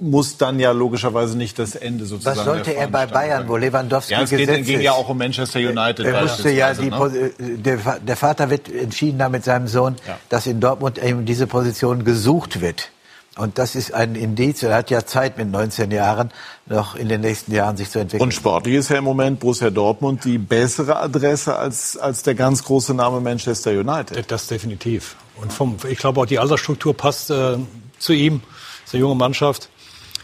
muss 0.00 0.36
dann 0.36 0.58
ja 0.58 0.72
logischerweise 0.72 1.38
nicht 1.38 1.56
das 1.56 1.76
Ende 1.76 2.04
sozusagen. 2.04 2.36
Was 2.38 2.44
sollte 2.44 2.74
er 2.74 2.88
bei 2.88 3.06
Bayern, 3.06 3.42
sein. 3.42 3.48
wo 3.48 3.56
Lewandowski 3.56 4.12
Ja, 4.12 4.22
es 4.22 4.30
geht, 4.30 4.40
gesetzt 4.40 4.66
ging 4.66 4.80
ja 4.80 4.90
auch 4.92 5.08
um 5.08 5.16
Manchester 5.16 5.60
United. 5.60 6.04
Er 6.04 6.20
musste 6.20 6.50
ja 6.50 6.74
die, 6.74 6.90
ne? 6.90 6.96
Pos- 6.96 7.12
der, 7.38 7.84
Va- 7.84 7.98
der 8.00 8.16
Vater 8.16 8.50
wird 8.50 8.68
entschieden 8.68 9.22
haben 9.22 9.30
mit 9.32 9.44
seinem 9.44 9.68
Sohn, 9.68 9.94
dass 10.30 10.46
in 10.48 10.58
Dortmund 10.60 10.98
eben 11.02 11.24
diese 11.24 11.46
Position 11.46 12.04
gesucht 12.04 12.60
wird. 12.60 12.90
Und 13.36 13.58
das 13.58 13.74
ist 13.74 13.92
ein 13.92 14.14
Indiz. 14.14 14.62
Er 14.62 14.76
hat 14.76 14.90
ja 14.90 15.04
Zeit 15.04 15.38
mit 15.38 15.50
19 15.50 15.90
Jahren 15.90 16.30
noch 16.66 16.94
in 16.94 17.08
den 17.08 17.20
nächsten 17.20 17.52
Jahren 17.52 17.76
sich 17.76 17.90
zu 17.90 17.98
entwickeln. 17.98 18.22
Und 18.22 18.32
sportlich 18.32 18.76
ist 18.76 18.90
ja 18.90 18.98
im 18.98 19.04
Moment 19.04 19.40
Borussia 19.40 19.70
Dortmund 19.70 20.24
die 20.24 20.38
bessere 20.38 20.96
Adresse 21.00 21.56
als, 21.56 21.96
als 21.96 22.22
der 22.22 22.36
ganz 22.36 22.62
große 22.62 22.94
Name 22.94 23.20
Manchester 23.20 23.72
United. 23.72 24.30
Das 24.30 24.46
definitiv. 24.46 25.16
Und 25.36 25.52
vom, 25.52 25.76
ich 25.88 25.98
glaube 25.98 26.20
auch 26.20 26.26
die 26.26 26.38
Altersstruktur 26.38 26.96
passt 26.96 27.30
äh, 27.30 27.56
zu 27.98 28.12
ihm. 28.12 28.40
Das 28.84 28.90
ist 28.90 28.94
eine 28.94 29.00
junge 29.00 29.16
Mannschaft. 29.16 29.68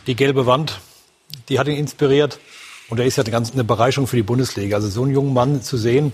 Die 0.06 0.14
gelbe 0.14 0.46
Wand, 0.46 0.80
die 1.48 1.58
hat 1.58 1.66
ihn 1.66 1.76
inspiriert. 1.76 2.38
Und 2.90 3.00
er 3.00 3.06
ist 3.06 3.16
ja 3.16 3.24
eine, 3.24 3.32
ganz, 3.32 3.52
eine 3.52 3.64
Bereicherung 3.64 4.06
für 4.06 4.16
die 4.16 4.22
Bundesliga. 4.22 4.76
Also 4.76 4.88
so 4.88 5.02
einen 5.02 5.12
jungen 5.12 5.32
Mann 5.32 5.62
zu 5.62 5.76
sehen, 5.76 6.12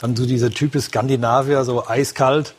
dann 0.00 0.16
so 0.16 0.24
dieser 0.24 0.50
Typ 0.50 0.74
ist 0.74 0.86
Skandinavier, 0.86 1.64
so 1.64 1.86
eiskalt. 1.86 2.54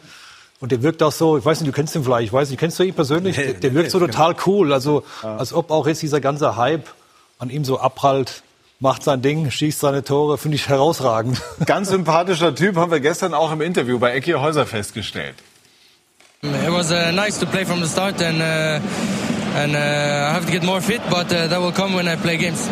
Und 0.62 0.72
der 0.72 0.84
wirkt 0.84 1.02
auch 1.02 1.12
so, 1.12 1.38
ich 1.38 1.44
weiß 1.44 1.60
nicht, 1.60 1.70
du 1.70 1.76
kennst 1.76 1.96
ihn 1.96 2.04
vielleicht, 2.04 2.28
ich 2.28 2.34
weiß 2.34 2.50
nicht, 2.52 2.60
kennst 2.60 2.78
du 2.80 2.84
ihn 2.84 2.94
persönlich? 2.94 3.36
Der, 3.36 3.54
der 3.54 3.74
wirkt 3.74 3.92
so 3.92 4.00
total 4.00 4.36
cool. 4.46 4.72
Also 4.72 5.04
als 5.24 5.54
ob 5.54 5.72
auch 5.72 5.88
jetzt 5.88 6.02
dieser 6.02 6.22
ganze 6.22 6.56
Hype 6.56 6.88
an 7.40 7.50
ihm 7.50 7.66
so 7.66 7.80
abprallt, 7.80 8.44
macht 8.80 9.04
sein 9.04 9.22
Ding, 9.24 9.50
schießt 9.50 9.80
seine 9.80 10.04
Tore, 10.04 10.38
finde 10.38 10.56
ich 10.56 10.70
herausragend. 10.70 11.42
Ganz 11.66 11.90
sympathischer 11.90 12.54
Typ, 12.54 12.76
haben 12.76 12.92
wir 12.92 13.00
gestern 13.00 13.34
auch 13.34 13.52
im 13.52 13.62
Interview 13.62 13.98
bei 13.98 14.14
Ecki 14.14 14.34
Häuser 14.34 14.68
festgestellt. 14.68 15.36
It 16.44 16.72
was 16.72 16.92
uh, 16.92 17.12
nice 17.12 17.38
to 17.40 17.46
play 17.46 17.66
from 17.66 17.84
the 17.84 17.88
start, 17.88 18.20
and 18.20 18.42
uh, 18.42 18.80
and 19.56 19.76
uh, 19.76 19.78
I 19.78 20.34
have 20.34 20.48
to 20.48 20.52
get 20.52 20.64
more 20.64 20.82
fit, 20.82 21.02
but 21.08 21.32
uh, 21.32 21.48
that 21.48 21.62
will 21.62 21.72
come 21.72 21.94
when 21.94 22.08
I 22.08 22.16
play 22.16 22.36
games. 22.38 22.68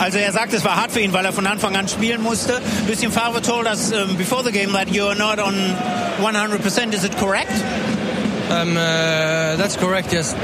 Also 0.00 0.18
er 0.18 0.32
sagt, 0.32 0.52
es 0.52 0.64
war 0.64 0.76
hart 0.76 0.92
für 0.92 1.00
ihn, 1.00 1.12
weil 1.12 1.24
er 1.24 1.32
von 1.32 1.46
Anfang 1.46 1.76
an 1.76 1.88
spielen 1.88 2.22
musste. 2.22 2.60
Lucien 2.88 3.10
Favre 3.10 3.40
told 3.40 3.66
us 3.66 3.92
um, 3.92 4.16
before 4.16 4.42
the 4.44 4.52
game 4.52 4.72
that 4.72 4.88
you 4.90 5.06
are 5.06 5.16
not 5.16 5.38
on 5.38 5.54
100%. 6.20 6.94
Is 6.94 7.04
it 7.04 7.16
correct? 7.18 7.52
Um, 8.50 8.76
uh, 8.76 9.56
that's 9.56 9.76
correct, 9.76 10.12
yes. 10.12 10.34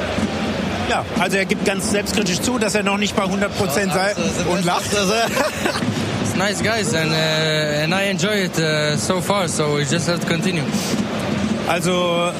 Ja, 0.88 1.04
also 1.20 1.36
er 1.36 1.44
gibt 1.44 1.64
ganz 1.64 1.90
selbstkritisch 1.90 2.40
zu, 2.40 2.58
dass 2.58 2.74
er 2.74 2.82
noch 2.82 2.98
nicht 2.98 3.14
bei 3.14 3.24
100% 3.24 3.48
sei 3.92 4.14
und 4.50 4.64
lacht. 4.64 4.90
It's 6.22 6.36
nice 6.36 6.62
guys, 6.62 6.94
and 6.94 7.10
uh, 7.10 7.82
and 7.82 7.92
I 7.92 8.08
enjoy 8.08 8.44
it 8.44 8.58
uh, 8.58 8.96
so 8.96 9.20
far. 9.20 9.48
So 9.48 9.74
we 9.74 9.84
just 9.84 10.08
have 10.08 10.20
to 10.20 10.26
continue. 10.26 10.62
Also 11.68 11.90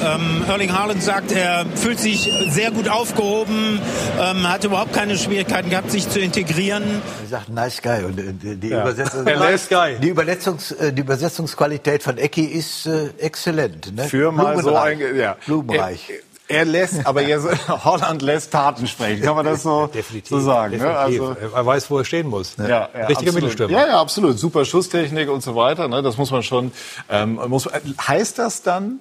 ähm, 0.03 0.43
Erling 0.47 0.73
Haaland 0.77 1.01
sagt, 1.01 1.31
er 1.31 1.65
fühlt 1.75 1.99
sich 1.99 2.31
sehr 2.49 2.71
gut 2.71 2.87
aufgehoben, 2.89 3.79
ähm, 4.21 4.47
hat 4.49 4.63
überhaupt 4.63 4.93
keine 4.93 5.17
Schwierigkeiten 5.17 5.69
gehabt, 5.69 5.89
sich 5.91 6.07
zu 6.09 6.19
integrieren. 6.19 6.83
Er 7.23 7.29
sagt 7.29 7.49
nice 7.49 7.81
guy 7.81 8.03
und 8.03 8.19
äh, 8.19 8.55
die, 8.55 8.67
Ja. 8.69 8.81
Übersetzung, 8.81 9.23
nice 9.25 9.69
guy. 9.69 9.95
die, 9.99 10.09
Übersetzungs, 10.09 10.71
äh, 10.73 10.93
die 10.93 11.01
Übersetzungsqualität 11.01 12.03
von 12.03 12.17
Ecki 12.17 12.43
ist 12.45 12.85
äh, 12.85 13.09
exzellent. 13.17 13.95
Ne? 13.95 14.03
Für 14.03 14.31
mal 14.31 14.61
so 14.61 14.75
ein, 14.75 14.97
Blumenreich. 14.97 15.17
ja. 15.19 15.37
Blumenreich. 15.45 16.09
Er, 16.49 16.57
er 16.59 16.65
lässt, 16.65 17.05
aber 17.07 17.21
jetzt, 17.27 17.47
Holland 17.69 18.21
lässt 18.21 18.51
Taten 18.51 18.85
sprechen. 18.87 19.23
Kann 19.23 19.35
man 19.35 19.45
das 19.45 19.63
so, 19.63 19.89
so 20.25 20.39
sagen? 20.41 20.77
Ne? 20.77 20.83
Definitiv. 20.83 21.21
Also, 21.21 21.35
er 21.55 21.65
weiß, 21.65 21.89
wo 21.89 21.97
er 21.97 22.05
stehen 22.05 22.27
muss. 22.27 22.55
Ja, 22.57 22.67
ja, 22.67 22.85
Richtiger 22.85 23.09
absolut. 23.11 23.33
Mittelstürmer. 23.35 23.73
Ja, 23.73 23.87
ja, 23.87 24.01
absolut. 24.01 24.37
Super 24.37 24.65
Schusstechnik 24.65 25.29
und 25.29 25.41
so 25.41 25.55
weiter. 25.55 25.87
Ne? 25.87 26.03
Das 26.03 26.17
muss 26.17 26.29
man 26.29 26.43
schon. 26.43 26.71
Ähm, 27.09 27.39
muss, 27.47 27.67
heißt 28.07 28.37
das 28.37 28.61
dann, 28.61 28.99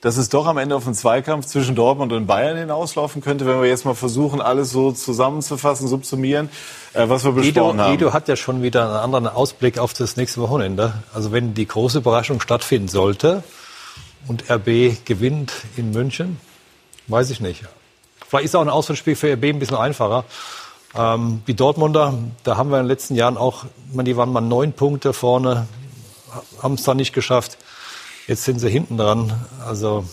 dass 0.00 0.16
es 0.16 0.30
doch 0.30 0.46
am 0.46 0.56
Ende 0.56 0.74
auf 0.76 0.86
einen 0.86 0.94
Zweikampf 0.94 1.46
zwischen 1.46 1.74
Dortmund 1.74 2.12
und 2.12 2.26
Bayern 2.26 2.56
hinauslaufen 2.56 3.20
könnte, 3.20 3.46
wenn 3.46 3.60
wir 3.60 3.68
jetzt 3.68 3.84
mal 3.84 3.94
versuchen, 3.94 4.40
alles 4.40 4.70
so 4.70 4.92
zusammenzufassen, 4.92 5.88
subsumieren, 5.88 6.48
äh, 6.94 7.08
was 7.08 7.24
wir 7.24 7.32
besprochen 7.32 7.80
haben? 7.80 7.96
Guido 7.96 8.12
hat 8.12 8.28
ja 8.28 8.36
schon 8.36 8.62
wieder 8.62 8.84
einen 8.84 8.96
anderen 8.96 9.26
Ausblick 9.28 9.78
auf 9.78 9.92
das 9.92 10.16
nächste 10.16 10.40
Wochenende. 10.40 10.94
Also 11.12 11.32
wenn 11.32 11.52
die 11.52 11.66
große 11.66 11.98
Überraschung 11.98 12.40
stattfinden 12.40 12.88
sollte 12.88 13.42
und 14.26 14.50
RB 14.50 15.04
gewinnt 15.04 15.52
in 15.76 15.90
München, 15.90 16.40
weiß 17.08 17.30
ich 17.30 17.40
nicht. 17.40 17.64
Vielleicht 18.26 18.46
ist 18.46 18.56
auch 18.56 18.62
ein 18.62 18.70
Auswärtsspiel 18.70 19.16
für 19.16 19.32
RB 19.32 19.44
ein 19.44 19.58
bisschen 19.58 19.76
einfacher. 19.76 20.24
Ähm, 20.94 21.42
die 21.46 21.54
Dortmunder, 21.54 22.14
da 22.42 22.56
haben 22.56 22.70
wir 22.70 22.78
in 22.78 22.84
den 22.84 22.88
letzten 22.88 23.16
Jahren 23.16 23.36
auch, 23.36 23.64
meine, 23.92 24.08
die 24.08 24.16
waren 24.16 24.32
mal 24.32 24.40
neun 24.40 24.72
Punkte 24.72 25.12
vorne, 25.12 25.66
haben 26.62 26.74
es 26.74 26.84
dann 26.84 26.96
nicht 26.96 27.12
geschafft. 27.12 27.58
Jetzt 28.30 28.44
sind 28.44 28.60
sie 28.60 28.68
hinten 28.70 28.96
dran. 28.96 29.32
Also 29.66 30.04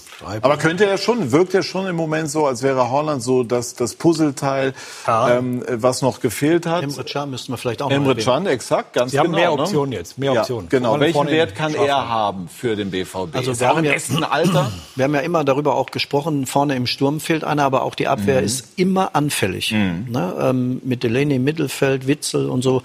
Aber 0.42 0.58
könnte 0.58 0.88
er 0.88 0.98
schon, 0.98 1.32
wirkt 1.32 1.54
er 1.54 1.62
schon 1.62 1.86
im 1.86 1.96
Moment 1.96 2.32
so, 2.32 2.48
als 2.48 2.64
wäre 2.64 2.90
Holland 2.90 3.22
so 3.22 3.44
das, 3.44 3.76
das 3.76 3.94
Puzzleteil, 3.94 4.74
ähm, 5.08 5.64
was 5.70 6.02
noch 6.02 6.20
gefehlt 6.20 6.66
hat? 6.66 6.82
Emre 6.82 7.04
Can 7.04 7.30
müssten 7.30 7.54
wir 7.54 7.58
vielleicht 7.58 7.84
auch 7.84 7.90
noch 7.92 7.96
Emre 7.96 8.10
erwähnen. 8.14 8.26
Can, 8.26 8.48
exakt, 8.48 8.94
ganz 8.94 9.12
Sie 9.12 9.20
haben 9.20 9.28
genau. 9.28 9.38
mehr 9.38 9.56
ne? 9.56 9.62
Optionen 9.62 9.92
jetzt, 9.92 10.18
mehr 10.18 10.34
Ja, 10.34 10.42
Optionen. 10.42 10.68
genau. 10.68 10.90
Vorne- 10.90 11.04
Welchen 11.06 11.28
Wert 11.28 11.54
kann 11.54 11.76
er 11.76 12.10
haben 12.10 12.50
für 12.50 12.76
den 12.76 12.90
BVB? 12.90 13.36
Also 13.36 13.52
ist 13.52 13.60
wir 13.60 13.68
er 13.68 13.70
haben 13.70 13.80
im 13.80 13.86
ja- 13.86 13.92
besten 13.94 14.24
Alter? 14.24 14.72
Wir 14.96 15.04
haben 15.04 15.14
ja 15.14 15.22
immer 15.22 15.44
darüber 15.44 15.76
auch 15.76 15.92
gesprochen, 15.92 16.48
vorne 16.48 16.76
im 16.76 16.88
Sturm 16.88 17.20
fehlt 17.20 17.44
einer, 17.44 17.66
aber 17.66 17.84
auch 17.84 17.94
die 17.94 18.08
Abwehr 18.08 18.40
Mhm. 18.40 18.46
ist 18.48 18.66
immer 18.78 19.16
anfällig. 19.16 19.72
Ne? 19.72 20.34
Ähm, 20.42 20.82
mit 20.84 21.04
Delaney 21.04 21.36
im 21.36 21.44
Mittelfeld, 21.44 22.08
Witzel 22.08 22.50
und 22.50 22.64
so, 22.64 22.82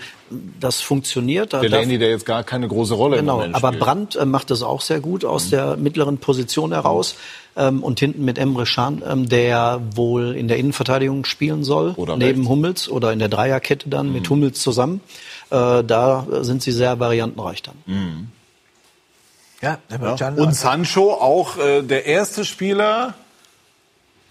das 0.61 0.81
funktioniert. 0.81 1.53
Da 1.53 1.61
Delaney, 1.61 1.99
der 1.99 2.11
jetzt 2.11 2.27
gar 2.27 2.45
keine 2.45 2.69
große 2.69 2.95
Rolle 2.95 3.17
im 3.17 3.23
Genau, 3.23 3.37
Moment 3.37 3.55
aber 3.55 3.69
spielt. 3.69 3.83
Brandt 3.85 4.17
äh, 4.17 4.25
macht 4.25 4.51
das 4.51 4.63
auch 4.63 4.81
sehr 4.81 5.01
gut 5.01 5.25
aus 5.25 5.51
der 5.51 5.77
mittleren 5.77 6.19
Position 6.19 6.73
heraus. 6.73 7.17
Ähm, 7.55 7.83
und 7.83 8.01
hinten 8.01 8.25
mit 8.25 8.39
Emre 8.39 8.65
Can, 8.65 9.03
ähm, 9.07 9.29
der 9.29 9.83
wohl 9.95 10.35
in 10.35 10.49
der 10.49 10.57
Innenverteidigung 10.57 11.27
spielen 11.27 11.65
soll, 11.65 11.93
Oder 11.97 12.17
neben 12.17 12.39
rechts. 12.41 12.49
Hummels 12.49 12.89
oder 12.89 13.13
in 13.13 13.19
der 13.19 13.29
Dreierkette 13.29 13.91
dann 13.91 14.11
mit 14.11 14.31
Hummels 14.31 14.59
zusammen. 14.63 15.03
Äh, 15.51 15.85
da 15.85 16.27
sind 16.41 16.63
sie 16.63 16.73
sehr 16.73 16.99
variantenreich 16.99 17.63
dann. 17.63 17.75
Mhm. 17.85 18.29
Ja, 19.61 19.79
Emre 19.91 20.09
Ja. 20.09 20.17
Can 20.17 20.39
Und 20.39 20.55
Sancho 20.57 21.13
auch 21.13 21.59
äh, 21.59 21.83
der 21.83 22.07
erste 22.07 22.47
Spieler 22.47 23.13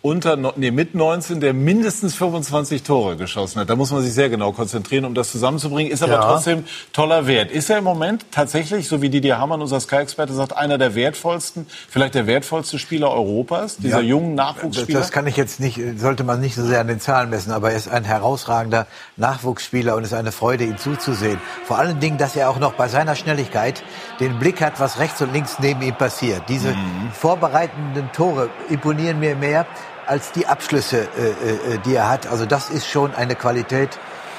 unter, 0.03 0.35
nee, 0.55 0.71
mit 0.71 0.95
19, 0.95 1.39
der 1.41 1.53
mindestens 1.53 2.15
25 2.15 2.81
Tore 2.81 3.17
geschossen 3.17 3.59
hat. 3.59 3.69
Da 3.69 3.75
muss 3.75 3.91
man 3.91 4.01
sich 4.01 4.13
sehr 4.13 4.29
genau 4.29 4.51
konzentrieren, 4.51 5.05
um 5.05 5.13
das 5.13 5.31
zusammenzubringen. 5.31 5.91
Ist 5.91 6.01
aber 6.01 6.13
Ja. 6.13 6.21
trotzdem 6.23 6.63
toller 6.91 7.27
Wert. 7.27 7.51
Ist 7.51 7.69
er 7.69 7.77
im 7.77 7.83
Moment 7.83 8.25
tatsächlich, 8.31 8.87
so 8.87 9.03
wie 9.03 9.09
Didier 9.09 9.37
Hamann, 9.37 9.61
unser 9.61 9.79
Sky-Experte, 9.79 10.33
sagt, 10.33 10.57
einer 10.57 10.79
der 10.79 10.95
wertvollsten, 10.95 11.67
vielleicht 11.87 12.15
der 12.15 12.25
wertvollste 12.25 12.79
Spieler 12.79 13.11
Europas, 13.11 13.77
dieser 13.77 13.97
Ja. 14.01 14.07
jungen 14.07 14.33
Nachwuchsspieler? 14.33 14.99
das 14.99 15.11
kann 15.11 15.27
ich 15.27 15.37
jetzt 15.37 15.59
nicht, 15.59 15.79
sollte 15.97 16.23
man 16.23 16.41
nicht 16.41 16.55
so 16.55 16.65
sehr 16.65 16.79
an 16.81 16.87
den 16.87 16.99
Zahlen 16.99 17.29
messen, 17.29 17.51
aber 17.51 17.69
er 17.69 17.77
ist 17.77 17.87
ein 17.87 18.03
herausragender 18.03 18.87
Nachwuchsspieler 19.17 19.95
und 19.95 20.03
es 20.03 20.11
ist 20.13 20.17
eine 20.17 20.31
Freude, 20.31 20.63
ihm 20.63 20.77
zuzusehen. 20.79 21.39
Vor 21.65 21.77
allen 21.77 21.99
Dingen, 21.99 22.17
dass 22.17 22.35
er 22.35 22.49
auch 22.49 22.57
noch 22.57 22.73
bei 22.73 22.87
seiner 22.87 23.15
Schnelligkeit 23.15 23.83
den 24.19 24.39
Blick 24.39 24.61
hat, 24.61 24.79
was 24.79 24.97
rechts 24.97 25.21
und 25.21 25.31
links 25.31 25.57
neben 25.59 25.83
ihm 25.83 25.93
passiert. 25.95 26.41
Diese 26.49 26.75
vorbereitenden 27.13 28.11
Tore 28.13 28.49
imponieren 28.69 29.19
mir 29.19 29.35
mehr 29.35 29.67
als 30.11 30.33
die 30.33 30.45
Abschlüsse, 30.45 31.07
äh, 31.17 31.75
äh, 31.75 31.77
die 31.85 31.95
er 31.95 32.09
hat. 32.09 32.27
Also 32.27 32.45
das 32.45 32.69
ist 32.69 32.85
schon 32.85 33.15
eine 33.15 33.35
Qualität 33.35 33.91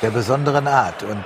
der 0.03 0.11
besonderen 0.11 0.69
Art. 0.69 1.03
Und 1.03 1.25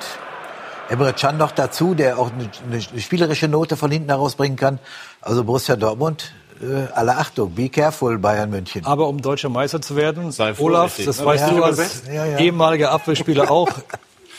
Emre 0.89 1.13
Can 1.15 1.37
noch 1.37 1.51
dazu, 1.51 1.95
der 1.95 2.17
auch 2.17 2.31
eine, 2.31 2.49
eine 2.71 3.01
spielerische 3.01 3.49
Note 3.49 3.77
von 3.77 3.91
hinten 3.91 4.09
herausbringen 4.09 4.57
kann. 4.57 4.79
Also 5.21 5.43
Borussia 5.43 5.75
Dortmund, 5.75 6.33
äh, 6.63 6.87
alle 6.95 7.17
Achtung, 7.17 7.57
be 7.57 7.69
careful 7.69 8.19
Bayern 8.19 8.51
München. 8.51 8.87
Aber 8.87 9.09
um 9.09 9.21
deutscher 9.21 9.49
Meister 9.49 9.83
zu 9.83 9.97
werden, 9.97 10.33
vorsichtig, 10.33 10.61
Olaf, 10.61 10.97
das 11.05 11.19
ne? 11.19 11.27
weißt 11.27 11.49
Ja, 11.49 11.51
du 11.51 11.65
als. 11.65 12.03
Ja, 12.07 12.25
ja. 12.27 12.39
ehemaliger 12.39 12.93
Abwehrspieler 12.93 13.51
auch, 13.51 13.71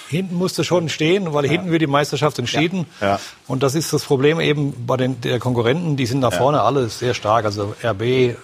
hinten 0.07 0.35
musste 0.35 0.63
schon 0.63 0.87
stehen, 0.87 1.33
weil 1.33 1.45
hinten 1.49 1.69
wird 1.69 1.81
die 1.81 1.87
Meisterschaft 1.87 2.39
entschieden. 2.39 2.85
Ja. 3.01 3.19
Und 3.45 3.61
das 3.61 3.75
ist 3.75 3.91
das 3.91 4.05
Problem 4.05 4.39
eben 4.39 4.85
bei 4.85 4.95
den 4.95 5.19
der 5.19 5.39
Konkurrenten, 5.39 5.97
die 5.97 6.05
sind 6.05 6.21
nach 6.21 6.31
vorne 6.31 6.61
alle 6.61 6.87
sehr 6.87 7.13
stark, 7.13 7.43
also 7.43 7.75
RB, 7.83 8.01
äh, 8.01 8.35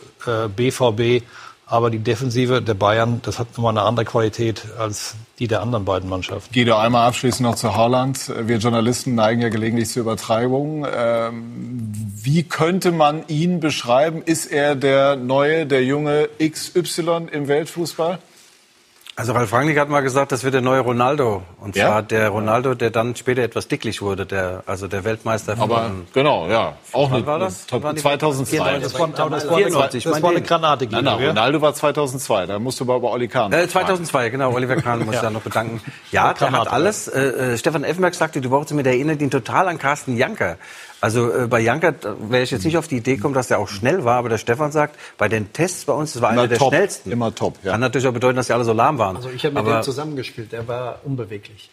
BVB, 0.53 1.23
aber 1.65 1.89
die 1.89 1.99
Defensive 1.99 2.61
der 2.61 2.73
Bayern, 2.73 3.21
das 3.23 3.39
hat 3.39 3.47
nochmal 3.53 3.71
eine 3.71 3.83
andere 3.83 4.05
Qualität 4.05 4.63
als 4.77 5.15
die 5.39 5.47
der 5.47 5.61
anderen 5.61 5.85
beiden 5.85 6.09
Mannschaften. 6.09 6.53
Guido, 6.53 6.77
einmal 6.77 7.07
abschließend 7.07 7.41
noch 7.41 7.55
zu 7.55 7.75
Haaland. 7.75 8.31
Wir 8.47 8.57
Journalisten 8.57 9.15
neigen 9.15 9.41
ja 9.41 9.49
gelegentlich 9.49 9.89
zu 9.89 10.01
Übertreibungen. 10.01 10.85
Ähm, 10.95 11.91
wie 12.21 12.43
könnte 12.43 12.91
man 12.91 13.27
ihn 13.27 13.59
beschreiben? 13.59 14.21
Ist 14.23 14.45
er 14.45 14.75
der 14.75 15.15
neue, 15.15 15.65
der 15.65 15.83
junge 15.83 16.29
XY 16.39 17.27
im 17.31 17.47
Weltfußball? 17.47 18.19
Also 19.15 19.33
Ralf 19.33 19.53
Rangnick 19.53 19.77
hat 19.77 19.89
mal 19.89 20.01
gesagt, 20.01 20.31
das 20.31 20.43
wird 20.43 20.55
der 20.55 20.61
neue 20.61 20.79
Ronaldo. 20.79 21.43
Und 21.61 21.75
Ja? 21.75 21.87
zwar 21.87 22.01
der 22.01 22.29
Ronaldo, 22.29 22.73
der 22.73 22.89
dann 22.89 23.15
später 23.15 23.43
etwas 23.43 23.67
dicklich 23.67 24.01
wurde, 24.01 24.25
der, 24.25 24.63
also 24.65 24.87
der 24.87 25.03
Weltmeister 25.03 25.55
von 25.55 25.69
Aber 25.71 25.91
genau, 26.13 26.47
ja. 26.47 26.73
Auch 26.93 27.11
Wann 27.11 27.17
eine, 27.17 27.25
war 27.27 27.37
das? 27.37 27.71
Waren 27.71 27.95
die- 27.95 28.01
2002. 28.01 28.79
Das 28.79 28.97
war, 28.97 29.07
das 29.09 29.47
war, 29.47 29.57
94, 29.57 30.03
das 30.03 30.19
war 30.23 30.31
eine. 30.31 30.41
Granate, 30.41 30.87
Nein, 30.89 31.03
nein? 31.03 31.27
Ronaldo 31.27 31.61
war 31.61 31.75
2002. 31.75 32.47
Da 32.47 32.57
musst 32.57 32.79
du 32.79 32.85
aber 32.85 32.95
über 32.95 33.11
Oli 33.11 33.27
Kahn. 33.27 33.53
Äh, 33.53 33.67
2002, 33.67 34.29
genau. 34.31 34.51
Oliver 34.51 34.77
Kahn 34.77 35.05
muss 35.05 35.13
ich 35.15 35.21
da 35.21 35.29
noch 35.29 35.41
bedanken. 35.41 35.79
Ja, 36.11 36.33
der 36.33 36.51
hat 36.51 36.69
alles. 36.71 37.07
Äh, 37.07 37.21
äh, 37.53 37.57
Stefan 37.59 37.83
Effenberg 37.83 38.15
sagte, 38.15 38.41
die 38.41 38.49
Woche 38.49 38.65
zu 38.65 38.73
mir, 38.73 38.81
der 38.81 38.93
erinnert 38.93 39.21
ihn 39.21 39.29
total 39.29 39.67
an 39.67 39.77
Carsten 39.77 40.17
Janker. 40.17 40.57
Also 41.03 41.33
äh, 41.33 41.47
bei 41.47 41.59
Janka 41.59 41.93
wäre 42.29 42.43
ich 42.43 42.51
jetzt 42.51 42.63
nicht 42.63 42.77
auf 42.77 42.87
die 42.87 42.95
Idee 42.95 43.17
gekommen, 43.17 43.33
dass 43.33 43.49
der 43.49 43.59
auch 43.59 43.67
schnell 43.67 44.05
war, 44.05 44.19
aber 44.19 44.29
der 44.29 44.37
Stefan 44.37 44.71
sagt, 44.71 44.97
bei 45.17 45.27
den 45.27 45.51
Tests 45.51 45.83
bei 45.83 45.91
uns, 45.91 46.13
das 46.13 46.21
war 46.21 46.31
Immer 46.31 46.43
einer 46.43 46.47
der 46.47 46.57
top, 46.57 46.69
schnellsten. 46.69 47.11
Immer 47.11 47.35
top, 47.35 47.57
ja. 47.61 47.73
Kann 47.73 47.81
natürlich 47.81 48.07
auch 48.07 48.13
bedeuten, 48.13 48.37
dass 48.37 48.47
die 48.47 48.53
alle 48.53 48.63
so 48.63 48.71
lahm 48.71 48.97
waren. 48.99 49.17
Also 49.17 49.29
ich 49.29 49.43
habe 49.43 49.53
mit 49.53 49.65
aber 49.65 49.81
dem 49.81 49.83
zusammengespielt, 49.83 50.53
der 50.53 50.65
war 50.65 51.01
unbeweglich. 51.03 51.69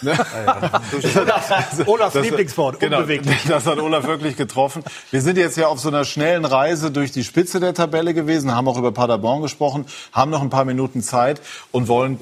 Olafs 1.86 2.14
Lieblingswort, 2.14 2.78
genau, 2.78 2.98
unbeweglich. 2.98 3.42
Das 3.48 3.66
hat 3.66 3.80
Olaf 3.80 4.06
wirklich 4.06 4.36
getroffen. 4.36 4.84
Wir 5.10 5.22
sind 5.22 5.38
jetzt 5.38 5.56
ja 5.56 5.66
auf 5.66 5.80
so 5.80 5.88
einer 5.88 6.04
schnellen 6.04 6.44
Reise 6.44 6.92
durch 6.92 7.10
die 7.10 7.24
Spitze 7.24 7.58
der 7.58 7.74
Tabelle 7.74 8.14
gewesen, 8.14 8.54
haben 8.54 8.68
auch 8.68 8.78
über 8.78 8.92
Paderborn 8.92 9.42
gesprochen, 9.42 9.86
haben 10.12 10.30
noch 10.30 10.40
ein 10.40 10.50
paar 10.50 10.64
Minuten 10.64 11.02
Zeit 11.02 11.40
und 11.72 11.88
wollen 11.88 12.20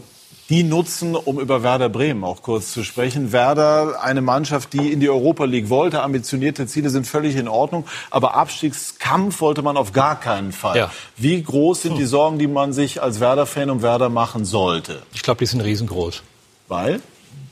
die 0.49 0.63
nutzen, 0.63 1.17
um 1.17 1.41
über 1.41 1.63
Werder 1.63 1.89
Bremen 1.89 2.23
auch 2.25 2.43
kurz 2.43 2.73
zu 2.73 2.85
sprechen. 2.85 3.33
Werder, 3.33 4.03
eine 4.03 4.21
Mannschaft, 4.21 4.73
die 4.73 4.93
in 4.93 5.01
die 5.01 5.09
Europa 5.09 5.45
League 5.45 5.71
wollte, 5.71 6.03
ambitionierte 6.03 6.67
Ziele 6.67 6.91
sind 6.91 7.07
völlig 7.07 7.37
in 7.37 7.49
Ordnung, 7.49 7.85
aber 8.11 8.35
Abstiegskampf 8.35 9.41
wollte 9.41 9.63
man 9.63 9.77
auf 9.77 9.93
gar 9.93 10.19
keinen 10.19 10.53
Fall. 10.53 10.77
Ja. 10.77 10.91
Wie 11.17 11.43
groß 11.43 11.83
sind 11.83 11.97
die 11.97 12.05
Sorgen, 12.05 12.39
die 12.39 12.47
man 12.47 12.73
sich 12.73 13.03
als 13.03 13.21
Werder-Fan 13.21 13.71
um 13.71 13.83
Werder 13.83 14.09
machen 14.09 14.45
sollte? 14.45 15.03
Ich 15.15 15.23
glaube, 15.23 15.39
die 15.39 15.47
sind 15.47 15.61
riesengroß. 15.61 16.23
Weil? 16.69 17.01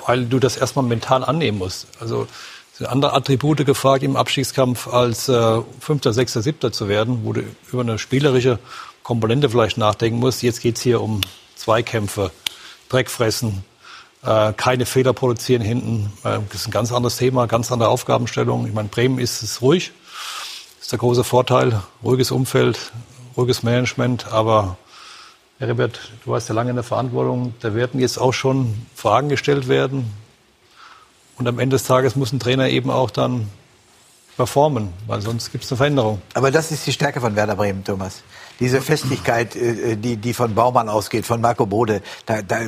Weil 0.07 0.27
du 0.27 0.39
das 0.39 0.57
erstmal 0.57 0.85
mental 0.85 1.25
annehmen 1.25 1.59
musst. 1.59 1.89
Also 2.01 2.27
es 2.73 2.79
sind 2.79 2.89
andere 2.89 3.13
Attribute 3.13 3.65
gefragt 3.65 4.03
im 4.03 4.17
Abstiegskampf, 4.17 4.89
als 4.89 5.29
äh, 5.29 5.61
Fünfter, 5.81 6.13
Sechster, 6.13 6.43
Siebter 6.43 6.73
zu 6.73 6.89
werden, 6.89 7.21
wo 7.25 7.33
du 7.33 7.43
über 7.71 7.83
eine 7.83 7.99
spielerische 7.99 8.59
Komponente 9.03 9.51
vielleicht 9.51 9.79
nachdenken 9.79 10.19
musst. 10.19 10.43
Jetzt 10.43 10.61
geht's 10.61 10.81
hier 10.81 11.01
um 11.01 11.21
Zweikämpfe, 11.55 12.33
Dreck 12.95 13.11
fressen, 13.11 13.65
äh, 14.23 14.53
keine 14.53 14.87
Fehler 14.87 15.13
produzieren 15.13 15.63
hinten. 15.63 16.13
Äh, 16.23 16.39
das 16.49 16.61
ist 16.61 16.69
ein 16.69 16.71
ganz 16.71 16.93
anderes 16.93 17.17
Thema, 17.17 17.47
ganz 17.47 17.73
andere 17.73 17.89
Aufgabenstellung. 17.89 18.67
Ich 18.67 18.73
meine, 18.73 18.89
Bremen 18.89 19.19
ist 19.19 19.43
es 19.43 19.61
ruhig. 19.61 19.91
Das 20.77 20.87
ist 20.87 20.93
der 20.93 21.01
große 21.01 21.25
Vorteil. 21.25 21.83
Ruhiges 22.05 22.31
Umfeld, 22.31 22.93
ruhiges 23.37 23.65
Management, 23.65 24.33
aber 24.33 24.77
Herbert, 25.59 26.13
du 26.25 26.31
warst 26.31 26.49
ja 26.49 26.55
lange 26.55 26.71
in 26.71 26.77
der 26.77 26.85
Verantwortung. 26.85 27.55
Da 27.61 27.75
werden 27.75 27.99
jetzt 27.99 28.19
auch 28.19 28.33
schon 28.33 28.87
Fragen 28.95 29.29
gestellt 29.29 29.67
werden. 29.67 30.13
Und 31.37 31.49
am 31.49 31.59
Ende 31.59 31.75
des 31.75 31.85
Tages 31.85 32.15
muss 32.15 32.33
ein 32.33 32.39
Trainer 32.39 32.69
eben 32.69 32.91
auch 32.91 33.11
dann 33.11 33.49
performen, 34.37 34.93
weil 35.09 35.21
sonst 35.21 35.51
gibt 35.51 35.65
es 35.65 35.73
eine 35.73 35.79
Veränderung. 35.79 36.23
Aber 36.35 36.53
das 36.53 36.71
ist 36.71 36.87
die 36.87 36.93
Stärke 36.93 37.21
von 37.21 37.35
Werder 37.35 37.57
Bremen, 37.57 37.83
Thomas. 37.83 38.23
Diese 38.61 38.81
Festigkeit, 38.81 39.57
äh, 39.57 39.97
die, 39.97 40.17
die 40.17 40.35
von 40.35 40.55
Baumann 40.55 40.89
ausgeht, 40.89 41.27
von 41.27 41.41
Marco 41.41 41.67
Bode, 41.67 42.03
da, 42.27 42.43
da 42.43 42.61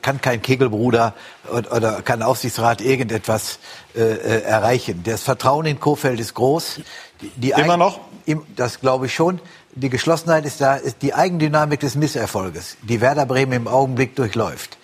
kann 0.00 0.20
kein 0.20 0.40
Kegelbruder 0.40 1.14
oder 1.50 2.02
kein 2.02 2.22
Aufsichtsrat 2.22 2.80
irgendetwas 2.80 3.58
äh, 3.94 4.00
äh, 4.00 4.42
erreichen. 4.42 5.02
Das 5.04 5.22
Vertrauen 5.22 5.66
in 5.66 5.80
Kofeld 5.80 6.18
ist 6.20 6.34
groß. 6.34 6.80
Die, 7.20 7.30
die 7.36 7.50
Immer 7.50 7.76
noch? 7.76 8.00
Das 8.56 8.80
glaube 8.80 9.06
ich 9.06 9.14
schon. 9.14 9.40
Die 9.74 9.90
Geschlossenheit 9.90 10.46
ist 10.46 10.60
da, 10.60 10.76
ist 10.76 11.02
die 11.02 11.14
Eigendynamik 11.14 11.80
des 11.80 11.94
Misserfolges, 11.94 12.76
die 12.82 13.00
Werder 13.00 13.26
Bremen 13.26 13.52
im 13.52 13.68
Augenblick 13.68 14.16
durchläuft. 14.16 14.78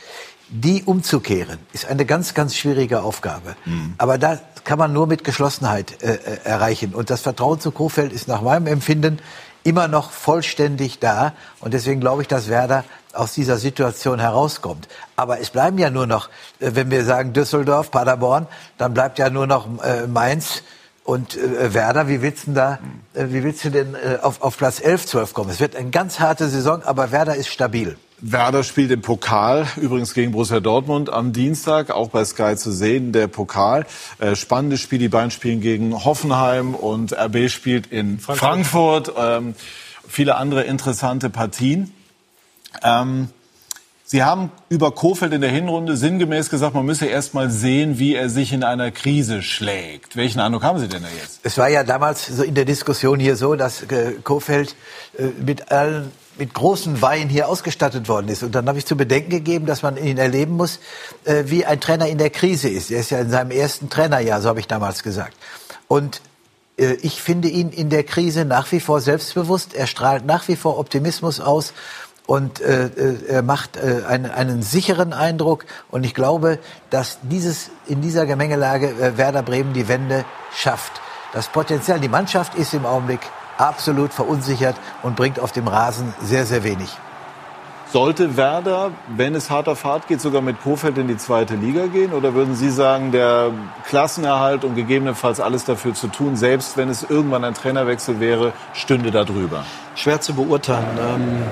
Die 0.48 0.82
umzukehren, 0.82 1.60
ist 1.72 1.86
eine 1.86 2.04
ganz, 2.04 2.34
ganz 2.34 2.56
schwierige 2.56 3.02
Aufgabe. 3.02 3.54
Mhm. 3.64 3.94
Aber 3.98 4.18
da 4.18 4.40
kann 4.64 4.78
man 4.78 4.92
nur 4.92 5.06
mit 5.06 5.22
Geschlossenheit 5.22 6.02
äh, 6.02 6.14
äh, 6.14 6.38
erreichen. 6.44 6.92
Und 6.92 7.08
das 7.08 7.20
Vertrauen 7.20 7.60
zu 7.60 7.70
Kofeld 7.70 8.12
ist 8.12 8.26
nach 8.26 8.42
meinem 8.42 8.66
Empfinden 8.66 9.20
immer 9.62 9.88
noch 9.88 10.10
vollständig 10.10 10.98
da. 10.98 11.32
Und 11.60 11.74
deswegen 11.74 12.00
glaube 12.00 12.22
ich, 12.22 12.28
dass 12.28 12.48
Werder 12.48 12.84
aus 13.12 13.34
dieser 13.34 13.56
Situation 13.56 14.20
herauskommt. 14.20 14.88
Aber 15.16 15.40
es 15.40 15.50
bleiben 15.50 15.78
ja 15.78 15.90
nur 15.90 16.06
noch, 16.06 16.28
äh, 16.60 16.70
wenn 16.74 16.90
wir 16.90 17.04
sagen 17.04 17.32
Düsseldorf, 17.32 17.90
Paderborn, 17.90 18.46
dann 18.78 18.94
bleibt 18.94 19.18
ja 19.18 19.30
nur 19.30 19.46
noch 19.46 19.66
äh, 19.82 20.06
Mainz 20.06 20.62
und 21.04 21.36
äh, 21.36 21.74
Werder. 21.74 22.08
Wie 22.08 22.22
willst 22.22 22.46
du 22.46 22.52
denn 22.52 22.54
da, 22.54 22.78
wie 23.14 23.42
willst 23.42 23.64
du 23.64 23.70
denn 23.70 23.96
auf, 24.22 24.42
auf 24.42 24.56
Platz 24.56 24.80
11, 24.80 25.06
12 25.06 25.34
kommen? 25.34 25.50
Es 25.50 25.60
wird 25.60 25.76
eine 25.76 25.90
ganz 25.90 26.20
harte 26.20 26.48
Saison, 26.48 26.82
aber 26.82 27.10
Werder 27.10 27.34
ist 27.34 27.48
stabil. 27.48 27.96
Werder 28.22 28.64
spielt 28.64 28.90
im 28.90 29.00
Pokal, 29.00 29.66
übrigens 29.76 30.12
gegen 30.12 30.32
Borussia 30.32 30.60
Dortmund 30.60 31.10
am 31.10 31.32
Dienstag, 31.32 31.90
auch 31.90 32.10
bei 32.10 32.24
Sky 32.24 32.54
zu 32.56 32.70
sehen, 32.70 33.12
der 33.12 33.28
Pokal. 33.28 33.86
Äh, 34.18 34.36
spannendes 34.36 34.80
Spiel, 34.80 34.98
die 34.98 35.08
beiden 35.08 35.30
spielen 35.30 35.60
gegen 35.60 36.04
Hoffenheim 36.04 36.74
und 36.74 37.12
RB 37.12 37.48
spielt 37.48 37.86
in 37.86 38.18
Frankfurt. 38.18 39.08
Frankfurt. 39.08 39.12
Ähm, 39.16 39.54
viele 40.06 40.36
andere 40.36 40.64
interessante 40.64 41.30
Partien. 41.30 41.94
Ähm, 42.82 43.28
Sie 44.04 44.24
haben 44.24 44.50
über 44.68 44.90
Kofeld 44.90 45.32
in 45.32 45.40
der 45.40 45.52
Hinrunde 45.52 45.96
sinngemäß 45.96 46.50
gesagt, 46.50 46.74
man 46.74 46.84
müsse 46.84 47.06
erst 47.06 47.32
mal 47.32 47.48
sehen, 47.48 48.00
wie 48.00 48.16
er 48.16 48.28
sich 48.28 48.52
in 48.52 48.64
einer 48.64 48.90
Krise 48.90 49.40
schlägt. 49.40 50.16
Welchen 50.16 50.40
Eindruck 50.40 50.64
haben 50.64 50.80
Sie 50.80 50.88
denn 50.88 51.02
da 51.02 51.08
jetzt? 51.22 51.38
Es 51.44 51.56
war 51.58 51.68
ja 51.68 51.84
damals 51.84 52.26
so 52.26 52.42
in 52.42 52.56
der 52.56 52.64
Diskussion 52.64 53.20
hier 53.20 53.36
so, 53.36 53.54
dass 53.54 53.84
äh, 53.84 54.14
Kofeld 54.24 54.74
äh, 55.16 55.26
mit 55.46 55.70
allen 55.70 56.10
mit 56.40 56.54
großen 56.54 57.00
Weihen 57.02 57.28
hier 57.28 57.48
ausgestattet 57.48 58.08
worden 58.08 58.28
ist. 58.28 58.42
Und 58.42 58.54
dann 58.54 58.66
habe 58.66 58.78
ich 58.78 58.86
zu 58.86 58.96
bedenken 58.96 59.30
gegeben, 59.30 59.66
dass 59.66 59.82
man 59.82 59.96
ihn 59.96 60.18
erleben 60.18 60.56
muss, 60.56 60.80
äh, 61.24 61.44
wie 61.46 61.64
ein 61.64 61.80
Trainer 61.80 62.08
in 62.08 62.18
der 62.18 62.30
Krise 62.30 62.68
ist. 62.68 62.90
Er 62.90 63.00
ist 63.00 63.10
ja 63.10 63.20
in 63.20 63.30
seinem 63.30 63.52
ersten 63.52 63.88
Trainerjahr, 63.90 64.40
so 64.40 64.48
habe 64.48 64.58
ich 64.58 64.66
damals 64.66 65.02
gesagt. 65.02 65.36
Und 65.86 66.20
äh, 66.78 66.94
ich 67.02 67.22
finde 67.22 67.48
ihn 67.48 67.70
in 67.70 67.90
der 67.90 68.02
Krise 68.02 68.44
nach 68.44 68.72
wie 68.72 68.80
vor 68.80 69.00
selbstbewusst. 69.00 69.74
Er 69.74 69.86
strahlt 69.86 70.26
nach 70.26 70.48
wie 70.48 70.56
vor 70.56 70.78
Optimismus 70.78 71.40
aus 71.40 71.74
und 72.26 72.60
äh, 72.60 72.86
äh, 72.86 73.26
er 73.28 73.42
macht 73.42 73.76
äh, 73.76 74.02
einen, 74.06 74.30
einen 74.30 74.62
sicheren 74.62 75.12
Eindruck. 75.12 75.66
Und 75.90 76.04
ich 76.04 76.14
glaube, 76.14 76.58
dass 76.88 77.18
dieses 77.22 77.70
in 77.86 78.00
dieser 78.00 78.24
Gemengelage 78.24 78.88
äh, 78.88 79.18
Werder 79.18 79.42
Bremen 79.42 79.72
die 79.72 79.88
Wende 79.88 80.24
schafft. 80.56 81.00
Das 81.32 81.48
Potenzial, 81.48 82.00
die 82.00 82.08
Mannschaft 82.08 82.54
ist 82.54 82.72
im 82.72 82.86
Augenblick 82.86 83.20
absolut 83.60 84.12
verunsichert 84.12 84.76
und 85.02 85.16
bringt 85.16 85.38
auf 85.38 85.52
dem 85.52 85.68
Rasen 85.68 86.14
sehr, 86.20 86.46
sehr 86.46 86.64
wenig. 86.64 86.96
Sollte 87.92 88.36
Werder, 88.36 88.92
wenn 89.08 89.34
es 89.34 89.50
hart 89.50 89.68
auf 89.68 89.84
hart 89.84 90.06
geht, 90.06 90.20
sogar 90.20 90.42
mit 90.42 90.62
Kofeld 90.62 90.96
in 90.96 91.08
die 91.08 91.16
zweite 91.16 91.56
Liga 91.56 91.86
gehen? 91.86 92.12
Oder 92.12 92.34
würden 92.34 92.54
Sie 92.54 92.70
sagen, 92.70 93.10
der 93.10 93.50
Klassenerhalt 93.88 94.62
und 94.62 94.76
gegebenenfalls 94.76 95.40
alles 95.40 95.64
dafür 95.64 95.92
zu 95.92 96.06
tun, 96.06 96.36
selbst 96.36 96.76
wenn 96.76 96.88
es 96.88 97.02
irgendwann 97.02 97.42
ein 97.42 97.54
Trainerwechsel 97.54 98.20
wäre, 98.20 98.52
stünde 98.74 99.10
da 99.10 99.24
drüber? 99.24 99.64
Schwer 99.96 100.20
zu 100.20 100.34
beurteilen. 100.34 100.86
Ähm, 101.00 101.42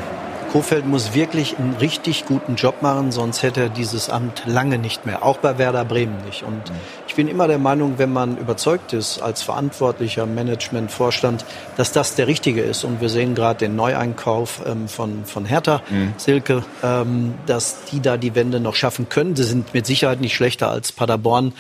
Kofeld 0.49 0.87
muss 0.87 1.15
wirklich 1.15 1.59
einen 1.59 1.75
richtig 1.75 2.25
guten 2.27 2.55
Job 2.57 2.83
machen, 2.83 3.13
sonst 3.13 3.43
hätte 3.43 3.63
er 3.63 3.69
dieses 3.69 4.09
Amt 4.09 4.43
lange 4.47 4.79
nicht 4.79 5.07
mehr. 5.07 5.25
Auch 5.25 5.37
bei 5.39 5.59
Werder 5.59 5.85
Bremen 5.85 6.17
nicht. 6.25 6.43
Und 6.43 6.63
ich 7.07 7.15
bin 7.15 7.29
immer 7.29 7.49
der 7.49 7.59
Meinung, 7.59 7.95
wenn 7.99 8.13
man 8.13 8.37
überzeugt 8.39 8.93
ist 8.93 9.21
als 9.21 9.43
verantwortlicher 9.43 10.27
Managementvorstand, 10.27 11.45
dass 11.77 11.93
das 11.93 12.15
der 12.15 12.27
richtige 12.27 12.63
ist. 12.63 12.85
Und 12.85 13.01
wir 13.01 13.09
sehen 13.09 13.35
gerade 13.35 13.59
den 13.59 13.77
Neueinkauf 13.77 14.63
ähm, 14.67 14.89
von, 14.89 15.25
von 15.25 15.45
Hertha, 15.45 15.83
Mhm. 15.91 16.15
Silke, 16.17 16.65
ähm, 16.83 17.35
dass 17.47 17.85
die 17.91 18.01
da 18.01 18.17
die 18.17 18.35
Wende 18.35 18.61
noch 18.61 18.75
schaffen 18.75 19.09
können. 19.09 19.37
Sie 19.37 19.45
sind 19.45 19.75
mit 19.75 19.87
Sicherheit 19.87 20.21
nicht 20.21 20.35
schlechter 20.35 20.71
als 20.71 20.93
Paderborn 20.93 21.53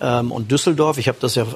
ähm, 0.00 0.32
und 0.32 0.50
Düsseldorf. 0.50 0.98
Ich 0.98 1.08
habe 1.08 1.18
das 1.20 1.34
ja 1.34 1.46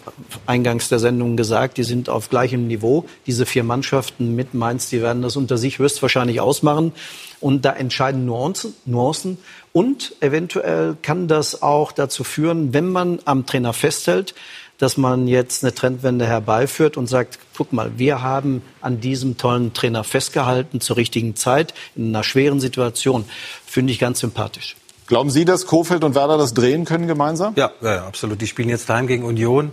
eingangs 0.46 0.88
der 0.88 0.98
Sendung 0.98 1.36
gesagt, 1.36 1.78
die 1.78 1.82
sind 1.84 2.08
auf 2.08 2.28
gleichem 2.28 2.66
Niveau. 2.66 3.06
Diese 3.26 3.46
vier 3.46 3.64
Mannschaften 3.64 4.34
mit 4.34 4.54
Mainz, 4.54 4.90
die 4.90 5.02
werden 5.02 5.22
das 5.22 5.36
unter 5.36 5.58
sich 5.58 5.78
höchstwahrscheinlich 5.78 6.40
ausmachen. 6.40 6.92
Und 7.40 7.64
da 7.64 7.72
entscheiden 7.72 8.24
Nuancen, 8.26 8.74
Nuancen. 8.84 9.38
Und 9.72 10.14
eventuell 10.20 10.96
kann 11.02 11.28
das 11.28 11.62
auch 11.62 11.92
dazu 11.92 12.24
führen, 12.24 12.72
wenn 12.72 12.90
man 12.90 13.18
am 13.24 13.46
Trainer 13.46 13.72
festhält, 13.72 14.34
dass 14.78 14.96
man 14.96 15.28
jetzt 15.28 15.62
eine 15.62 15.74
Trendwende 15.74 16.26
herbeiführt 16.26 16.96
und 16.96 17.06
sagt, 17.06 17.38
guck 17.56 17.72
mal, 17.72 17.92
wir 17.96 18.22
haben 18.22 18.62
an 18.80 19.00
diesem 19.00 19.36
tollen 19.36 19.72
Trainer 19.72 20.04
festgehalten 20.04 20.80
zur 20.80 20.96
richtigen 20.96 21.36
Zeit, 21.36 21.74
in 21.94 22.08
einer 22.08 22.24
schweren 22.24 22.60
Situation. 22.60 23.24
Finde 23.64 23.92
ich 23.92 23.98
ganz 23.98 24.20
sympathisch. 24.20 24.76
Glauben 25.14 25.30
Sie, 25.30 25.44
dass 25.44 25.66
Kofeld 25.66 26.02
und 26.02 26.16
Werder 26.16 26.36
das 26.38 26.54
drehen 26.54 26.84
können 26.84 27.06
gemeinsam? 27.06 27.52
Ja, 27.54 27.70
ja, 27.80 28.04
absolut. 28.04 28.40
Die 28.40 28.48
spielen 28.48 28.68
jetzt 28.68 28.88
daheim 28.90 29.06
gegen 29.06 29.22
Union. 29.22 29.70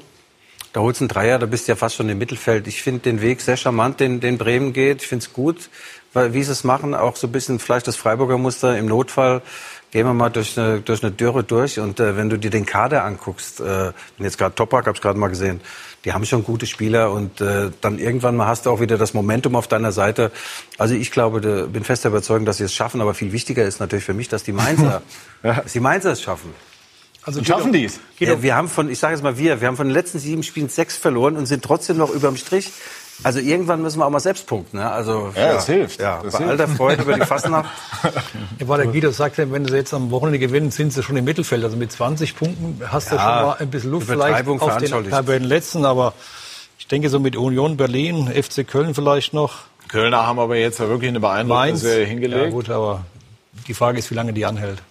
Da 0.71 0.81
holst 0.81 1.01
du 1.01 1.05
einen 1.05 1.09
Dreier, 1.09 1.39
da 1.39 1.47
bist 1.47 1.67
du 1.67 1.71
ja 1.71 1.75
fast 1.75 1.95
schon 1.95 2.07
im 2.09 2.19
Mittelfeld. 2.19 2.67
Ich 2.67 2.83
finde 2.83 2.99
den 2.99 3.23
Weg 3.23 3.41
sehr 3.41 3.57
charmant, 3.57 3.99
den, 3.99 4.19
den 4.19 4.37
Bremen 4.37 4.71
geht. 4.71 5.01
Ich 5.01 5.07
finde 5.07 5.25
es 5.25 5.33
gut, 5.33 5.71
weil 6.13 6.35
wie 6.35 6.43
sie 6.43 6.51
es 6.51 6.63
machen, 6.63 6.93
auch 6.93 7.15
so 7.15 7.25
ein 7.25 7.31
bisschen 7.31 7.57
vielleicht 7.57 7.87
das 7.87 7.95
Freiburger 7.95 8.37
Muster. 8.37 8.77
Im 8.77 8.85
Notfall 8.85 9.41
gehen 9.89 10.05
wir 10.05 10.13
mal 10.13 10.29
durch 10.29 10.59
eine, 10.59 10.79
durch 10.79 11.01
eine 11.01 11.11
Dürre 11.11 11.43
durch. 11.43 11.79
Und 11.79 11.99
äh, 11.99 12.15
wenn 12.15 12.29
du 12.29 12.37
dir 12.37 12.51
den 12.51 12.67
Kader 12.67 13.03
anguckst, 13.03 13.61
äh, 13.61 13.63
wenn 13.63 13.93
jetzt 14.23 14.37
gerade 14.37 14.53
Topak, 14.53 14.85
habe 14.85 14.95
ich 14.95 15.01
gerade 15.01 15.17
mal 15.17 15.29
gesehen, 15.29 15.59
die 16.05 16.13
haben 16.13 16.25
schon 16.25 16.43
gute 16.43 16.65
Spieler 16.65 17.11
und 17.11 17.41
äh, 17.41 17.69
dann 17.81 17.99
irgendwann 17.99 18.35
mal 18.35 18.47
hast 18.47 18.65
du 18.65 18.71
auch 18.71 18.79
wieder 18.79 18.97
das 18.97 19.13
Momentum 19.13 19.55
auf 19.55 19.67
deiner 19.67 19.91
Seite. 19.91 20.31
Also 20.77 20.95
ich 20.95 21.11
glaube, 21.11 21.41
de, 21.41 21.67
bin 21.67 21.83
fest 21.83 22.03
der 22.03 22.09
Überzeugung, 22.09 22.45
dass 22.45 22.57
sie 22.57 22.63
es 22.63 22.73
schaffen. 22.73 23.01
Aber 23.01 23.13
viel 23.13 23.31
wichtiger 23.31 23.63
ist 23.63 23.79
natürlich 23.79 24.05
für 24.05 24.13
mich, 24.13 24.27
dass 24.27 24.43
die 24.43 24.51
Mainzer, 24.51 25.01
dass 25.43 25.73
die 25.73 25.79
Mainzer 25.79 26.11
es 26.11 26.21
schaffen. 26.21 26.53
Also 27.23 27.39
Und 27.39 27.45
schaffen 27.45 27.71
die 27.71 27.85
es? 27.85 27.99
Ja, 28.17 28.41
wir 28.41 28.55
haben 28.55 28.67
von, 28.67 28.89
ich 28.89 28.97
sage 28.97 29.13
jetzt 29.13 29.23
mal 29.23 29.37
wir, 29.37 29.61
wir 29.61 29.67
haben 29.67 29.77
von 29.77 29.87
den 29.87 29.93
letzten 29.93 30.17
sieben 30.17 30.41
Spielen 30.41 30.69
sechs 30.69 30.97
verloren 30.97 31.37
und 31.37 31.45
sind 31.45 31.63
trotzdem 31.63 31.97
noch 31.97 32.09
überm 32.09 32.35
Strich. 32.35 32.71
Also 33.23 33.39
irgendwann 33.39 33.81
müssen 33.81 33.99
wir 33.99 34.05
auch 34.05 34.09
mal 34.09 34.19
selbst 34.19 34.47
punkten. 34.47 34.77
Ne? 34.77 34.89
Also, 34.91 35.31
Ja, 35.35 35.53
es 35.57 35.65
hilft. 35.67 35.99
Ja, 36.01 36.21
Das 36.23 36.33
bei 36.33 36.39
hilft. 36.39 36.51
all 36.51 36.57
der 36.57 36.67
Freude 36.67 37.01
über 37.03 37.13
die 37.13 37.25
Fastnacht. 37.25 37.69
Ja, 38.59 38.67
weil 38.67 38.83
der 38.83 38.91
Guido 38.91 39.11
sagt, 39.11 39.37
wenn 39.37 39.65
sie 39.65 39.75
jetzt 39.75 39.93
am 39.93 40.09
Wochenende 40.11 40.39
gewinnen, 40.39 40.71
sind 40.71 40.91
sie 40.93 41.03
schon 41.03 41.17
im 41.17 41.25
Mittelfeld. 41.25 41.63
Also 41.63 41.77
mit 41.77 41.91
20 41.91 42.35
Punkten 42.35 42.81
hast 42.87 43.11
du 43.11 43.15
Ja, 43.15 43.21
schon 43.21 43.47
mal 43.47 43.55
ein 43.59 43.69
bisschen 43.69 43.91
Luft 43.91 44.07
vielleicht 44.07 44.21
Übertreibung 44.41 44.59
auf 44.61 44.69
den 44.69 44.87
veranschaulicht. 44.87 45.11
Tabellenletzten. 45.11 45.85
Aber 45.85 46.13
ich 46.79 46.87
denke 46.87 47.09
so 47.09 47.19
mit 47.19 47.35
Union 47.35 47.77
Berlin, 47.77 48.27
FC 48.31 48.67
Köln 48.67 48.95
vielleicht 48.95 49.33
noch. 49.33 49.59
Kölner 49.87 50.25
haben 50.25 50.39
aber 50.39 50.55
jetzt 50.55 50.79
ja 50.79 50.87
wirklich 50.87 51.09
eine 51.09 51.19
beeindruckende 51.19 51.53
Mainz. 51.71 51.81
Serie 51.81 52.05
hingelegt. 52.05 52.43
Ja 52.45 52.49
gut, 52.49 52.69
aber 52.69 53.03
die 53.67 53.73
Frage 53.73 53.99
ist, 53.99 54.09
wie 54.09 54.15
lange 54.15 54.33
die 54.33 54.45
anhält. 54.45 54.81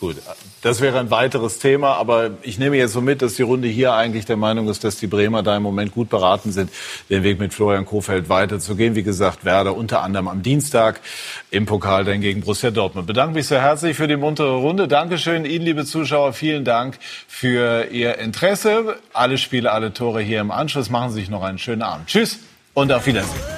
Gut, 0.00 0.16
das 0.62 0.80
wäre 0.80 0.98
ein 0.98 1.10
weiteres 1.10 1.58
Thema, 1.58 1.92
aber 1.96 2.30
ich 2.40 2.58
nehme 2.58 2.78
jetzt 2.78 2.94
so 2.94 3.02
mit, 3.02 3.20
dass 3.20 3.34
die 3.34 3.42
Runde 3.42 3.68
hier 3.68 3.92
eigentlich 3.92 4.24
der 4.24 4.38
Meinung 4.38 4.66
ist, 4.70 4.82
dass 4.82 4.96
die 4.96 5.06
Bremer 5.06 5.42
da 5.42 5.54
im 5.58 5.62
Moment 5.62 5.92
gut 5.92 6.08
beraten 6.08 6.52
sind, 6.52 6.70
den 7.10 7.22
Weg 7.22 7.38
mit 7.38 7.52
Florian 7.52 7.84
Kofeld 7.84 8.30
weiterzugehen. 8.30 8.94
Wie 8.94 9.02
gesagt, 9.02 9.44
Werder 9.44 9.76
unter 9.76 10.00
anderem 10.00 10.28
am 10.28 10.42
Dienstag 10.42 11.02
im 11.50 11.66
Pokal 11.66 12.06
dann 12.06 12.22
gegen 12.22 12.40
Borussia 12.40 12.70
Dortmund. 12.70 13.08
Bedanke 13.08 13.34
mich 13.34 13.48
sehr 13.48 13.60
herzlich 13.60 13.94
für 13.94 14.08
die 14.08 14.16
muntere 14.16 14.56
Runde. 14.56 14.88
Dankeschön 14.88 15.44
Ihnen, 15.44 15.66
liebe 15.66 15.84
Zuschauer, 15.84 16.32
vielen 16.32 16.64
Dank 16.64 16.98
für 17.28 17.88
Ihr 17.90 18.16
Interesse. 18.16 18.96
Alle 19.12 19.36
Spiele, 19.36 19.70
alle 19.70 19.92
Tore 19.92 20.22
hier 20.22 20.40
im 20.40 20.50
Anschluss. 20.50 20.88
Machen 20.88 21.10
Sie 21.10 21.20
sich 21.20 21.28
noch 21.28 21.42
einen 21.42 21.58
schönen 21.58 21.82
Abend. 21.82 22.06
Tschüss 22.06 22.38
und 22.72 22.90
auf 22.90 23.04
Wiedersehen. 23.04 23.50